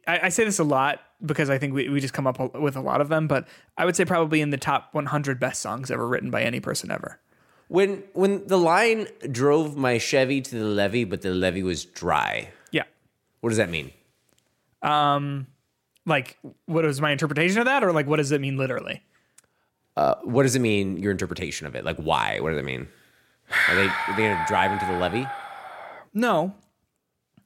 I, 0.07 0.20
I 0.24 0.30
say 0.30 0.43
this 0.45 0.59
a 0.59 0.63
lot 0.63 1.01
because 1.26 1.49
I 1.49 1.57
think 1.57 1.74
we, 1.74 1.89
we 1.89 1.99
just 1.99 2.13
come 2.13 2.28
up 2.28 2.55
with 2.55 2.76
a 2.76 2.82
lot 2.82 3.01
of 3.01 3.09
them, 3.09 3.28
but 3.28 3.47
I 3.78 3.86
would 3.86 3.95
say 3.95 4.05
probably 4.05 4.41
in 4.41 4.49
the 4.49 4.57
top 4.57 4.93
100 4.93 5.39
best 5.39 5.61
songs 5.61 5.91
ever 5.91 6.07
written 6.07 6.30
by 6.32 6.43
any 6.43 6.59
person 6.59 6.91
ever. 6.91 7.20
When 7.68 8.03
when 8.13 8.45
the 8.47 8.57
line 8.57 9.07
drove 9.32 9.76
my 9.76 9.97
Chevy 9.97 10.41
to 10.41 10.55
the 10.59 10.66
levee, 10.66 11.03
but 11.03 11.22
the 11.22 11.32
levee 11.34 11.63
was 11.63 11.84
dry. 11.86 12.49
Yeah. 12.72 12.84
What 13.41 13.49
does 13.49 13.57
that 13.57 13.70
mean? 13.70 13.91
Um, 14.82 15.47
like, 16.05 16.38
what 16.66 16.86
was 16.86 17.01
my 17.01 17.11
interpretation 17.11 17.59
of 17.59 17.66
that, 17.66 17.84
or 17.84 17.91
like, 17.91 18.07
what 18.07 18.18
does 18.18 18.32
it 18.32 18.39
mean 18.41 18.57
literally? 18.57 19.01
Uh, 19.98 20.16
what 20.24 20.43
does 20.43 20.56
it 20.56 20.60
mean? 20.60 20.98
Your 20.98 21.12
interpretation 21.12 21.68
of 21.68 21.76
it, 21.76 21.86
like 21.86 21.98
why? 21.98 22.39
What 22.41 22.50
does 22.50 22.60
it 22.60 22.66
mean? 22.66 22.88
Are 23.70 23.76
they 23.76 23.88
are 23.88 24.16
they 24.16 24.24
gonna 24.24 24.46
drive 24.48 24.72
into 24.72 24.86
the 24.86 24.93
levee? 25.00 25.28
No. 26.14 26.54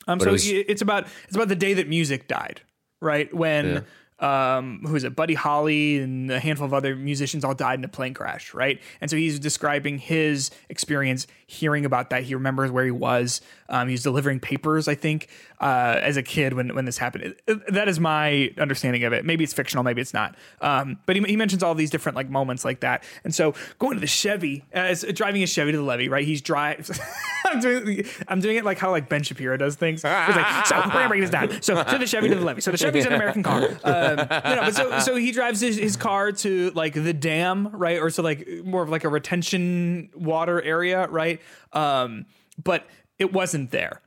Um, 0.07 0.17
But 0.17 0.23
so 0.23 0.29
it 0.29 0.33
was- 0.33 0.47
it's 0.49 0.81
about 0.81 1.07
it's 1.27 1.35
about 1.35 1.49
the 1.49 1.55
day 1.55 1.73
that 1.75 1.87
music 1.87 2.27
died, 2.27 2.61
right? 3.01 3.31
When 3.33 3.85
um, 4.19 4.81
who 4.85 4.95
is 4.97 5.05
it? 5.05 5.15
Buddy 5.15 5.33
Holly 5.33 5.97
and 5.99 6.29
a 6.29 6.39
handful 6.41 6.65
of 6.65 6.73
other 6.73 6.93
musicians 6.93 7.45
all 7.45 7.53
died 7.53 7.79
in 7.79 7.85
a 7.85 7.87
plane 7.87 8.13
crash, 8.13 8.53
right? 8.53 8.81
And 8.99 9.09
so 9.09 9.15
he's 9.15 9.39
describing 9.39 9.97
his 9.97 10.51
experience 10.67 11.25
hearing 11.47 11.85
about 11.85 12.09
that. 12.09 12.23
He 12.23 12.33
remembers 12.35 12.69
where 12.69 12.83
he 12.83 12.91
was. 12.91 13.39
Um, 13.69 13.87
he 13.87 13.93
was 13.93 14.03
delivering 14.03 14.41
papers, 14.41 14.89
I 14.89 14.95
think, 14.95 15.29
uh, 15.59 15.99
as 16.01 16.17
a 16.17 16.23
kid 16.23 16.53
when 16.53 16.73
when 16.73 16.85
this 16.85 16.97
happened. 16.97 17.35
That 17.67 17.87
is 17.87 17.99
my 17.99 18.51
understanding 18.57 19.03
of 19.03 19.13
it. 19.13 19.25
Maybe 19.25 19.43
it's 19.43 19.53
fictional, 19.53 19.83
maybe 19.83 20.01
it's 20.01 20.13
not. 20.13 20.35
Um, 20.61 20.99
but 21.05 21.15
he, 21.15 21.23
he 21.23 21.35
mentions 21.35 21.63
all 21.63 21.75
these 21.75 21.89
different 21.89 22.15
like 22.15 22.29
moments 22.29 22.63
like 22.63 22.79
that. 22.81 23.03
And 23.23 23.33
so 23.33 23.53
going 23.77 23.95
to 23.95 23.99
the 23.99 24.07
Chevy, 24.07 24.65
as 24.71 25.03
driving 25.13 25.41
his 25.41 25.49
Chevy 25.49 25.71
to 25.71 25.77
the 25.77 25.83
levee, 25.83 26.09
right? 26.09 26.25
He's 26.25 26.41
drive. 26.41 26.89
I'm 27.45 27.59
doing 27.59 28.05
I'm 28.27 28.39
doing 28.39 28.57
it 28.57 28.63
like 28.65 28.77
how 28.77 28.91
like 28.91 29.09
Ben 29.09 29.23
Shapiro 29.23 29.57
does 29.57 29.75
things. 29.75 30.03
Like, 30.03 30.65
so 30.67 30.77
we're 30.77 30.83
gonna 30.83 31.09
break 31.09 31.21
this 31.21 31.29
down. 31.29 31.61
So 31.61 31.83
to 31.83 31.97
the 31.97 32.07
Chevy 32.07 32.29
to 32.29 32.35
the 32.35 32.45
levee. 32.45 32.61
So 32.61 32.71
the 32.71 32.77
Chevy's 32.77 33.05
an 33.05 33.13
American 33.13 33.43
car. 33.43 33.59
Um, 33.83 34.27
but 34.29 34.75
so 34.75 34.99
so 34.99 35.15
he 35.15 35.31
drives 35.31 35.59
his, 35.59 35.77
his 35.77 35.97
car 35.97 36.31
to 36.31 36.71
like 36.71 36.93
the 36.93 37.13
dam, 37.13 37.69
right, 37.69 37.99
or 37.99 38.09
to 38.11 38.21
like 38.21 38.47
more 38.63 38.83
of 38.83 38.89
like 38.89 39.03
a 39.03 39.09
retention 39.09 40.09
water 40.15 40.61
area, 40.61 41.07
right? 41.07 41.41
Um, 41.73 42.25
but 42.63 42.85
it 43.17 43.33
wasn't 43.33 43.71
there. 43.71 44.01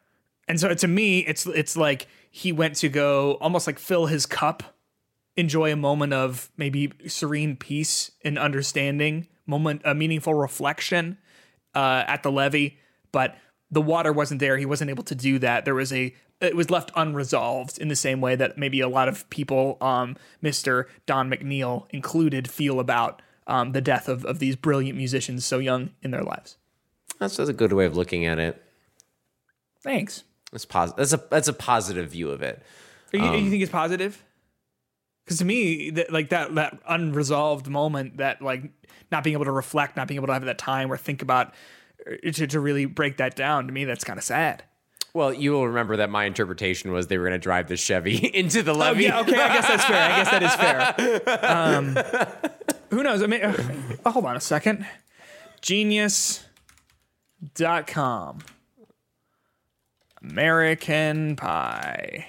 And 0.52 0.60
so 0.60 0.74
to 0.74 0.86
me, 0.86 1.20
it's 1.20 1.46
it's 1.46 1.78
like 1.78 2.08
he 2.30 2.52
went 2.52 2.76
to 2.76 2.90
go 2.90 3.38
almost 3.40 3.66
like 3.66 3.78
fill 3.78 4.04
his 4.04 4.26
cup, 4.26 4.62
enjoy 5.34 5.72
a 5.72 5.76
moment 5.76 6.12
of 6.12 6.50
maybe 6.58 6.92
serene 7.06 7.56
peace 7.56 8.10
and 8.22 8.38
understanding, 8.38 9.28
moment 9.46 9.80
a 9.86 9.94
meaningful 9.94 10.34
reflection 10.34 11.16
uh, 11.74 12.04
at 12.06 12.22
the 12.22 12.30
levee, 12.30 12.76
but 13.12 13.38
the 13.70 13.80
water 13.80 14.12
wasn't 14.12 14.40
there. 14.40 14.58
He 14.58 14.66
wasn't 14.66 14.90
able 14.90 15.04
to 15.04 15.14
do 15.14 15.38
that. 15.38 15.64
There 15.64 15.74
was 15.74 15.90
a 15.90 16.14
it 16.42 16.54
was 16.54 16.68
left 16.68 16.90
unresolved 16.94 17.78
in 17.78 17.88
the 17.88 17.96
same 17.96 18.20
way 18.20 18.36
that 18.36 18.58
maybe 18.58 18.80
a 18.80 18.88
lot 18.90 19.08
of 19.08 19.30
people, 19.30 19.78
um, 19.80 20.18
Mr. 20.42 20.84
Don 21.06 21.30
McNeil 21.30 21.86
included, 21.88 22.50
feel 22.50 22.78
about 22.78 23.22
um, 23.46 23.72
the 23.72 23.80
death 23.80 24.06
of, 24.06 24.26
of 24.26 24.38
these 24.38 24.56
brilliant 24.56 24.98
musicians 24.98 25.46
so 25.46 25.60
young 25.60 25.92
in 26.02 26.10
their 26.10 26.22
lives. 26.22 26.58
That's, 27.18 27.38
that's 27.38 27.48
a 27.48 27.54
good 27.54 27.72
way 27.72 27.86
of 27.86 27.96
looking 27.96 28.26
at 28.26 28.38
it. 28.38 28.62
Thanks. 29.82 30.24
That's 30.52 30.64
pos- 30.64 30.92
That's 30.92 31.12
a 31.12 31.22
that's 31.30 31.48
a 31.48 31.52
positive 31.52 32.10
view 32.10 32.30
of 32.30 32.42
it. 32.42 32.62
You, 33.12 33.20
you 33.22 33.50
think 33.50 33.62
it's 33.62 33.72
positive? 33.72 34.22
Because 35.24 35.38
to 35.38 35.44
me, 35.44 35.90
that 35.90 36.12
like 36.12 36.28
that 36.30 36.54
that 36.54 36.78
unresolved 36.88 37.68
moment, 37.68 38.16
that 38.18 38.40
like 38.42 38.70
not 39.10 39.24
being 39.24 39.34
able 39.34 39.44
to 39.46 39.52
reflect, 39.52 39.96
not 39.96 40.06
being 40.08 40.18
able 40.18 40.28
to 40.28 40.32
have 40.32 40.44
that 40.44 40.58
time 40.58 40.90
or 40.92 40.96
think 40.96 41.22
about 41.22 41.54
uh, 42.06 42.30
to, 42.32 42.46
to 42.46 42.60
really 42.60 42.86
break 42.86 43.16
that 43.18 43.36
down, 43.36 43.66
to 43.66 43.72
me, 43.72 43.84
that's 43.84 44.04
kind 44.04 44.18
of 44.18 44.24
sad. 44.24 44.64
Well, 45.14 45.30
you 45.32 45.52
will 45.52 45.68
remember 45.68 45.98
that 45.98 46.08
my 46.08 46.24
interpretation 46.24 46.90
was 46.90 47.08
they 47.08 47.18
were 47.18 47.24
going 47.24 47.38
to 47.38 47.42
drive 47.42 47.68
the 47.68 47.76
Chevy 47.76 48.16
into 48.34 48.62
the 48.62 48.72
levee. 48.74 49.04
Yeah, 49.04 49.20
okay, 49.20 49.34
I 49.34 49.48
guess 49.54 49.68
that's 49.68 49.84
fair. 49.84 50.10
I 50.10 50.16
guess 50.16 50.30
that 50.30 50.42
is 50.42 50.54
fair. 50.54 50.94
Um, 51.50 51.94
who 52.90 53.02
knows? 53.02 53.22
I 53.22 53.26
mean, 53.26 53.42
uh, 53.42 53.54
oh, 54.06 54.10
hold 54.10 54.24
on 54.24 54.36
a 54.36 54.40
second. 54.40 54.86
Genius.com. 55.60 56.48
American 60.22 61.36
Pie. 61.36 62.26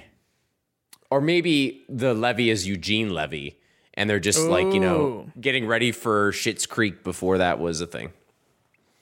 Or 1.09 1.21
maybe 1.21 1.85
the 1.89 2.13
levy 2.13 2.49
is 2.49 2.67
Eugene 2.67 3.13
Levy, 3.13 3.59
and 3.93 4.09
they're 4.09 4.19
just 4.19 4.47
like 4.47 4.73
you 4.73 4.79
know 4.79 5.29
getting 5.39 5.67
ready 5.67 5.91
for 5.91 6.31
Schitt's 6.31 6.65
Creek 6.65 7.03
before 7.03 7.37
that 7.37 7.59
was 7.59 7.81
a 7.81 7.87
thing. 7.87 8.11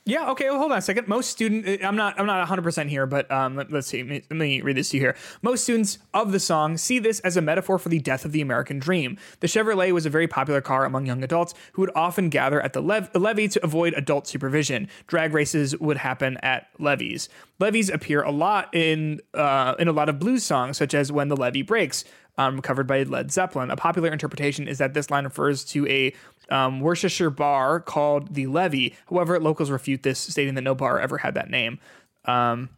Yeah. 0.04 0.30
Okay. 0.32 0.50
Well, 0.50 0.58
hold 0.58 0.72
on 0.72 0.78
a 0.78 0.82
second. 0.82 1.06
Most 1.06 1.30
student, 1.30 1.84
I'm 1.84 1.94
not, 1.94 2.18
I'm 2.18 2.26
not 2.26 2.38
100 2.38 2.62
percent 2.62 2.90
here, 2.90 3.06
but 3.06 3.30
um, 3.30 3.54
let, 3.54 3.72
us 3.72 3.86
see. 3.86 3.98
Let 3.98 4.08
me, 4.08 4.22
let 4.30 4.36
me 4.36 4.60
read 4.60 4.76
this 4.76 4.88
to 4.90 4.96
you 4.96 5.00
here. 5.00 5.16
Most 5.42 5.62
students 5.62 5.98
of 6.12 6.32
the 6.32 6.40
song 6.40 6.76
see 6.76 6.98
this 6.98 7.20
as 7.20 7.36
a 7.36 7.40
metaphor 7.40 7.78
for 7.78 7.88
the 7.88 8.00
death 8.00 8.24
of 8.24 8.32
the 8.32 8.40
American 8.40 8.80
dream. 8.80 9.16
The 9.38 9.46
Chevrolet 9.46 9.92
was 9.92 10.04
a 10.04 10.10
very 10.10 10.26
popular 10.26 10.60
car 10.60 10.84
among 10.84 11.06
young 11.06 11.22
adults 11.22 11.54
who 11.72 11.82
would 11.82 11.92
often 11.94 12.30
gather 12.30 12.60
at 12.60 12.72
the 12.72 12.82
lev- 12.82 13.10
levee 13.14 13.46
to 13.48 13.64
avoid 13.64 13.94
adult 13.94 14.26
supervision. 14.26 14.88
Drag 15.06 15.32
races 15.32 15.78
would 15.78 15.98
happen 15.98 16.36
at 16.38 16.66
levees. 16.80 17.28
Levees 17.60 17.88
appear 17.88 18.22
a 18.22 18.32
lot 18.32 18.74
in 18.74 19.20
uh, 19.34 19.76
in 19.78 19.86
a 19.86 19.92
lot 19.92 20.08
of 20.08 20.18
blues 20.18 20.42
songs, 20.42 20.78
such 20.78 20.94
as 20.94 21.12
"When 21.12 21.28
the 21.28 21.36
Levee 21.36 21.62
Breaks." 21.62 22.04
Um, 22.38 22.62
covered 22.62 22.86
by 22.86 23.02
Led 23.02 23.30
Zeppelin. 23.30 23.70
A 23.70 23.76
popular 23.76 24.10
interpretation 24.10 24.66
is 24.66 24.78
that 24.78 24.94
this 24.94 25.10
line 25.10 25.24
refers 25.24 25.64
to 25.66 25.86
a 25.86 26.14
um, 26.48 26.80
Worcestershire 26.80 27.28
bar 27.28 27.78
called 27.78 28.34
the 28.34 28.46
Levy. 28.46 28.94
However, 29.10 29.38
locals 29.38 29.70
refute 29.70 30.02
this, 30.02 30.18
stating 30.18 30.54
that 30.54 30.62
no 30.62 30.74
bar 30.74 30.98
ever 30.98 31.18
had 31.18 31.34
that 31.34 31.50
name. 31.50 31.78
Um, 32.24 32.70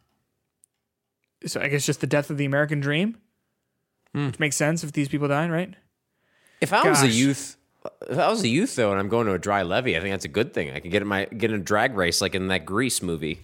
so 1.45 1.61
I 1.61 1.69
guess 1.69 1.85
just 1.85 2.01
the 2.01 2.07
death 2.07 2.29
of 2.29 2.37
the 2.37 2.45
American 2.45 2.81
dream, 2.81 3.17
which 4.27 4.39
makes 4.39 4.55
sense 4.55 4.83
if 4.83 4.91
these 4.91 5.07
people 5.07 5.27
died, 5.27 5.51
right? 5.51 5.73
If 6.61 6.73
I 6.73 6.89
was 6.89 7.03
a 7.03 7.07
youth, 7.07 7.57
if 8.09 8.17
I 8.17 8.29
was 8.29 8.41
a 8.43 8.47
youth 8.47 8.75
though, 8.75 8.91
and 8.91 8.99
I'm 8.99 9.09
going 9.09 9.27
to 9.27 9.33
a 9.33 9.39
dry 9.39 9.61
levee, 9.61 9.95
I 9.95 9.99
think 9.99 10.11
that's 10.13 10.25
a 10.25 10.29
good 10.29 10.53
thing. 10.53 10.71
I 10.71 10.79
can 10.79 10.89
get 10.89 11.01
in 11.01 11.07
my 11.07 11.25
get 11.25 11.51
in 11.51 11.59
a 11.59 11.63
drag 11.63 11.95
race 11.95 12.21
like 12.21 12.35
in 12.35 12.47
that 12.47 12.65
Grease 12.65 13.01
movie. 13.01 13.39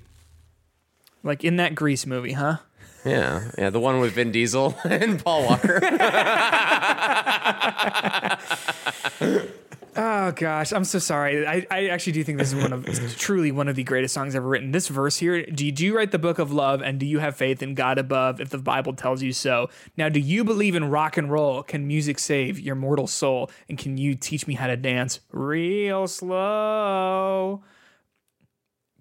Like 1.24 1.44
in 1.44 1.58
that 1.58 1.76
Grease 1.76 2.06
movie, 2.06 2.34
huh? 2.34 2.58
Yeah, 3.04 3.52
yeah, 3.58 3.70
the 3.70 3.80
one 3.80 4.00
with 4.00 4.14
Vin 4.14 4.32
Diesel 4.32 4.76
and 4.84 5.24
Paul 5.24 5.46
Walker. 5.46 5.82
Oh 9.94 10.32
gosh, 10.32 10.72
I'm 10.72 10.86
so 10.86 11.00
sorry. 11.00 11.46
I, 11.46 11.68
I 11.70 11.88
actually 11.88 12.14
do 12.14 12.24
think 12.24 12.38
this 12.38 12.54
is 12.54 12.62
one 12.62 12.72
of 12.72 12.86
truly 13.18 13.52
one 13.52 13.68
of 13.68 13.76
the 13.76 13.84
greatest 13.84 14.14
songs 14.14 14.36
ever 14.36 14.48
written. 14.48 14.72
This 14.72 14.88
verse 14.88 15.18
here, 15.18 15.46
Do 15.46 15.66
you 15.66 15.98
write 15.98 16.12
the 16.12 16.20
book 16.20 16.40
of 16.40 16.54
love 16.54 16.82
and 16.82 16.98
do 16.98 17.06
you 17.06 17.20
have 17.20 17.36
faith 17.36 17.62
in 17.62 17.76
God 17.76 17.98
above 17.98 18.40
if 18.40 18.50
the 18.50 18.58
Bible 18.58 18.94
tells 18.94 19.22
you 19.22 19.34
so? 19.34 19.70
Now, 19.98 20.08
do 20.08 20.22
you 20.22 20.46
believe 20.46 20.76
in 20.76 20.90
rock 20.90 21.18
and 21.18 21.30
roll? 21.30 21.62
Can 21.64 21.88
music 21.88 22.20
save 22.20 22.58
your 22.58 22.76
mortal 22.76 23.06
soul? 23.06 23.52
And 23.68 23.78
can 23.78 23.98
you 23.98 24.16
teach 24.16 24.48
me 24.48 24.54
how 24.54 24.68
to 24.68 24.78
dance 24.78 25.20
real 25.32 26.08
slow? 26.08 27.62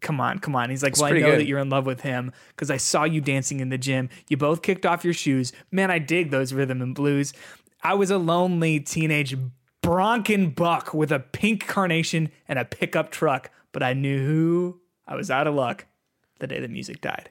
Come 0.01 0.21
on, 0.21 0.39
come 0.39 0.57
on. 0.57 0.71
He's 0.71 0.83
like, 0.83 0.97
well, 0.97 1.07
I 1.07 1.11
know 1.19 1.31
good. 1.33 1.41
that 1.41 1.47
you're 1.47 1.59
in 1.59 1.69
love 1.69 1.87
with 1.87 2.01
him 2.01 2.33
because 2.49 2.71
I 2.71 2.79
saw 2.79 3.05
you 3.05 3.21
dancing 3.21 3.61
in 3.61 3.69
the 3.69 3.79
gym. 3.79 4.09
You 4.29 4.37
both 4.37 4.63
kicked 4.63 4.87
off 4.87 5.05
your 5.05 5.15
shoes. 5.15 5.53
Man, 5.71 5.91
I 5.91 5.99
dig 5.99 6.31
those 6.31 6.53
rhythm 6.53 6.81
and 6.81 6.95
blues. 6.95 7.33
I 7.83 7.95
was 7.95 8.11
a 8.11 8.19
lonely 8.19 8.81
teenage 8.81 9.37
Bronkin 9.83 10.55
buck 10.55 10.93
with 10.95 11.11
a 11.13 11.19
pink 11.19 11.67
carnation 11.67 12.31
and 12.49 12.59
a 12.59 12.65
pickup 12.65 13.11
truck, 13.11 13.51
but 13.73 13.83
I 13.83 13.93
knew 13.93 14.25
who 14.25 14.81
I 15.07 15.17
was 15.17 15.31
out 15.31 15.47
of 15.47 15.55
luck 15.55 15.87
the 16.39 16.47
day 16.47 16.61
the 16.61 16.69
music 16.69 17.01
died. 17.01 17.31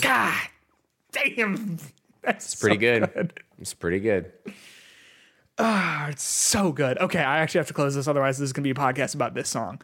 God 0.00 0.34
damn. 1.12 1.78
That's 2.22 2.54
Pretty 2.54 2.76
so 2.76 3.06
good. 3.06 3.40
It's 3.60 3.72
pretty 3.72 4.00
good. 4.00 4.32
Ah, 5.58 6.08
it's 6.08 6.24
so 6.24 6.72
good. 6.72 6.98
Okay, 6.98 7.20
I 7.20 7.38
actually 7.38 7.60
have 7.60 7.68
to 7.68 7.72
close 7.72 7.94
this, 7.94 8.08
otherwise, 8.08 8.38
this 8.38 8.46
is 8.46 8.52
going 8.52 8.64
to 8.64 8.74
be 8.74 8.78
a 8.78 8.82
podcast 8.82 9.14
about 9.14 9.34
this 9.34 9.48
song. 9.48 9.80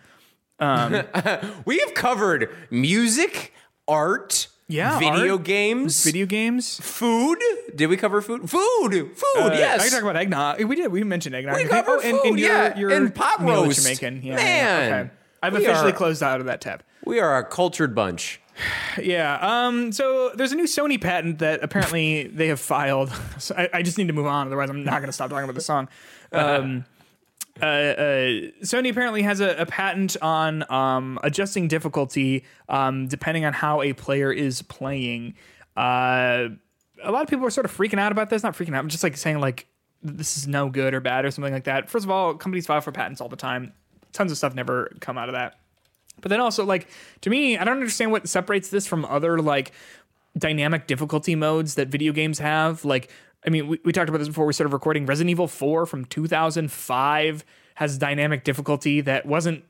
We 1.67 1.79
have 1.79 1.95
covered 1.95 2.49
music, 2.71 3.53
art, 3.89 4.49
Yeah, 4.69 4.99
video 4.99 5.35
art, 5.35 5.45
games, 5.45 6.05
Video 6.05 6.27
games. 6.27 6.79
food. 6.81 7.39
Did 7.75 7.87
we 7.89 7.97
cover 7.97 8.21
food? 8.23 8.49
Food, 8.49 8.93
food. 8.93 9.37
Uh, 9.37 9.51
yes. 9.53 9.81
I 9.81 9.85
can 9.85 9.93
talk 9.93 10.03
about 10.03 10.17
eggnog. 10.17 10.63
We 10.65 10.77
did. 10.77 10.93
We 10.93 11.03
mentioned 11.05 11.35
eggnog. 11.35 11.57
We 11.57 11.65
covered 11.65 12.01
and, 12.05 12.19
food, 12.19 12.27
and 12.27 12.39
your, 12.39 12.49
yeah, 12.49 12.79
your 12.79 12.91
and 12.91 13.15
pot 13.15 13.41
roast. 13.43 13.83
You're 13.85 13.91
making. 13.91 14.23
Yeah, 14.27 14.37
Man, 14.37 14.89
yeah, 14.91 14.97
okay. 15.01 15.11
I've 15.43 15.53
we 15.55 15.65
officially 15.65 15.91
are- 15.93 15.97
closed 15.97 16.23
out 16.23 16.41
of 16.41 16.47
that 16.47 16.61
tab. 16.61 16.83
we 17.05 17.19
are 17.19 17.39
a 17.39 17.45
cultured 17.45 17.95
bunch. 17.95 18.41
Yeah. 19.03 19.39
Um. 19.41 19.91
So 19.93 20.31
there's 20.35 20.53
a 20.53 20.57
new 20.57 20.67
Sony 20.67 21.01
patent 21.01 21.39
that 21.39 21.65
apparently 21.65 22.27
they 22.29 22.49
have 22.49 22.61
filed. 22.61 23.11
So 23.39 23.55
I, 23.57 23.69
I 23.73 23.83
just 23.83 23.97
need 23.99 24.07
to 24.09 24.13
move 24.13 24.27
on, 24.27 24.47
otherwise 24.47 24.69
I'm 24.71 24.85
not 24.85 24.99
going 25.01 25.07
to 25.09 25.13
stop 25.13 25.31
talking 25.31 25.45
about 25.45 25.55
the 25.55 25.61
song. 25.63 25.89
Um. 26.35 26.85
Uh, 27.63 27.65
uh, 27.65 28.05
Sony 28.63 28.91
apparently 28.91 29.23
has 29.23 29.41
a, 29.41 29.55
a 29.57 29.67
patent 29.67 30.17
on 30.21 30.71
um, 30.71 31.19
adjusting 31.23 31.69
difficulty 31.69 32.45
um, 32.69 33.07
depending 33.07 33.45
on 33.45 33.53
how 33.53 33.81
a 33.83 33.93
player 33.93 34.33
is 34.33 34.63
playing. 34.63 35.35
Uh, 35.77 36.49
a 37.05 37.13
lot 37.13 37.23
of 37.23 37.29
people 37.29 37.47
are 37.47 37.51
sort 37.51 37.65
of 37.65 37.77
freaking 37.77 38.01
out 38.01 38.11
about 38.11 38.31
this. 38.31 38.43
Not 38.43 38.55
freaking 38.55 38.75
out, 38.75 38.83
but 38.83 38.91
just 38.91 39.05
like 39.05 39.17
saying 39.17 39.39
like 39.39 39.69
this 40.03 40.37
is 40.37 40.49
no 40.49 40.69
good 40.69 40.93
or 40.93 41.01
bad 41.01 41.25
or 41.25 41.31
something 41.31 41.53
like 41.53 41.65
that. 41.65 41.89
First 41.89 42.05
of 42.05 42.11
all, 42.11 42.35
companies 42.35 42.67
file 42.67 42.81
for 42.81 42.91
patents 42.91 43.21
all 43.21 43.29
the 43.29 43.37
time. 43.37 43.73
Tons 44.13 44.33
of 44.33 44.39
stuff 44.39 44.55
never 44.55 44.93
come 45.01 45.17
out 45.17 45.29
of 45.29 45.35
that. 45.35 45.59
But 46.21 46.29
then 46.29 46.41
also, 46.41 46.65
like, 46.65 46.89
to 47.23 47.31
me, 47.31 47.57
I 47.57 47.65
don't 47.65 47.77
understand 47.77 48.11
what 48.11 48.29
separates 48.29 48.69
this 48.69 48.87
from 48.87 49.05
other, 49.07 49.41
like, 49.41 49.73
dynamic 50.37 50.87
difficulty 50.87 51.35
modes 51.35 51.77
that 51.77 51.89
video 51.89 52.13
games 52.13 52.39
have. 52.39 52.85
Like, 52.85 53.11
I 53.47 53.51
mean, 53.51 53.67
we, 53.69 53.81
we 53.85 53.93
talked 53.93 54.09
about 54.09 54.19
this 54.19 54.29
before 54.29 54.47
we 54.47 54.53
started 54.53 54.73
recording. 54.73 55.07
Resident 55.07 55.31
Evil 55.31 55.49
4 55.49 55.87
from 55.87 56.05
2005 56.05 57.45
has 57.75 57.99
dynamic 57.99 58.45
difficulty 58.45 59.01
that 59.01 59.27
wasn't 59.27 59.65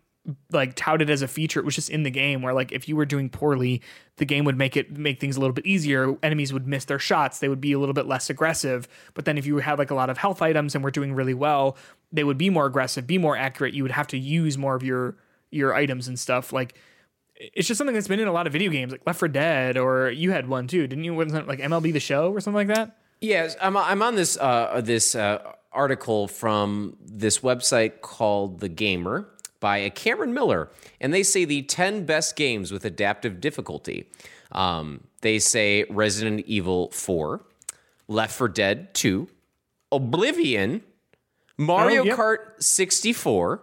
like 0.52 0.74
touted 0.76 1.10
as 1.10 1.22
a 1.22 1.28
feature. 1.28 1.58
It 1.58 1.64
was 1.64 1.74
just 1.74 1.90
in 1.90 2.04
the 2.04 2.10
game 2.10 2.42
where 2.42 2.54
like 2.54 2.70
if 2.70 2.88
you 2.88 2.94
were 2.94 3.06
doing 3.06 3.28
poorly 3.28 3.82
the 4.18 4.24
game 4.24 4.44
would 4.44 4.56
make 4.56 4.76
it 4.76 4.96
make 4.96 5.18
things 5.18 5.36
a 5.36 5.40
little 5.40 5.54
bit 5.54 5.66
easier. 5.66 6.16
Enemies 6.22 6.52
would 6.52 6.66
miss 6.66 6.84
their 6.84 6.98
shots. 6.98 7.40
They 7.40 7.48
would 7.48 7.60
be 7.60 7.72
a 7.72 7.78
little 7.78 7.94
bit 7.94 8.06
less 8.06 8.30
aggressive. 8.30 8.86
But 9.14 9.24
then 9.24 9.36
if 9.36 9.46
you 9.46 9.58
had 9.58 9.78
like 9.78 9.90
a 9.90 9.96
lot 9.96 10.10
of 10.10 10.18
health 10.18 10.40
items 10.40 10.74
and 10.74 10.84
were 10.84 10.90
doing 10.90 11.14
really 11.14 11.34
well 11.34 11.76
they 12.12 12.24
would 12.24 12.38
be 12.38 12.50
more 12.50 12.66
aggressive 12.66 13.06
be 13.06 13.18
more 13.18 13.36
accurate. 13.36 13.74
You 13.74 13.82
would 13.82 13.92
have 13.92 14.06
to 14.08 14.18
use 14.18 14.56
more 14.56 14.74
of 14.76 14.82
your 14.82 15.16
your 15.50 15.74
items 15.74 16.06
and 16.06 16.18
stuff. 16.18 16.52
Like 16.52 16.78
it's 17.34 17.66
just 17.66 17.78
something 17.78 17.94
that's 17.94 18.08
been 18.08 18.20
in 18.20 18.28
a 18.28 18.32
lot 18.32 18.46
of 18.46 18.52
video 18.52 18.70
games 18.70 18.92
like 18.92 19.02
left 19.04 19.18
4 19.18 19.26
dead 19.28 19.76
or 19.76 20.10
you 20.10 20.30
had 20.30 20.48
one 20.48 20.68
too 20.68 20.86
didn't 20.86 21.04
you? 21.04 21.14
Wasn't 21.14 21.48
like 21.48 21.58
mlb 21.58 21.92
the 21.92 22.00
show 22.00 22.30
or 22.30 22.40
something 22.40 22.68
like 22.68 22.76
that 22.76 23.01
Yes, 23.22 23.56
I'm, 23.60 23.76
I'm 23.76 24.02
on 24.02 24.16
this 24.16 24.36
uh, 24.36 24.80
this 24.84 25.14
uh, 25.14 25.38
article 25.72 26.26
from 26.26 26.96
this 27.00 27.38
website 27.38 28.00
called 28.00 28.58
The 28.58 28.68
Gamer 28.68 29.28
by 29.60 29.78
a 29.78 29.90
Cameron 29.90 30.34
Miller, 30.34 30.70
and 31.00 31.14
they 31.14 31.22
say 31.22 31.44
the 31.44 31.62
10 31.62 32.04
best 32.04 32.34
games 32.34 32.72
with 32.72 32.84
adaptive 32.84 33.40
difficulty. 33.40 34.10
Um, 34.50 35.04
they 35.20 35.38
say 35.38 35.84
Resident 35.88 36.44
Evil 36.46 36.90
4, 36.90 37.40
Left 38.08 38.34
4 38.34 38.48
Dead 38.48 38.92
2, 38.92 39.28
Oblivion, 39.92 40.82
Mario 41.56 42.02
Oh, 42.02 42.04
yep. 42.04 42.18
Kart 42.18 42.38
64, 42.60 43.62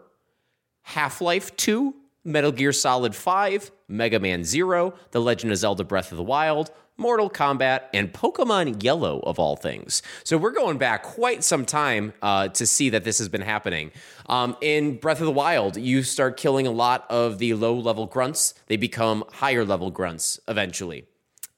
Half 0.83 1.19
Life 1.19 1.53
2, 1.57 1.93
Metal 2.23 2.53
Gear 2.53 2.71
Solid 2.71 3.13
5, 3.13 3.71
Mega 3.89 4.19
Man 4.19 4.45
Zero, 4.45 4.93
The 5.11 5.19
Legend 5.19 5.51
of 5.51 5.57
Zelda 5.57 5.83
Breath 5.83 6.11
of 6.11 6.17
the 6.17 6.23
Wild, 6.23 6.71
Mortal 6.99 7.29
Kombat, 7.29 7.83
and 7.93 8.11
Pokemon 8.11 8.83
Yellow, 8.83 9.19
of 9.21 9.39
all 9.39 9.55
things. 9.55 10.03
So 10.23 10.37
we're 10.37 10.51
going 10.51 10.77
back 10.77 11.03
quite 11.03 11.43
some 11.43 11.65
time 11.65 12.13
uh, 12.21 12.49
to 12.49 12.67
see 12.67 12.89
that 12.89 13.03
this 13.03 13.17
has 13.19 13.29
been 13.29 13.41
happening. 13.41 13.91
Um, 14.27 14.57
in 14.61 14.97
Breath 14.97 15.19
of 15.19 15.25
the 15.25 15.31
Wild, 15.31 15.77
you 15.77 16.03
start 16.03 16.37
killing 16.37 16.67
a 16.67 16.71
lot 16.71 17.05
of 17.09 17.39
the 17.39 17.53
low 17.53 17.73
level 17.75 18.05
grunts, 18.05 18.53
they 18.67 18.77
become 18.77 19.23
higher 19.31 19.65
level 19.65 19.89
grunts 19.89 20.39
eventually. 20.47 21.05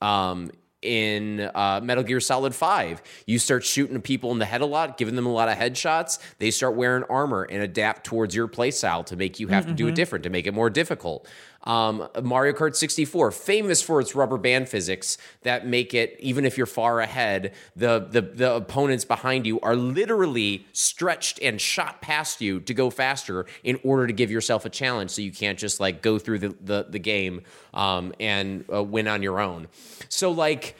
Um, 0.02 0.52
in 0.82 1.50
uh, 1.54 1.80
Metal 1.84 2.04
Gear 2.04 2.20
Solid 2.20 2.56
5. 2.56 3.02
You 3.26 3.40
start 3.40 3.64
shooting 3.64 4.02
people 4.02 4.32
in 4.32 4.40
the 4.40 4.46
head 4.46 4.62
a 4.62 4.66
lot, 4.66 4.98
giving 4.98 5.16
them 5.16 5.26
a 5.26 5.32
lot 5.32 5.50
of 5.50 5.58
headshots. 5.58 6.20
They 6.40 6.52
start 6.52 6.76
wearing 6.76 7.04
armor 7.10 7.44
and 7.44 7.62
adapt 7.62 8.06
towards 8.06 8.36
your 8.36 8.48
playstyle 8.48 9.06
to 9.08 9.16
make 9.16 9.40
you 9.40 9.48
have 9.50 9.68
to 9.68 9.74
do 9.74 9.88
it 9.88 9.96
different, 9.96 10.24
to 10.24 10.30
make 10.30 10.48
it 10.48 10.54
more 10.54 10.70
difficult. 10.70 11.28
Um, 11.64 12.08
Mario 12.24 12.54
Kart 12.54 12.76
64, 12.76 13.32
famous 13.32 13.82
for 13.82 14.00
its 14.00 14.16
rubber 14.16 14.38
band 14.38 14.68
physics 14.68 15.18
that 15.44 15.68
make 15.68 15.94
it, 15.94 16.18
even 16.20 16.46
if 16.46 16.58
you're 16.58 16.66
far 16.66 17.00
ahead, 17.00 17.54
the, 17.76 18.00
the, 18.00 18.22
the 18.22 18.56
opponents 18.56 19.06
behind 19.06 19.46
you 19.46 19.60
are 19.62 19.76
literally 19.76 20.66
stretched 20.74 21.40
and 21.42 21.62
shot 21.62 22.02
past 22.02 22.42
you 22.42 22.60
to 22.62 22.74
go 22.74 22.90
faster 22.90 23.46
in 23.64 23.80
order 23.84 24.08
to 24.08 24.14
give 24.14 24.32
yourself 24.32 24.66
a 24.66 24.70
challenge 24.70 25.12
so 25.12 25.22
you 25.22 25.32
can't 25.32 25.60
just 25.60 25.80
like 25.80 26.02
go 26.02 26.18
through 26.18 26.40
the, 26.40 26.56
the, 26.62 26.88
the 26.90 27.00
game 27.00 27.42
um, 27.74 28.14
and 28.20 28.66
uh, 28.74 28.82
win 28.82 29.08
on 29.08 29.22
your 29.22 29.40
own. 29.40 29.68
So, 30.10 30.32
like, 30.32 30.76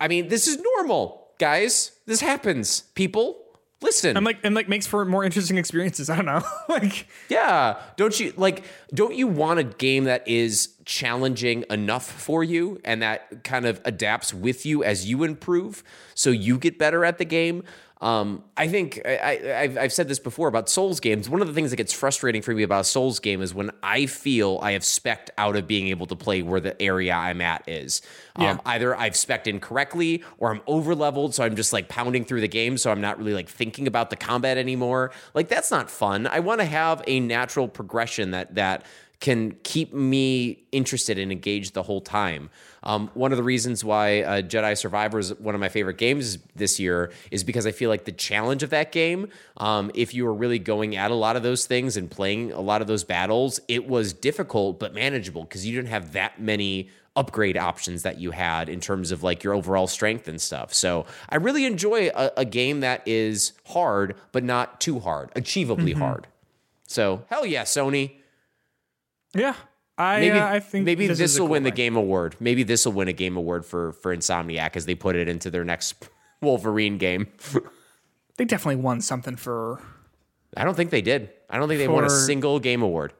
I 0.00 0.08
mean, 0.08 0.28
this 0.28 0.48
is 0.48 0.58
normal, 0.58 1.28
guys. 1.38 1.92
This 2.06 2.20
happens, 2.20 2.82
people. 2.94 3.43
Listen, 3.84 4.16
And 4.16 4.24
like 4.24 4.38
and 4.42 4.54
like 4.54 4.66
makes 4.66 4.86
for 4.86 5.04
more 5.04 5.24
interesting 5.24 5.58
experiences. 5.58 6.08
I 6.10 6.16
don't 6.16 6.24
know. 6.24 6.42
like 6.70 7.06
yeah. 7.28 7.76
Don't 7.96 8.18
you 8.18 8.32
like 8.36 8.64
don't 8.94 9.14
you 9.14 9.28
want 9.28 9.60
a 9.60 9.64
game 9.64 10.04
that 10.04 10.26
is 10.26 10.70
challenging 10.86 11.64
enough 11.68 12.10
for 12.10 12.42
you 12.42 12.80
and 12.82 13.02
that 13.02 13.44
kind 13.44 13.66
of 13.66 13.82
adapts 13.84 14.32
with 14.32 14.64
you 14.64 14.82
as 14.82 15.08
you 15.08 15.22
improve 15.22 15.84
so 16.14 16.30
you 16.30 16.58
get 16.58 16.78
better 16.78 17.04
at 17.04 17.18
the 17.18 17.26
game? 17.26 17.62
Um, 18.00 18.44
I 18.56 18.68
think 18.68 19.00
I, 19.06 19.16
I, 19.16 19.60
I've, 19.60 19.78
I've 19.78 19.92
said 19.92 20.08
this 20.08 20.18
before 20.18 20.48
about 20.48 20.68
Souls 20.68 21.00
games. 21.00 21.28
One 21.30 21.40
of 21.40 21.46
the 21.48 21.54
things 21.54 21.70
that 21.70 21.76
gets 21.76 21.92
frustrating 21.92 22.42
for 22.42 22.52
me 22.52 22.62
about 22.62 22.82
a 22.82 22.84
Souls 22.84 23.18
game 23.18 23.40
is 23.40 23.54
when 23.54 23.70
I 23.82 24.06
feel 24.06 24.58
I 24.62 24.72
have 24.72 24.82
specced 24.82 25.28
out 25.38 25.56
of 25.56 25.66
being 25.66 25.88
able 25.88 26.06
to 26.06 26.16
play 26.16 26.42
where 26.42 26.60
the 26.60 26.80
area 26.82 27.14
I'm 27.14 27.40
at 27.40 27.66
is. 27.66 28.02
Um, 28.36 28.44
Yeah. 28.44 28.58
Either 28.66 28.96
I've 28.96 29.14
specced 29.14 29.46
incorrectly 29.46 30.22
or 30.38 30.52
I'm 30.52 30.60
over 30.66 30.94
leveled, 30.94 31.34
so 31.34 31.44
I'm 31.44 31.56
just 31.56 31.72
like 31.72 31.88
pounding 31.88 32.24
through 32.24 32.42
the 32.42 32.48
game, 32.48 32.76
so 32.76 32.90
I'm 32.90 33.00
not 33.00 33.16
really 33.16 33.32
like 33.32 33.48
thinking 33.48 33.86
about 33.86 34.10
the 34.10 34.16
combat 34.16 34.58
anymore. 34.58 35.12
Like 35.32 35.48
that's 35.48 35.70
not 35.70 35.90
fun. 35.90 36.26
I 36.26 36.40
want 36.40 36.60
to 36.60 36.66
have 36.66 37.02
a 37.06 37.20
natural 37.20 37.68
progression 37.68 38.32
that 38.32 38.56
that 38.56 38.84
can 39.24 39.56
keep 39.62 39.94
me 39.94 40.66
interested 40.70 41.18
and 41.18 41.32
engaged 41.32 41.72
the 41.72 41.82
whole 41.82 42.02
time. 42.02 42.50
Um, 42.82 43.10
one 43.14 43.32
of 43.32 43.38
the 43.38 43.42
reasons 43.42 43.82
why 43.82 44.20
uh, 44.20 44.42
Jedi 44.42 44.76
Survivor 44.76 45.18
is 45.18 45.32
one 45.38 45.54
of 45.54 45.62
my 45.62 45.70
favorite 45.70 45.96
games 45.96 46.36
this 46.54 46.78
year 46.78 47.10
is 47.30 47.42
because 47.42 47.66
I 47.66 47.72
feel 47.72 47.88
like 47.88 48.04
the 48.04 48.12
challenge 48.12 48.62
of 48.62 48.68
that 48.68 48.92
game, 48.92 49.30
um, 49.56 49.90
if 49.94 50.12
you 50.12 50.26
were 50.26 50.34
really 50.34 50.58
going 50.58 50.94
at 50.94 51.10
a 51.10 51.14
lot 51.14 51.36
of 51.36 51.42
those 51.42 51.64
things 51.64 51.96
and 51.96 52.10
playing 52.10 52.52
a 52.52 52.60
lot 52.60 52.82
of 52.82 52.86
those 52.86 53.02
battles, 53.02 53.60
it 53.66 53.88
was 53.88 54.12
difficult 54.12 54.78
but 54.78 54.92
manageable 54.92 55.44
because 55.44 55.66
you 55.66 55.74
didn't 55.74 55.88
have 55.88 56.12
that 56.12 56.38
many 56.38 56.90
upgrade 57.16 57.56
options 57.56 58.02
that 58.02 58.18
you 58.20 58.30
had 58.30 58.68
in 58.68 58.78
terms 58.78 59.10
of 59.10 59.22
like 59.22 59.42
your 59.42 59.54
overall 59.54 59.86
strength 59.86 60.28
and 60.28 60.38
stuff. 60.38 60.74
So 60.74 61.06
I 61.30 61.36
really 61.36 61.64
enjoy 61.64 62.08
a, 62.08 62.30
a 62.36 62.44
game 62.44 62.80
that 62.80 63.00
is 63.08 63.52
hard 63.68 64.16
but 64.32 64.44
not 64.44 64.82
too 64.82 65.00
hard, 65.00 65.32
achievably 65.34 65.96
hard. 65.96 66.26
So 66.86 67.24
hell 67.30 67.46
yeah, 67.46 67.62
Sony. 67.62 68.16
Yeah. 69.34 69.54
I 69.96 70.18
Maybe 70.20 70.38
uh, 70.38 70.46
I 70.48 70.58
think 70.60 70.84
maybe 70.86 71.06
this, 71.06 71.38
will 71.38 71.46
cool 71.46 71.52
win 71.52 71.62
the 71.62 71.70
game 71.70 71.94
award. 71.96 72.34
Maybe 72.40 72.64
this 72.64 72.84
will 72.84 72.94
win 72.94 73.06
a 73.06 73.12
game 73.12 73.36
award 73.36 73.64
for 73.64 73.92
for 73.92 74.16
Insomniac 74.16 74.74
as 74.76 74.86
they 74.86 74.94
put 74.96 75.14
it 75.14 75.28
into 75.28 75.50
their 75.50 75.64
next 75.64 76.08
Wolverine 76.42 76.98
game. 76.98 77.28
They 78.36 78.44
definitely 78.44 78.82
won 78.82 79.00
something 79.00 79.36
for 79.36 79.80
I 80.56 80.64
don't 80.64 80.74
think 80.74 80.90
they 80.90 81.02
did. 81.02 81.30
I 81.48 81.56
don't 81.56 81.68
think 81.68 81.78
they 81.78 81.86
won 81.86 82.02
a 82.04 82.10
single 82.10 82.58
game 82.58 82.82
award. 82.82 83.12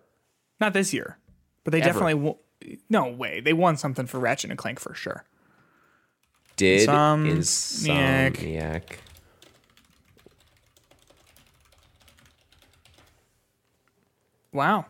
not 0.59 0.73
this 0.73 0.93
year, 0.93 1.19
but 1.63 1.71
they 1.71 1.81
Ever. 1.81 1.87
definitely 1.91 2.15
won. 2.15 2.35
no 2.91 3.07
way 3.13 3.39
they 3.39 3.53
won 3.53 3.77
something 3.77 4.07
for 4.07 4.19
Ratchet 4.19 4.51
and 4.51 4.59
Clank 4.59 4.81
for 4.81 4.93
sure. 4.93 5.25
Did 6.57 6.89
Insomniac. 6.89 8.33
Insomniac 8.37 8.97
Wow. 14.53 14.87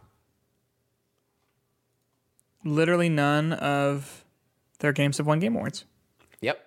Literally 2.65 3.09
none 3.09 3.53
of 3.53 4.25
their 4.79 4.93
games 4.93 5.19
have 5.19 5.27
won 5.27 5.39
Game 5.39 5.55
Awards. 5.55 5.85
Yep. 6.41 6.65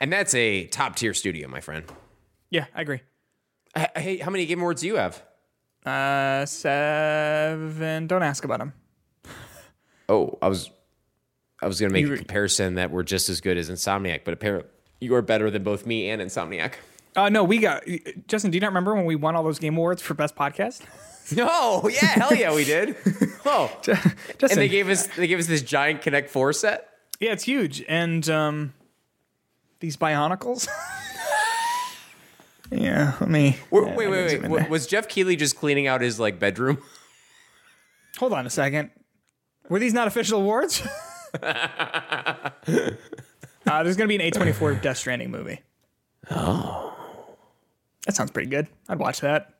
And 0.00 0.12
that's 0.12 0.34
a 0.34 0.66
top 0.66 0.96
tier 0.96 1.14
studio, 1.14 1.46
my 1.48 1.60
friend. 1.60 1.84
Yeah, 2.48 2.66
I 2.74 2.80
agree. 2.80 3.00
Hey, 3.96 4.16
how 4.18 4.30
many 4.30 4.46
game 4.46 4.60
awards 4.60 4.80
do 4.80 4.88
you 4.88 4.96
have? 4.96 5.22
Uh, 5.86 6.44
seven. 6.46 8.06
Don't 8.06 8.22
ask 8.22 8.44
about 8.44 8.58
them. 8.58 8.72
Oh, 10.08 10.38
I 10.42 10.48
was 10.48 10.70
I 11.62 11.66
was 11.66 11.78
going 11.78 11.90
to 11.90 11.92
make 11.92 12.04
You 12.06 12.14
a 12.14 12.16
comparison 12.16 12.74
that 12.74 12.90
we're 12.90 13.04
just 13.04 13.28
as 13.28 13.40
good 13.40 13.56
as 13.56 13.70
Insomniac, 13.70 14.24
but 14.24 14.34
apparently 14.34 14.68
you 15.00 15.14
are 15.14 15.22
better 15.22 15.50
than 15.50 15.62
both 15.62 15.86
me 15.86 16.10
and 16.10 16.20
Insomniac. 16.20 16.74
Uh, 17.14 17.28
no, 17.28 17.44
we 17.44 17.58
got 17.58 17.84
Justin. 18.26 18.50
Do 18.50 18.56
you 18.56 18.60
not 18.60 18.68
remember 18.68 18.94
when 18.94 19.04
we 19.04 19.14
won 19.14 19.36
all 19.36 19.44
those 19.44 19.58
Game 19.58 19.76
Awards 19.76 20.02
for 20.02 20.14
Best 20.14 20.34
Podcast? 20.34 20.82
No, 21.36 21.88
yeah, 21.88 22.06
hell 22.06 22.34
yeah, 22.34 22.54
we 22.54 22.64
did. 22.64 22.96
Oh, 23.46 23.74
Justin, 23.82 24.12
and 24.42 24.50
they 24.50 24.68
gave 24.68 24.90
us 24.90 25.06
they 25.16 25.26
gave 25.26 25.38
us 25.38 25.46
this 25.46 25.62
giant 25.62 26.02
Connect 26.02 26.28
Four 26.28 26.52
set. 26.52 26.86
yeah, 27.20 27.32
it's 27.32 27.42
huge, 27.44 27.82
and 27.88 28.28
um, 28.28 28.74
these 29.80 29.96
Bionicles. 29.96 30.68
yeah, 32.70 33.14
let 33.18 33.30
me. 33.30 33.56
Wait, 33.70 33.86
yeah, 33.86 33.96
wait, 33.96 34.08
wait, 34.08 34.10
wait. 34.10 34.28
zoom 34.30 34.44
in 34.44 34.50
wa- 34.50 34.58
there. 34.58 34.68
Was 34.68 34.86
Geoff 34.86 35.08
Keighley 35.08 35.36
just 35.36 35.56
cleaning 35.56 35.86
out 35.86 36.02
his 36.02 36.20
like 36.20 36.38
bedroom? 36.38 36.82
Hold 38.18 38.34
on 38.34 38.44
a 38.44 38.50
second. 38.50 38.90
Were 39.70 39.78
these 39.78 39.94
not 39.94 40.06
official 40.06 40.40
awards? 40.40 40.86
uh, 41.42 42.50
there's 42.66 43.96
going 43.96 44.08
to 44.08 44.18
be 44.18 44.22
an 44.22 44.30
A24 44.32 44.82
Death 44.82 44.98
Stranding 44.98 45.30
movie. 45.30 45.60
Oh. 46.30 46.94
That 48.06 48.14
sounds 48.16 48.30
pretty 48.32 48.50
good. 48.50 48.66
I'd 48.88 48.98
watch 48.98 49.20
that. 49.20 49.59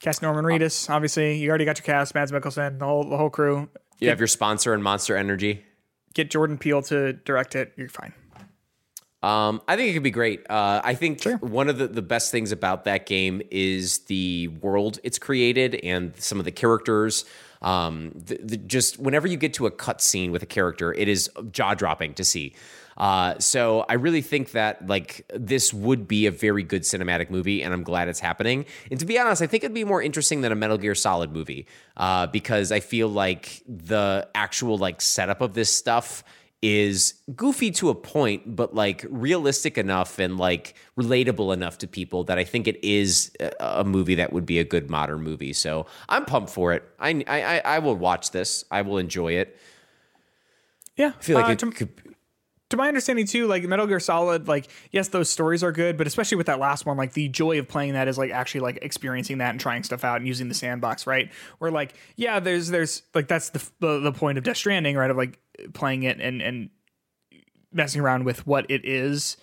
Cast 0.00 0.22
Norman 0.22 0.44
Reedus, 0.44 0.90
obviously. 0.90 1.36
You 1.36 1.48
already 1.48 1.64
got 1.64 1.78
your 1.78 1.84
cast, 1.84 2.14
Mads 2.14 2.32
Mikkelsen, 2.32 2.78
the 2.78 2.84
whole 2.84 3.04
the 3.04 3.16
whole 3.16 3.30
crew. 3.30 3.68
You 3.98 4.10
have 4.10 4.20
your 4.20 4.26
sponsor 4.26 4.74
and 4.74 4.82
Monster 4.82 5.16
Energy. 5.16 5.64
Get 6.14 6.30
Jordan 6.30 6.58
Peele 6.58 6.82
to 6.82 7.14
direct 7.14 7.54
it. 7.54 7.72
You're 7.76 7.88
fine. 7.88 8.12
Um, 9.22 9.62
I 9.66 9.76
think 9.76 9.90
it 9.90 9.94
could 9.94 10.02
be 10.02 10.10
great. 10.10 10.48
Uh, 10.48 10.80
I 10.84 10.94
think 10.94 11.24
one 11.40 11.68
of 11.68 11.78
the, 11.78 11.88
the 11.88 12.02
best 12.02 12.30
things 12.30 12.52
about 12.52 12.84
that 12.84 13.06
game 13.06 13.42
is 13.50 14.00
the 14.00 14.48
world 14.48 15.00
it's 15.02 15.18
created 15.18 15.74
and 15.76 16.14
some 16.16 16.38
of 16.38 16.44
the 16.44 16.52
characters. 16.52 17.24
Um, 17.62 18.12
the, 18.14 18.38
the, 18.42 18.56
just 18.56 18.98
whenever 18.98 19.26
you 19.26 19.36
get 19.36 19.54
to 19.54 19.66
a 19.66 19.70
cut 19.70 20.00
scene 20.00 20.30
with 20.30 20.42
a 20.42 20.46
character, 20.46 20.92
it 20.92 21.08
is 21.08 21.30
jaw 21.50 21.74
dropping 21.74 22.14
to 22.14 22.24
see. 22.24 22.54
Uh, 22.96 23.38
so 23.38 23.84
I 23.88 23.94
really 23.94 24.22
think 24.22 24.52
that 24.52 24.86
like 24.86 25.30
this 25.34 25.72
would 25.74 26.08
be 26.08 26.26
a 26.26 26.30
very 26.30 26.62
good 26.62 26.82
cinematic 26.82 27.28
movie, 27.30 27.62
and 27.62 27.74
I'm 27.74 27.82
glad 27.82 28.08
it's 28.08 28.20
happening. 28.20 28.64
And 28.90 28.98
to 29.00 29.06
be 29.06 29.18
honest, 29.18 29.42
I 29.42 29.46
think 29.46 29.64
it'd 29.64 29.74
be 29.74 29.84
more 29.84 30.02
interesting 30.02 30.40
than 30.40 30.52
a 30.52 30.56
Metal 30.56 30.78
Gear 30.78 30.94
Solid 30.94 31.32
movie 31.32 31.66
uh, 31.96 32.26
because 32.28 32.72
I 32.72 32.80
feel 32.80 33.08
like 33.08 33.62
the 33.68 34.28
actual 34.34 34.78
like 34.78 35.00
setup 35.00 35.40
of 35.40 35.54
this 35.54 35.74
stuff 35.74 36.24
is 36.62 37.14
goofy 37.36 37.70
to 37.70 37.90
a 37.90 37.94
point, 37.94 38.56
but 38.56 38.74
like 38.74 39.04
realistic 39.10 39.76
enough 39.76 40.18
and 40.18 40.38
like 40.38 40.74
relatable 40.98 41.52
enough 41.52 41.76
to 41.78 41.86
people 41.86 42.24
that 42.24 42.38
I 42.38 42.44
think 42.44 42.66
it 42.66 42.82
is 42.82 43.30
a 43.60 43.84
movie 43.84 44.14
that 44.16 44.32
would 44.32 44.46
be 44.46 44.58
a 44.58 44.64
good 44.64 44.88
modern 44.88 45.20
movie. 45.22 45.52
So 45.52 45.86
I'm 46.08 46.24
pumped 46.24 46.50
for 46.50 46.72
it. 46.72 46.82
I 46.98 47.22
I, 47.28 47.42
I- 47.58 47.62
I 47.76 47.78
will 47.80 47.94
watch 47.94 48.30
this. 48.30 48.64
I 48.70 48.82
will 48.82 48.96
enjoy 48.96 49.32
it. 49.34 49.56
Yeah. 50.96 51.12
I 51.18 51.22
feel 51.22 51.36
like 51.36 51.48
uh, 51.48 51.52
it 51.52 51.58
to, 51.58 51.70
could. 51.70 51.90
To 52.70 52.76
my 52.76 52.88
understanding 52.88 53.26
too, 53.26 53.46
like 53.46 53.62
Metal 53.64 53.86
Gear 53.86 54.00
Solid, 54.00 54.48
like 54.48 54.68
yes, 54.90 55.08
those 55.08 55.30
stories 55.30 55.62
are 55.62 55.72
good, 55.72 55.96
but 55.96 56.06
especially 56.06 56.36
with 56.36 56.46
that 56.46 56.58
last 56.58 56.84
one, 56.84 56.96
like 56.96 57.12
the 57.12 57.28
joy 57.28 57.58
of 57.58 57.68
playing 57.68 57.92
that 57.92 58.08
is 58.08 58.18
like 58.18 58.30
actually 58.30 58.60
like 58.60 58.78
experiencing 58.82 59.38
that 59.38 59.50
and 59.50 59.60
trying 59.60 59.82
stuff 59.82 60.04
out 60.04 60.16
and 60.16 60.26
using 60.26 60.48
the 60.48 60.54
sandbox, 60.54 61.06
right? 61.06 61.30
Where 61.58 61.70
like 61.70 61.94
yeah, 62.16 62.40
there's 62.40 62.68
there's 62.68 63.02
like 63.14 63.28
that's 63.28 63.50
the 63.50 63.70
the, 63.80 64.00
the 64.00 64.12
point 64.12 64.38
of 64.38 64.44
Death 64.44 64.56
Stranding, 64.56 64.96
right? 64.96 65.10
Of 65.10 65.16
like 65.16 65.38
playing 65.74 66.02
it 66.02 66.20
and 66.20 66.42
and 66.42 66.70
messing 67.72 68.00
around 68.00 68.24
with 68.24 68.46
what 68.46 68.68
it 68.68 68.84
is, 68.84 69.36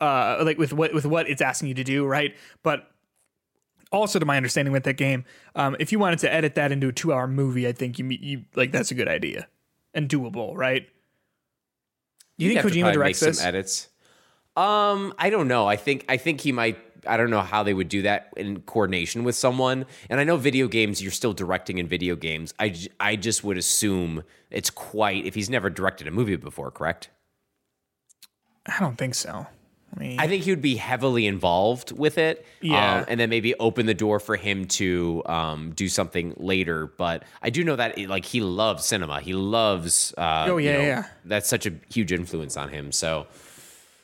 uh, 0.00 0.42
like 0.44 0.58
with 0.58 0.72
what 0.72 0.92
with 0.92 1.06
what 1.06 1.28
it's 1.30 1.40
asking 1.40 1.68
you 1.68 1.74
to 1.74 1.84
do, 1.84 2.04
right? 2.04 2.36
But 2.62 2.90
also, 3.92 4.18
to 4.18 4.26
my 4.26 4.36
understanding 4.36 4.72
with 4.72 4.84
that 4.84 4.94
game, 4.94 5.24
um, 5.54 5.76
if 5.78 5.92
you 5.92 5.98
wanted 5.98 6.18
to 6.18 6.32
edit 6.32 6.56
that 6.56 6.72
into 6.72 6.88
a 6.88 6.92
two-hour 6.92 7.28
movie, 7.28 7.66
I 7.66 7.72
think 7.72 7.98
you 7.98 8.06
you 8.10 8.44
like 8.54 8.72
that's 8.72 8.90
a 8.90 8.94
good 8.94 9.08
idea 9.08 9.48
and 9.94 10.08
doable, 10.08 10.54
right? 10.54 10.88
Do 12.38 12.44
you 12.44 12.54
think 12.54 12.66
Kojima 12.66 12.92
directs 12.92 13.20
this? 13.20 13.38
some 13.38 13.46
edits? 13.46 13.88
Um, 14.56 15.14
I 15.18 15.30
don't 15.30 15.48
know. 15.48 15.66
I 15.66 15.76
think 15.76 16.04
I 16.08 16.16
think 16.16 16.40
he 16.40 16.52
might. 16.52 16.78
I 17.06 17.16
don't 17.16 17.30
know 17.30 17.40
how 17.40 17.62
they 17.62 17.72
would 17.72 17.88
do 17.88 18.02
that 18.02 18.32
in 18.36 18.62
coordination 18.62 19.22
with 19.22 19.36
someone. 19.36 19.86
And 20.10 20.18
I 20.18 20.24
know 20.24 20.36
video 20.36 20.66
games, 20.66 21.00
you're 21.00 21.12
still 21.12 21.32
directing 21.32 21.78
in 21.78 21.86
video 21.86 22.16
games. 22.16 22.52
I, 22.58 22.74
I 22.98 23.14
just 23.14 23.44
would 23.44 23.56
assume 23.56 24.24
it's 24.50 24.70
quite 24.70 25.24
if 25.24 25.36
he's 25.36 25.48
never 25.48 25.70
directed 25.70 26.08
a 26.08 26.10
movie 26.10 26.34
before, 26.34 26.72
correct? 26.72 27.10
I 28.66 28.80
don't 28.80 28.96
think 28.96 29.14
so. 29.14 29.46
Mean, 29.98 30.20
I 30.20 30.26
think 30.28 30.44
he 30.44 30.50
would 30.50 30.60
be 30.62 30.76
heavily 30.76 31.26
involved 31.26 31.92
with 31.92 32.18
it. 32.18 32.44
Yeah. 32.60 32.98
um, 32.98 33.04
and 33.08 33.18
then 33.18 33.30
maybe 33.30 33.54
open 33.54 33.86
the 33.86 33.94
door 33.94 34.20
for 34.20 34.36
him 34.36 34.66
to 34.66 35.22
um, 35.26 35.72
do 35.72 35.88
something 35.88 36.34
later. 36.36 36.86
But 36.86 37.24
I 37.42 37.50
do 37.50 37.64
know 37.64 37.76
that 37.76 37.98
like 38.08 38.24
he 38.24 38.40
loves 38.40 38.84
cinema. 38.84 39.20
He 39.20 39.32
loves. 39.32 40.12
Uh, 40.16 40.46
Oh, 40.48 40.56
you 40.58 40.68
yeah, 40.70 40.76
know, 40.76 40.82
yeah. 40.82 41.04
That's 41.24 41.48
such 41.48 41.66
a 41.66 41.72
huge 41.90 42.12
influence 42.12 42.56
on 42.56 42.68
him. 42.68 42.92
So 42.92 43.26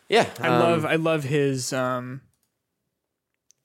yeah, 0.08 0.28
I 0.40 0.48
um, 0.48 0.60
love 0.60 0.84
I 0.84 0.96
love 0.96 1.24
his 1.24 1.72
um 1.72 2.20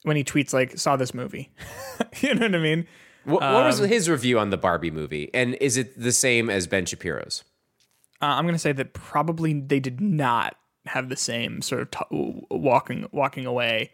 when 0.02 0.16
he 0.16 0.24
tweets 0.24 0.52
like 0.52 0.78
saw 0.78 0.96
this 0.96 1.14
movie. 1.14 1.50
you 2.20 2.34
know 2.34 2.46
what 2.46 2.54
I 2.54 2.58
mean? 2.58 2.86
What, 3.24 3.42
what 3.42 3.64
was 3.64 3.80
um, 3.80 3.88
his 3.88 4.08
review 4.08 4.38
on 4.38 4.50
the 4.50 4.56
Barbie 4.56 4.90
movie? 4.90 5.30
And 5.34 5.54
is 5.56 5.76
it 5.76 6.00
the 6.00 6.12
same 6.12 6.48
as 6.48 6.66
Ben 6.66 6.86
Shapiro's? 6.86 7.44
Uh, 8.22 8.26
I'm 8.26 8.46
gonna 8.46 8.58
say 8.58 8.72
that 8.72 8.94
probably 8.94 9.60
they 9.60 9.80
did 9.80 10.00
not 10.00 10.56
have 10.88 11.08
the 11.08 11.16
same 11.16 11.62
sort 11.62 11.82
of 11.82 11.90
t- 11.90 12.44
walking 12.50 13.06
walking 13.12 13.46
away 13.46 13.90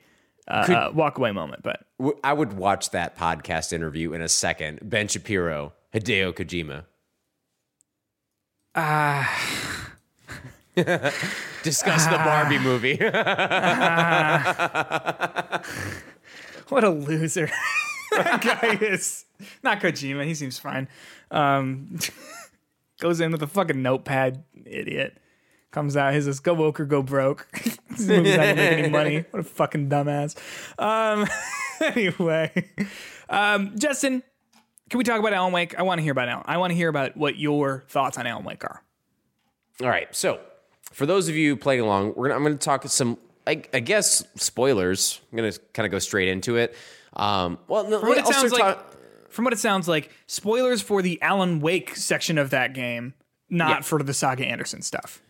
uh, 0.48 0.66
uh, 0.68 0.90
walk 0.94 1.18
away 1.18 1.32
moment, 1.32 1.62
but 1.62 1.86
W- 1.98 2.18
I 2.22 2.32
would 2.32 2.52
watch 2.54 2.90
that 2.90 3.16
podcast 3.16 3.72
interview 3.72 4.12
in 4.12 4.20
a 4.20 4.28
second. 4.28 4.80
Ben 4.82 5.08
Shapiro, 5.08 5.72
Hideo 5.94 6.32
Kojima. 6.34 6.84
Ah. 8.74 9.90
Discuss 11.62 12.06
the 12.06 12.18
Barbie 12.18 12.58
movie. 12.58 12.96
what 16.68 16.84
a 16.84 16.90
loser 16.90 17.48
that 18.10 18.42
guy 18.42 18.76
is. 18.84 19.24
Not 19.62 19.80
Kojima, 19.80 20.26
he 20.26 20.34
seems 20.34 20.58
fine. 20.58 20.88
Um, 21.30 21.98
goes 23.00 23.20
in 23.20 23.32
with 23.32 23.42
a 23.42 23.46
fucking 23.46 23.80
notepad, 23.80 24.44
idiot. 24.66 25.16
Comes 25.74 25.96
out, 25.96 26.14
he 26.14 26.20
says, 26.20 26.38
"Go 26.38 26.54
woke 26.54 26.78
or 26.78 26.84
go 26.84 27.02
broke." 27.02 27.48
this 27.90 28.06
movie's 28.06 28.36
not 28.36 28.42
gonna 28.42 28.54
make 28.54 28.72
any 28.78 28.88
money. 28.90 29.24
What 29.32 29.40
a 29.40 29.42
fucking 29.42 29.88
dumbass. 29.88 30.36
Um, 30.78 31.26
anyway, 31.80 32.70
um, 33.28 33.76
Justin, 33.76 34.22
can 34.88 34.98
we 34.98 35.02
talk 35.02 35.18
about 35.18 35.32
Alan 35.32 35.52
Wake? 35.52 35.76
I 35.76 35.82
want 35.82 35.98
to 35.98 36.02
hear 36.04 36.12
about 36.12 36.28
Alan. 36.28 36.44
I 36.46 36.58
want 36.58 36.70
to 36.70 36.76
hear 36.76 36.88
about 36.88 37.16
what 37.16 37.36
your 37.36 37.82
thoughts 37.88 38.16
on 38.18 38.26
Alan 38.28 38.44
Wake 38.44 38.62
are. 38.62 38.84
All 39.82 39.88
right. 39.88 40.06
So, 40.14 40.38
for 40.92 41.06
those 41.06 41.28
of 41.28 41.34
you 41.34 41.56
playing 41.56 41.80
along, 41.80 42.14
we're 42.14 42.28
gonna, 42.28 42.36
I'm 42.36 42.44
going 42.44 42.56
to 42.56 42.64
talk 42.64 42.86
some, 42.86 43.18
I, 43.44 43.60
I 43.74 43.80
guess, 43.80 44.22
spoilers. 44.36 45.20
I'm 45.32 45.38
going 45.38 45.50
to 45.50 45.58
kind 45.72 45.86
of 45.86 45.90
go 45.90 45.98
straight 45.98 46.28
into 46.28 46.54
it. 46.54 46.76
Um, 47.14 47.58
well, 47.66 47.82
no, 47.90 47.98
From 47.98 48.10
what 48.10 48.18
it 48.18 48.26
sounds 48.28 48.52
like, 48.52 48.62
talk- 48.62 48.96
from 49.28 49.44
what 49.44 49.52
it 49.52 49.58
sounds 49.58 49.88
like, 49.88 50.10
spoilers 50.28 50.82
for 50.82 51.02
the 51.02 51.20
Alan 51.20 51.58
Wake 51.58 51.96
section 51.96 52.38
of 52.38 52.50
that 52.50 52.74
game, 52.74 53.14
not 53.50 53.68
Yeah. 53.70 53.80
for 53.80 54.00
the 54.00 54.14
Saga 54.14 54.46
Anderson 54.46 54.80
stuff. 54.80 55.20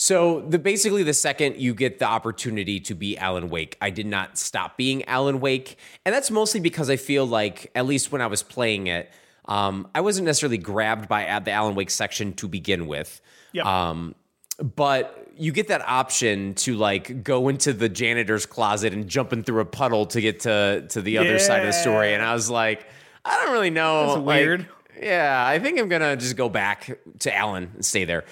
So 0.00 0.42
the 0.42 0.60
basically 0.60 1.02
the 1.02 1.12
second 1.12 1.56
you 1.56 1.74
get 1.74 1.98
the 1.98 2.04
opportunity 2.04 2.78
to 2.78 2.94
be 2.94 3.18
Alan 3.18 3.50
Wake, 3.50 3.76
I 3.80 3.90
did 3.90 4.06
not 4.06 4.38
stop 4.38 4.76
being 4.76 5.04
Alan 5.06 5.40
Wake, 5.40 5.76
and 6.04 6.14
that's 6.14 6.30
mostly 6.30 6.60
because 6.60 6.88
I 6.88 6.94
feel 6.94 7.26
like 7.26 7.72
at 7.74 7.84
least 7.84 8.12
when 8.12 8.22
I 8.22 8.28
was 8.28 8.44
playing 8.44 8.86
it, 8.86 9.10
um, 9.46 9.88
I 9.96 10.00
wasn't 10.00 10.26
necessarily 10.26 10.56
grabbed 10.56 11.08
by 11.08 11.40
the 11.40 11.50
Alan 11.50 11.74
Wake 11.74 11.90
section 11.90 12.32
to 12.34 12.46
begin 12.46 12.86
with. 12.86 13.20
Yep. 13.52 13.66
Um, 13.66 14.14
but 14.62 15.32
you 15.36 15.50
get 15.50 15.66
that 15.66 15.80
option 15.80 16.54
to 16.54 16.76
like 16.76 17.24
go 17.24 17.48
into 17.48 17.72
the 17.72 17.88
janitor's 17.88 18.46
closet 18.46 18.92
and 18.92 19.08
jumping 19.08 19.42
through 19.42 19.62
a 19.62 19.64
puddle 19.64 20.06
to 20.06 20.20
get 20.20 20.38
to 20.40 20.86
to 20.90 21.02
the 21.02 21.18
other 21.18 21.40
side 21.40 21.62
of 21.62 21.66
the 21.66 21.72
story, 21.72 22.14
and 22.14 22.22
I 22.22 22.34
was 22.34 22.48
like, 22.48 22.86
I 23.24 23.42
don't 23.42 23.52
really 23.52 23.70
know. 23.70 24.06
That's 24.06 24.18
like, 24.18 24.44
weird. 24.44 24.68
Yeah, 25.02 25.44
I 25.44 25.58
think 25.58 25.80
I'm 25.80 25.88
gonna 25.88 26.14
just 26.14 26.36
go 26.36 26.48
back 26.48 27.00
to 27.18 27.36
Alan 27.36 27.72
and 27.74 27.84
stay 27.84 28.04
there. 28.04 28.24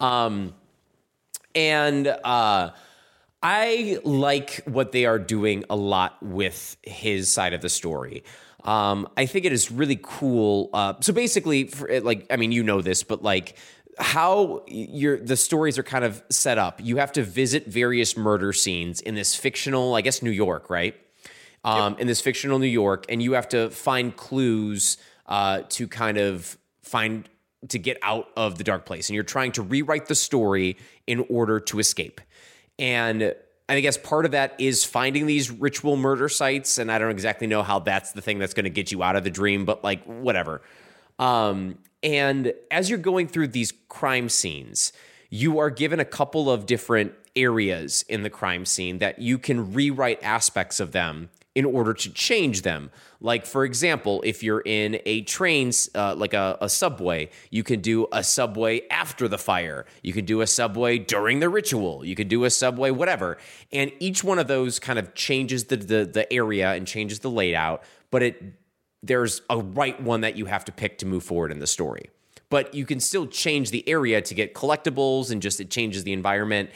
Um, 0.00 0.54
and 1.54 2.06
uh, 2.06 2.70
I 3.42 3.98
like 4.04 4.62
what 4.64 4.92
they 4.92 5.06
are 5.06 5.18
doing 5.18 5.64
a 5.70 5.76
lot 5.76 6.22
with 6.22 6.76
his 6.82 7.32
side 7.32 7.54
of 7.54 7.60
the 7.60 7.68
story. 7.68 8.22
Um, 8.64 9.08
I 9.16 9.26
think 9.26 9.46
it 9.46 9.52
is 9.52 9.70
really 9.70 9.98
cool. 10.02 10.68
Uh, 10.74 10.94
so 11.00 11.12
basically, 11.12 11.68
for, 11.68 12.00
like, 12.00 12.26
I 12.30 12.36
mean, 12.36 12.52
you 12.52 12.62
know 12.62 12.82
this, 12.82 13.02
but 13.02 13.22
like 13.22 13.56
how 13.98 14.64
your 14.66 15.18
the 15.18 15.36
stories 15.36 15.78
are 15.78 15.82
kind 15.82 16.04
of 16.04 16.22
set 16.30 16.58
up. 16.58 16.80
You 16.82 16.98
have 16.98 17.12
to 17.12 17.22
visit 17.22 17.66
various 17.66 18.16
murder 18.16 18.52
scenes 18.52 19.00
in 19.00 19.14
this 19.14 19.34
fictional, 19.34 19.94
I 19.94 20.00
guess, 20.00 20.22
New 20.22 20.30
York, 20.30 20.70
right? 20.70 20.94
Um, 21.64 21.96
In 21.98 22.06
this 22.06 22.22
fictional 22.22 22.58
New 22.58 22.66
York, 22.66 23.04
and 23.10 23.22
you 23.22 23.32
have 23.32 23.48
to 23.50 23.68
find 23.70 24.16
clues 24.16 24.96
uh, 25.26 25.62
to 25.70 25.86
kind 25.88 26.16
of 26.16 26.56
find 26.82 27.28
to 27.68 27.78
get 27.78 27.98
out 28.02 28.28
of 28.36 28.58
the 28.58 28.64
dark 28.64 28.86
place, 28.86 29.08
and 29.08 29.14
you're 29.14 29.24
trying 29.24 29.52
to 29.52 29.62
rewrite 29.62 30.06
the 30.06 30.14
story 30.14 30.76
in 31.06 31.24
order 31.28 31.60
to 31.60 31.78
escape. 31.78 32.20
And 32.78 33.34
I 33.68 33.80
guess 33.80 33.96
part 33.96 34.24
of 34.24 34.32
that 34.32 34.54
is 34.58 34.84
finding 34.84 35.26
these 35.26 35.50
ritual 35.50 35.96
murder 35.96 36.28
sites, 36.28 36.78
and 36.78 36.90
I 36.90 36.98
don't 36.98 37.10
exactly 37.10 37.46
know 37.46 37.62
how 37.62 37.78
that's 37.78 38.12
the 38.12 38.20
thing 38.20 38.38
that's 38.38 38.54
going 38.54 38.64
to 38.64 38.70
get 38.70 38.90
you 38.90 39.02
out 39.02 39.16
of 39.16 39.24
the 39.24 39.30
dream, 39.30 39.64
but 39.64 39.84
like 39.84 40.02
whatever. 40.04 40.62
Um, 41.18 41.78
and 42.02 42.52
as 42.70 42.88
you're 42.88 42.98
going 42.98 43.28
through 43.28 43.48
these 43.48 43.72
crime 43.88 44.28
scenes, 44.28 44.92
you 45.28 45.58
are 45.58 45.70
given 45.70 46.00
a 46.00 46.04
couple 46.04 46.50
of 46.50 46.66
different 46.66 47.12
areas 47.36 48.04
in 48.08 48.22
the 48.22 48.30
crime 48.30 48.64
scene 48.64 48.98
that 48.98 49.20
you 49.20 49.38
can 49.38 49.72
rewrite 49.72 50.22
aspects 50.22 50.80
of 50.80 50.92
them 50.92 51.30
in 51.54 51.64
order 51.64 51.92
to 51.92 52.12
change 52.12 52.62
them. 52.62 52.90
Like, 53.20 53.44
for 53.44 53.64
example, 53.64 54.22
if 54.24 54.42
you're 54.42 54.62
in 54.64 55.00
a 55.04 55.22
train, 55.22 55.72
uh, 55.94 56.14
like 56.14 56.32
a, 56.32 56.56
a 56.60 56.68
subway, 56.68 57.30
you 57.50 57.64
can 57.64 57.80
do 57.80 58.06
a 58.12 58.22
subway 58.22 58.86
after 58.88 59.26
the 59.26 59.38
fire. 59.38 59.84
You 60.02 60.12
can 60.12 60.24
do 60.24 60.40
a 60.42 60.46
subway 60.46 60.98
during 60.98 61.40
the 61.40 61.48
ritual. 61.48 62.04
You 62.04 62.14
can 62.14 62.28
do 62.28 62.44
a 62.44 62.50
subway, 62.50 62.90
whatever. 62.90 63.36
And 63.72 63.90
each 63.98 64.22
one 64.22 64.38
of 64.38 64.46
those 64.46 64.78
kind 64.78 64.98
of 64.98 65.14
changes 65.14 65.64
the, 65.64 65.76
the, 65.76 66.04
the 66.04 66.32
area 66.32 66.72
and 66.72 66.86
changes 66.86 67.18
the 67.18 67.30
layout, 67.30 67.82
but 68.10 68.22
it 68.22 68.42
there's 69.02 69.42
a 69.48 69.58
right 69.58 70.00
one 70.02 70.20
that 70.20 70.36
you 70.36 70.46
have 70.46 70.64
to 70.66 70.72
pick 70.72 70.98
to 70.98 71.06
move 71.06 71.24
forward 71.24 71.50
in 71.50 71.58
the 71.58 71.66
story. 71.66 72.10
But 72.50 72.74
you 72.74 72.84
can 72.84 73.00
still 73.00 73.26
change 73.26 73.70
the 73.70 73.88
area 73.88 74.20
to 74.20 74.34
get 74.34 74.54
collectibles 74.54 75.30
and 75.30 75.40
just 75.40 75.60
it 75.60 75.70
changes 75.70 76.04
the 76.04 76.12
environment. 76.12 76.70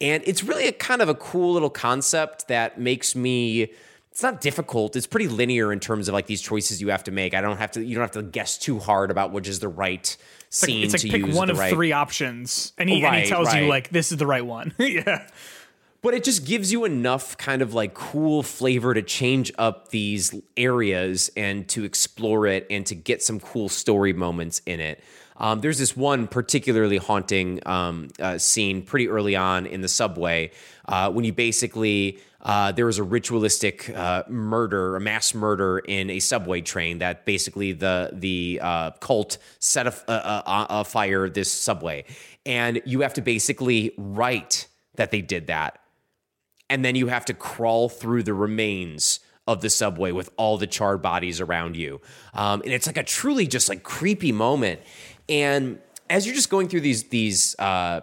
And 0.00 0.22
it's 0.26 0.42
really 0.42 0.68
a 0.68 0.72
kind 0.72 1.02
of 1.02 1.08
a 1.08 1.14
cool 1.14 1.52
little 1.52 1.70
concept 1.70 2.48
that 2.48 2.80
makes 2.80 3.16
me 3.16 3.72
it's 4.16 4.22
not 4.22 4.40
difficult. 4.40 4.96
It's 4.96 5.06
pretty 5.06 5.28
linear 5.28 5.70
in 5.74 5.78
terms 5.78 6.08
of 6.08 6.14
like 6.14 6.24
these 6.24 6.40
choices 6.40 6.80
you 6.80 6.88
have 6.88 7.04
to 7.04 7.10
make. 7.10 7.34
I 7.34 7.42
don't 7.42 7.58
have 7.58 7.72
to 7.72 7.84
you 7.84 7.94
don't 7.94 8.00
have 8.00 8.12
to 8.12 8.22
guess 8.22 8.56
too 8.56 8.78
hard 8.78 9.10
about 9.10 9.30
which 9.30 9.46
is 9.46 9.60
the 9.60 9.68
right 9.68 10.16
scene 10.48 10.84
It's 10.84 10.94
like 10.94 11.02
to 11.02 11.08
pick 11.10 11.26
use. 11.26 11.36
one 11.36 11.50
of 11.50 11.58
right- 11.58 11.70
three 11.70 11.92
options, 11.92 12.72
and 12.78 12.88
he, 12.88 13.04
and 13.04 13.14
he 13.16 13.26
tells 13.26 13.54
you 13.54 13.66
like 13.66 13.90
this 13.90 14.12
is 14.12 14.16
the 14.16 14.26
right 14.26 14.46
one. 14.46 14.72
yeah, 14.78 15.28
but 16.00 16.14
it 16.14 16.24
just 16.24 16.46
gives 16.46 16.72
you 16.72 16.86
enough 16.86 17.36
kind 17.36 17.60
of 17.60 17.74
like 17.74 17.92
cool 17.92 18.42
flavor 18.42 18.94
to 18.94 19.02
change 19.02 19.52
up 19.58 19.88
these 19.88 20.34
areas 20.56 21.30
and 21.36 21.68
to 21.68 21.84
explore 21.84 22.46
it 22.46 22.66
and 22.70 22.86
to 22.86 22.94
get 22.94 23.22
some 23.22 23.38
cool 23.38 23.68
story 23.68 24.14
moments 24.14 24.62
in 24.64 24.80
it. 24.80 25.04
Um, 25.36 25.60
there's 25.60 25.76
this 25.76 25.94
one 25.94 26.26
particularly 26.26 26.96
haunting 26.96 27.60
um, 27.66 28.08
uh, 28.18 28.38
scene 28.38 28.80
pretty 28.80 29.08
early 29.08 29.36
on 29.36 29.66
in 29.66 29.82
the 29.82 29.88
subway 29.88 30.52
uh, 30.86 31.12
when 31.12 31.26
you 31.26 31.34
basically 31.34 32.18
uh, 32.46 32.72
there 32.72 32.86
was 32.86 32.96
a 32.96 33.02
ritualistic 33.02 33.90
uh, 33.90 34.22
murder, 34.28 34.96
a 34.96 35.00
mass 35.00 35.34
murder 35.34 35.80
in 35.80 36.08
a 36.08 36.18
subway 36.20 36.62
train 36.62 36.98
that 37.00 37.26
basically 37.26 37.72
the 37.72 38.08
the 38.14 38.58
uh, 38.62 38.92
cult 38.92 39.36
set 39.58 39.86
a, 39.86 39.94
a, 40.10 40.66
a, 40.80 40.84
fire 40.84 41.28
this 41.28 41.52
subway, 41.52 42.04
and 42.46 42.80
you 42.86 43.00
have 43.00 43.12
to 43.12 43.20
basically 43.20 43.92
write 43.98 44.68
that 44.94 45.10
they 45.10 45.20
did 45.20 45.48
that 45.48 45.80
and 46.68 46.84
then 46.84 46.94
you 46.94 47.06
have 47.08 47.24
to 47.26 47.34
crawl 47.34 47.88
through 47.88 48.22
the 48.22 48.34
remains 48.34 49.20
of 49.46 49.60
the 49.60 49.70
subway 49.70 50.10
with 50.10 50.30
all 50.36 50.58
the 50.58 50.66
charred 50.66 51.02
bodies 51.02 51.40
around 51.40 51.76
you. 51.76 52.00
Um, 52.34 52.62
and 52.62 52.72
it's 52.72 52.86
like 52.86 52.96
a 52.96 53.04
truly 53.04 53.46
just 53.46 53.68
like 53.68 53.82
creepy 53.82 54.32
moment. 54.32 54.80
And 55.28 55.78
as 56.10 56.26
you're 56.26 56.34
just 56.34 56.50
going 56.50 56.68
through 56.68 56.80
these 56.80 57.04
these 57.04 57.54
uh, 57.58 58.00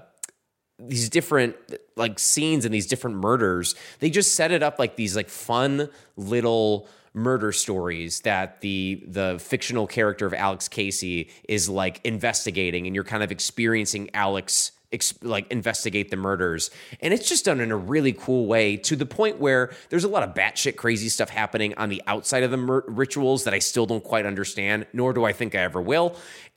these 0.80 1.10
different 1.10 1.56
like 1.96 2.20
scenes 2.20 2.66
and 2.66 2.74
these 2.74 2.88
different 2.88 3.18
murders, 3.18 3.76
they 4.00 4.10
just 4.10 4.36
set 4.36 4.52
it 4.52 4.64
up 4.64 4.80
like 4.80 4.96
these 4.96 5.16
like 5.16 5.30
fun 5.30 5.90
little 6.18 6.88
murder 7.14 7.52
stories 7.52 8.22
that 8.22 8.62
the 8.62 9.04
the 9.08 9.38
fictional 9.40 9.86
character 9.86 10.26
of 10.26 10.34
Alex 10.34 10.68
Casey 10.68 11.30
is 11.48 11.70
like 11.70 12.02
investigating, 12.04 12.88
and 12.88 12.96
you're 12.96 13.04
kind 13.04 13.24
of 13.24 13.32
experiencing 13.32 14.10
Alex 14.14 14.72
ex- 14.92 15.14
like 15.22 15.50
investigate 15.52 16.10
the 16.10 16.18
murders, 16.18 16.72
and 17.02 17.14
it's 17.14 17.30
just 17.30 17.46
done 17.46 17.60
in 17.60 17.72
a 17.72 17.78
really 17.78 18.14
cool 18.14 18.48
way 18.48 18.78
to 18.78 18.96
the 18.96 19.06
point 19.06 19.40
where 19.40 19.74
there's 19.90 20.04
a 20.04 20.10
lot 20.10 20.24
of 20.24 20.34
batshit 20.34 20.76
crazy 20.76 21.10
stuff 21.10 21.30
happening 21.30 21.74
on 21.76 21.90
the 21.90 22.02
outside 22.08 22.44
of 22.44 22.52
the 22.52 22.58
mur- 22.58 22.86
rituals 22.88 23.44
that 23.44 23.54
I 23.54 23.60
still 23.60 23.86
don't 23.86 24.04
quite 24.04 24.26
understand, 24.26 24.88
nor 24.94 25.14
do 25.14 25.24
I 25.24 25.34
think 25.34 25.56
I 25.56 25.60
ever 25.60 25.82
will. 25.82 26.16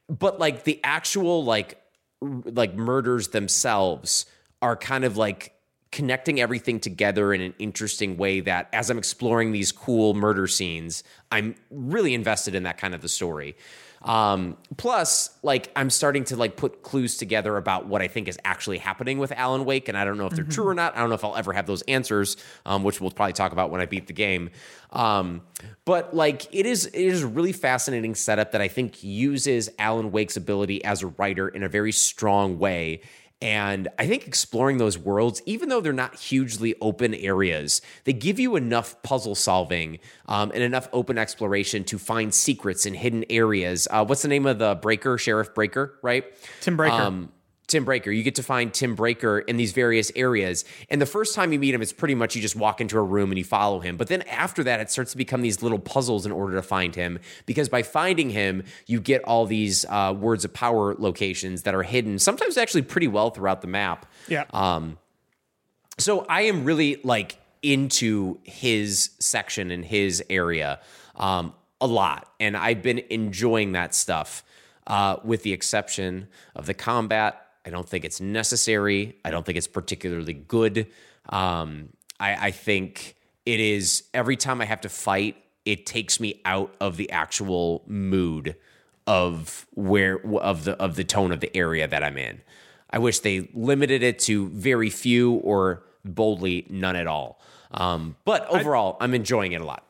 But 0.09 0.39
like 0.39 0.65
the 0.65 0.81
actual 0.85 1.45
like 1.45 1.83
like 2.21 2.75
murders 2.75 3.29
themselves 3.29 4.27
are 4.63 4.77
kind 4.77 5.05
of 5.05 5.17
like 5.17 5.53
connecting 5.93 6.41
everything 6.41 6.81
together 6.81 7.33
in 7.33 7.41
an 7.41 7.55
interesting 7.59 8.17
way 8.17 8.41
that 8.41 8.69
as 8.73 8.91
I'm 8.91 8.99
exploring 8.99 9.53
these 9.53 9.73
cool 9.73 10.15
murder 10.15 10.47
scenes, 10.47 11.05
I'm 11.31 11.55
really 11.71 12.15
invested 12.15 12.55
in 12.55 12.65
that 12.65 12.79
kind 12.79 12.95
of 12.95 13.03
the 13.03 13.09
story. 13.09 13.57
Um, 14.07 14.57
plus, 14.77 15.31
like 15.43 15.71
I'm 15.75 15.91
starting 15.91 16.23
to 16.25 16.37
like 16.37 16.57
put 16.57 16.83
clues 16.83 17.17
together 17.17 17.57
about 17.57 17.87
what 17.87 18.03
I 18.03 18.09
think 18.09 18.29
is 18.29 18.39
actually 18.45 18.79
happening 18.79 19.19
with 19.19 19.33
Alan 19.33 19.65
Wake, 19.65 19.89
and 19.89 19.99
I 19.99 20.05
don't 20.05 20.17
know 20.17 20.27
if 20.27 20.33
they're 20.33 20.45
true 20.45 20.67
or 20.67 20.75
not. 20.75 20.97
I 20.97 21.01
don't 21.01 21.09
know 21.09 21.17
if 21.17 21.25
I'll 21.25 21.37
ever 21.37 21.53
have 21.53 21.67
those 21.67 21.83
answers, 21.83 22.37
um, 22.65 22.85
which 22.85 23.01
we'll 23.01 23.11
probably 23.11 23.33
talk 23.33 23.51
about 23.51 23.71
when 23.71 23.81
I 23.81 23.87
beat 23.87 24.07
the 24.07 24.13
game. 24.13 24.51
Um, 24.93 25.43
but 25.85 26.15
like 26.15 26.47
it 26.55 26.67
is, 26.67 26.87
it 26.87 26.95
is 26.95 27.25
a 27.25 27.27
really 27.27 27.53
fascinating 27.53 28.15
setup 28.15 28.53
that 28.53 28.61
I 28.61 28.69
think 28.69 29.03
uses 29.03 29.69
Alan 29.79 30.13
Wake's 30.13 30.37
ability 30.37 30.85
as 30.85 31.03
a 31.03 31.09
writer 31.09 31.49
in 31.49 31.65
a 31.65 31.69
very 31.69 31.93
strong 31.93 32.61
way. 32.61 33.01
And 33.43 33.89
I 33.99 34.07
think 34.07 34.27
exploring 34.27 34.79
those 34.79 34.97
worlds, 34.97 35.43
even 35.45 35.69
though 35.69 35.83
they're 35.83 35.93
not 35.93 36.19
hugely 36.19 36.75
open 36.81 37.15
areas, 37.15 37.83
they 38.05 38.15
give 38.15 38.41
you 38.41 38.57
enough 38.57 39.01
puzzle 39.03 39.35
solving 39.35 39.99
um, 40.27 40.51
and 40.55 40.63
enough 40.63 40.89
open 40.93 41.19
exploration 41.19 41.85
to 41.85 41.99
find 41.99 42.33
secrets 42.33 42.87
in 42.87 42.95
hidden 42.95 43.27
areas. 43.29 43.87
Uh, 43.91 44.05
what's 44.07 44.23
the 44.23 44.29
name 44.29 44.47
of 44.47 44.59
the 44.59 44.77
breaker? 44.77 45.19
Sheriff 45.19 45.55
Breaker, 45.55 45.99
right? 46.03 46.25
Tim 46.63 46.79
Breaker. 46.79 46.95
Um, 46.95 47.33
Tim 47.67 47.85
Breaker. 47.85 48.11
You 48.11 48.23
get 48.23 48.37
to 48.37 48.43
find 48.43 48.73
Tim 48.73 48.95
Breaker 48.95 49.41
in 49.41 49.57
these 49.57 49.73
various 49.73 50.13
areas. 50.15 50.65
And 50.89 51.01
the 51.01 51.07
first 51.07 51.35
time 51.35 51.53
you 51.53 51.59
meet 51.59 51.75
him, 51.75 51.83
it's 51.83 51.93
pretty 51.93 52.15
much 52.15 52.37
you 52.37 52.43
just 52.43 52.57
walk 52.57 52.81
into 52.81 52.97
a 52.99 53.03
room 53.03 53.31
and 53.31 53.39
you 53.39 53.45
follow 53.45 53.81
him. 53.81 53.97
But 53.97 54.09
then 54.09 54.23
after 54.23 54.63
that, 54.65 54.81
it 54.81 54.91
starts 54.91 55.11
to 55.13 55.17
become 55.17 55.43
these 55.43 55.63
little 55.63 55.79
puzzles 55.79 56.27
in 56.27 56.33
order 56.33 56.55
to 56.55 56.63
find 56.63 56.95
him. 56.95 57.19
Because 57.45 57.69
by 57.69 57.83
finding 57.83 58.31
him, 58.31 58.63
you 58.87 59.01
get 59.01 59.23
all 59.25 59.47
these 59.47 59.85
uh, 59.89 60.15
words 60.17 60.45
of 60.45 60.53
power 60.53 60.95
locations 60.97 61.63
that 61.63 61.75
are 61.75 61.83
hidden, 61.83 62.19
sometimes 62.19 62.57
actually 62.57 62.83
pretty 62.83 63.09
well 63.09 63.31
throughout 63.31 63.63
the 63.63 63.69
map. 63.69 64.07
yeah. 64.29 64.45
Um, 64.51 64.99
so 65.99 66.27
I 66.29 66.43
am 66.43 66.65
really 66.65 67.01
like 67.05 67.39
into 67.63 68.39
his 68.45 69.11
section 69.19 69.71
and 69.71 69.85
his 69.85 70.23
area 70.29 70.79
um, 71.17 71.55
a 71.81 71.87
lot, 71.87 72.31
and 72.39 72.57
I've 72.57 72.83
been 72.83 72.99
enjoying 73.11 73.73
that 73.73 73.95
stuff. 73.95 74.45
Uh, 74.87 75.17
with 75.25 75.43
the 75.43 75.53
exception 75.53 76.29
of 76.55 76.67
the 76.67 76.75
combat, 76.75 77.46
I 77.67 77.71
don't 77.71 77.89
think 77.89 78.05
it's 78.05 78.21
necessary. 78.21 79.17
I 79.25 79.31
don't 79.31 79.45
think 79.45 79.59
it's 79.59 79.67
particularly 79.67 80.35
good. 80.35 80.87
Um, 81.29 81.89
I, 82.21 82.47
I 82.47 82.51
think 82.53 83.17
it 83.45 83.59
is 83.59 84.05
every 84.15 84.37
time 84.37 84.61
I 84.61 84.65
have 84.67 84.81
to 84.83 84.89
fight, 84.89 85.37
it 85.65 85.85
takes 85.85 86.21
me 86.21 86.41
out 86.45 86.75
of 86.81 86.97
the 86.97 87.11
actual 87.11 87.83
mood 87.87 88.55
of 89.09 89.67
where 89.75 90.19
of 90.39 90.65
the 90.65 90.73
of 90.81 90.97
the 90.97 91.05
tone 91.05 91.33
of 91.33 91.41
the 91.41 91.55
area 91.57 91.87
that 91.89 92.03
I'm 92.03 92.17
in. 92.17 92.41
I 92.89 92.99
wish 92.99 93.19
they 93.19 93.51
limited 93.53 94.03
it 94.03 94.21
to 94.21 94.49
very 94.49 94.91
few 94.91 95.35
or 95.35 95.83
boldly 96.05 96.67
none 96.71 96.95
at 96.95 97.09
all. 97.09 97.41
Um, 97.73 98.17
but 98.25 98.47
overall, 98.49 98.97
I, 99.01 99.05
am 99.05 99.13
enjoying 99.15 99.53
it 99.53 99.61
a 99.61 99.65
lot. 99.65 99.85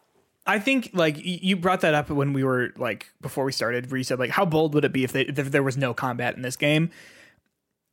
I 0.47 0.59
think 0.59 0.91
like 0.95 1.17
you 1.19 1.57
brought 1.57 1.83
that 1.83 1.93
up 1.93 2.09
when 2.09 2.33
we 2.33 2.43
were 2.43 2.73
like 2.77 3.11
before 3.21 3.45
we 3.45 3.53
started, 3.53 3.91
where 3.91 3.99
you 3.99 4.05
said 4.05 4.19
like 4.19 4.31
how 4.31 4.47
bold 4.47 4.73
would 4.75 4.85
it 4.85 4.93
be 4.93 5.05
if 5.05 5.13
they 5.13 5.23
if 5.23 5.51
there 5.51 5.63
was 5.63 5.77
no 5.77 5.93
combat 5.93 6.37
in 6.37 6.43
this 6.43 6.57
game? 6.57 6.91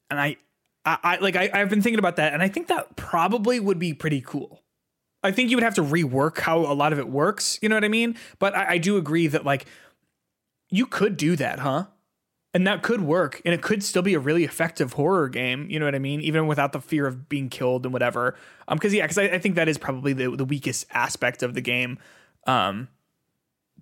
And 0.10 0.20
I, 0.20 0.38
I, 0.86 0.98
I 1.04 1.18
like 1.18 1.36
I, 1.36 1.50
I've 1.54 1.70
been 1.70 1.82
thinking 1.82 2.00
about 2.00 2.18
that, 2.18 2.34
and 2.34 2.42
I 2.42 2.48
think 2.48 2.68
that 2.68 2.96
probably 2.96 3.60
would 3.60 3.80
be 3.80 3.94
pretty 3.94 4.22
cool. 4.22 4.62
I 5.24 5.32
think 5.32 5.50
you 5.50 5.58
would 5.58 5.64
have 5.64 5.76
to 5.76 5.84
rework 5.84 6.40
how 6.40 6.60
a 6.60 6.74
lot 6.74 6.92
of 6.92 7.00
it 7.00 7.08
works. 7.08 7.58
You 7.62 7.70
know 7.70 7.76
what 7.76 7.86
I 7.86 7.90
mean? 7.90 8.18
But 8.40 8.56
I, 8.56 8.72
I 8.72 8.78
do 8.78 8.98
agree 8.98 9.28
that 9.28 9.46
like 9.46 9.66
you 10.70 10.86
could 10.86 11.18
do 11.18 11.36
that, 11.38 11.60
huh? 11.60 11.86
And 12.56 12.68
that 12.68 12.84
could 12.84 13.02
work, 13.02 13.42
and 13.46 13.54
it 13.54 13.64
could 13.64 13.84
still 13.84 14.04
be 14.04 14.14
a 14.14 14.20
really 14.20 14.44
effective 14.44 14.94
horror 14.94 15.28
game. 15.28 15.68
You 15.72 15.80
know 15.80 15.86
what 15.86 15.96
I 15.96 16.00
mean? 16.00 16.22
Even 16.22 16.46
without 16.46 16.72
the 16.72 16.82
fear 16.82 17.08
of 17.08 17.28
being 17.28 17.50
killed 17.50 17.84
and 17.86 17.92
whatever. 17.92 18.36
Um, 18.68 18.78
because 18.78 18.94
yeah, 18.94 19.06
because 19.06 19.18
I, 19.18 19.24
I 19.24 19.40
think 19.40 19.56
that 19.56 19.68
is 19.68 19.80
probably 19.80 20.14
the 20.14 20.30
the 20.36 20.46
weakest 20.46 20.86
aspect 20.92 21.42
of 21.42 21.56
the 21.56 21.62
game. 21.62 21.98
Um, 22.46 22.90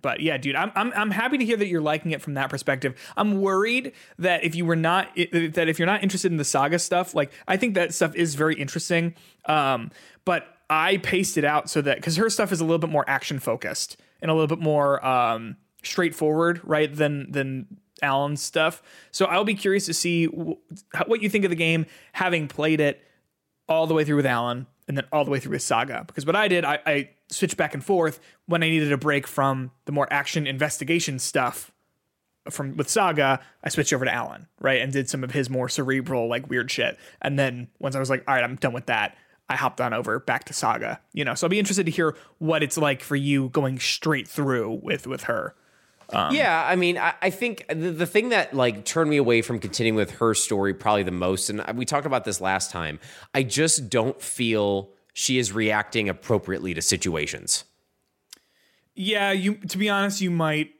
but 0.02 0.20
yeah, 0.20 0.36
dude, 0.36 0.56
I'm, 0.56 0.72
I'm 0.74 0.92
I'm 0.94 1.10
happy 1.10 1.38
to 1.38 1.44
hear 1.44 1.56
that 1.56 1.68
you're 1.68 1.80
liking 1.80 2.10
it 2.10 2.20
from 2.20 2.34
that 2.34 2.50
perspective. 2.50 2.94
I'm 3.16 3.40
worried 3.40 3.92
that 4.18 4.44
if 4.44 4.54
you 4.54 4.66
were 4.66 4.76
not 4.76 5.14
that 5.14 5.68
if 5.68 5.78
you're 5.78 5.86
not 5.86 6.02
interested 6.02 6.30
in 6.32 6.38
the 6.38 6.44
saga 6.44 6.78
stuff, 6.78 7.14
like 7.14 7.32
I 7.48 7.56
think 7.56 7.74
that 7.74 7.94
stuff 7.94 8.14
is 8.14 8.34
very 8.34 8.56
interesting. 8.56 9.14
Um, 9.46 9.90
but 10.24 10.44
I 10.68 10.98
paced 10.98 11.38
it 11.38 11.44
out 11.44 11.70
so 11.70 11.80
that 11.82 11.96
because 11.96 12.16
her 12.16 12.28
stuff 12.28 12.52
is 12.52 12.60
a 12.60 12.64
little 12.64 12.78
bit 12.78 12.90
more 12.90 13.04
action 13.08 13.38
focused 13.38 13.96
and 14.20 14.30
a 14.30 14.34
little 14.34 14.48
bit 14.48 14.62
more 14.62 15.04
um 15.06 15.56
straightforward, 15.82 16.60
right? 16.64 16.94
Than 16.94 17.30
than 17.30 17.78
Alan's 18.02 18.42
stuff. 18.42 18.82
So 19.12 19.26
I'll 19.26 19.44
be 19.44 19.54
curious 19.54 19.86
to 19.86 19.94
see 19.94 20.26
w- 20.26 20.56
what 21.06 21.22
you 21.22 21.28
think 21.28 21.44
of 21.44 21.50
the 21.50 21.56
game, 21.56 21.86
having 22.12 22.48
played 22.48 22.80
it 22.80 23.00
all 23.68 23.86
the 23.86 23.94
way 23.94 24.04
through 24.04 24.16
with 24.16 24.26
Alan 24.26 24.66
and 24.88 24.96
then 24.96 25.04
all 25.12 25.24
the 25.24 25.30
way 25.30 25.38
through 25.38 25.52
with 25.52 25.62
Saga. 25.62 26.04
Because 26.06 26.26
what 26.26 26.36
I 26.36 26.48
did, 26.48 26.64
I, 26.64 26.78
I 26.86 27.10
switched 27.28 27.56
back 27.56 27.74
and 27.74 27.84
forth 27.84 28.20
when 28.46 28.62
I 28.62 28.68
needed 28.68 28.92
a 28.92 28.98
break 28.98 29.26
from 29.26 29.70
the 29.84 29.92
more 29.92 30.08
action 30.10 30.46
investigation 30.46 31.18
stuff 31.18 31.72
from 32.50 32.76
with 32.76 32.88
Saga, 32.88 33.40
I 33.62 33.68
switched 33.68 33.92
over 33.92 34.04
to 34.04 34.12
Alan, 34.12 34.48
right? 34.60 34.80
And 34.80 34.92
did 34.92 35.08
some 35.08 35.22
of 35.22 35.30
his 35.30 35.48
more 35.48 35.68
cerebral, 35.68 36.28
like 36.28 36.48
weird 36.48 36.70
shit. 36.70 36.98
And 37.20 37.38
then 37.38 37.68
once 37.78 37.94
I 37.94 38.00
was 38.00 38.10
like, 38.10 38.24
all 38.26 38.34
right, 38.34 38.44
I'm 38.44 38.56
done 38.56 38.72
with 38.72 38.86
that, 38.86 39.16
I 39.48 39.56
hopped 39.56 39.80
on 39.80 39.92
over 39.92 40.18
back 40.18 40.44
to 40.44 40.52
Saga. 40.52 41.00
You 41.12 41.24
know, 41.24 41.34
so 41.34 41.46
I'll 41.46 41.50
be 41.50 41.58
interested 41.58 41.86
to 41.86 41.92
hear 41.92 42.16
what 42.38 42.62
it's 42.62 42.78
like 42.78 43.02
for 43.02 43.16
you 43.16 43.48
going 43.50 43.78
straight 43.78 44.26
through 44.26 44.80
with 44.82 45.06
with 45.06 45.24
her. 45.24 45.54
Um, 46.12 46.34
yeah, 46.34 46.64
I 46.66 46.76
mean, 46.76 46.98
I, 46.98 47.14
I 47.22 47.30
think 47.30 47.64
the, 47.68 47.90
the, 47.90 48.06
thing 48.06 48.30
that 48.30 48.52
like 48.54 48.84
turned 48.84 49.08
me 49.08 49.16
away 49.16 49.40
from 49.40 49.58
continuing 49.58 49.96
with 49.96 50.10
her 50.12 50.34
story 50.34 50.74
probably 50.74 51.04
the 51.04 51.10
most, 51.10 51.48
and 51.48 51.78
we 51.78 51.84
talked 51.84 52.06
about 52.06 52.24
this 52.24 52.40
last 52.40 52.70
time. 52.70 53.00
I 53.34 53.42
just 53.42 53.88
don't 53.88 54.20
feel 54.20 54.90
she 55.14 55.38
is 55.38 55.52
reacting 55.52 56.08
appropriately 56.08 56.74
to 56.74 56.82
situations. 56.82 57.64
Yeah, 58.94 59.32
you. 59.32 59.54
To 59.54 59.78
be 59.78 59.88
honest, 59.88 60.20
you 60.20 60.30
might 60.30 60.70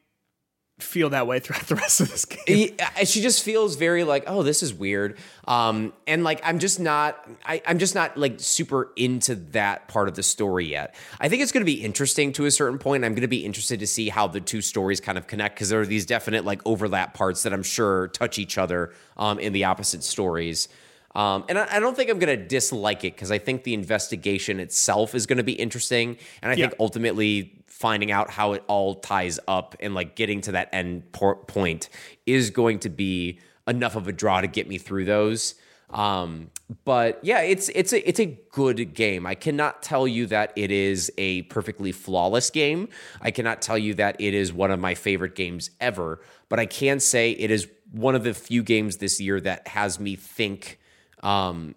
feel 0.83 1.11
that 1.11 1.27
way 1.27 1.39
throughout 1.41 1.67
the 1.67 1.75
rest 1.75 2.01
of 2.01 2.11
this 2.11 2.25
game. 2.25 2.77
She 3.05 3.23
just 3.23 3.43
feels 3.43 3.77
very 3.77 4.05
like, 4.05 4.25
oh, 4.27 4.43
this 4.43 4.63
is 4.63 4.75
weird. 4.75 5.19
Um, 5.47 5.93
and 6.07 6.25
like, 6.25 6.41
I'm 6.45 6.59
just 6.59 6.81
not, 6.81 7.29
I, 7.45 7.63
I'm 7.67 7.79
just 7.79 7.95
not 7.95 8.17
like 8.17 8.35
super 8.39 8.91
into 8.97 9.35
that 9.53 9.89
part 9.89 10.09
of 10.09 10.15
the 10.15 10.23
story 10.23 10.67
yet. 10.67 10.95
I 11.21 11.29
think 11.29 11.43
it's 11.43 11.53
going 11.53 11.63
to 11.63 11.73
be 11.73 11.83
interesting 11.83 12.33
to 12.35 12.47
a 12.47 12.51
certain 12.51 12.79
point. 12.79 13.05
I'm 13.05 13.13
going 13.13 13.23
to 13.23 13.29
be 13.29 13.45
interested 13.45 13.81
to 13.81 13.87
see 13.87 14.09
how 14.09 14.27
the 14.27 14.41
two 14.41 14.61
stories 14.61 15.01
kind 15.01 15.19
of 15.19 15.27
connect 15.27 15.57
because 15.57 15.69
there 15.69 15.81
are 15.81 15.87
these 15.87 16.07
definite 16.07 16.45
like 16.45 16.61
overlap 16.65 17.15
parts 17.15 17.43
that 17.45 17.53
I'm 17.53 17.63
sure 17.63 18.09
touch 18.09 18.39
each 18.39 18.59
other 18.59 18.93
um, 19.17 19.39
in 19.39 19.53
the 19.53 19.65
opposite 19.65 20.05
stories. 20.05 20.69
Um, 21.15 21.45
and 21.49 21.59
I, 21.59 21.77
I, 21.77 21.81
don't 21.81 21.95
think 21.95 22.11
I'm 22.11 22.19
going 22.19 22.39
to 22.39 22.43
dislike 22.43 23.05
it 23.05 23.15
because 23.15 23.31
I 23.31 23.39
think 23.39 23.65
the 23.65 23.75
investigation 23.75 24.59
itself 24.61 25.15
is 25.15 25.27
going 25.27 25.37
to 25.37 25.43
be 25.43 25.53
interesting. 25.53 26.17
And 26.41 26.51
I 26.51 26.55
yeah. 26.55 26.69
think 26.69 26.81
ultimately 26.81 27.62
finding 27.83 28.13
out 28.13 28.31
how 28.31 28.53
it 28.53 28.63
all 28.69 28.95
ties 28.95 29.41
up 29.49 29.75
and 29.81 29.93
like 29.93 30.15
getting 30.15 30.41
to 30.41 30.53
that 30.53 30.69
end 30.73 31.11
point 31.11 31.89
is 32.27 32.51
going 32.51 32.79
to 32.79 32.89
be 32.89 33.41
enough 33.67 33.97
of 33.97 34.07
a 34.07 34.13
draw 34.13 34.41
to 34.41 34.47
get 34.47 34.69
me 34.69 34.79
through 34.79 35.05
those. 35.05 35.57
Um, 35.91 36.53
but 36.85 37.19
yeah, 37.23 37.41
it's 37.41 37.69
it's 37.71 37.93
a 37.93 38.09
it's 38.09 38.21
a 38.21 38.39
good 38.53 38.95
game. 38.95 39.27
I 39.27 39.35
cannot 39.35 39.83
tell 39.83 40.07
you 40.07 40.27
that 40.27 40.53
it 40.55 40.71
is 40.71 41.13
a 41.19 41.43
perfectly 41.43 41.91
flawless 41.91 42.51
game. 42.51 42.89
I 43.21 43.33
cannot 43.33 43.61
tell 43.61 43.77
you 43.77 43.95
that 43.95 44.15
it 44.21 44.33
is 44.33 44.53
one 44.53 44.71
of 44.71 44.79
my 44.79 44.95
favorite 44.95 45.35
games 45.35 45.71
ever. 45.81 46.21
But 46.49 46.61
I 46.61 46.67
can 46.67 47.01
say 47.01 47.33
it 47.33 47.51
is 47.51 47.67
one 47.91 48.15
of 48.15 48.23
the 48.23 48.33
few 48.33 48.63
games 48.63 48.99
this 48.99 49.21
year 49.21 49.41
that 49.41 49.67
has 49.67 49.99
me 49.99 50.15
think 50.15 50.79
um, 51.25 51.75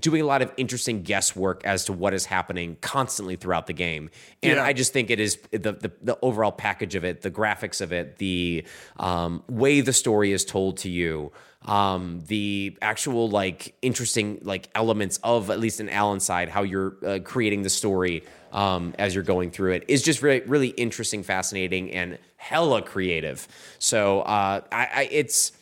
doing 0.00 0.22
a 0.22 0.24
lot 0.24 0.42
of 0.42 0.52
interesting 0.56 1.02
guesswork 1.02 1.64
as 1.64 1.84
to 1.86 1.92
what 1.92 2.14
is 2.14 2.24
happening 2.24 2.76
constantly 2.80 3.36
throughout 3.36 3.66
the 3.66 3.72
game. 3.72 4.10
And 4.42 4.56
yeah. 4.56 4.64
I 4.64 4.72
just 4.72 4.92
think 4.92 5.10
it 5.10 5.20
is 5.20 5.38
the, 5.50 5.58
the, 5.58 5.92
the 6.02 6.18
overall 6.22 6.52
package 6.52 6.94
of 6.94 7.04
it, 7.04 7.22
the 7.22 7.30
graphics 7.30 7.80
of 7.80 7.92
it, 7.92 8.18
the 8.18 8.64
um, 8.98 9.42
way 9.48 9.80
the 9.80 9.92
story 9.92 10.32
is 10.32 10.44
told 10.44 10.78
to 10.78 10.90
you, 10.90 11.32
um, 11.62 12.22
the 12.26 12.76
actual 12.80 13.28
like 13.28 13.74
interesting 13.82 14.38
like 14.42 14.68
elements 14.74 15.18
of 15.22 15.50
at 15.50 15.58
least 15.58 15.80
an 15.80 15.88
Alan 15.88 16.20
side, 16.20 16.48
how 16.48 16.62
you're 16.62 16.96
uh, 17.04 17.18
creating 17.24 17.62
the 17.62 17.70
story 17.70 18.24
um, 18.52 18.94
as 18.98 19.14
you're 19.14 19.24
going 19.24 19.50
through 19.50 19.72
it 19.72 19.84
is 19.88 20.02
just 20.02 20.22
really 20.22 20.40
really 20.40 20.68
interesting, 20.68 21.22
fascinating, 21.22 21.90
and 21.92 22.18
hella 22.36 22.82
creative. 22.82 23.46
So 23.78 24.20
uh, 24.20 24.60
I, 24.70 24.88
I 24.94 25.08
it's 25.10 25.52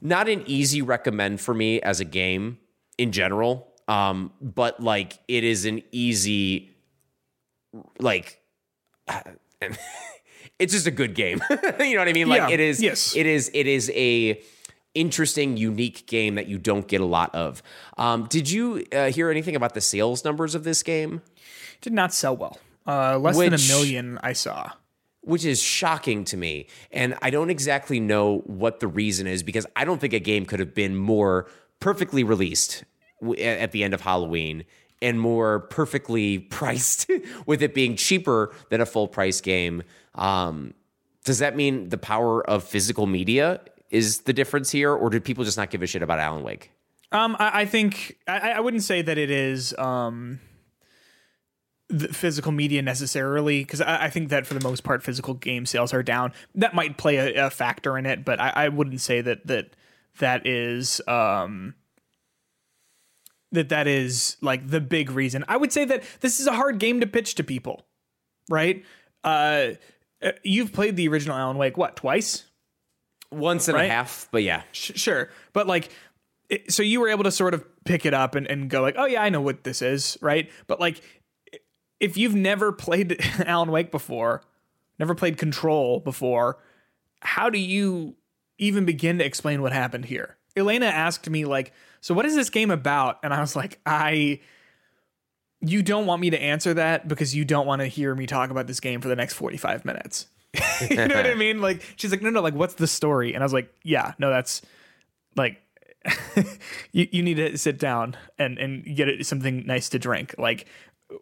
not 0.00 0.28
an 0.28 0.44
easy 0.46 0.82
recommend 0.82 1.40
for 1.40 1.54
me 1.54 1.80
as 1.80 2.00
a 2.00 2.04
game 2.04 2.58
in 2.98 3.12
general. 3.12 3.71
Um, 3.88 4.32
but 4.40 4.80
like 4.80 5.18
it 5.28 5.44
is 5.44 5.64
an 5.64 5.82
easy, 5.92 6.74
like, 7.98 8.40
it's 10.58 10.72
just 10.72 10.86
a 10.86 10.90
good 10.90 11.14
game. 11.14 11.42
you 11.50 11.94
know 11.94 11.98
what 11.98 12.08
I 12.08 12.12
mean? 12.12 12.28
Like 12.28 12.40
yeah, 12.40 12.50
it 12.50 12.60
is. 12.60 12.82
Yes. 12.82 13.14
It 13.16 13.26
is. 13.26 13.50
It 13.54 13.66
is 13.66 13.90
a 13.94 14.40
interesting, 14.94 15.56
unique 15.56 16.06
game 16.06 16.34
that 16.34 16.48
you 16.48 16.58
don't 16.58 16.86
get 16.86 17.00
a 17.00 17.06
lot 17.06 17.34
of. 17.34 17.62
Um, 17.96 18.26
did 18.26 18.50
you 18.50 18.84
uh, 18.92 19.10
hear 19.10 19.30
anything 19.30 19.56
about 19.56 19.74
the 19.74 19.80
sales 19.80 20.24
numbers 20.24 20.54
of 20.54 20.64
this 20.64 20.82
game? 20.82 21.22
Did 21.80 21.92
not 21.92 22.12
sell 22.12 22.36
well. 22.36 22.58
Uh, 22.86 23.18
less 23.18 23.36
Which, 23.36 23.50
than 23.50 23.60
a 23.60 23.68
million 23.68 24.18
I 24.22 24.32
saw 24.32 24.72
which 25.22 25.44
is 25.44 25.62
shocking 25.62 26.24
to 26.24 26.36
me. 26.36 26.66
And 26.90 27.16
I 27.22 27.30
don't 27.30 27.50
exactly 27.50 28.00
know 28.00 28.38
what 28.44 28.80
the 28.80 28.88
reason 28.88 29.26
is 29.26 29.42
because 29.42 29.66
I 29.74 29.84
don't 29.84 30.00
think 30.00 30.12
a 30.12 30.20
game 30.20 30.44
could 30.44 30.60
have 30.60 30.74
been 30.74 30.96
more 30.96 31.48
perfectly 31.80 32.22
released 32.22 32.84
at 33.38 33.72
the 33.72 33.84
end 33.84 33.94
of 33.94 34.00
Halloween 34.00 34.64
and 35.00 35.20
more 35.20 35.60
perfectly 35.60 36.38
priced 36.50 37.10
with 37.46 37.62
it 37.62 37.74
being 37.74 37.96
cheaper 37.96 38.54
than 38.70 38.80
a 38.80 38.86
full 38.86 39.08
price 39.08 39.40
game. 39.40 39.82
Um, 40.14 40.74
Does 41.24 41.40
that 41.40 41.56
mean 41.56 41.88
the 41.88 41.98
power 41.98 42.48
of 42.48 42.64
physical 42.64 43.06
media 43.06 43.60
is 43.90 44.20
the 44.20 44.32
difference 44.32 44.70
here, 44.70 44.92
or 44.92 45.10
did 45.10 45.24
people 45.24 45.44
just 45.44 45.58
not 45.58 45.70
give 45.70 45.82
a 45.82 45.86
shit 45.86 46.02
about 46.02 46.18
Alan 46.18 46.42
Wake? 46.42 46.70
Um, 47.10 47.36
I, 47.38 47.62
I 47.62 47.66
think 47.66 48.16
I, 48.26 48.52
I 48.52 48.60
wouldn't 48.60 48.82
say 48.82 49.02
that 49.02 49.18
it 49.18 49.30
is 49.30 49.76
um 49.76 50.40
the 51.88 52.08
physical 52.08 52.52
media 52.52 52.80
necessarily 52.80 53.60
because 53.60 53.82
I, 53.82 54.04
I 54.04 54.10
think 54.10 54.30
that 54.30 54.46
for 54.46 54.54
the 54.54 54.66
most 54.66 54.82
part 54.82 55.02
physical 55.02 55.34
game 55.34 55.66
sales 55.66 55.92
are 55.92 56.02
down. 56.02 56.32
That 56.54 56.74
might 56.74 56.96
play 56.96 57.16
a, 57.16 57.46
a 57.46 57.50
factor 57.50 57.98
in 57.98 58.06
it, 58.06 58.24
but 58.24 58.40
I, 58.40 58.52
I 58.54 58.68
wouldn't 58.68 59.02
say 59.02 59.20
that 59.20 59.46
that 59.46 59.76
that 60.18 60.46
is 60.46 61.02
um 61.06 61.74
that 63.52 63.68
that 63.68 63.86
is 63.86 64.36
like 64.40 64.68
the 64.68 64.80
big 64.80 65.10
reason. 65.10 65.44
I 65.48 65.56
would 65.56 65.72
say 65.72 65.84
that 65.84 66.02
this 66.20 66.40
is 66.40 66.46
a 66.46 66.52
hard 66.52 66.78
game 66.78 67.00
to 67.00 67.06
pitch 67.06 67.34
to 67.36 67.44
people, 67.44 67.84
right? 68.50 68.84
Uh, 69.22 69.72
uh, 70.22 70.32
you've 70.42 70.72
played 70.72 70.96
the 70.96 71.08
original 71.08 71.36
Alan 71.36 71.56
Wake 71.58 71.76
what 71.76 71.96
twice? 71.96 72.44
Once 73.30 73.68
and 73.68 73.76
Right. 73.76 73.86
a 73.86 73.88
half, 73.92 74.28
but 74.30 74.42
yeah. 74.42 74.62
Sh- 74.72 74.92
sure 74.96 75.30
but 75.52 75.66
like 75.66 75.90
it, 76.50 76.70
so 76.72 76.82
you 76.82 77.00
were 77.00 77.08
able 77.08 77.24
to 77.24 77.30
sort 77.30 77.54
of 77.54 77.64
pick 77.84 78.04
it 78.04 78.12
up 78.12 78.34
and, 78.34 78.46
and 78.46 78.68
go 78.68 78.82
like 78.82 78.94
oh 78.98 79.06
yeah 79.06 79.22
i 79.22 79.28
know 79.30 79.40
what 79.40 79.64
this 79.64 79.80
is 79.80 80.18
right 80.20 80.50
but 80.66 80.78
like 80.78 81.00
if 81.98 82.16
you've 82.18 82.34
never 82.34 82.72
played 82.72 83.18
alan 83.46 83.70
wake 83.70 83.90
before 83.90 84.42
never 84.98 85.14
played 85.14 85.38
control 85.38 85.98
before 86.00 86.58
how 87.20 87.48
do 87.48 87.58
you 87.58 88.14
even 88.58 88.84
begin 88.84 89.18
to 89.18 89.24
explain 89.24 89.62
what 89.62 89.72
happened 89.72 90.04
here 90.04 90.36
elena 90.56 90.86
asked 90.86 91.28
me 91.30 91.44
like 91.46 91.72
so 92.02 92.12
what 92.12 92.26
is 92.26 92.34
this 92.34 92.50
game 92.50 92.70
about 92.70 93.18
and 93.22 93.32
i 93.32 93.40
was 93.40 93.56
like 93.56 93.80
i 93.86 94.38
you 95.62 95.82
don't 95.82 96.04
want 96.04 96.20
me 96.20 96.28
to 96.28 96.40
answer 96.40 96.74
that 96.74 97.08
because 97.08 97.34
you 97.34 97.46
don't 97.46 97.66
want 97.66 97.80
to 97.80 97.86
hear 97.86 98.14
me 98.14 98.26
talk 98.26 98.50
about 98.50 98.66
this 98.66 98.80
game 98.80 99.00
for 99.00 99.08
the 99.08 99.16
next 99.16 99.32
45 99.32 99.86
minutes 99.86 100.26
you 100.90 100.96
know 100.96 101.14
what 101.14 101.26
I 101.26 101.34
mean? 101.36 101.60
Like 101.60 101.82
she's 101.96 102.10
like, 102.10 102.22
no, 102.22 102.30
no, 102.30 102.40
like 102.40 102.54
what's 102.54 102.74
the 102.74 102.86
story? 102.86 103.34
And 103.34 103.42
I 103.42 103.44
was 103.44 103.52
like, 103.52 103.72
yeah, 103.82 104.12
no, 104.18 104.30
that's 104.30 104.62
like 105.36 105.60
you 106.92 107.08
you 107.10 107.22
need 107.22 107.34
to 107.34 107.56
sit 107.56 107.78
down 107.78 108.16
and 108.38 108.58
and 108.58 108.84
get 108.84 109.08
it 109.08 109.24
something 109.26 109.66
nice 109.66 109.88
to 109.90 109.98
drink. 109.98 110.34
Like 110.38 110.66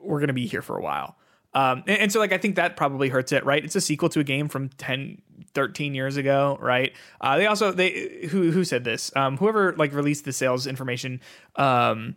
we're 0.00 0.20
gonna 0.20 0.32
be 0.32 0.46
here 0.46 0.62
for 0.62 0.76
a 0.76 0.82
while. 0.82 1.16
Um, 1.52 1.82
and, 1.86 1.98
and 1.98 2.12
so 2.12 2.18
like 2.20 2.32
I 2.32 2.38
think 2.38 2.56
that 2.56 2.76
probably 2.76 3.08
hurts 3.08 3.32
it, 3.32 3.44
right? 3.44 3.64
It's 3.64 3.76
a 3.76 3.80
sequel 3.80 4.08
to 4.10 4.20
a 4.20 4.24
game 4.24 4.48
from 4.48 4.68
10, 4.70 5.20
13 5.54 5.94
years 5.94 6.16
ago, 6.16 6.58
right? 6.60 6.92
Uh, 7.20 7.38
they 7.38 7.46
also 7.46 7.72
they 7.72 8.28
who 8.30 8.50
who 8.50 8.64
said 8.64 8.84
this? 8.84 9.10
Um, 9.16 9.36
whoever 9.36 9.74
like 9.76 9.92
released 9.92 10.24
the 10.24 10.32
sales 10.32 10.66
information 10.66 11.20
um, 11.56 12.16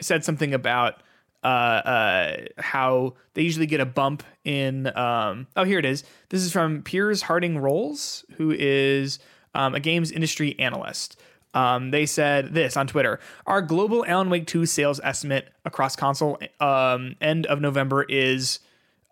said 0.00 0.24
something 0.24 0.54
about 0.54 1.02
uh, 1.44 1.46
uh, 1.46 2.36
how 2.58 3.14
they 3.34 3.42
usually 3.42 3.66
get 3.66 3.80
a 3.80 3.86
bump 3.86 4.22
in. 4.44 4.86
Um, 4.96 5.46
oh, 5.56 5.64
here 5.64 5.78
it 5.78 5.84
is. 5.84 6.02
This 6.30 6.42
is 6.42 6.52
from 6.52 6.82
Piers 6.82 7.22
Harding 7.22 7.58
Rolls, 7.58 8.24
who 8.36 8.50
is 8.50 9.18
um, 9.54 9.74
a 9.74 9.80
games 9.80 10.10
industry 10.10 10.58
analyst. 10.58 11.20
Um, 11.54 11.90
they 11.90 12.04
said 12.04 12.52
this 12.52 12.76
on 12.76 12.86
Twitter: 12.86 13.20
Our 13.46 13.62
global 13.62 14.04
Alan 14.06 14.28
Wake 14.28 14.46
2 14.46 14.66
sales 14.66 15.00
estimate 15.02 15.48
across 15.64 15.96
console 15.96 16.38
um, 16.60 17.16
end 17.20 17.46
of 17.46 17.60
November 17.60 18.04
is 18.04 18.58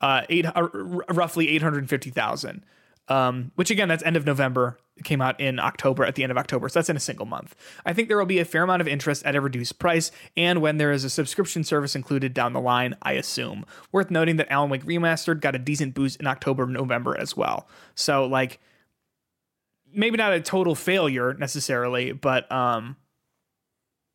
uh, 0.02 0.22
eight, 0.28 0.44
uh, 0.44 0.68
roughly 0.72 1.48
eight 1.48 1.62
hundred 1.62 1.88
fifty 1.88 2.10
thousand. 2.10 2.64
Um, 3.08 3.52
which 3.56 3.70
again, 3.70 3.88
that's 3.88 4.02
end 4.02 4.16
of 4.16 4.26
November. 4.26 4.78
It 4.96 5.04
came 5.04 5.20
out 5.20 5.40
in 5.40 5.58
October, 5.58 6.04
at 6.04 6.14
the 6.14 6.22
end 6.22 6.30
of 6.30 6.38
October. 6.38 6.68
So 6.68 6.78
that's 6.78 6.90
in 6.90 6.96
a 6.96 7.00
single 7.00 7.26
month. 7.26 7.54
I 7.84 7.92
think 7.92 8.08
there 8.08 8.18
will 8.18 8.26
be 8.26 8.38
a 8.38 8.44
fair 8.44 8.62
amount 8.62 8.82
of 8.82 8.88
interest 8.88 9.24
at 9.24 9.34
a 9.34 9.40
reduced 9.40 9.78
price, 9.78 10.12
and 10.36 10.60
when 10.60 10.76
there 10.76 10.92
is 10.92 11.02
a 11.02 11.10
subscription 11.10 11.64
service 11.64 11.96
included 11.96 12.34
down 12.34 12.52
the 12.52 12.60
line, 12.60 12.94
I 13.02 13.12
assume. 13.12 13.64
Worth 13.90 14.10
noting 14.10 14.36
that 14.36 14.52
Alan 14.52 14.70
Wake 14.70 14.84
Remastered 14.84 15.40
got 15.40 15.54
a 15.54 15.58
decent 15.58 15.94
boost 15.94 16.20
in 16.20 16.26
October, 16.26 16.66
November 16.66 17.16
as 17.18 17.36
well. 17.36 17.68
So 17.94 18.26
like, 18.26 18.60
maybe 19.94 20.16
not 20.16 20.32
a 20.32 20.40
total 20.40 20.74
failure 20.74 21.34
necessarily, 21.34 22.12
but 22.12 22.50
um, 22.50 22.96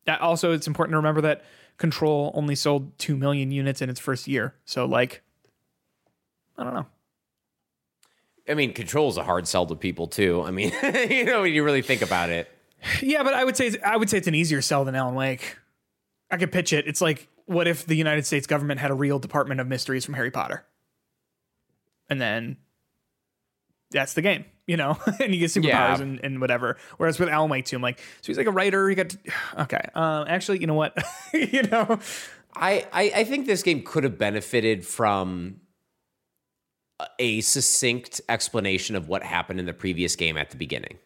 that 0.06 0.20
also 0.20 0.52
it's 0.52 0.66
important 0.66 0.92
to 0.92 0.98
remember 0.98 1.22
that 1.22 1.44
Control 1.78 2.32
only 2.34 2.56
sold 2.56 2.98
two 2.98 3.16
million 3.16 3.52
units 3.52 3.80
in 3.80 3.88
its 3.88 4.00
first 4.00 4.26
year. 4.26 4.56
So 4.64 4.84
like, 4.84 5.22
I 6.56 6.64
don't 6.64 6.74
know. 6.74 6.86
I 8.48 8.54
mean, 8.54 8.72
control 8.72 9.08
is 9.10 9.16
a 9.16 9.22
hard 9.22 9.46
sell 9.46 9.64
to 9.66 9.76
people 9.76 10.08
too. 10.08 10.42
I 10.42 10.50
mean, 10.50 10.72
you 11.08 11.24
know, 11.24 11.42
when 11.42 11.52
you 11.52 11.62
really 11.62 11.82
think 11.82 12.02
about 12.02 12.30
it. 12.30 12.50
Yeah, 13.00 13.22
but 13.22 13.34
I 13.34 13.44
would 13.44 13.56
say 13.56 13.76
I 13.84 13.96
would 13.96 14.10
say 14.10 14.18
it's 14.18 14.26
an 14.26 14.34
easier 14.34 14.60
sell 14.60 14.84
than 14.84 14.96
Alan 14.96 15.14
Wake. 15.14 15.56
I 16.30 16.36
could 16.36 16.50
pitch 16.50 16.72
it. 16.72 16.88
It's 16.88 17.00
like, 17.00 17.28
what 17.46 17.68
if 17.68 17.86
the 17.86 17.94
United 17.94 18.26
States 18.26 18.46
government 18.46 18.80
had 18.80 18.90
a 18.90 18.94
real 18.94 19.18
Department 19.18 19.60
of 19.60 19.66
Mysteries 19.68 20.04
from 20.04 20.14
Harry 20.14 20.30
Potter, 20.30 20.64
and 22.08 22.20
then 22.20 22.56
that's 23.90 24.14
the 24.14 24.22
game, 24.22 24.44
you 24.68 24.76
know, 24.76 24.96
and 25.20 25.34
you 25.34 25.40
get 25.40 25.50
superpowers 25.50 25.64
Yeah. 25.98 26.02
and, 26.02 26.20
and 26.22 26.40
whatever. 26.40 26.76
Whereas 26.98 27.18
with 27.18 27.28
Alan 27.28 27.50
Wake 27.50 27.64
2, 27.64 27.74
I'm 27.74 27.82
like, 27.82 27.98
so 27.98 28.26
he's 28.28 28.36
like 28.38 28.46
a 28.46 28.52
writer. 28.52 28.88
He 28.88 28.94
got 28.94 29.08
to, 29.10 29.18
okay. 29.62 29.80
Um, 29.96 30.26
actually, 30.28 30.60
you 30.60 30.68
know 30.68 30.74
what, 30.74 30.96
you 31.34 31.62
know, 31.64 31.98
I, 32.54 32.86
I 32.92 33.12
I 33.16 33.24
think 33.24 33.46
this 33.46 33.62
game 33.62 33.82
could 33.82 34.04
have 34.04 34.18
benefited 34.18 34.84
from 34.86 35.60
a 37.18 37.40
succinct 37.42 38.20
explanation 38.28 38.96
of 38.96 39.08
what 39.08 39.22
happened 39.22 39.60
in 39.60 39.66
the 39.66 39.72
previous 39.72 40.16
game 40.16 40.36
at 40.36 40.50
the 40.50 40.56
beginning. 40.56 40.98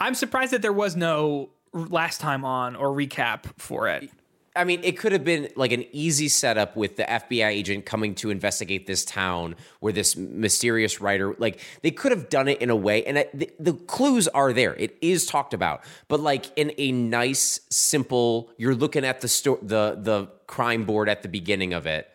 I'm 0.00 0.14
surprised 0.14 0.52
that 0.52 0.60
there 0.62 0.72
was 0.72 0.96
no 0.96 1.50
last 1.72 2.20
time 2.20 2.44
on 2.44 2.76
or 2.76 2.88
recap 2.88 3.46
for 3.58 3.88
it. 3.88 4.10
I 4.56 4.62
mean, 4.64 4.80
it 4.84 4.96
could 4.96 5.10
have 5.10 5.24
been 5.24 5.48
like 5.56 5.72
an 5.72 5.84
easy 5.90 6.28
setup 6.28 6.76
with 6.76 6.96
the 6.96 7.02
FBI 7.02 7.46
agent 7.48 7.86
coming 7.86 8.14
to 8.16 8.30
investigate 8.30 8.86
this 8.86 9.04
town 9.04 9.56
where 9.80 9.92
this 9.92 10.16
mysterious 10.16 11.00
writer, 11.00 11.34
like, 11.38 11.60
they 11.82 11.90
could 11.90 12.12
have 12.12 12.28
done 12.28 12.46
it 12.46 12.62
in 12.62 12.70
a 12.70 12.76
way, 12.76 13.04
and 13.04 13.18
I, 13.18 13.26
the, 13.34 13.50
the 13.58 13.72
clues 13.72 14.28
are 14.28 14.52
there. 14.52 14.74
It 14.76 14.96
is 15.00 15.26
talked 15.26 15.54
about, 15.54 15.82
but 16.06 16.20
like 16.20 16.56
in 16.56 16.72
a 16.78 16.92
nice, 16.92 17.60
simple. 17.70 18.50
You're 18.56 18.76
looking 18.76 19.04
at 19.04 19.20
the 19.22 19.28
sto- 19.28 19.58
the 19.60 19.98
the 20.00 20.28
crime 20.46 20.84
board 20.84 21.08
at 21.08 21.22
the 21.22 21.28
beginning 21.28 21.72
of 21.74 21.86
it, 21.88 22.08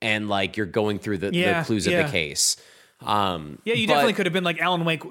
and 0.00 0.28
like 0.30 0.56
you're 0.56 0.64
going 0.66 0.98
through 0.98 1.18
the, 1.18 1.34
Yeah, 1.34 1.60
the 1.60 1.66
clues 1.66 1.86
of 1.86 1.92
the 1.92 2.04
case. 2.04 2.56
Um, 3.02 3.58
Yeah, 3.64 3.74
you 3.74 3.86
but- 3.86 3.94
definitely 3.94 4.14
could 4.14 4.26
have 4.26 4.32
been 4.32 4.44
like 4.44 4.60
Alan 4.60 4.84
Wake. 4.86 5.02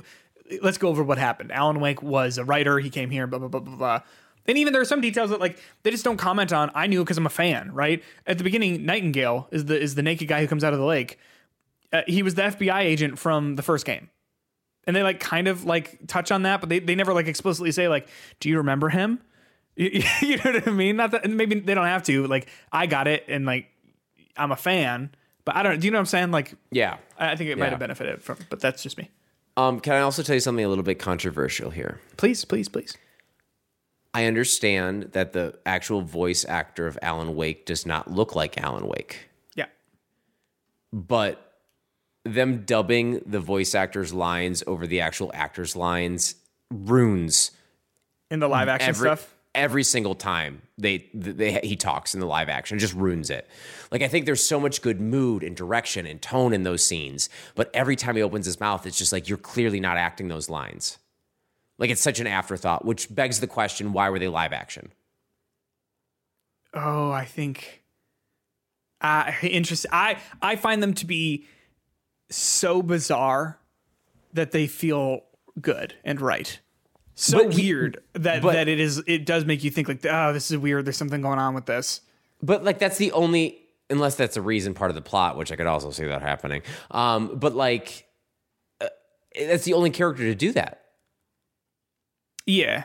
Let's 0.61 0.77
go 0.77 0.89
over 0.89 1.03
what 1.03 1.17
happened. 1.17 1.51
Alan 1.51 1.79
Wake 1.79 2.01
was 2.01 2.37
a 2.37 2.43
writer. 2.43 2.79
He 2.79 2.89
came 2.89 3.09
here, 3.09 3.27
blah 3.27 3.39
blah 3.39 3.47
blah 3.49 3.59
blah 3.59 3.75
blah. 3.75 3.99
And 4.47 4.57
even 4.57 4.73
there 4.73 4.81
are 4.81 4.85
some 4.85 5.01
details 5.01 5.29
that 5.29 5.39
like 5.39 5.59
they 5.83 5.91
just 5.91 6.03
don't 6.03 6.17
comment 6.17 6.51
on. 6.51 6.71
I 6.73 6.87
knew 6.87 7.03
because 7.03 7.17
I'm 7.17 7.25
a 7.25 7.29
fan, 7.29 7.71
right? 7.73 8.03
At 8.25 8.37
the 8.37 8.43
beginning, 8.43 8.85
Nightingale 8.85 9.47
is 9.51 9.65
the 9.65 9.79
is 9.79 9.95
the 9.95 10.01
naked 10.01 10.27
guy 10.27 10.41
who 10.41 10.47
comes 10.47 10.63
out 10.63 10.73
of 10.73 10.79
the 10.79 10.85
lake. 10.85 11.19
Uh, 11.93 12.01
he 12.07 12.23
was 12.23 12.35
the 12.35 12.43
FBI 12.43 12.81
agent 12.81 13.19
from 13.19 13.55
the 13.55 13.61
first 13.61 13.85
game, 13.85 14.09
and 14.87 14.95
they 14.95 15.03
like 15.03 15.19
kind 15.19 15.47
of 15.47 15.65
like 15.65 16.07
touch 16.07 16.31
on 16.31 16.43
that, 16.43 16.59
but 16.59 16.69
they 16.69 16.79
they 16.79 16.95
never 16.95 17.13
like 17.13 17.27
explicitly 17.27 17.71
say 17.71 17.87
like, 17.87 18.07
"Do 18.39 18.49
you 18.49 18.57
remember 18.57 18.89
him?" 18.89 19.19
You, 19.77 20.03
you 20.21 20.35
know 20.35 20.51
what 20.51 20.67
I 20.67 20.71
mean? 20.71 20.97
Not 20.97 21.11
that 21.11 21.29
maybe 21.29 21.57
they 21.61 21.73
don't 21.73 21.85
have 21.85 22.03
to. 22.03 22.27
Like 22.27 22.49
I 22.73 22.87
got 22.87 23.07
it, 23.07 23.23
and 23.29 23.45
like 23.45 23.67
I'm 24.35 24.51
a 24.51 24.57
fan, 24.57 25.11
but 25.45 25.55
I 25.55 25.63
don't. 25.63 25.79
Do 25.79 25.87
you 25.87 25.91
know 25.91 25.97
what 25.97 26.01
I'm 26.01 26.05
saying? 26.07 26.31
Like 26.31 26.53
yeah. 26.71 26.97
I 27.17 27.31
I 27.31 27.35
think 27.37 27.49
it 27.51 27.57
might 27.57 27.69
have 27.69 27.79
benefited 27.79 28.21
from, 28.21 28.37
but 28.49 28.59
that's 28.59 28.83
just 28.83 28.97
me. 28.97 29.09
Um, 29.57 29.79
can 29.79 29.93
I 29.93 30.01
also 30.01 30.23
tell 30.23 30.35
you 30.35 30.41
something 30.41 30.63
a 30.63 30.69
little 30.69 30.83
bit 30.83 30.99
controversial 30.99 31.71
here? 31.71 31.99
Please, 32.17 32.43
please, 32.45 32.67
please. 32.67 32.97
I 34.13 34.25
understand 34.25 35.03
that 35.13 35.31
the 35.33 35.57
actual 35.65 36.01
voice 36.01 36.43
actor 36.45 36.85
of 36.87 36.97
Alan 37.01 37.35
Wake 37.35 37.65
does 37.65 37.85
not 37.85 38.11
look 38.11 38.35
like 38.35 38.57
Alan 38.59 38.87
Wake, 38.87 39.29
Yeah. 39.55 39.67
but 40.91 41.53
them 42.25 42.63
dubbing 42.65 43.21
the 43.25 43.39
voice 43.39 43.73
actor's 43.73 44.13
lines 44.13 44.63
over 44.67 44.85
the 44.85 45.01
actual 45.01 45.31
actor's 45.33 45.75
lines 45.75 46.35
ruins 46.69 47.51
In 48.29 48.39
the 48.39 48.47
live 48.49 48.67
action 48.67 48.89
every 48.89 49.07
stuff. 49.09 49.33
every 49.55 49.83
single 49.83 50.13
time 50.15 50.61
they, 50.77 51.09
they 51.13 51.59
he 51.63 51.75
talks 51.75 52.13
in 52.13 52.19
the 52.19 52.25
live 52.27 52.47
action. 52.49 52.77
It 52.77 52.81
just 52.81 52.93
ruins 52.93 53.29
it. 53.29 53.47
Like 53.91 54.01
I 54.01 54.07
think 54.07 54.25
there's 54.25 54.43
so 54.43 54.59
much 54.59 54.81
good 54.81 55.01
mood 55.01 55.41
and 55.43 55.55
direction 55.55 56.05
and 56.05 56.21
tone 56.21 56.53
in 56.53 56.63
those 56.63 56.85
scenes, 56.85 57.29
but 57.55 57.69
every 57.73 57.95
time 57.95 58.15
he 58.15 58.21
opens 58.21 58.45
his 58.45 58.59
mouth, 58.59 58.85
it's 58.85 58.97
just 58.97 59.11
like 59.11 59.27
you're 59.27 59.37
clearly 59.37 59.79
not 59.79 59.97
acting 59.97 60.27
those 60.27 60.49
lines. 60.49 60.97
Like 61.81 61.89
it's 61.89 62.01
such 62.01 62.19
an 62.19 62.27
afterthought, 62.27 62.85
which 62.85 63.13
begs 63.13 63.39
the 63.41 63.47
question: 63.47 63.91
Why 63.91 64.09
were 64.11 64.19
they 64.19 64.27
live 64.29 64.53
action? 64.53 64.91
Oh, 66.75 67.11
I 67.11 67.25
think. 67.25 67.81
Uh, 69.01 69.31
interesting. 69.41 69.89
I 69.91 70.17
I 70.43 70.55
find 70.55 70.81
them 70.83 70.93
to 70.93 71.05
be 71.07 71.47
so 72.29 72.83
bizarre 72.83 73.57
that 74.33 74.51
they 74.51 74.67
feel 74.67 75.23
good 75.59 75.95
and 76.05 76.21
right. 76.21 76.59
So 77.15 77.43
But 77.45 77.53
he- 77.53 77.73
weird 77.73 78.01
that 78.13 78.43
but- 78.43 78.53
that 78.53 78.67
it 78.67 78.79
is. 78.79 79.01
It 79.07 79.25
does 79.25 79.43
make 79.45 79.63
you 79.63 79.71
think 79.71 79.87
like, 79.87 80.05
oh, 80.05 80.33
this 80.33 80.51
is 80.51 80.57
weird. 80.59 80.85
There's 80.85 80.97
something 80.97 81.21
going 81.21 81.39
on 81.39 81.55
with 81.55 81.65
this. 81.65 82.01
But 82.43 82.63
like 82.63 82.77
that's 82.77 82.97
the 82.99 83.11
only 83.11 83.57
unless 83.89 84.15
that's 84.15 84.37
a 84.37 84.41
reason 84.41 84.75
part 84.75 84.91
of 84.91 84.95
the 84.95 85.01
plot, 85.01 85.35
which 85.35 85.51
I 85.51 85.55
could 85.55 85.65
also 85.67 85.89
see 85.89 86.05
that 86.05 86.21
happening. 86.21 86.61
Um, 86.91 87.39
but 87.39 87.55
like 87.55 88.07
uh, 88.79 88.87
that's 89.47 89.65
the 89.65 89.73
only 89.73 89.89
character 89.89 90.23
to 90.23 90.35
do 90.35 90.51
that. 90.53 90.80
Yeah. 92.51 92.83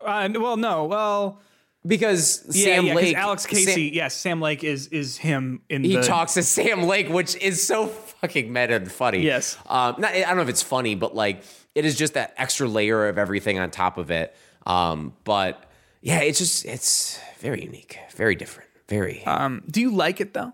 Uh, 0.00 0.28
well, 0.34 0.56
no. 0.56 0.86
Well, 0.86 1.40
because 1.86 2.44
Yeah, 2.50 2.64
Sam 2.76 2.86
yeah, 2.86 2.94
'cause 2.94 3.02
Lake, 3.02 3.16
Alex 3.16 3.42
Sam- 3.42 3.50
Casey. 3.52 3.90
yes, 3.94 4.16
Sam 4.16 4.40
Lake 4.40 4.64
is 4.64 4.86
is 4.88 5.16
him 5.18 5.62
in 5.68 5.82
the 5.82 5.88
he 5.88 5.96
the. 5.96 6.02
talks 6.02 6.34
to 6.34 6.42
Sam 6.42 6.82
Lake, 6.84 7.08
which 7.08 7.36
is 7.36 7.64
so 7.66 7.86
fucking 7.88 8.52
meta 8.52 8.74
and 8.76 8.90
funny. 8.90 9.20
Yes. 9.20 9.56
Um, 9.66 9.96
not, 9.98 10.12
I 10.12 10.20
don't 10.22 10.36
know 10.36 10.42
if 10.42 10.48
it's 10.48 10.62
funny, 10.62 10.94
but 10.94 11.14
like 11.14 11.42
it 11.74 11.84
is 11.84 11.96
just 11.96 12.14
that 12.14 12.34
extra 12.36 12.66
layer 12.68 13.08
of 13.08 13.18
everything 13.18 13.58
on 13.58 13.70
top 13.70 13.98
of 13.98 14.10
it. 14.10 14.34
Um, 14.66 15.14
but 15.24 15.70
yeah, 16.00 16.20
it's 16.20 16.38
just 16.38 16.64
it's 16.64 17.18
very 17.40 17.62
unique, 17.64 17.98
very 18.14 18.34
different, 18.34 18.70
very 18.88 19.24
Um, 19.26 19.62
do 19.70 19.80
you 19.80 19.92
like 19.94 20.20
it 20.20 20.34
though? 20.34 20.52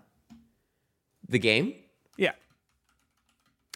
the 1.27 1.39
game. 1.39 1.75
Yeah. 2.17 2.31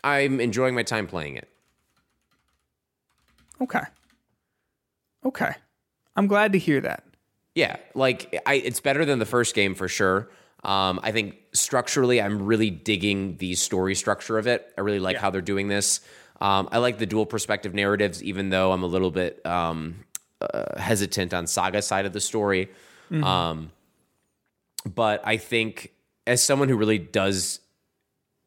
I'm 0.04 0.40
enjoying 0.40 0.74
my 0.76 0.82
time 0.84 1.06
playing 1.08 1.36
it. 1.38 1.48
Okay. 3.62 3.82
Okay. 5.26 5.52
I'm 6.16 6.28
glad 6.28 6.54
to 6.54 6.60
hear 6.60 6.82
that. 6.82 7.04
Yeah, 7.56 7.78
like 7.94 8.42
I, 8.46 8.56
it's 8.56 8.80
better 8.80 9.06
than 9.06 9.20
the 9.20 9.26
first 9.26 9.54
game 9.56 9.76
for 9.76 9.88
sure. 9.88 10.30
Um, 10.64 11.00
I 11.04 11.12
think 11.12 11.36
structurally, 11.54 12.22
I'm 12.22 12.42
really 12.44 12.70
digging 12.70 13.38
the 13.38 13.54
story 13.56 13.96
structure 13.96 14.38
of 14.38 14.48
it. 14.48 14.74
I 14.78 14.82
really 14.82 15.00
like 15.00 15.18
how 15.18 15.30
they're 15.30 15.42
doing 15.42 15.68
this. 15.68 16.00
Um, 16.42 16.70
I 16.72 16.80
like 16.80 16.98
the 16.98 17.06
dual 17.06 17.26
perspective 17.26 17.74
narratives, 17.74 18.24
even 18.24 18.50
though 18.50 18.72
I'm 18.72 18.84
a 18.84 18.88
little 18.88 19.12
bit 19.12 19.46
um, 19.46 20.06
uh, 20.42 20.80
hesitant 20.80 21.34
on 21.34 21.48
Saga 21.48 21.82
side 21.82 22.06
of 22.06 22.14
the 22.14 22.22
story. 22.22 22.70
Um, 23.12 23.72
but 24.96 25.22
I 25.26 25.38
think 25.38 25.94
as 26.26 26.42
someone 26.42 26.70
who 26.70 26.76
really 26.76 26.98
does 26.98 27.60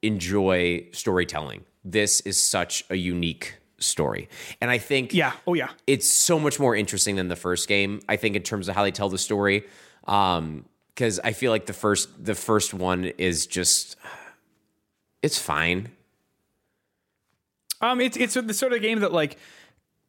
enjoy 0.02 0.88
storytelling, 0.92 1.64
this 1.84 2.20
is 2.22 2.38
such 2.38 2.84
a 2.90 2.96
unique 2.96 3.54
story, 3.78 4.28
and 4.60 4.70
I 4.70 4.78
think 4.78 5.12
Yeah. 5.12 5.32
Oh 5.46 5.54
yeah. 5.54 5.70
it's 5.86 6.10
so 6.10 6.38
much 6.38 6.58
more 6.58 6.74
interesting 6.74 7.16
than 7.16 7.28
the 7.28 7.36
first 7.36 7.68
game. 7.68 8.00
I 8.08 8.16
think 8.16 8.36
in 8.36 8.42
terms 8.42 8.68
of 8.68 8.74
how 8.74 8.82
they 8.82 8.90
tell 8.92 9.08
the 9.08 9.18
story, 9.18 9.64
Um 10.06 10.64
because 10.94 11.20
I 11.20 11.32
feel 11.32 11.52
like 11.52 11.66
the 11.66 11.74
first 11.74 12.08
the 12.24 12.34
first 12.34 12.72
one 12.72 13.04
is 13.04 13.46
just 13.46 13.96
it's 15.22 15.38
fine. 15.38 15.90
Um, 17.80 18.00
it's 18.00 18.16
it's 18.16 18.34
the 18.34 18.54
sort 18.54 18.72
of 18.72 18.80
game 18.80 19.00
that 19.00 19.12
like 19.12 19.36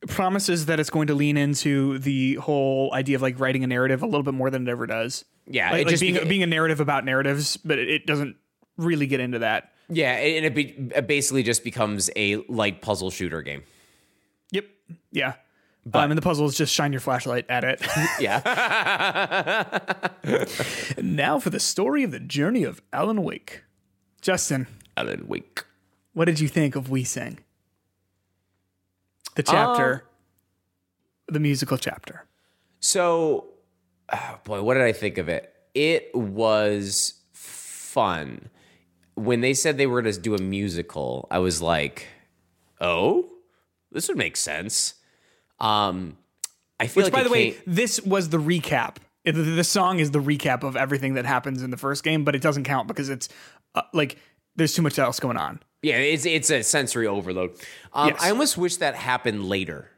promises 0.08 0.68
that 0.68 0.80
it's 0.80 0.90
going 0.90 1.08
to 1.08 1.14
lean 1.16 1.36
into 1.38 1.98
the 2.00 2.36
whole 2.36 2.94
idea 2.94 3.16
of 3.16 3.22
like 3.22 3.40
writing 3.40 3.64
a 3.64 3.68
narrative 3.68 4.02
a 4.02 4.06
little 4.06 4.24
bit 4.24 4.34
more 4.34 4.50
than 4.50 4.68
it 4.68 4.72
ever 4.72 4.88
does. 4.88 5.26
Yeah, 5.46 5.72
like, 5.72 5.82
it 5.82 5.84
like 5.86 5.92
just 5.92 6.02
being 6.02 6.28
being 6.28 6.44
a 6.44 6.48
narrative 6.48 6.80
about 6.80 7.04
narratives, 7.04 7.58
but 7.58 7.80
it, 7.80 7.90
it 7.90 8.06
doesn't 8.06 8.38
really 8.78 9.08
get 9.08 9.20
into 9.20 9.40
that. 9.40 9.74
Yeah, 9.90 10.12
and 10.14 10.46
it, 10.46 10.54
be, 10.54 10.92
it 10.96 11.08
basically 11.08 11.44
just 11.44 11.64
becomes 11.64 12.10
a 12.16 12.38
light 12.50 12.82
puzzle 12.82 13.10
shooter 13.10 13.42
game. 13.42 13.64
Yep. 14.52 14.66
Yeah. 15.12 15.34
But, 15.86 16.04
um, 16.04 16.12
and 16.12 16.18
the 16.18 16.22
puzzle 16.22 16.46
is 16.48 16.58
just 16.58 16.74
shine 16.74 16.92
your 16.92 17.00
flashlight 17.00 17.46
at 17.50 17.64
it. 17.64 17.82
Yeah, 18.20 19.70
now 21.02 21.40
for 21.40 21.50
the 21.50 21.62
story 21.62 22.04
of 22.04 22.12
the 22.12 22.20
journey 22.20 22.64
of 22.64 22.82
Alan 22.92 23.24
Wake. 23.24 23.64
Justin, 24.22 24.68
Alan 24.98 25.26
Wake. 25.28 25.64
what 26.14 26.26
did 26.26 26.42
you 26.42 26.50
think 26.50 26.76
of 26.76 26.90
We 26.90 27.06
Sing? 27.06 27.40
The 29.36 29.44
chapter, 29.44 30.04
the 31.28 31.40
musical 31.40 31.78
chapter. 31.78 32.26
So, 32.82 33.46
oh 34.12 34.40
boy, 34.44 34.62
what 34.64 34.74
did 34.74 34.84
I 34.84 34.92
think 34.92 35.18
of 35.18 35.30
it? 35.30 35.54
It 35.74 36.14
was 36.14 37.14
fun. 37.32 38.50
When 39.18 39.42
they 39.42 39.54
said 39.54 39.78
they 39.78 39.88
were 39.88 40.02
going 40.02 40.14
to 40.14 40.20
do 40.20 40.36
a 40.36 40.38
musical, 40.42 41.28
I 41.30 41.40
was 41.40 41.62
like, 41.62 42.08
"Oh, 42.80 43.28
this 43.92 44.08
would 44.08 44.18
make 44.18 44.38
sense." 44.38 44.94
Um, 45.60 46.18
I 46.80 46.88
feel 46.88 47.04
Which, 47.04 47.14
like 47.14 47.24
by 47.24 47.24
the 47.24 47.32
way, 47.32 47.58
this 47.66 48.00
was 48.02 48.30
the 48.30 48.38
recap. 48.38 48.98
The, 49.26 49.64
song 49.64 50.00
is 50.00 50.12
the 50.12 50.22
recap 50.22 50.64
of 50.64 50.78
everything 50.78 51.16
that 51.16 51.26
happens 51.26 51.62
in 51.62 51.70
the 51.70 51.76
first 51.78 52.04
game, 52.04 52.24
but 52.24 52.34
it 52.36 52.42
doesn't 52.42 52.64
count 52.64 52.88
because 52.88 53.10
it's 53.10 53.28
uh, 53.76 53.82
like 53.94 54.18
there's 54.56 54.74
too 54.74 54.82
much 54.84 54.98
else 55.00 55.20
going 55.20 55.36
on. 55.36 55.60
yeah, 55.82 55.98
it's 55.98 56.26
it's 56.26 56.50
a 56.50 56.64
sensory 56.64 57.08
overload. 57.08 57.52
Um, 57.94 58.10
Yes. 58.10 58.20
I 58.22 58.30
almost 58.30 58.58
wish 58.58 58.78
that 58.78 58.96
happened 58.96 59.50
later 59.50 59.90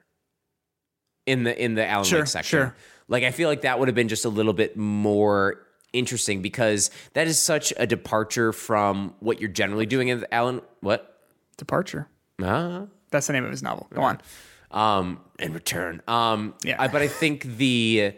in 1.28 1.44
the 1.44 1.64
in 1.64 1.76
the 1.76 1.86
Alan 1.86 2.06
Sure, 2.06 2.20
Wake 2.20 2.28
section. 2.28 2.60
sure. 2.60 2.76
Like, 3.08 3.24
I 3.24 3.32
feel 3.32 3.50
like 3.50 3.62
that 3.62 3.78
would 3.80 3.88
have 3.88 3.96
been 3.96 4.08
just 4.08 4.26
a 4.26 4.30
little 4.30 4.54
bit 4.54 4.78
more 4.78 5.66
interesting 5.94 6.42
because 6.42 6.92
that 7.14 7.28
is 7.28 7.40
such 7.40 7.74
a 7.78 7.86
departure 7.88 8.52
from 8.54 9.14
what 9.20 9.40
you're 9.40 9.50
generally 9.50 9.86
doing 9.86 10.08
in 10.10 10.26
Alan. 10.32 10.62
What? 10.82 11.22
Departure. 11.58 12.08
Ah. 12.42 12.86
That's 13.12 13.28
the 13.28 13.34
name 13.34 13.44
of 13.46 13.52
his 13.52 13.64
novel. 13.64 13.88
Go 13.94 14.02
on. 14.02 14.22
um, 14.72 15.20
in 15.40 15.52
return. 15.54 16.02
Um, 16.08 16.54
Yeah. 16.64 16.76
I- 16.80 16.88
but 16.88 17.02
I 17.02 17.08
think 17.08 17.44
the 17.58 18.14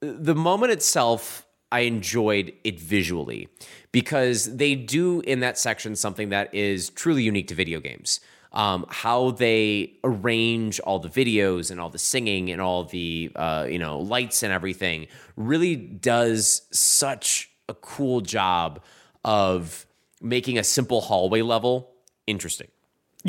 the 0.00 0.34
moment 0.34 0.70
itself, 0.72 1.46
I 1.72 1.80
enjoyed 1.80 2.52
it 2.62 2.78
visually 2.78 3.48
because 3.90 4.56
they 4.56 4.74
do 4.74 5.20
in 5.22 5.40
that 5.40 5.56
section 5.58 5.96
something 5.96 6.28
that 6.28 6.54
is 6.54 6.90
truly 6.90 7.22
unique 7.22 7.48
to 7.48 7.54
video 7.54 7.80
games. 7.80 8.20
Um, 8.54 8.86
how 8.88 9.32
they 9.32 9.94
arrange 10.04 10.78
all 10.80 11.00
the 11.00 11.08
videos 11.08 11.72
and 11.72 11.80
all 11.80 11.90
the 11.90 11.98
singing 11.98 12.52
and 12.52 12.60
all 12.60 12.84
the 12.84 13.32
uh, 13.34 13.66
you 13.68 13.78
know 13.78 13.98
lights 13.98 14.42
and 14.42 14.52
everything 14.52 15.08
really 15.36 15.74
does 15.74 16.62
such 16.70 17.50
a 17.68 17.74
cool 17.74 18.20
job 18.20 18.80
of 19.24 19.86
making 20.20 20.58
a 20.58 20.64
simple 20.64 21.00
hallway 21.00 21.42
level 21.42 21.90
interesting. 22.26 22.68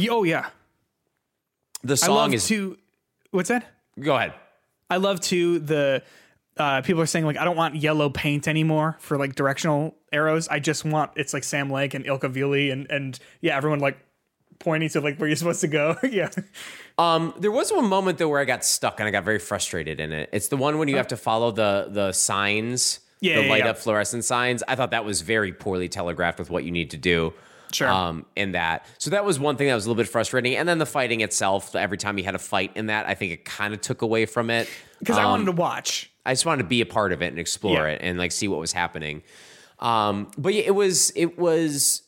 Oh 0.09 0.23
yeah. 0.23 0.49
The 1.83 1.93
I 1.93 1.95
song 1.95 2.15
love 2.15 2.33
is 2.33 2.47
to. 2.47 2.77
What's 3.31 3.49
that? 3.49 3.65
go 3.99 4.15
ahead. 4.15 4.33
I 4.89 4.97
love 4.97 5.19
to 5.21 5.59
the. 5.59 6.03
Uh, 6.57 6.81
people 6.81 7.01
are 7.01 7.05
saying 7.05 7.25
like 7.25 7.37
I 7.37 7.43
don't 7.43 7.57
want 7.57 7.75
yellow 7.75 8.09
paint 8.09 8.47
anymore 8.47 8.95
for 8.99 9.17
like 9.17 9.35
directional 9.35 9.95
arrows. 10.11 10.47
I 10.47 10.59
just 10.59 10.85
want 10.85 11.11
it's 11.15 11.33
like 11.33 11.43
Sam 11.43 11.69
Lake 11.69 11.93
and 11.93 12.05
Ilkka 12.05 12.31
Villi 12.31 12.69
and 12.69 12.89
and 12.89 13.19
yeah 13.41 13.57
everyone 13.57 13.79
like 13.79 13.97
pointing 14.59 14.89
to 14.89 15.01
like 15.01 15.17
where 15.17 15.27
you're 15.27 15.35
supposed 15.35 15.61
to 15.61 15.67
go. 15.67 15.95
yeah. 16.09 16.29
Um, 16.97 17.33
there 17.39 17.51
was 17.51 17.71
one 17.71 17.85
moment 17.85 18.17
though 18.17 18.29
where 18.29 18.39
I 18.39 18.45
got 18.45 18.63
stuck 18.63 18.99
and 18.99 19.07
I 19.07 19.11
got 19.11 19.23
very 19.23 19.39
frustrated 19.39 19.99
in 19.99 20.11
it. 20.13 20.29
It's 20.31 20.47
the 20.47 20.57
one 20.57 20.77
when 20.77 20.87
you 20.87 20.97
have 20.97 21.07
to 21.09 21.17
follow 21.17 21.51
the 21.51 21.87
the 21.89 22.11
signs, 22.13 22.99
Yeah, 23.19 23.35
the 23.35 23.43
yeah, 23.45 23.49
light 23.49 23.63
yeah. 23.65 23.71
up 23.71 23.77
fluorescent 23.77 24.23
signs. 24.25 24.63
I 24.67 24.75
thought 24.75 24.91
that 24.91 25.05
was 25.05 25.21
very 25.21 25.51
poorly 25.51 25.89
telegraphed 25.89 26.39
with 26.39 26.49
what 26.49 26.63
you 26.63 26.71
need 26.71 26.91
to 26.91 26.97
do. 26.97 27.33
Sure. 27.73 27.89
Um, 27.89 28.25
in 28.37 28.53
that, 28.53 28.85
so 28.99 29.09
that 29.09 29.25
was 29.25 29.37
one 29.37 29.57
thing 29.57 29.67
that 29.67 29.75
was 29.75 29.85
a 29.85 29.89
little 29.89 30.01
bit 30.01 30.07
frustrating. 30.09 30.55
And 30.55 30.69
then 30.69 30.77
the 30.77 30.85
fighting 30.85 31.19
itself, 31.21 31.75
every 31.75 31.97
time 31.97 32.17
you 32.17 32.23
had 32.23 32.35
a 32.35 32.39
fight 32.39 32.71
in 32.75 32.85
that, 32.85 33.05
I 33.07 33.15
think 33.15 33.33
it 33.33 33.43
kind 33.43 33.73
of 33.73 33.81
took 33.81 34.01
away 34.01 34.25
from 34.27 34.49
it. 34.49 34.69
Because 34.99 35.17
I 35.17 35.25
wanted 35.25 35.45
to 35.45 35.51
watch. 35.51 36.09
I 36.25 36.31
just 36.31 36.45
wanted 36.45 36.63
to 36.63 36.69
be 36.69 36.79
a 36.79 36.85
part 36.85 37.11
of 37.11 37.21
it 37.21 37.27
and 37.27 37.39
explore 37.39 37.87
Yeah. 37.87 37.95
it 37.95 38.01
and 38.01 38.17
like 38.17 38.31
see 38.31 38.47
what 38.47 38.59
was 38.61 38.71
happening. 38.71 39.23
Um, 39.79 40.31
but 40.37 40.53
yeah, 40.53 40.61
it 40.61 40.75
was 40.75 41.11
it 41.15 41.37
was 41.37 42.03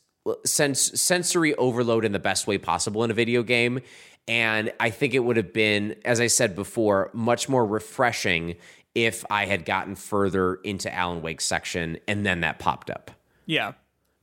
sens- 0.46 1.00
sensory 1.00 1.54
overload 1.56 2.06
in 2.06 2.12
the 2.12 2.20
best 2.20 2.48
way 2.48 2.58
possible 2.58 3.04
in 3.04 3.12
a 3.12 3.14
video 3.14 3.44
game, 3.44 3.82
and 4.28 4.72
I 4.80 4.90
think 4.90 5.14
it 5.14 5.20
would 5.20 5.38
have 5.38 5.54
been, 5.54 5.96
as 6.06 6.20
I 6.20 6.28
said 6.28 6.56
before, 6.56 7.10
much 7.14 7.48
more 7.50 7.66
refreshing 7.66 8.56
if 8.96 9.24
I 9.30 9.46
had 9.46 9.64
gotten 9.66 9.96
further 9.96 10.56
into 10.64 10.94
Alan 10.94 11.22
Wake's 11.22 11.46
section 11.46 11.98
and 12.08 12.26
then 12.26 12.42
that 12.42 12.58
popped 12.60 12.90
up. 12.90 13.12
Yeah. 13.46 13.74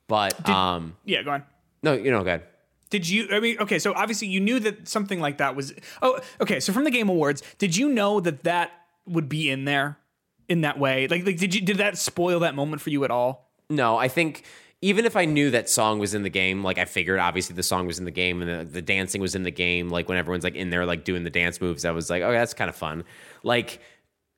But 0.09 0.49
um, 0.49 0.97
Yeah. 1.05 1.23
Go 1.23 1.31
on. 1.31 1.45
no, 1.83 1.95
you 1.95 2.11
know, 2.11 2.23
good. 2.25 2.43
Did 2.91 3.09
you? 3.09 3.29
I 3.33 3.41
mean, 3.41 3.57
okay. 3.61 3.79
So 3.79 3.93
obviously 3.95 4.29
you 4.29 4.41
knew 4.41 4.61
that 4.61 4.87
something 4.87 5.19
like 5.21 5.39
that 5.39 5.57
was. 5.57 5.73
Oh, 6.03 6.21
okay. 6.41 6.61
So 6.61 6.73
from 6.73 6.85
the 6.85 6.91
Game 6.91 7.09
Awards, 7.09 7.43
did 7.59 7.77
you 7.77 7.89
know 7.89 8.21
that 8.21 8.45
that 8.45 8.71
would 9.07 9.29
be 9.29 9.51
in 9.51 9.65
there 9.65 9.99
in 10.49 10.61
that 10.61 10.79
way? 10.79 11.09
Like, 11.09 11.25
like 11.27 11.39
did 11.39 11.55
you? 11.55 11.61
Did 11.63 11.79
that 11.79 11.97
spoil 11.99 12.41
that 12.41 12.55
moment 12.55 12.83
for 12.83 12.91
you 12.91 13.03
at 13.05 13.11
all? 13.11 13.51
No, 13.71 13.97
I 13.97 14.09
think 14.09 14.45
even 14.85 15.07
if 15.07 15.17
I 15.17 15.25
knew 15.25 15.51
that 15.53 15.71
song 15.71 15.99
was 15.99 16.13
in 16.13 16.25
the 16.25 16.29
game, 16.29 16.63
like 16.63 16.77
I 16.77 16.85
figured 16.85 17.19
obviously 17.19 17.57
the 17.57 17.63
song 17.63 17.87
was 17.87 17.99
in 17.99 18.05
the 18.05 18.11
game 18.11 18.43
and 18.43 18.61
the, 18.61 18.65
the 18.71 18.83
dancing 18.83 19.23
was 19.23 19.35
in 19.35 19.43
the 19.43 19.51
game, 19.51 19.89
like 19.89 20.11
when 20.11 20.19
everyone's 20.19 20.45
like 20.45 20.57
in 20.57 20.69
there 20.69 20.85
like 20.85 21.05
doing 21.05 21.25
the 21.25 21.31
dance 21.31 21.59
moves, 21.59 21.87
I 21.87 21.93
was 21.93 22.11
like, 22.11 22.23
oh, 22.23 22.31
that's 22.31 22.53
kind 22.53 22.69
of 22.69 22.77
fun. 22.77 23.05
Like 23.43 23.81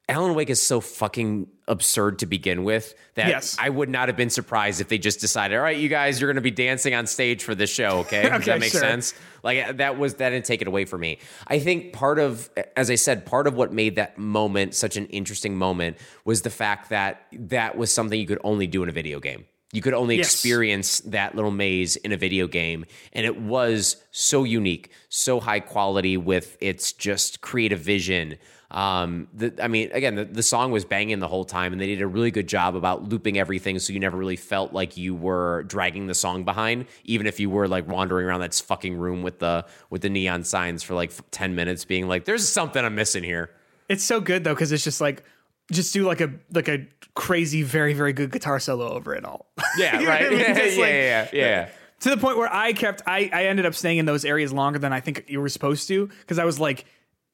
Alan 0.08 0.36
Wake 0.36 0.48
is 0.48 0.62
so 0.62 0.80
fucking 0.80 1.48
absurd 1.66 2.20
to 2.20 2.26
begin 2.26 2.62
with 2.62 2.94
that 3.16 3.26
Yes. 3.26 3.56
I 3.58 3.70
would 3.70 3.88
not 3.88 4.08
have 4.08 4.16
been 4.16 4.30
surprised 4.30 4.80
if 4.80 4.86
they 4.86 4.98
just 4.98 5.18
decided, 5.18 5.56
all 5.56 5.64
right, 5.64 5.76
you 5.76 5.88
guys, 5.88 6.20
you're 6.20 6.28
going 6.28 6.36
to 6.36 6.40
be 6.40 6.52
dancing 6.52 6.94
on 6.94 7.08
stage 7.08 7.42
for 7.42 7.56
this 7.56 7.70
show, 7.70 7.98
okay? 8.02 8.22
Does 8.30 8.44
that 8.44 8.60
make 8.60 8.70
sure. 8.70 8.80
sense? 8.80 9.14
Like 9.42 9.78
that 9.78 9.98
was 9.98 10.14
that 10.14 10.30
didn't 10.30 10.44
take 10.44 10.62
it 10.62 10.68
away 10.68 10.84
from 10.84 11.00
me. 11.00 11.18
I 11.48 11.58
think 11.58 11.92
part 11.92 12.20
of, 12.20 12.48
as 12.76 12.88
I 12.88 12.94
said, 12.94 13.26
part 13.26 13.48
of 13.48 13.54
what 13.56 13.72
made 13.72 13.96
that 13.96 14.16
moment 14.16 14.76
such 14.76 14.96
an 14.96 15.06
interesting 15.06 15.56
moment 15.56 15.96
was 16.24 16.42
the 16.42 16.50
fact 16.50 16.90
that 16.90 17.26
that 17.32 17.76
was 17.76 17.90
something 17.90 18.20
you 18.20 18.28
could 18.28 18.40
only 18.44 18.68
do 18.68 18.84
in 18.84 18.88
a 18.88 18.92
video 18.92 19.18
game. 19.18 19.44
You 19.76 19.82
could 19.82 19.92
only 19.92 20.16
Yes. 20.16 20.32
experience 20.32 21.00
that 21.00 21.34
little 21.34 21.50
maze 21.50 21.96
in 21.96 22.10
a 22.10 22.16
video 22.16 22.46
game, 22.46 22.86
and 23.12 23.26
it 23.26 23.38
was 23.38 23.96
so 24.10 24.42
unique, 24.44 24.90
so 25.10 25.38
high 25.38 25.60
quality 25.60 26.16
with 26.16 26.56
its 26.62 26.94
just 26.94 27.42
creative 27.42 27.80
vision. 27.80 28.38
Um, 28.70 29.28
the, 29.34 29.52
I 29.62 29.68
mean, 29.68 29.90
again, 29.92 30.14
the, 30.14 30.24
the 30.24 30.42
song 30.42 30.70
was 30.72 30.86
banging 30.86 31.18
the 31.18 31.28
whole 31.28 31.44
time, 31.44 31.72
and 31.72 31.80
they 31.80 31.88
did 31.88 32.00
a 32.00 32.06
really 32.06 32.30
good 32.30 32.46
job 32.46 32.74
about 32.74 33.10
looping 33.10 33.38
everything, 33.38 33.78
so 33.78 33.92
you 33.92 34.00
never 34.00 34.16
really 34.16 34.36
felt 34.36 34.72
like 34.72 34.96
you 34.96 35.14
were 35.14 35.64
dragging 35.64 36.06
the 36.06 36.14
song 36.14 36.42
behind, 36.44 36.86
even 37.04 37.26
if 37.26 37.38
you 37.38 37.50
were 37.50 37.68
like 37.68 37.86
wandering 37.86 38.24
around 38.26 38.40
that 38.40 38.54
fucking 38.54 38.96
room 38.96 39.22
with 39.22 39.40
the 39.40 39.66
with 39.90 40.00
the 40.00 40.08
neon 40.08 40.42
signs 40.42 40.82
for 40.82 40.94
like 40.94 41.12
ten 41.32 41.54
minutes, 41.54 41.84
being 41.84 42.08
like, 42.08 42.24
"There's 42.24 42.48
something 42.48 42.82
I'm 42.82 42.94
missing 42.94 43.24
here." 43.24 43.50
It's 43.90 44.02
so 44.02 44.20
good 44.20 44.42
though 44.42 44.54
because 44.54 44.72
it's 44.72 44.82
just 44.84 45.02
like 45.02 45.22
just 45.72 45.92
do 45.92 46.04
like 46.04 46.20
a 46.20 46.32
like 46.52 46.68
a 46.68 46.86
crazy, 47.14 47.62
very 47.62 47.92
very 47.94 48.12
good 48.12 48.30
guitar 48.30 48.58
solo 48.60 48.88
over 48.90 49.14
it 49.14 49.24
all. 49.24 49.46
Yeah, 49.78 49.98
You 50.00 50.04
know 50.06 50.10
right. 50.12 50.26
I 50.26 50.28
mean? 50.30 50.38
Yeah, 50.40 50.54
Just 50.54 50.76
yeah, 50.76 50.82
like- 50.82 50.92
yeah, 50.92 51.28
yeah. 51.32 51.68
to 52.00 52.10
the 52.10 52.16
point 52.16 52.36
where 52.38 52.52
I 52.52 52.72
kept 52.72 53.02
I 53.06 53.30
I 53.32 53.44
ended 53.46 53.66
up 53.66 53.74
staying 53.74 53.98
in 53.98 54.06
those 54.06 54.24
areas 54.24 54.52
longer 54.52 54.78
than 54.78 54.92
I 54.92 55.00
think 55.00 55.24
you 55.28 55.40
were 55.40 55.48
supposed 55.48 55.88
to 55.88 56.06
because 56.20 56.38
I 56.38 56.44
was 56.44 56.58
like, 56.60 56.84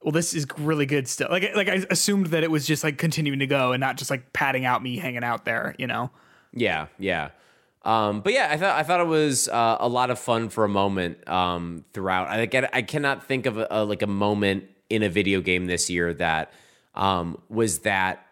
well, 0.02 0.12
this 0.12 0.34
is 0.34 0.46
really 0.58 0.86
good 0.86 1.06
still. 1.08 1.28
Like 1.30 1.54
like 1.54 1.68
I 1.68 1.84
assumed 1.90 2.26
that 2.28 2.42
it 2.42 2.50
was 2.50 2.66
just 2.66 2.82
like 2.84 2.98
continuing 2.98 3.38
to 3.40 3.46
go 3.46 3.72
and 3.72 3.80
not 3.80 3.96
just 3.96 4.10
like 4.10 4.32
padding 4.32 4.64
out 4.64 4.82
me 4.82 4.96
hanging 4.98 5.24
out 5.24 5.44
there, 5.44 5.74
you 5.78 5.86
know. 5.86 6.10
Yeah, 6.52 6.86
yeah. 6.98 7.30
Um, 7.84 8.20
but 8.20 8.32
yeah, 8.32 8.48
I 8.50 8.56
thought 8.56 8.78
I 8.78 8.82
thought 8.84 9.00
it 9.00 9.06
was 9.08 9.48
uh, 9.48 9.76
a 9.80 9.88
lot 9.88 10.10
of 10.10 10.18
fun 10.18 10.48
for 10.48 10.64
a 10.64 10.68
moment 10.68 11.26
um, 11.28 11.84
throughout. 11.92 12.28
I 12.28 12.46
get 12.46 12.70
I 12.74 12.82
cannot 12.82 13.24
think 13.26 13.46
of 13.46 13.58
a, 13.58 13.66
a, 13.70 13.84
like 13.84 14.02
a 14.02 14.06
moment 14.06 14.64
in 14.88 15.02
a 15.02 15.08
video 15.08 15.40
game 15.40 15.66
this 15.66 15.90
year 15.90 16.14
that 16.14 16.52
um, 16.94 17.40
was 17.48 17.80
that 17.80 18.26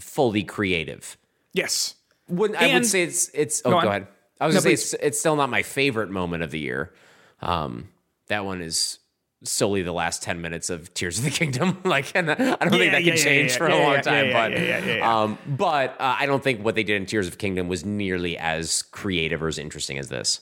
fully 0.00 0.42
creative. 0.44 1.16
Yes. 1.52 1.94
Wouldn't 2.28 2.60
I 2.60 2.74
would 2.74 2.86
say 2.86 3.02
it's 3.02 3.30
it's. 3.34 3.62
Oh, 3.64 3.70
Go 3.70 3.80
go, 3.82 3.88
ahead. 3.88 4.06
I 4.40 4.46
was 4.46 4.54
No, 4.54 4.60
gonna 4.60 4.68
say 4.68 4.72
it's, 4.74 4.94
it's 4.94 5.18
still 5.18 5.36
not 5.36 5.50
my 5.50 5.62
favorite 5.62 6.10
moment 6.10 6.42
of 6.42 6.50
the 6.50 6.58
year. 6.58 6.92
Um, 7.40 7.88
that 8.28 8.44
one 8.44 8.60
is 8.60 8.98
solely 9.44 9.82
the 9.82 9.92
last 9.92 10.22
ten 10.22 10.40
minutes 10.40 10.68
of 10.68 10.92
Tears 10.94 11.18
of 11.18 11.24
the 11.24 11.30
Kingdom. 11.30 11.80
like, 11.84 12.12
and 12.14 12.30
I 12.30 12.34
don't 12.34 12.70
think 12.70 12.70
that 12.70 12.78
yeah, 12.78 12.98
can 12.98 13.06
yeah, 13.06 13.14
change 13.16 13.52
yeah, 13.52 13.56
for 13.56 13.68
yeah, 13.68 13.76
a 13.76 13.82
long 13.82 13.92
yeah, 13.94 14.02
time. 14.02 14.26
yeah, 14.26 14.32
but 14.32 14.52
yeah, 14.52 14.62
yeah, 14.62 14.84
yeah, 14.84 14.96
yeah. 14.96 15.22
um, 15.22 15.38
but 15.46 16.00
uh, 16.00 16.16
I 16.18 16.26
don't 16.26 16.42
think 16.42 16.62
what 16.62 16.74
they 16.74 16.84
did 16.84 16.96
in 16.96 17.06
Tears 17.06 17.26
of 17.26 17.32
the 17.32 17.38
Kingdom 17.38 17.66
was 17.66 17.84
nearly 17.84 18.36
as 18.36 18.82
creative 18.82 19.42
or 19.42 19.48
as 19.48 19.58
interesting 19.58 19.98
as 19.98 20.08
this. 20.08 20.40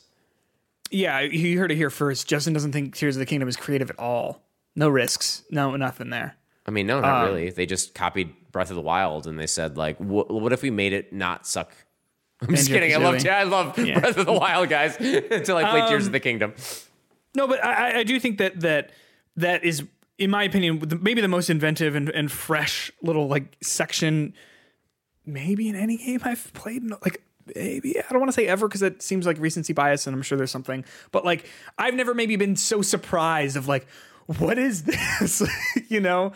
Yeah, 0.90 1.20
you 1.20 1.58
heard 1.58 1.72
it 1.72 1.76
here 1.76 1.90
first. 1.90 2.28
Justin 2.28 2.52
doesn't 2.52 2.72
think 2.72 2.94
Tears 2.94 3.16
of 3.16 3.20
the 3.20 3.26
Kingdom 3.26 3.48
is 3.48 3.56
creative 3.56 3.90
at 3.90 3.98
all. 3.98 4.42
No 4.74 4.88
risks. 4.88 5.42
No 5.50 5.74
nothing 5.76 6.10
there. 6.10 6.36
I 6.66 6.70
mean, 6.70 6.86
no, 6.86 7.00
not 7.00 7.22
Um, 7.24 7.28
really. 7.34 7.50
They 7.50 7.64
just 7.66 7.94
copied 7.94 8.34
Breath 8.52 8.70
of 8.70 8.76
the 8.76 8.82
Wild 8.82 9.26
and 9.26 9.38
they 9.38 9.46
said 9.46 9.76
like, 9.76 9.98
"Wh- 9.98 10.28
what 10.30 10.52
if 10.52 10.62
we 10.62 10.70
made 10.70 10.92
it 10.92 11.12
not 11.12 11.46
suck? 11.46 11.72
I'm 12.42 12.54
just 12.54 12.68
kidding. 12.68 12.92
I 12.92 12.96
love, 12.98 13.14
Banjo-Kazooie. 13.14 13.32
I 13.32 13.42
love 13.44 13.74
Breath 13.76 14.16
of 14.18 14.26
the 14.26 14.32
Wild, 14.32 14.68
guys. 14.68 14.96
Until 15.00 15.56
I 15.56 15.70
played 15.70 15.88
Tears 15.88 16.02
Um, 16.02 16.08
of 16.08 16.12
the 16.12 16.20
Kingdom. 16.20 16.54
No, 17.34 17.46
but 17.46 17.64
I, 17.64 17.90
I- 17.92 17.98
I 17.98 18.02
do 18.02 18.18
think 18.20 18.38
that 18.38 18.60
that 18.60 18.90
that 19.36 19.64
is, 19.64 19.84
in 20.18 20.30
my 20.30 20.42
opinion, 20.44 20.82
maybe 21.02 21.20
the 21.20 21.28
most 21.28 21.50
inventive 21.50 21.94
and, 21.94 22.08
and 22.10 22.30
fresh 22.32 22.90
little 23.02 23.28
like 23.28 23.56
section, 23.62 24.34
maybe 25.24 25.68
in 25.68 25.76
any 25.76 25.96
game 25.98 26.20
I've 26.24 26.52
played. 26.54 26.82
Like 26.90 27.22
maybe 27.54 27.98
I 27.98 28.04
don't 28.10 28.18
want 28.20 28.28
to 28.30 28.32
say 28.34 28.46
ever 28.46 28.66
because 28.68 28.82
it 28.82 29.02
seems 29.02 29.26
like 29.26 29.38
recency 29.38 29.72
bias, 29.72 30.06
and 30.06 30.14
I'm 30.16 30.22
sure 30.22 30.36
there's 30.36 30.50
something. 30.50 30.84
But 31.12 31.24
like 31.24 31.48
I've 31.78 31.94
never 31.94 32.14
maybe 32.14 32.36
been 32.36 32.56
so 32.56 32.82
surprised 32.82 33.56
of 33.56 33.68
like, 33.68 33.86
what 34.38 34.58
is 34.58 34.82
this? 35.20 35.42
you 35.88 36.00
know? 36.00 36.32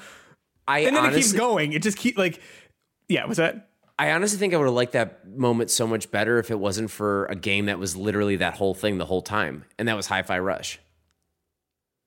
I 0.71 0.79
And 0.81 0.97
then 0.97 1.05
honestly, 1.05 1.21
it 1.21 1.23
keeps 1.25 1.33
going. 1.33 1.73
It 1.73 1.83
just 1.83 1.99
keep 1.99 2.17
like, 2.17 2.41
yeah. 3.09 3.27
Was 3.27 3.39
that? 3.39 3.69
I 3.99 4.13
honestly 4.13 4.39
think 4.39 4.55
I 4.55 4.57
would 4.57 4.65
have 4.65 4.75
liked 4.75 4.93
that 4.93 5.29
moment 5.29 5.71
so 5.71 5.87
much 5.87 6.11
better 6.11 6.39
if 6.39 6.51
it 6.51 6.59
wasn't 6.59 6.91
for 6.91 7.27
a 7.27 7.35
game 7.35 7.67
that 7.67 7.79
was 7.79 7.97
literally 7.97 8.37
that 8.37 8.55
whole 8.55 8.73
thing 8.73 8.97
the 8.97 9.05
whole 9.05 9.21
time, 9.21 9.65
and 9.79 9.89
that 9.89 9.97
was 9.97 10.07
Hi-Fi 10.07 10.39
Rush. 10.39 10.79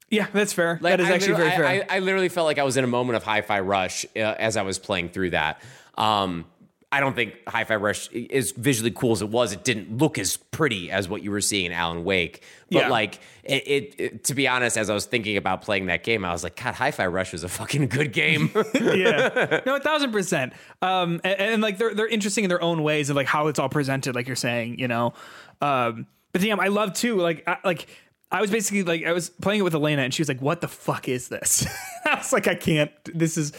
Yeah, 0.10 0.28
that's 0.34 0.54
fair. 0.54 0.80
Like, 0.82 0.94
that 0.94 1.00
is 1.02 1.10
I 1.10 1.14
actually 1.14 1.36
very 1.36 1.50
fair. 1.52 1.66
I, 1.66 1.74
I, 1.80 1.86
I 1.98 2.00
literally 2.00 2.30
felt 2.30 2.46
like 2.46 2.58
I 2.58 2.64
was 2.64 2.78
in 2.78 2.84
a 2.84 2.88
moment 2.88 3.18
of 3.18 3.24
Hi-Fi 3.24 3.60
Rush 3.60 4.06
uh, 4.16 4.20
as 4.20 4.58
I 4.58 4.64
was 4.64 4.80
playing 4.80 5.10
through 5.10 5.32
that. 5.32 5.62
Um, 5.96 6.46
I 6.94 7.00
don't 7.00 7.16
think 7.16 7.34
Hi-Fi 7.48 7.76
Rush, 7.78 8.10
as 8.14 8.52
visually 8.52 8.92
cool 8.92 9.14
as 9.14 9.22
it 9.22 9.30
was, 9.30 9.52
it 9.52 9.64
didn't 9.64 9.98
look 9.98 10.18
as 10.20 10.38
pretty 10.38 10.92
as 10.92 11.10
what 11.10 11.24
you 11.24 11.32
were 11.32 11.42
seeing 11.42 11.66
in 11.66 11.72
Alan 11.72 12.04
Wake. 12.04 12.44
But 12.72 12.80
Yeah. 12.84 12.90
like, 12.90 13.20
it, 13.44 13.68
it, 13.68 13.96
it- 13.98 14.24
to 14.26 14.36
be 14.36 14.48
honest, 14.48 14.78
as 14.78 14.90
I 14.90 14.94
was 14.94 15.06
thinking 15.06 15.36
about 15.38 15.62
playing 15.64 15.88
that 15.88 16.04
game, 16.04 16.24
I 16.24 16.32
was 16.32 16.44
like, 16.44 16.56
God, 16.62 16.76
Hi-Fi 16.76 17.08
Rush 17.08 17.32
was 17.32 17.44
a 17.44 17.50
fucking 17.50 17.88
good 17.88 18.14
game. 18.14 18.52
yeah, 18.76 19.62
no, 19.66 19.76
a 19.76 19.80
thousand 19.80 20.12
percent. 20.12 20.54
Um, 20.82 21.20
and, 21.24 21.40
and, 21.40 21.62
like 21.62 21.78
they're 21.78 21.94
they're 21.94 22.08
interesting 22.08 22.44
in 22.44 22.50
their 22.50 22.62
own 22.62 22.84
ways 22.84 23.10
of 23.10 23.16
like 23.16 23.28
how 23.28 23.48
it's 23.48 23.60
all 23.60 23.70
presented, 23.70 24.16
like 24.16 24.28
you're 24.28 24.36
saying, 24.36 24.80
you 24.80 24.88
know. 24.88 25.14
Um, 25.62 26.08
but 26.32 26.42
damn, 26.42 26.60
I 26.60 26.68
love 26.68 26.94
too. 26.94 27.18
Like, 27.18 27.44
I, 27.48 27.58
like 27.64 27.88
I 28.32 28.42
was 28.42 28.50
basically 28.52 28.84
like 28.84 29.06
I 29.06 29.12
was 29.14 29.30
playing 29.30 29.60
it 29.60 29.64
with 29.64 29.74
Elena, 29.76 30.02
and 30.04 30.14
she 30.14 30.22
was 30.22 30.28
like, 30.28 30.42
"What 30.42 30.62
the 30.62 30.68
fuck 30.68 31.08
is 31.08 31.28
this?" 31.30 31.66
I 32.06 32.16
was 32.16 32.32
like, 32.34 32.48
"I 32.48 32.56
can't. 32.56 32.92
This 33.06 33.38
is 33.38 33.52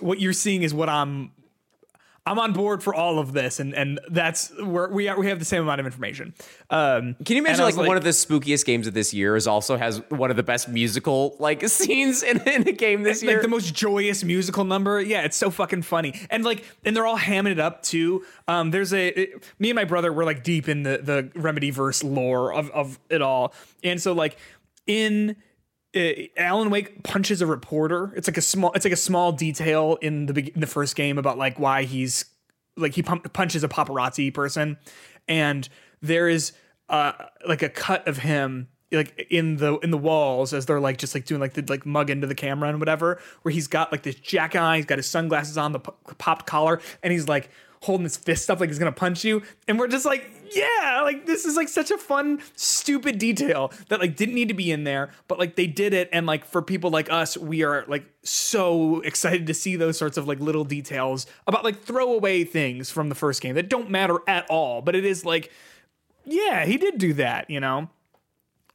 what 0.00 0.20
you're 0.20 0.32
seeing 0.32 0.62
is 0.62 0.72
what 0.74 0.88
I'm." 0.88 1.30
I'm 2.26 2.38
on 2.38 2.54
board 2.54 2.82
for 2.82 2.94
all 2.94 3.18
of 3.18 3.34
this, 3.34 3.60
and 3.60 3.74
and 3.74 4.00
that's 4.08 4.50
where 4.58 4.88
we 4.88 5.08
are. 5.08 5.18
We 5.18 5.26
have 5.28 5.38
the 5.38 5.44
same 5.44 5.60
amount 5.62 5.80
of 5.80 5.86
information. 5.86 6.32
Um, 6.70 7.16
Can 7.22 7.36
you 7.36 7.42
imagine 7.42 7.60
I 7.60 7.64
like, 7.64 7.76
one 7.76 7.98
of 7.98 8.02
the 8.02 8.10
spookiest 8.10 8.64
games 8.64 8.86
of 8.86 8.94
this 8.94 9.12
year 9.12 9.36
is 9.36 9.46
also 9.46 9.76
has 9.76 10.00
one 10.08 10.30
of 10.30 10.36
the 10.36 10.42
best 10.42 10.66
musical 10.68 11.36
like 11.38 11.68
scenes 11.68 12.22
in, 12.22 12.40
in 12.48 12.66
a 12.66 12.72
game 12.72 13.02
this 13.02 13.22
year? 13.22 13.34
like 13.34 13.42
the 13.42 13.48
most 13.48 13.74
joyous 13.74 14.24
musical 14.24 14.64
number. 14.64 15.02
Yeah, 15.02 15.24
it's 15.24 15.36
so 15.36 15.50
fucking 15.50 15.82
funny. 15.82 16.18
And 16.30 16.44
like, 16.44 16.64
and 16.82 16.96
they're 16.96 17.06
all 17.06 17.18
hamming 17.18 17.52
it 17.52 17.60
up 17.60 17.82
too. 17.82 18.24
Um, 18.48 18.70
there's 18.70 18.94
a 18.94 19.08
it- 19.08 19.44
me 19.58 19.68
and 19.68 19.76
my 19.76 19.84
brother 19.84 20.10
were 20.10 20.24
like 20.24 20.42
deep 20.42 20.66
in 20.66 20.82
the 20.82 21.00
the 21.02 21.30
Remedy 21.38 21.70
verse 21.70 22.02
lore 22.02 22.54
of 22.54 22.70
of 22.70 22.98
it 23.10 23.20
all, 23.20 23.52
and 23.82 24.00
so 24.00 24.12
like 24.14 24.38
in. 24.86 25.36
Uh, 25.94 26.24
Alan 26.36 26.70
Wake 26.70 27.02
punches 27.02 27.40
a 27.40 27.46
reporter. 27.46 28.12
It's 28.16 28.28
like 28.28 28.36
a 28.36 28.42
small. 28.42 28.72
It's 28.72 28.84
like 28.84 28.92
a 28.92 28.96
small 28.96 29.32
detail 29.32 29.96
in 30.00 30.26
the 30.26 30.52
in 30.54 30.60
the 30.60 30.66
first 30.66 30.96
game 30.96 31.18
about 31.18 31.38
like 31.38 31.58
why 31.58 31.84
he's 31.84 32.24
like 32.76 32.94
he 32.94 33.02
punches 33.02 33.62
a 33.62 33.68
paparazzi 33.68 34.32
person, 34.32 34.78
and 35.28 35.68
there 36.02 36.28
is 36.28 36.52
uh 36.88 37.12
like 37.46 37.62
a 37.62 37.68
cut 37.68 38.06
of 38.06 38.18
him 38.18 38.68
like 38.92 39.26
in 39.30 39.56
the 39.56 39.78
in 39.78 39.90
the 39.90 39.98
walls 39.98 40.52
as 40.52 40.66
they're 40.66 40.80
like 40.80 40.98
just 40.98 41.14
like 41.14 41.24
doing 41.24 41.40
like 41.40 41.54
the 41.54 41.64
like 41.68 41.86
mug 41.86 42.10
into 42.10 42.26
the 42.26 42.34
camera 42.34 42.68
and 42.68 42.78
whatever 42.78 43.20
where 43.42 43.52
he's 43.52 43.66
got 43.66 43.90
like 43.90 44.02
this 44.02 44.14
jacket 44.14 44.58
on 44.58 44.76
he's 44.76 44.86
got 44.86 44.98
his 44.98 45.08
sunglasses 45.08 45.58
on 45.58 45.72
the 45.72 45.80
p- 45.80 45.92
popped 46.18 46.46
collar 46.46 46.80
and 47.02 47.12
he's 47.12 47.28
like 47.28 47.50
holding 47.84 48.04
his 48.04 48.16
fist 48.16 48.50
up 48.50 48.60
like 48.60 48.68
he's 48.68 48.78
gonna 48.78 48.92
punch 48.92 49.24
you. 49.24 49.42
And 49.68 49.78
we're 49.78 49.88
just 49.88 50.04
like 50.04 50.30
yeah 50.54 51.00
like 51.02 51.26
this 51.26 51.44
is 51.44 51.56
like 51.56 51.68
such 51.68 51.90
a 51.90 51.98
fun 51.98 52.40
stupid 52.56 53.18
detail 53.18 53.72
that 53.88 54.00
like 54.00 54.16
didn't 54.16 54.34
need 54.34 54.48
to 54.48 54.54
be 54.54 54.70
in 54.70 54.84
there 54.84 55.10
but 55.28 55.38
like 55.38 55.56
they 55.56 55.66
did 55.66 55.94
it. 55.94 56.08
And 56.12 56.26
like 56.26 56.44
for 56.44 56.62
people 56.62 56.90
like 56.90 57.10
us 57.10 57.36
we 57.36 57.62
are 57.62 57.84
like 57.86 58.04
so 58.22 59.00
excited 59.00 59.46
to 59.46 59.54
see 59.54 59.76
those 59.76 59.98
sorts 59.98 60.16
of 60.16 60.26
like 60.26 60.40
little 60.40 60.64
details 60.64 61.26
about 61.46 61.64
like 61.64 61.82
throwaway 61.82 62.44
things 62.44 62.90
from 62.90 63.08
the 63.08 63.14
first 63.14 63.40
game 63.40 63.54
that 63.54 63.68
don't 63.68 63.90
matter 63.90 64.18
at 64.26 64.48
all. 64.50 64.82
But 64.82 64.96
it 64.96 65.04
is 65.04 65.24
like 65.24 65.50
yeah 66.24 66.64
he 66.64 66.76
did 66.76 66.98
do 66.98 67.12
that 67.14 67.50
you 67.50 67.60
know? 67.60 67.88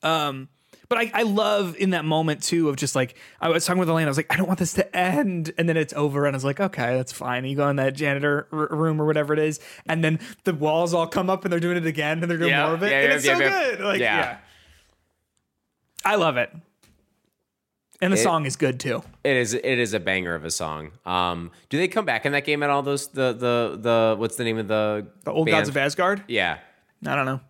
Um, 0.02 0.48
but 0.90 0.98
I, 0.98 1.12
I 1.14 1.22
love 1.24 1.76
in 1.78 1.92
that 1.92 2.04
moment 2.04 2.44
too 2.44 2.68
of 2.70 2.76
just 2.76 2.96
like 2.96 3.16
I 3.40 3.50
was 3.50 3.64
talking 3.66 3.80
with 3.80 3.90
Elaine. 3.90 4.06
I 4.06 4.10
was 4.10 4.18
like, 4.18 4.32
I 4.34 4.36
don't 4.36 4.48
want 4.48 4.60
this 4.60 4.74
to 4.74 4.96
end, 4.98 5.52
and 5.58 5.70
then 5.70 5.78
it's 5.78 5.94
over, 5.94 6.26
and 6.26 6.36
I 6.36 6.38
was 6.38 6.44
like, 6.44 6.60
okay, 6.60 6.96
that's 6.98 7.12
fine. 7.14 7.40
And 7.40 7.50
you 7.50 7.56
go 7.56 7.70
in 7.70 7.76
that 7.78 7.94
janitor 7.94 8.48
r- 8.52 8.68
room 8.72 9.00
or 9.02 9.06
whatever 9.06 9.32
it 9.34 9.40
is, 9.40 9.60
and 9.88 10.04
then 10.04 10.20
the 10.44 10.54
walls 10.54 10.94
all 10.94 11.08
come 11.08 11.30
up, 11.30 11.46
and 11.46 11.54
they're 11.54 11.60
doing 11.60 11.78
it 11.78 11.86
again, 11.86 12.22
and 12.22 12.30
they're 12.30 12.38
doing 12.38 12.50
Yeah, 12.50 12.66
more 12.66 12.74
of 12.76 12.84
it, 12.84 12.92
yeah, 12.92 12.98
and 13.00 13.10
yeah, 13.10 13.16
it's 13.16 13.26
so 13.26 13.38
good. 13.38 13.80
Like, 13.82 14.00
Yeah. 14.00 14.18
yeah. 14.18 14.38
I 16.06 16.16
love 16.16 16.38
it, 16.38 16.50
and 18.02 18.12
the 18.14 18.18
It- 18.18 18.24
song 18.24 18.46
is 18.46 18.56
good 18.56 18.80
too. 18.80 19.04
It 19.24 19.36
is 19.36 19.54
it 19.54 19.64
is 19.80 19.94
a 19.94 20.00
banger 20.00 20.34
of 20.34 20.46
a 20.46 20.50
song. 20.52 20.92
Um, 21.06 21.52
do 21.70 21.78
they 21.78 21.88
come 21.90 22.06
back 22.06 22.26
in 22.26 22.32
that 22.32 22.46
game 22.46 22.64
at 22.64 22.70
all? 22.70 22.82
Those 22.82 23.08
the 23.10 23.34
the 23.34 23.78
the 23.80 24.16
what's 24.18 24.38
the 24.38 24.44
name 24.46 24.58
of 24.58 24.68
the 24.70 25.06
The 25.26 25.32
old 25.32 25.46
band? 25.46 25.58
gods 25.58 25.70
of 25.70 25.78
Asgard. 25.78 26.24
Yeah. 26.28 26.58
I 27.06 27.16
don't 27.16 27.26
know. 27.26 27.42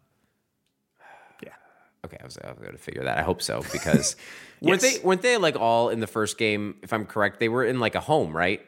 Okay, 2.05 2.17
I 2.19 2.23
was, 2.23 2.37
I 2.37 2.49
was 2.49 2.59
going 2.59 2.71
to 2.71 2.77
figure 2.77 3.03
that. 3.03 3.17
I 3.17 3.23
hope 3.23 3.41
so 3.41 3.61
because 3.73 4.15
weren't 4.61 4.81
they 4.81 4.99
weren't 5.03 5.21
they 5.21 5.37
like 5.37 5.55
all 5.57 5.89
in 5.89 5.99
the 5.99 6.07
first 6.07 6.37
game? 6.37 6.75
If 6.81 6.93
I'm 6.93 7.05
correct, 7.05 7.39
they 7.39 7.49
were 7.49 7.65
in 7.65 7.79
like 7.79 7.95
a 7.95 7.99
home, 7.99 8.35
right? 8.35 8.61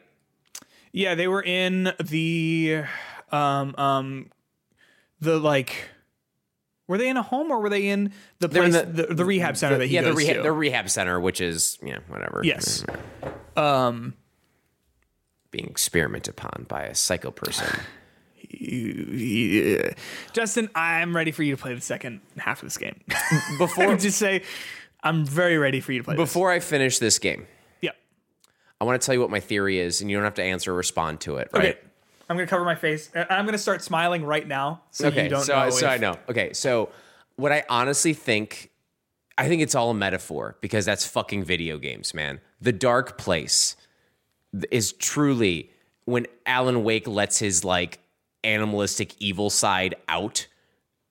Yeah, 0.92 1.14
they 1.14 1.28
were 1.28 1.42
in 1.42 1.92
the 2.02 2.84
um 3.30 3.74
um 3.78 4.30
the 5.20 5.38
like. 5.38 5.88
Were 6.88 6.98
they 6.98 7.08
in 7.08 7.16
a 7.16 7.22
home 7.22 7.50
or 7.50 7.60
were 7.60 7.70
they 7.70 7.88
in 7.88 8.12
the 8.40 8.48
They're 8.48 8.64
in 8.64 8.72
place, 8.72 8.84
the- 8.84 9.06
the, 9.06 9.14
the, 9.14 9.24
rehab 9.24 9.56
center 9.56 9.78
that 9.78 9.86
he 9.86 9.94
yeah, 9.94 10.02
goes 10.02 10.10
the 10.10 10.16
rehab 10.16 10.36
to? 10.36 10.42
the 10.42 10.52
rehab 10.52 10.90
center, 10.90 11.18
which 11.18 11.40
is 11.40 11.78
you 11.82 11.92
know 11.92 12.00
whatever. 12.08 12.42
Yes. 12.44 12.84
Um, 13.56 14.14
being 15.50 15.68
experimented 15.68 16.34
upon 16.34 16.66
by 16.68 16.82
a 16.82 16.94
psycho 16.94 17.30
person. 17.30 17.80
Yeah. 18.50 19.92
Justin, 20.32 20.68
I'm 20.74 21.14
ready 21.14 21.30
for 21.30 21.42
you 21.42 21.56
to 21.56 21.60
play 21.60 21.74
the 21.74 21.80
second 21.80 22.20
half 22.36 22.62
of 22.62 22.66
this 22.66 22.78
game. 22.78 23.00
Before 23.58 23.96
just 23.96 24.18
say, 24.18 24.42
I'm 25.02 25.24
very 25.24 25.58
ready 25.58 25.80
for 25.80 25.92
you 25.92 25.98
to 25.98 26.04
play. 26.04 26.16
before 26.16 26.50
I 26.50 26.60
finish 26.60 26.98
this 26.98 27.18
game, 27.18 27.40
this. 27.40 27.48
yeah. 27.82 27.90
I 28.80 28.84
want 28.84 29.00
to 29.00 29.04
tell 29.04 29.14
you 29.14 29.20
what 29.20 29.30
my 29.30 29.40
theory 29.40 29.78
is, 29.78 30.00
and 30.00 30.10
you 30.10 30.16
don't 30.16 30.24
have 30.24 30.34
to 30.34 30.42
answer 30.44 30.72
or 30.72 30.76
respond 30.76 31.20
to 31.22 31.36
it. 31.36 31.50
Right? 31.52 31.76
Okay. 31.76 31.78
I'm 32.28 32.36
gonna 32.36 32.46
cover 32.46 32.64
my 32.64 32.76
face. 32.76 33.10
Uh, 33.14 33.24
I'm 33.28 33.44
gonna 33.44 33.58
start 33.58 33.82
smiling 33.82 34.24
right 34.24 34.46
now, 34.46 34.82
so 34.90 35.08
okay, 35.08 35.24
you 35.24 35.28
don't 35.28 35.44
so 35.44 35.54
know. 35.64 35.70
so 35.70 35.86
if- 35.86 35.92
I 35.92 35.96
know. 35.98 36.16
Okay, 36.28 36.52
so 36.52 36.88
what 37.36 37.52
I 37.52 37.64
honestly 37.68 38.14
think, 38.14 38.70
I 39.36 39.48
think 39.48 39.60
it's 39.60 39.74
all 39.74 39.90
a 39.90 39.94
metaphor 39.94 40.56
because 40.60 40.84
that's 40.86 41.04
fucking 41.04 41.44
video 41.44 41.78
games, 41.78 42.14
man. 42.14 42.40
The 42.60 42.72
dark 42.72 43.18
place 43.18 43.76
is 44.70 44.92
truly 44.92 45.70
when 46.04 46.26
Alan 46.46 46.84
Wake 46.84 47.06
lets 47.06 47.38
his 47.38 47.64
like 47.64 47.98
animalistic 48.44 49.14
evil 49.20 49.50
side 49.50 49.94
out 50.08 50.46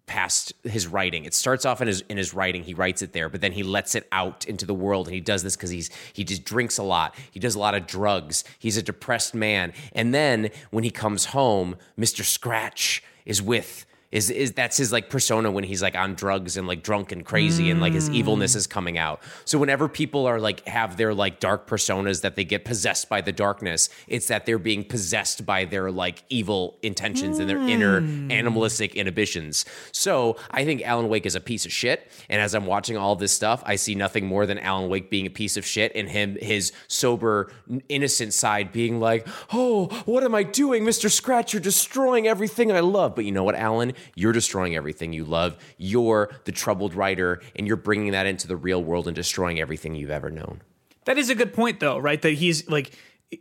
past 0.07 0.51
his 0.63 0.87
writing. 0.87 1.23
It 1.23 1.33
starts 1.33 1.65
off 1.65 1.81
in 1.81 1.87
his 1.87 2.01
in 2.09 2.17
his 2.17 2.33
writing. 2.33 2.63
He 2.63 2.73
writes 2.73 3.01
it 3.01 3.13
there, 3.13 3.29
but 3.29 3.39
then 3.39 3.53
he 3.53 3.63
lets 3.63 3.95
it 3.95 4.07
out 4.11 4.45
into 4.45 4.65
the 4.65 4.73
world, 4.73 5.07
and 5.07 5.15
he 5.15 5.21
does 5.21 5.41
this 5.41 5.55
because 5.55 5.69
he's 5.69 5.89
he 6.11 6.25
just 6.25 6.43
drinks 6.43 6.77
a 6.77 6.83
lot. 6.83 7.15
He 7.31 7.39
does 7.39 7.55
a 7.55 7.59
lot 7.59 7.75
of 7.75 7.87
drugs. 7.87 8.43
He's 8.59 8.75
a 8.75 8.81
depressed 8.83 9.33
man, 9.33 9.71
and 9.93 10.13
then 10.13 10.49
when 10.69 10.83
he 10.83 10.91
comes 10.91 11.25
home, 11.25 11.77
Mister 11.95 12.23
Scratch 12.23 13.01
is 13.25 13.41
with 13.41 13.85
is 14.11 14.29
is 14.29 14.51
that's 14.51 14.77
his 14.77 14.91
like 14.91 15.09
persona 15.09 15.49
when 15.51 15.63
he's 15.63 15.81
like 15.81 15.95
on 15.95 16.13
drugs 16.15 16.57
and 16.57 16.67
like 16.67 16.83
drunk 16.83 17.11
and 17.11 17.25
crazy 17.25 17.69
and 17.71 17.79
like 17.79 17.93
his 17.93 18.09
evilness 18.09 18.55
is 18.55 18.67
coming 18.67 18.97
out. 18.97 19.21
So 19.45 19.57
whenever 19.57 19.87
people 19.87 20.25
are 20.25 20.39
like 20.39 20.67
have 20.67 20.97
their 20.97 21.13
like 21.13 21.39
dark 21.39 21.67
personas 21.67 22.21
that 22.21 22.35
they 22.35 22.43
get 22.43 22.65
possessed 22.65 23.09
by 23.09 23.21
the 23.21 23.31
darkness, 23.31 23.89
it's 24.07 24.27
that 24.27 24.45
they're 24.45 24.59
being 24.59 24.83
possessed 24.83 25.45
by 25.45 25.65
their 25.65 25.91
like 25.91 26.23
evil 26.29 26.77
intentions 26.81 27.39
and 27.39 27.49
their 27.49 27.57
inner 27.57 28.01
hmm. 28.01 28.29
animalistic 28.31 28.95
inhibitions. 28.95 29.65
So 29.91 30.37
I 30.51 30.65
think 30.65 30.81
Alan 30.83 31.07
Wake 31.07 31.25
is 31.25 31.35
a 31.35 31.41
piece 31.41 31.65
of 31.65 31.71
shit. 31.71 32.11
And 32.29 32.41
as 32.41 32.53
I'm 32.53 32.65
watching 32.65 32.97
all 32.97 33.15
this 33.15 33.31
stuff, 33.31 33.63
I 33.65 33.75
see 33.75 33.95
nothing 33.95 34.25
more 34.25 34.45
than 34.45 34.59
Alan 34.59 34.89
Wake 34.89 35.09
being 35.09 35.25
a 35.25 35.29
piece 35.29 35.57
of 35.57 35.65
shit 35.65 35.91
and 35.95 36.09
him 36.09 36.37
his 36.41 36.71
sober, 36.87 37.51
innocent 37.87 38.33
side 38.33 38.71
being 38.71 38.99
like, 38.99 39.27
"Oh, 39.53 39.87
what 40.05 40.23
am 40.23 40.35
I 40.35 40.43
doing, 40.43 40.83
Mr. 40.83 41.09
Scratch? 41.09 41.53
You're 41.53 41.61
destroying 41.61 42.27
everything 42.27 42.71
I 42.71 42.81
love." 42.81 43.15
But 43.15 43.25
you 43.25 43.31
know 43.31 43.43
what, 43.43 43.55
Alan? 43.55 43.93
You're 44.15 44.33
destroying 44.33 44.75
everything 44.75 45.13
you 45.13 45.25
love. 45.25 45.57
You're 45.77 46.29
the 46.45 46.51
troubled 46.51 46.93
writer, 46.93 47.41
and 47.55 47.67
you're 47.67 47.77
bringing 47.77 48.11
that 48.11 48.25
into 48.25 48.47
the 48.47 48.55
real 48.55 48.83
world 48.83 49.07
and 49.07 49.15
destroying 49.15 49.59
everything 49.59 49.95
you've 49.95 50.09
ever 50.11 50.29
known. 50.29 50.61
That 51.05 51.17
is 51.17 51.29
a 51.29 51.35
good 51.35 51.53
point, 51.53 51.79
though, 51.79 51.97
right? 51.97 52.21
That 52.21 52.33
he's 52.33 52.69
like, 52.69 52.91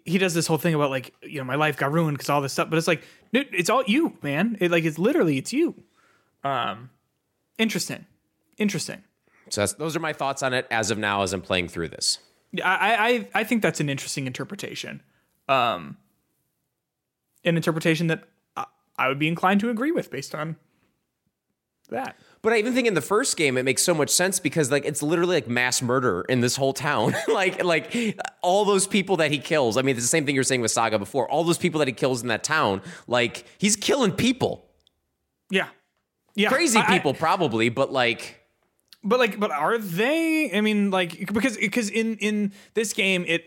he 0.05 0.19
does 0.19 0.35
this 0.35 0.47
whole 0.47 0.57
thing 0.57 0.75
about 0.75 0.91
like, 0.91 1.13
you 1.23 1.39
know, 1.39 1.45
my 1.45 1.57
life 1.57 1.77
got 1.77 1.93
ruined 1.93 2.17
because 2.17 2.31
all 2.31 2.41
this 2.41 2.53
stuff, 2.53 2.71
but 2.71 2.79
it's 2.79 2.87
like, 2.87 3.03
dude, 3.33 3.49
it's 3.53 3.69
all 3.69 3.83
you, 3.87 4.17
man. 4.23 4.57
It 4.61 4.71
like, 4.71 4.85
it's 4.85 4.99
literally, 4.99 5.37
it's 5.37 5.53
you. 5.53 5.75
Um, 6.45 6.91
interesting, 7.59 8.07
interesting. 8.57 9.03
So 9.49 9.63
that's, 9.63 9.73
those 9.75 9.97
are 9.97 10.01
my 10.01 10.13
thoughts 10.13 10.43
on 10.43 10.55
it 10.55 10.67
as 10.71 10.91
of 10.91 10.99
now, 10.99 11.23
as 11.23 11.33
I'm 11.33 11.43
playing 11.43 11.69
through 11.69 11.89
this. 11.89 12.19
Yeah, 12.53 12.69
I, 12.69 13.09
I, 13.09 13.29
I 13.35 13.45
think 13.45 13.63
that's 13.63 13.81
an 13.81 13.89
interesting 13.89 14.27
interpretation. 14.27 15.03
Um, 15.49 15.97
an 17.45 17.57
interpretation 17.57 18.07
that 18.07 18.25
I, 19.01 19.05
I 19.05 19.09
would 19.09 19.19
be 19.19 19.29
inclined 19.29 19.61
to 19.61 19.71
agree 19.71 19.93
with 19.93 20.11
based 20.11 20.35
on 20.35 20.57
that. 21.91 22.17
But 22.43 22.53
I 22.53 22.59
even 22.59 22.73
think 22.73 22.87
in 22.87 22.95
the 22.95 23.01
first 23.01 23.37
game 23.37 23.59
it 23.59 23.65
makes 23.65 23.83
so 23.83 23.93
much 23.95 24.11
sense 24.11 24.39
because 24.41 24.71
like 24.71 24.85
it's 24.85 25.03
literally 25.03 25.37
like 25.37 25.49
mass 25.49 25.83
murder 25.83 26.23
in 26.29 26.41
this 26.41 26.57
whole 26.57 26.73
town. 26.73 27.15
like 27.29 27.63
like 27.65 28.19
all 28.43 28.65
those 28.65 28.87
people 28.87 29.17
that 29.19 29.31
he 29.31 29.39
kills. 29.39 29.77
I 29.77 29.83
mean, 29.83 29.97
it's 29.97 30.05
the 30.05 30.09
same 30.09 30.25
thing 30.25 30.35
you 30.35 30.41
were 30.41 30.45
saying 30.45 30.61
with 30.61 30.71
Saga 30.71 30.99
before. 30.99 31.29
All 31.29 31.45
those 31.45 31.59
people 31.59 31.79
that 31.81 31.89
he 31.89 31.93
kills 31.93 32.23
in 32.23 32.29
that 32.29 32.45
town, 32.45 32.81
like 33.07 33.45
he's 33.59 33.77
killing 33.77 34.13
people. 34.13 34.67
Yeah, 35.51 35.69
yeah, 36.37 36.49
Crazy 36.49 36.79
I- 36.79 36.85
I- 36.87 36.97
people 36.99 37.13
probably, 37.13 37.69
but 37.71 37.93
like 37.93 38.41
But 39.03 39.19
like, 39.19 39.41
but 39.41 39.51
are 39.51 39.77
they? 39.79 40.51
I 40.55 40.61
mean, 40.61 40.91
like, 40.91 41.33
because 41.33 41.57
because 41.57 41.91
in 41.91 42.17
in 42.19 42.53
this 42.75 42.93
game, 42.93 43.25
it 43.27 43.43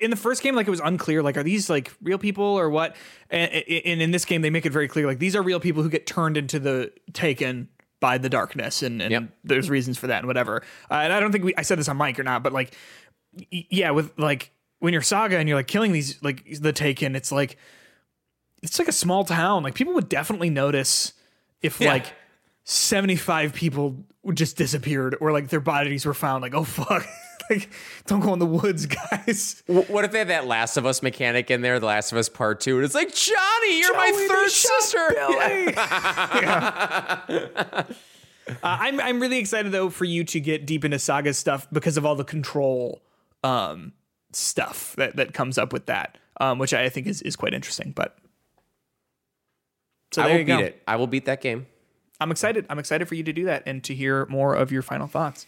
in 0.00 0.10
the 0.10 0.16
first 0.16 0.42
game, 0.42 0.54
like 0.54 0.66
it 0.66 0.70
was 0.70 0.80
unclear. 0.80 1.22
Like, 1.22 1.36
are 1.36 1.42
these 1.42 1.68
like 1.70 1.92
real 2.02 2.18
people 2.18 2.44
or 2.44 2.70
what? 2.70 2.96
And, 3.30 3.50
and 3.52 4.00
in 4.02 4.10
this 4.10 4.24
game, 4.24 4.42
they 4.42 4.50
make 4.50 4.66
it 4.66 4.72
very 4.72 4.88
clear. 4.88 5.06
Like, 5.06 5.18
these 5.18 5.34
are 5.36 5.42
real 5.42 5.60
people 5.60 5.82
who 5.82 5.88
get 5.88 6.06
turned 6.06 6.36
into 6.36 6.58
the 6.58 6.92
taken 7.12 7.68
by 8.00 8.18
the 8.18 8.28
darkness, 8.28 8.82
and, 8.82 9.00
and 9.00 9.10
Yep. 9.12 9.24
there's 9.44 9.70
reasons 9.70 9.96
for 9.98 10.08
that 10.08 10.18
and 10.18 10.26
whatever. 10.26 10.62
Uh, 10.90 10.94
and 10.94 11.12
I 11.12 11.20
don't 11.20 11.30
think 11.32 11.44
we 11.44 11.54
I 11.56 11.62
said 11.62 11.78
this 11.78 11.88
on 11.88 11.96
mic 11.96 12.18
or 12.18 12.24
not, 12.24 12.42
but 12.42 12.52
like, 12.52 12.74
y- 13.52 13.66
yeah, 13.70 13.90
with 13.90 14.18
like 14.18 14.50
when 14.80 14.92
you're 14.92 15.02
Saga 15.02 15.38
and 15.38 15.48
you're 15.48 15.56
like 15.58 15.68
killing 15.68 15.92
these 15.92 16.20
like 16.22 16.44
the 16.60 16.72
taken, 16.72 17.14
it's 17.14 17.30
like 17.30 17.56
it's 18.62 18.78
like 18.78 18.88
a 18.88 18.92
small 18.92 19.24
town. 19.24 19.62
Like 19.62 19.74
people 19.74 19.94
would 19.94 20.08
definitely 20.08 20.50
notice 20.50 21.12
if 21.62 21.80
Yeah. 21.80 21.92
like 21.92 22.06
75 22.64 23.52
people 23.54 24.04
just 24.34 24.56
disappeared 24.56 25.16
or 25.20 25.32
like 25.32 25.48
their 25.48 25.60
bodies 25.60 26.06
were 26.06 26.14
found 26.14 26.42
like 26.42 26.54
oh 26.54 26.62
fuck 26.78 27.06
like 27.50 27.70
don't 28.06 28.20
go 28.20 28.32
in 28.32 28.38
the 28.38 28.46
woods 28.46 28.86
guys 28.86 29.62
what 29.66 30.04
if 30.04 30.12
they 30.12 30.18
had 30.18 30.28
that 30.28 30.46
Last 30.46 30.76
of 30.76 30.86
Us 30.86 31.02
mechanic 31.02 31.50
in 31.50 31.60
there, 31.62 31.78
The 31.80 31.86
Last 31.86 32.12
of 32.12 32.18
Us 32.18 32.28
Part 32.28 32.60
Two, 32.60 32.76
and 32.76 32.84
it's 32.84 32.94
like 32.94 33.14
Johnny, 33.14 33.80
you're 33.80 33.96
my 33.96 34.10
Joey, 34.10 34.18
they 34.20 34.28
third 34.28 34.50
sister. 34.50 35.08
Billy. 35.14 35.74
Yeah. 36.42 37.84
Uh, 38.48 38.54
I'm 38.62 39.00
I'm 39.00 39.20
really 39.20 39.38
excited 39.38 39.70
though 39.72 39.88
for 39.88 40.04
you 40.04 40.24
to 40.24 40.40
get 40.40 40.66
deep 40.66 40.84
into 40.84 40.98
Saga 40.98 41.32
stuff 41.32 41.68
because 41.72 41.96
of 41.96 42.04
all 42.04 42.16
the 42.16 42.24
control 42.24 43.00
um 43.44 43.92
stuff 44.32 44.94
that 44.96 45.16
that 45.16 45.32
comes 45.32 45.58
up 45.58 45.72
with 45.72 45.86
that 45.86 46.18
um 46.40 46.58
which 46.58 46.74
I 46.74 46.88
think 46.88 47.06
is 47.06 47.22
is 47.22 47.36
quite 47.36 47.54
interesting 47.54 47.92
but 47.92 48.18
so 50.12 50.22
I 50.22 50.26
there 50.26 50.34
will 50.34 50.40
you 50.40 50.46
beat 50.46 50.52
go. 50.52 50.58
it. 50.58 50.82
I 50.88 50.96
will 50.96 51.06
beat 51.06 51.24
that 51.26 51.40
game. 51.40 51.66
I'm 52.20 52.30
excited. 52.30 52.66
I'm 52.68 52.78
excited 52.78 53.08
for 53.08 53.14
you 53.14 53.22
to 53.24 53.32
do 53.32 53.44
that 53.46 53.62
and 53.64 53.82
to 53.84 53.94
hear 53.94 54.26
more 54.26 54.54
of 54.54 54.70
your 54.70 54.82
final 54.82 55.06
thoughts. 55.06 55.46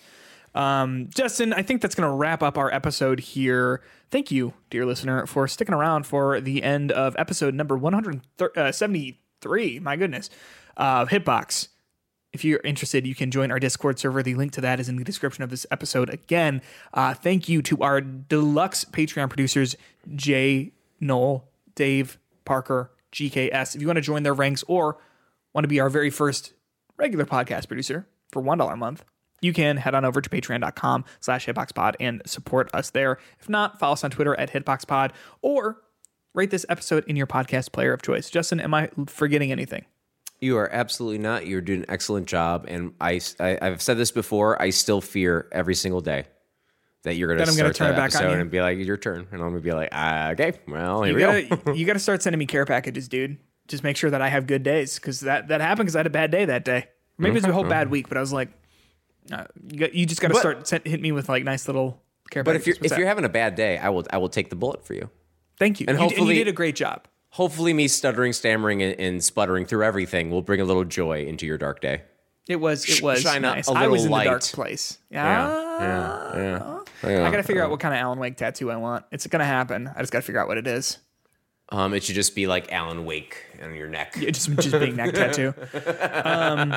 Um, 0.54 1.10
Justin, 1.14 1.52
I 1.52 1.60
think 1.62 1.82
that's 1.82 1.94
going 1.94 2.08
to 2.08 2.14
wrap 2.14 2.42
up 2.42 2.56
our 2.56 2.72
episode 2.72 3.20
here. 3.20 3.82
Thank 4.10 4.30
you, 4.30 4.54
dear 4.70 4.86
listener, 4.86 5.26
for 5.26 5.46
sticking 5.48 5.74
around 5.74 6.06
for 6.06 6.40
the 6.40 6.62
end 6.62 6.92
of 6.92 7.14
episode 7.18 7.52
number 7.54 7.76
173. 7.76 9.78
My 9.80 9.96
goodness. 9.96 10.30
Uh, 10.76 11.06
Hitbox. 11.06 11.68
If 12.32 12.44
you're 12.44 12.60
interested, 12.64 13.06
you 13.06 13.14
can 13.14 13.30
join 13.30 13.52
our 13.52 13.60
Discord 13.60 14.00
server. 14.00 14.20
The 14.22 14.34
link 14.34 14.52
to 14.52 14.60
that 14.60 14.80
is 14.80 14.88
in 14.88 14.96
the 14.96 15.04
description 15.04 15.44
of 15.44 15.50
this 15.50 15.66
episode. 15.70 16.10
Again, 16.10 16.62
uh, 16.92 17.14
thank 17.14 17.48
you 17.48 17.62
to 17.62 17.78
our 17.78 18.00
deluxe 18.00 18.84
Patreon 18.84 19.28
producers, 19.28 19.76
Jay, 20.16 20.72
Knol, 21.00 21.42
Dave, 21.76 22.18
Parker, 22.44 22.90
GKS. 23.12 23.76
If 23.76 23.80
you 23.80 23.86
want 23.86 23.98
to 23.98 24.02
join 24.02 24.24
their 24.24 24.34
ranks 24.34 24.64
or 24.66 24.98
want 25.52 25.62
to 25.62 25.68
be 25.68 25.78
our 25.78 25.88
very 25.88 26.10
first 26.10 26.54
regular 26.96 27.24
podcast 27.24 27.68
producer 27.68 28.08
for 28.32 28.42
$1 28.42 28.72
a 28.72 28.76
month, 28.76 29.04
you 29.40 29.52
can 29.52 29.76
head 29.76 29.94
on 29.94 30.04
over 30.04 30.20
to 30.20 30.30
patreon.com 30.30 31.04
slash 31.20 31.46
hitboxpod 31.46 31.94
and 32.00 32.22
support 32.26 32.70
us 32.74 32.90
there. 32.90 33.18
If 33.40 33.48
not, 33.48 33.78
follow 33.78 33.92
us 33.92 34.04
on 34.04 34.10
Twitter 34.10 34.38
at 34.38 34.50
hitboxpod 34.50 35.12
or 35.42 35.82
rate 36.34 36.50
this 36.50 36.66
episode 36.68 37.04
in 37.06 37.16
your 37.16 37.26
podcast 37.26 37.72
player 37.72 37.92
of 37.92 38.02
choice. 38.02 38.30
Justin, 38.30 38.60
am 38.60 38.74
I 38.74 38.90
forgetting 39.06 39.52
anything? 39.52 39.84
You 40.40 40.58
are 40.58 40.70
absolutely 40.72 41.18
not. 41.18 41.46
You're 41.46 41.60
doing 41.60 41.80
an 41.80 41.86
excellent 41.88 42.26
job, 42.26 42.66
and 42.68 42.92
I, 43.00 43.20
I 43.40 43.58
I've 43.62 43.80
said 43.80 43.96
this 43.96 44.10
before. 44.10 44.60
I 44.60 44.70
still 44.70 45.00
fear 45.00 45.48
every 45.52 45.74
single 45.74 46.00
day 46.00 46.26
that 47.04 47.14
you're 47.14 47.28
going 47.28 47.38
to 47.46 47.56
gonna 47.56 47.72
turn 47.72 47.88
it 47.88 47.92
that 47.92 47.96
back 47.96 48.14
on 48.16 48.24
episode 48.24 48.40
and 48.40 48.50
be 48.50 48.60
like, 48.60 48.78
"Your 48.78 48.96
turn," 48.96 49.26
and 49.30 49.40
I'm 49.40 49.50
going 49.50 49.54
to 49.54 49.60
be 49.60 49.72
like, 49.72 49.90
ah, 49.92 50.30
"Okay, 50.30 50.52
well, 50.66 51.02
here 51.02 51.18
You 51.18 51.28
we 51.28 51.44
gotta, 51.44 51.74
you 51.78 51.86
gotta 51.86 51.98
start 51.98 52.22
sending 52.22 52.38
me 52.38 52.46
care 52.46 52.66
packages, 52.66 53.08
dude. 53.08 53.38
Just 53.68 53.84
make 53.84 53.96
sure 53.96 54.10
that 54.10 54.20
I 54.20 54.28
have 54.28 54.46
good 54.46 54.62
days 54.62 54.96
because 54.96 55.20
that, 55.20 55.48
that 55.48 55.62
happened 55.62 55.86
because 55.86 55.96
I 55.96 56.00
had 56.00 56.06
a 56.06 56.10
bad 56.10 56.30
day 56.30 56.44
that 56.44 56.64
day. 56.64 56.88
Maybe 57.16 57.30
it 57.30 57.34
was 57.36 57.44
a 57.44 57.52
whole 57.52 57.64
bad 57.64 57.90
week, 57.90 58.08
but 58.08 58.18
I 58.18 58.20
was 58.20 58.32
like, 58.32 58.50
uh, 59.32 59.44
you, 59.70 59.78
got, 59.78 59.94
you 59.94 60.06
just 60.06 60.20
got 60.20 60.28
to 60.28 60.34
start 60.36 60.66
send, 60.68 60.86
hit 60.86 61.00
me 61.00 61.12
with 61.12 61.28
like 61.28 61.44
nice 61.44 61.66
little 61.68 62.02
care 62.30 62.42
But 62.44 62.56
if 62.56 62.66
you're 62.66 62.76
What's 62.76 62.92
if 62.92 62.98
you're 62.98 63.06
having 63.06 63.24
a 63.24 63.28
bad 63.30 63.54
day, 63.54 63.78
I 63.78 63.88
will 63.90 64.04
I 64.10 64.18
will 64.18 64.28
take 64.28 64.50
the 64.50 64.56
bullet 64.56 64.84
for 64.86 64.94
you. 64.94 65.08
thank 65.58 65.80
you. 65.80 65.86
and 65.88 65.96
You- 65.98 66.02
and 66.04 66.10
hopefully- 66.12 66.36
you 66.38 66.44
did 66.44 66.50
a 66.50 66.54
great 66.54 66.76
job. 66.76 67.06
Hopefully, 67.30 67.72
me 67.72 67.88
stuttering, 67.88 68.32
stammering, 68.32 68.80
and, 68.80 69.00
and 69.00 69.24
sputtering 69.24 69.66
through 69.66 69.82
everything 69.84 70.30
will 70.30 70.42
bring 70.42 70.60
a 70.60 70.64
little 70.64 70.84
joy 70.84 71.24
into 71.24 71.46
your 71.46 71.58
dark 71.58 71.80
day. 71.80 72.02
It 72.46 72.56
was 72.56 72.88
it 72.88 73.02
was 73.02 73.22
shine 73.22 73.42
nice. 73.42 73.66
a 73.68 73.72
I 73.72 73.88
was 73.88 74.04
in 74.04 74.10
little 74.10 74.24
the 74.24 74.30
dark 74.30 74.42
place. 74.42 74.98
Yeah, 75.10 75.24
Yeah. 75.24 76.36
yeah, 76.36 76.80
yeah. 77.10 77.26
I 77.26 77.30
gotta 77.32 77.42
figure 77.42 77.62
out 77.64 77.70
what 77.70 77.80
kind 77.80 77.92
of 77.92 77.98
Alan 77.98 78.18
Wake 78.20 78.36
tattoo 78.36 78.70
I 78.70 78.76
want. 78.76 79.04
It's 79.10 79.26
gonna 79.26 79.44
happen. 79.44 79.90
I 79.96 80.00
just 80.00 80.12
gotta 80.12 80.22
figure 80.22 80.40
out 80.40 80.46
what 80.46 80.58
it 80.58 80.66
is. 80.68 80.98
Um, 81.70 81.94
it 81.94 82.04
should 82.04 82.14
just 82.14 82.34
be 82.34 82.46
like 82.46 82.70
Alan 82.72 83.06
Wake 83.06 83.42
on 83.62 83.74
your 83.74 83.88
neck. 83.88 84.16
It 84.20 84.32
just 84.32 84.52
just 84.56 84.70
being 84.70 84.96
neck 84.96 85.14
tattoo. 85.14 85.54
Um, 86.24 86.70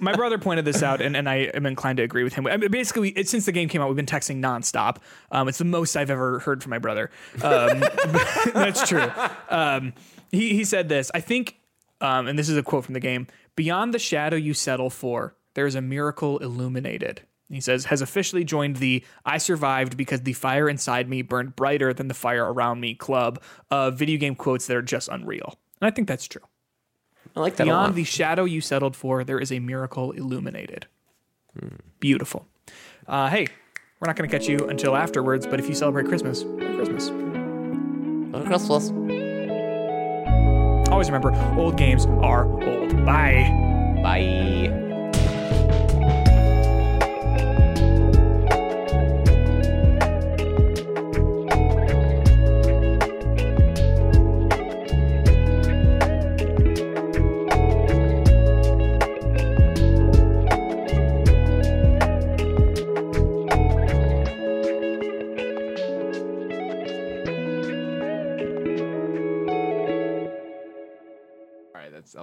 my 0.00 0.14
brother 0.14 0.38
pointed 0.38 0.66
this 0.66 0.82
out, 0.82 1.00
and, 1.00 1.16
and 1.16 1.28
I 1.28 1.50
am 1.54 1.64
inclined 1.64 1.96
to 1.96 2.02
agree 2.02 2.24
with 2.24 2.34
him. 2.34 2.46
I 2.46 2.56
mean, 2.58 2.70
basically, 2.70 3.10
it, 3.10 3.28
since 3.28 3.46
the 3.46 3.52
game 3.52 3.68
came 3.68 3.80
out, 3.80 3.88
we've 3.88 3.96
been 3.96 4.04
texting 4.06 4.40
nonstop. 4.40 4.98
Um, 5.30 5.48
it's 5.48 5.58
the 5.58 5.64
most 5.64 5.96
I've 5.96 6.10
ever 6.10 6.40
heard 6.40 6.62
from 6.62 6.70
my 6.70 6.78
brother. 6.78 7.10
Um, 7.42 7.80
that's 8.54 8.86
true. 8.86 9.10
Um, 9.48 9.94
he 10.30 10.50
he 10.54 10.64
said 10.64 10.90
this. 10.90 11.10
I 11.14 11.20
think, 11.20 11.58
um, 12.02 12.26
and 12.26 12.38
this 12.38 12.50
is 12.50 12.56
a 12.58 12.62
quote 12.62 12.84
from 12.84 12.94
the 12.94 13.00
game: 13.00 13.26
"Beyond 13.56 13.94
the 13.94 13.98
shadow 13.98 14.36
you 14.36 14.52
settle 14.52 14.90
for, 14.90 15.36
there 15.54 15.66
is 15.66 15.74
a 15.74 15.80
miracle 15.80 16.38
illuminated." 16.38 17.22
He 17.50 17.60
says, 17.60 17.84
has 17.86 18.00
officially 18.00 18.42
joined 18.42 18.76
the 18.76 19.04
I 19.24 19.38
survived 19.38 19.96
because 19.96 20.22
the 20.22 20.32
fire 20.32 20.68
inside 20.68 21.08
me 21.08 21.22
burned 21.22 21.54
brighter 21.54 21.92
than 21.92 22.08
the 22.08 22.14
fire 22.14 22.50
around 22.52 22.80
me 22.80 22.94
club 22.94 23.42
of 23.70 23.98
video 23.98 24.18
game 24.18 24.34
quotes 24.34 24.66
that 24.66 24.76
are 24.76 24.82
just 24.82 25.08
unreal. 25.08 25.58
And 25.80 25.86
I 25.86 25.90
think 25.90 26.08
that's 26.08 26.26
true. 26.26 26.42
I 27.36 27.40
like 27.40 27.56
that 27.56 27.64
a 27.64 27.66
Beyond 27.66 27.94
the 27.94 28.04
shadow 28.04 28.44
you 28.44 28.60
settled 28.60 28.96
for, 28.96 29.24
there 29.24 29.38
is 29.38 29.52
a 29.52 29.58
miracle 29.58 30.12
illuminated. 30.12 30.86
Beautiful. 32.00 32.46
Uh, 33.06 33.28
hey, 33.28 33.46
we're 34.00 34.06
not 34.06 34.16
going 34.16 34.28
to 34.28 34.38
catch 34.38 34.48
you 34.48 34.58
until 34.68 34.96
afterwards, 34.96 35.46
but 35.46 35.60
if 35.60 35.68
you 35.68 35.74
celebrate 35.74 36.06
Christmas, 36.06 36.44
Merry 36.44 36.74
Christmas. 36.76 37.10
Merry 37.10 38.46
Christmas. 38.46 38.90
Always 40.90 41.08
remember, 41.08 41.34
old 41.58 41.76
games 41.76 42.06
are 42.06 42.46
old. 42.62 43.04
Bye. 43.04 43.50
Bye. 44.02 44.93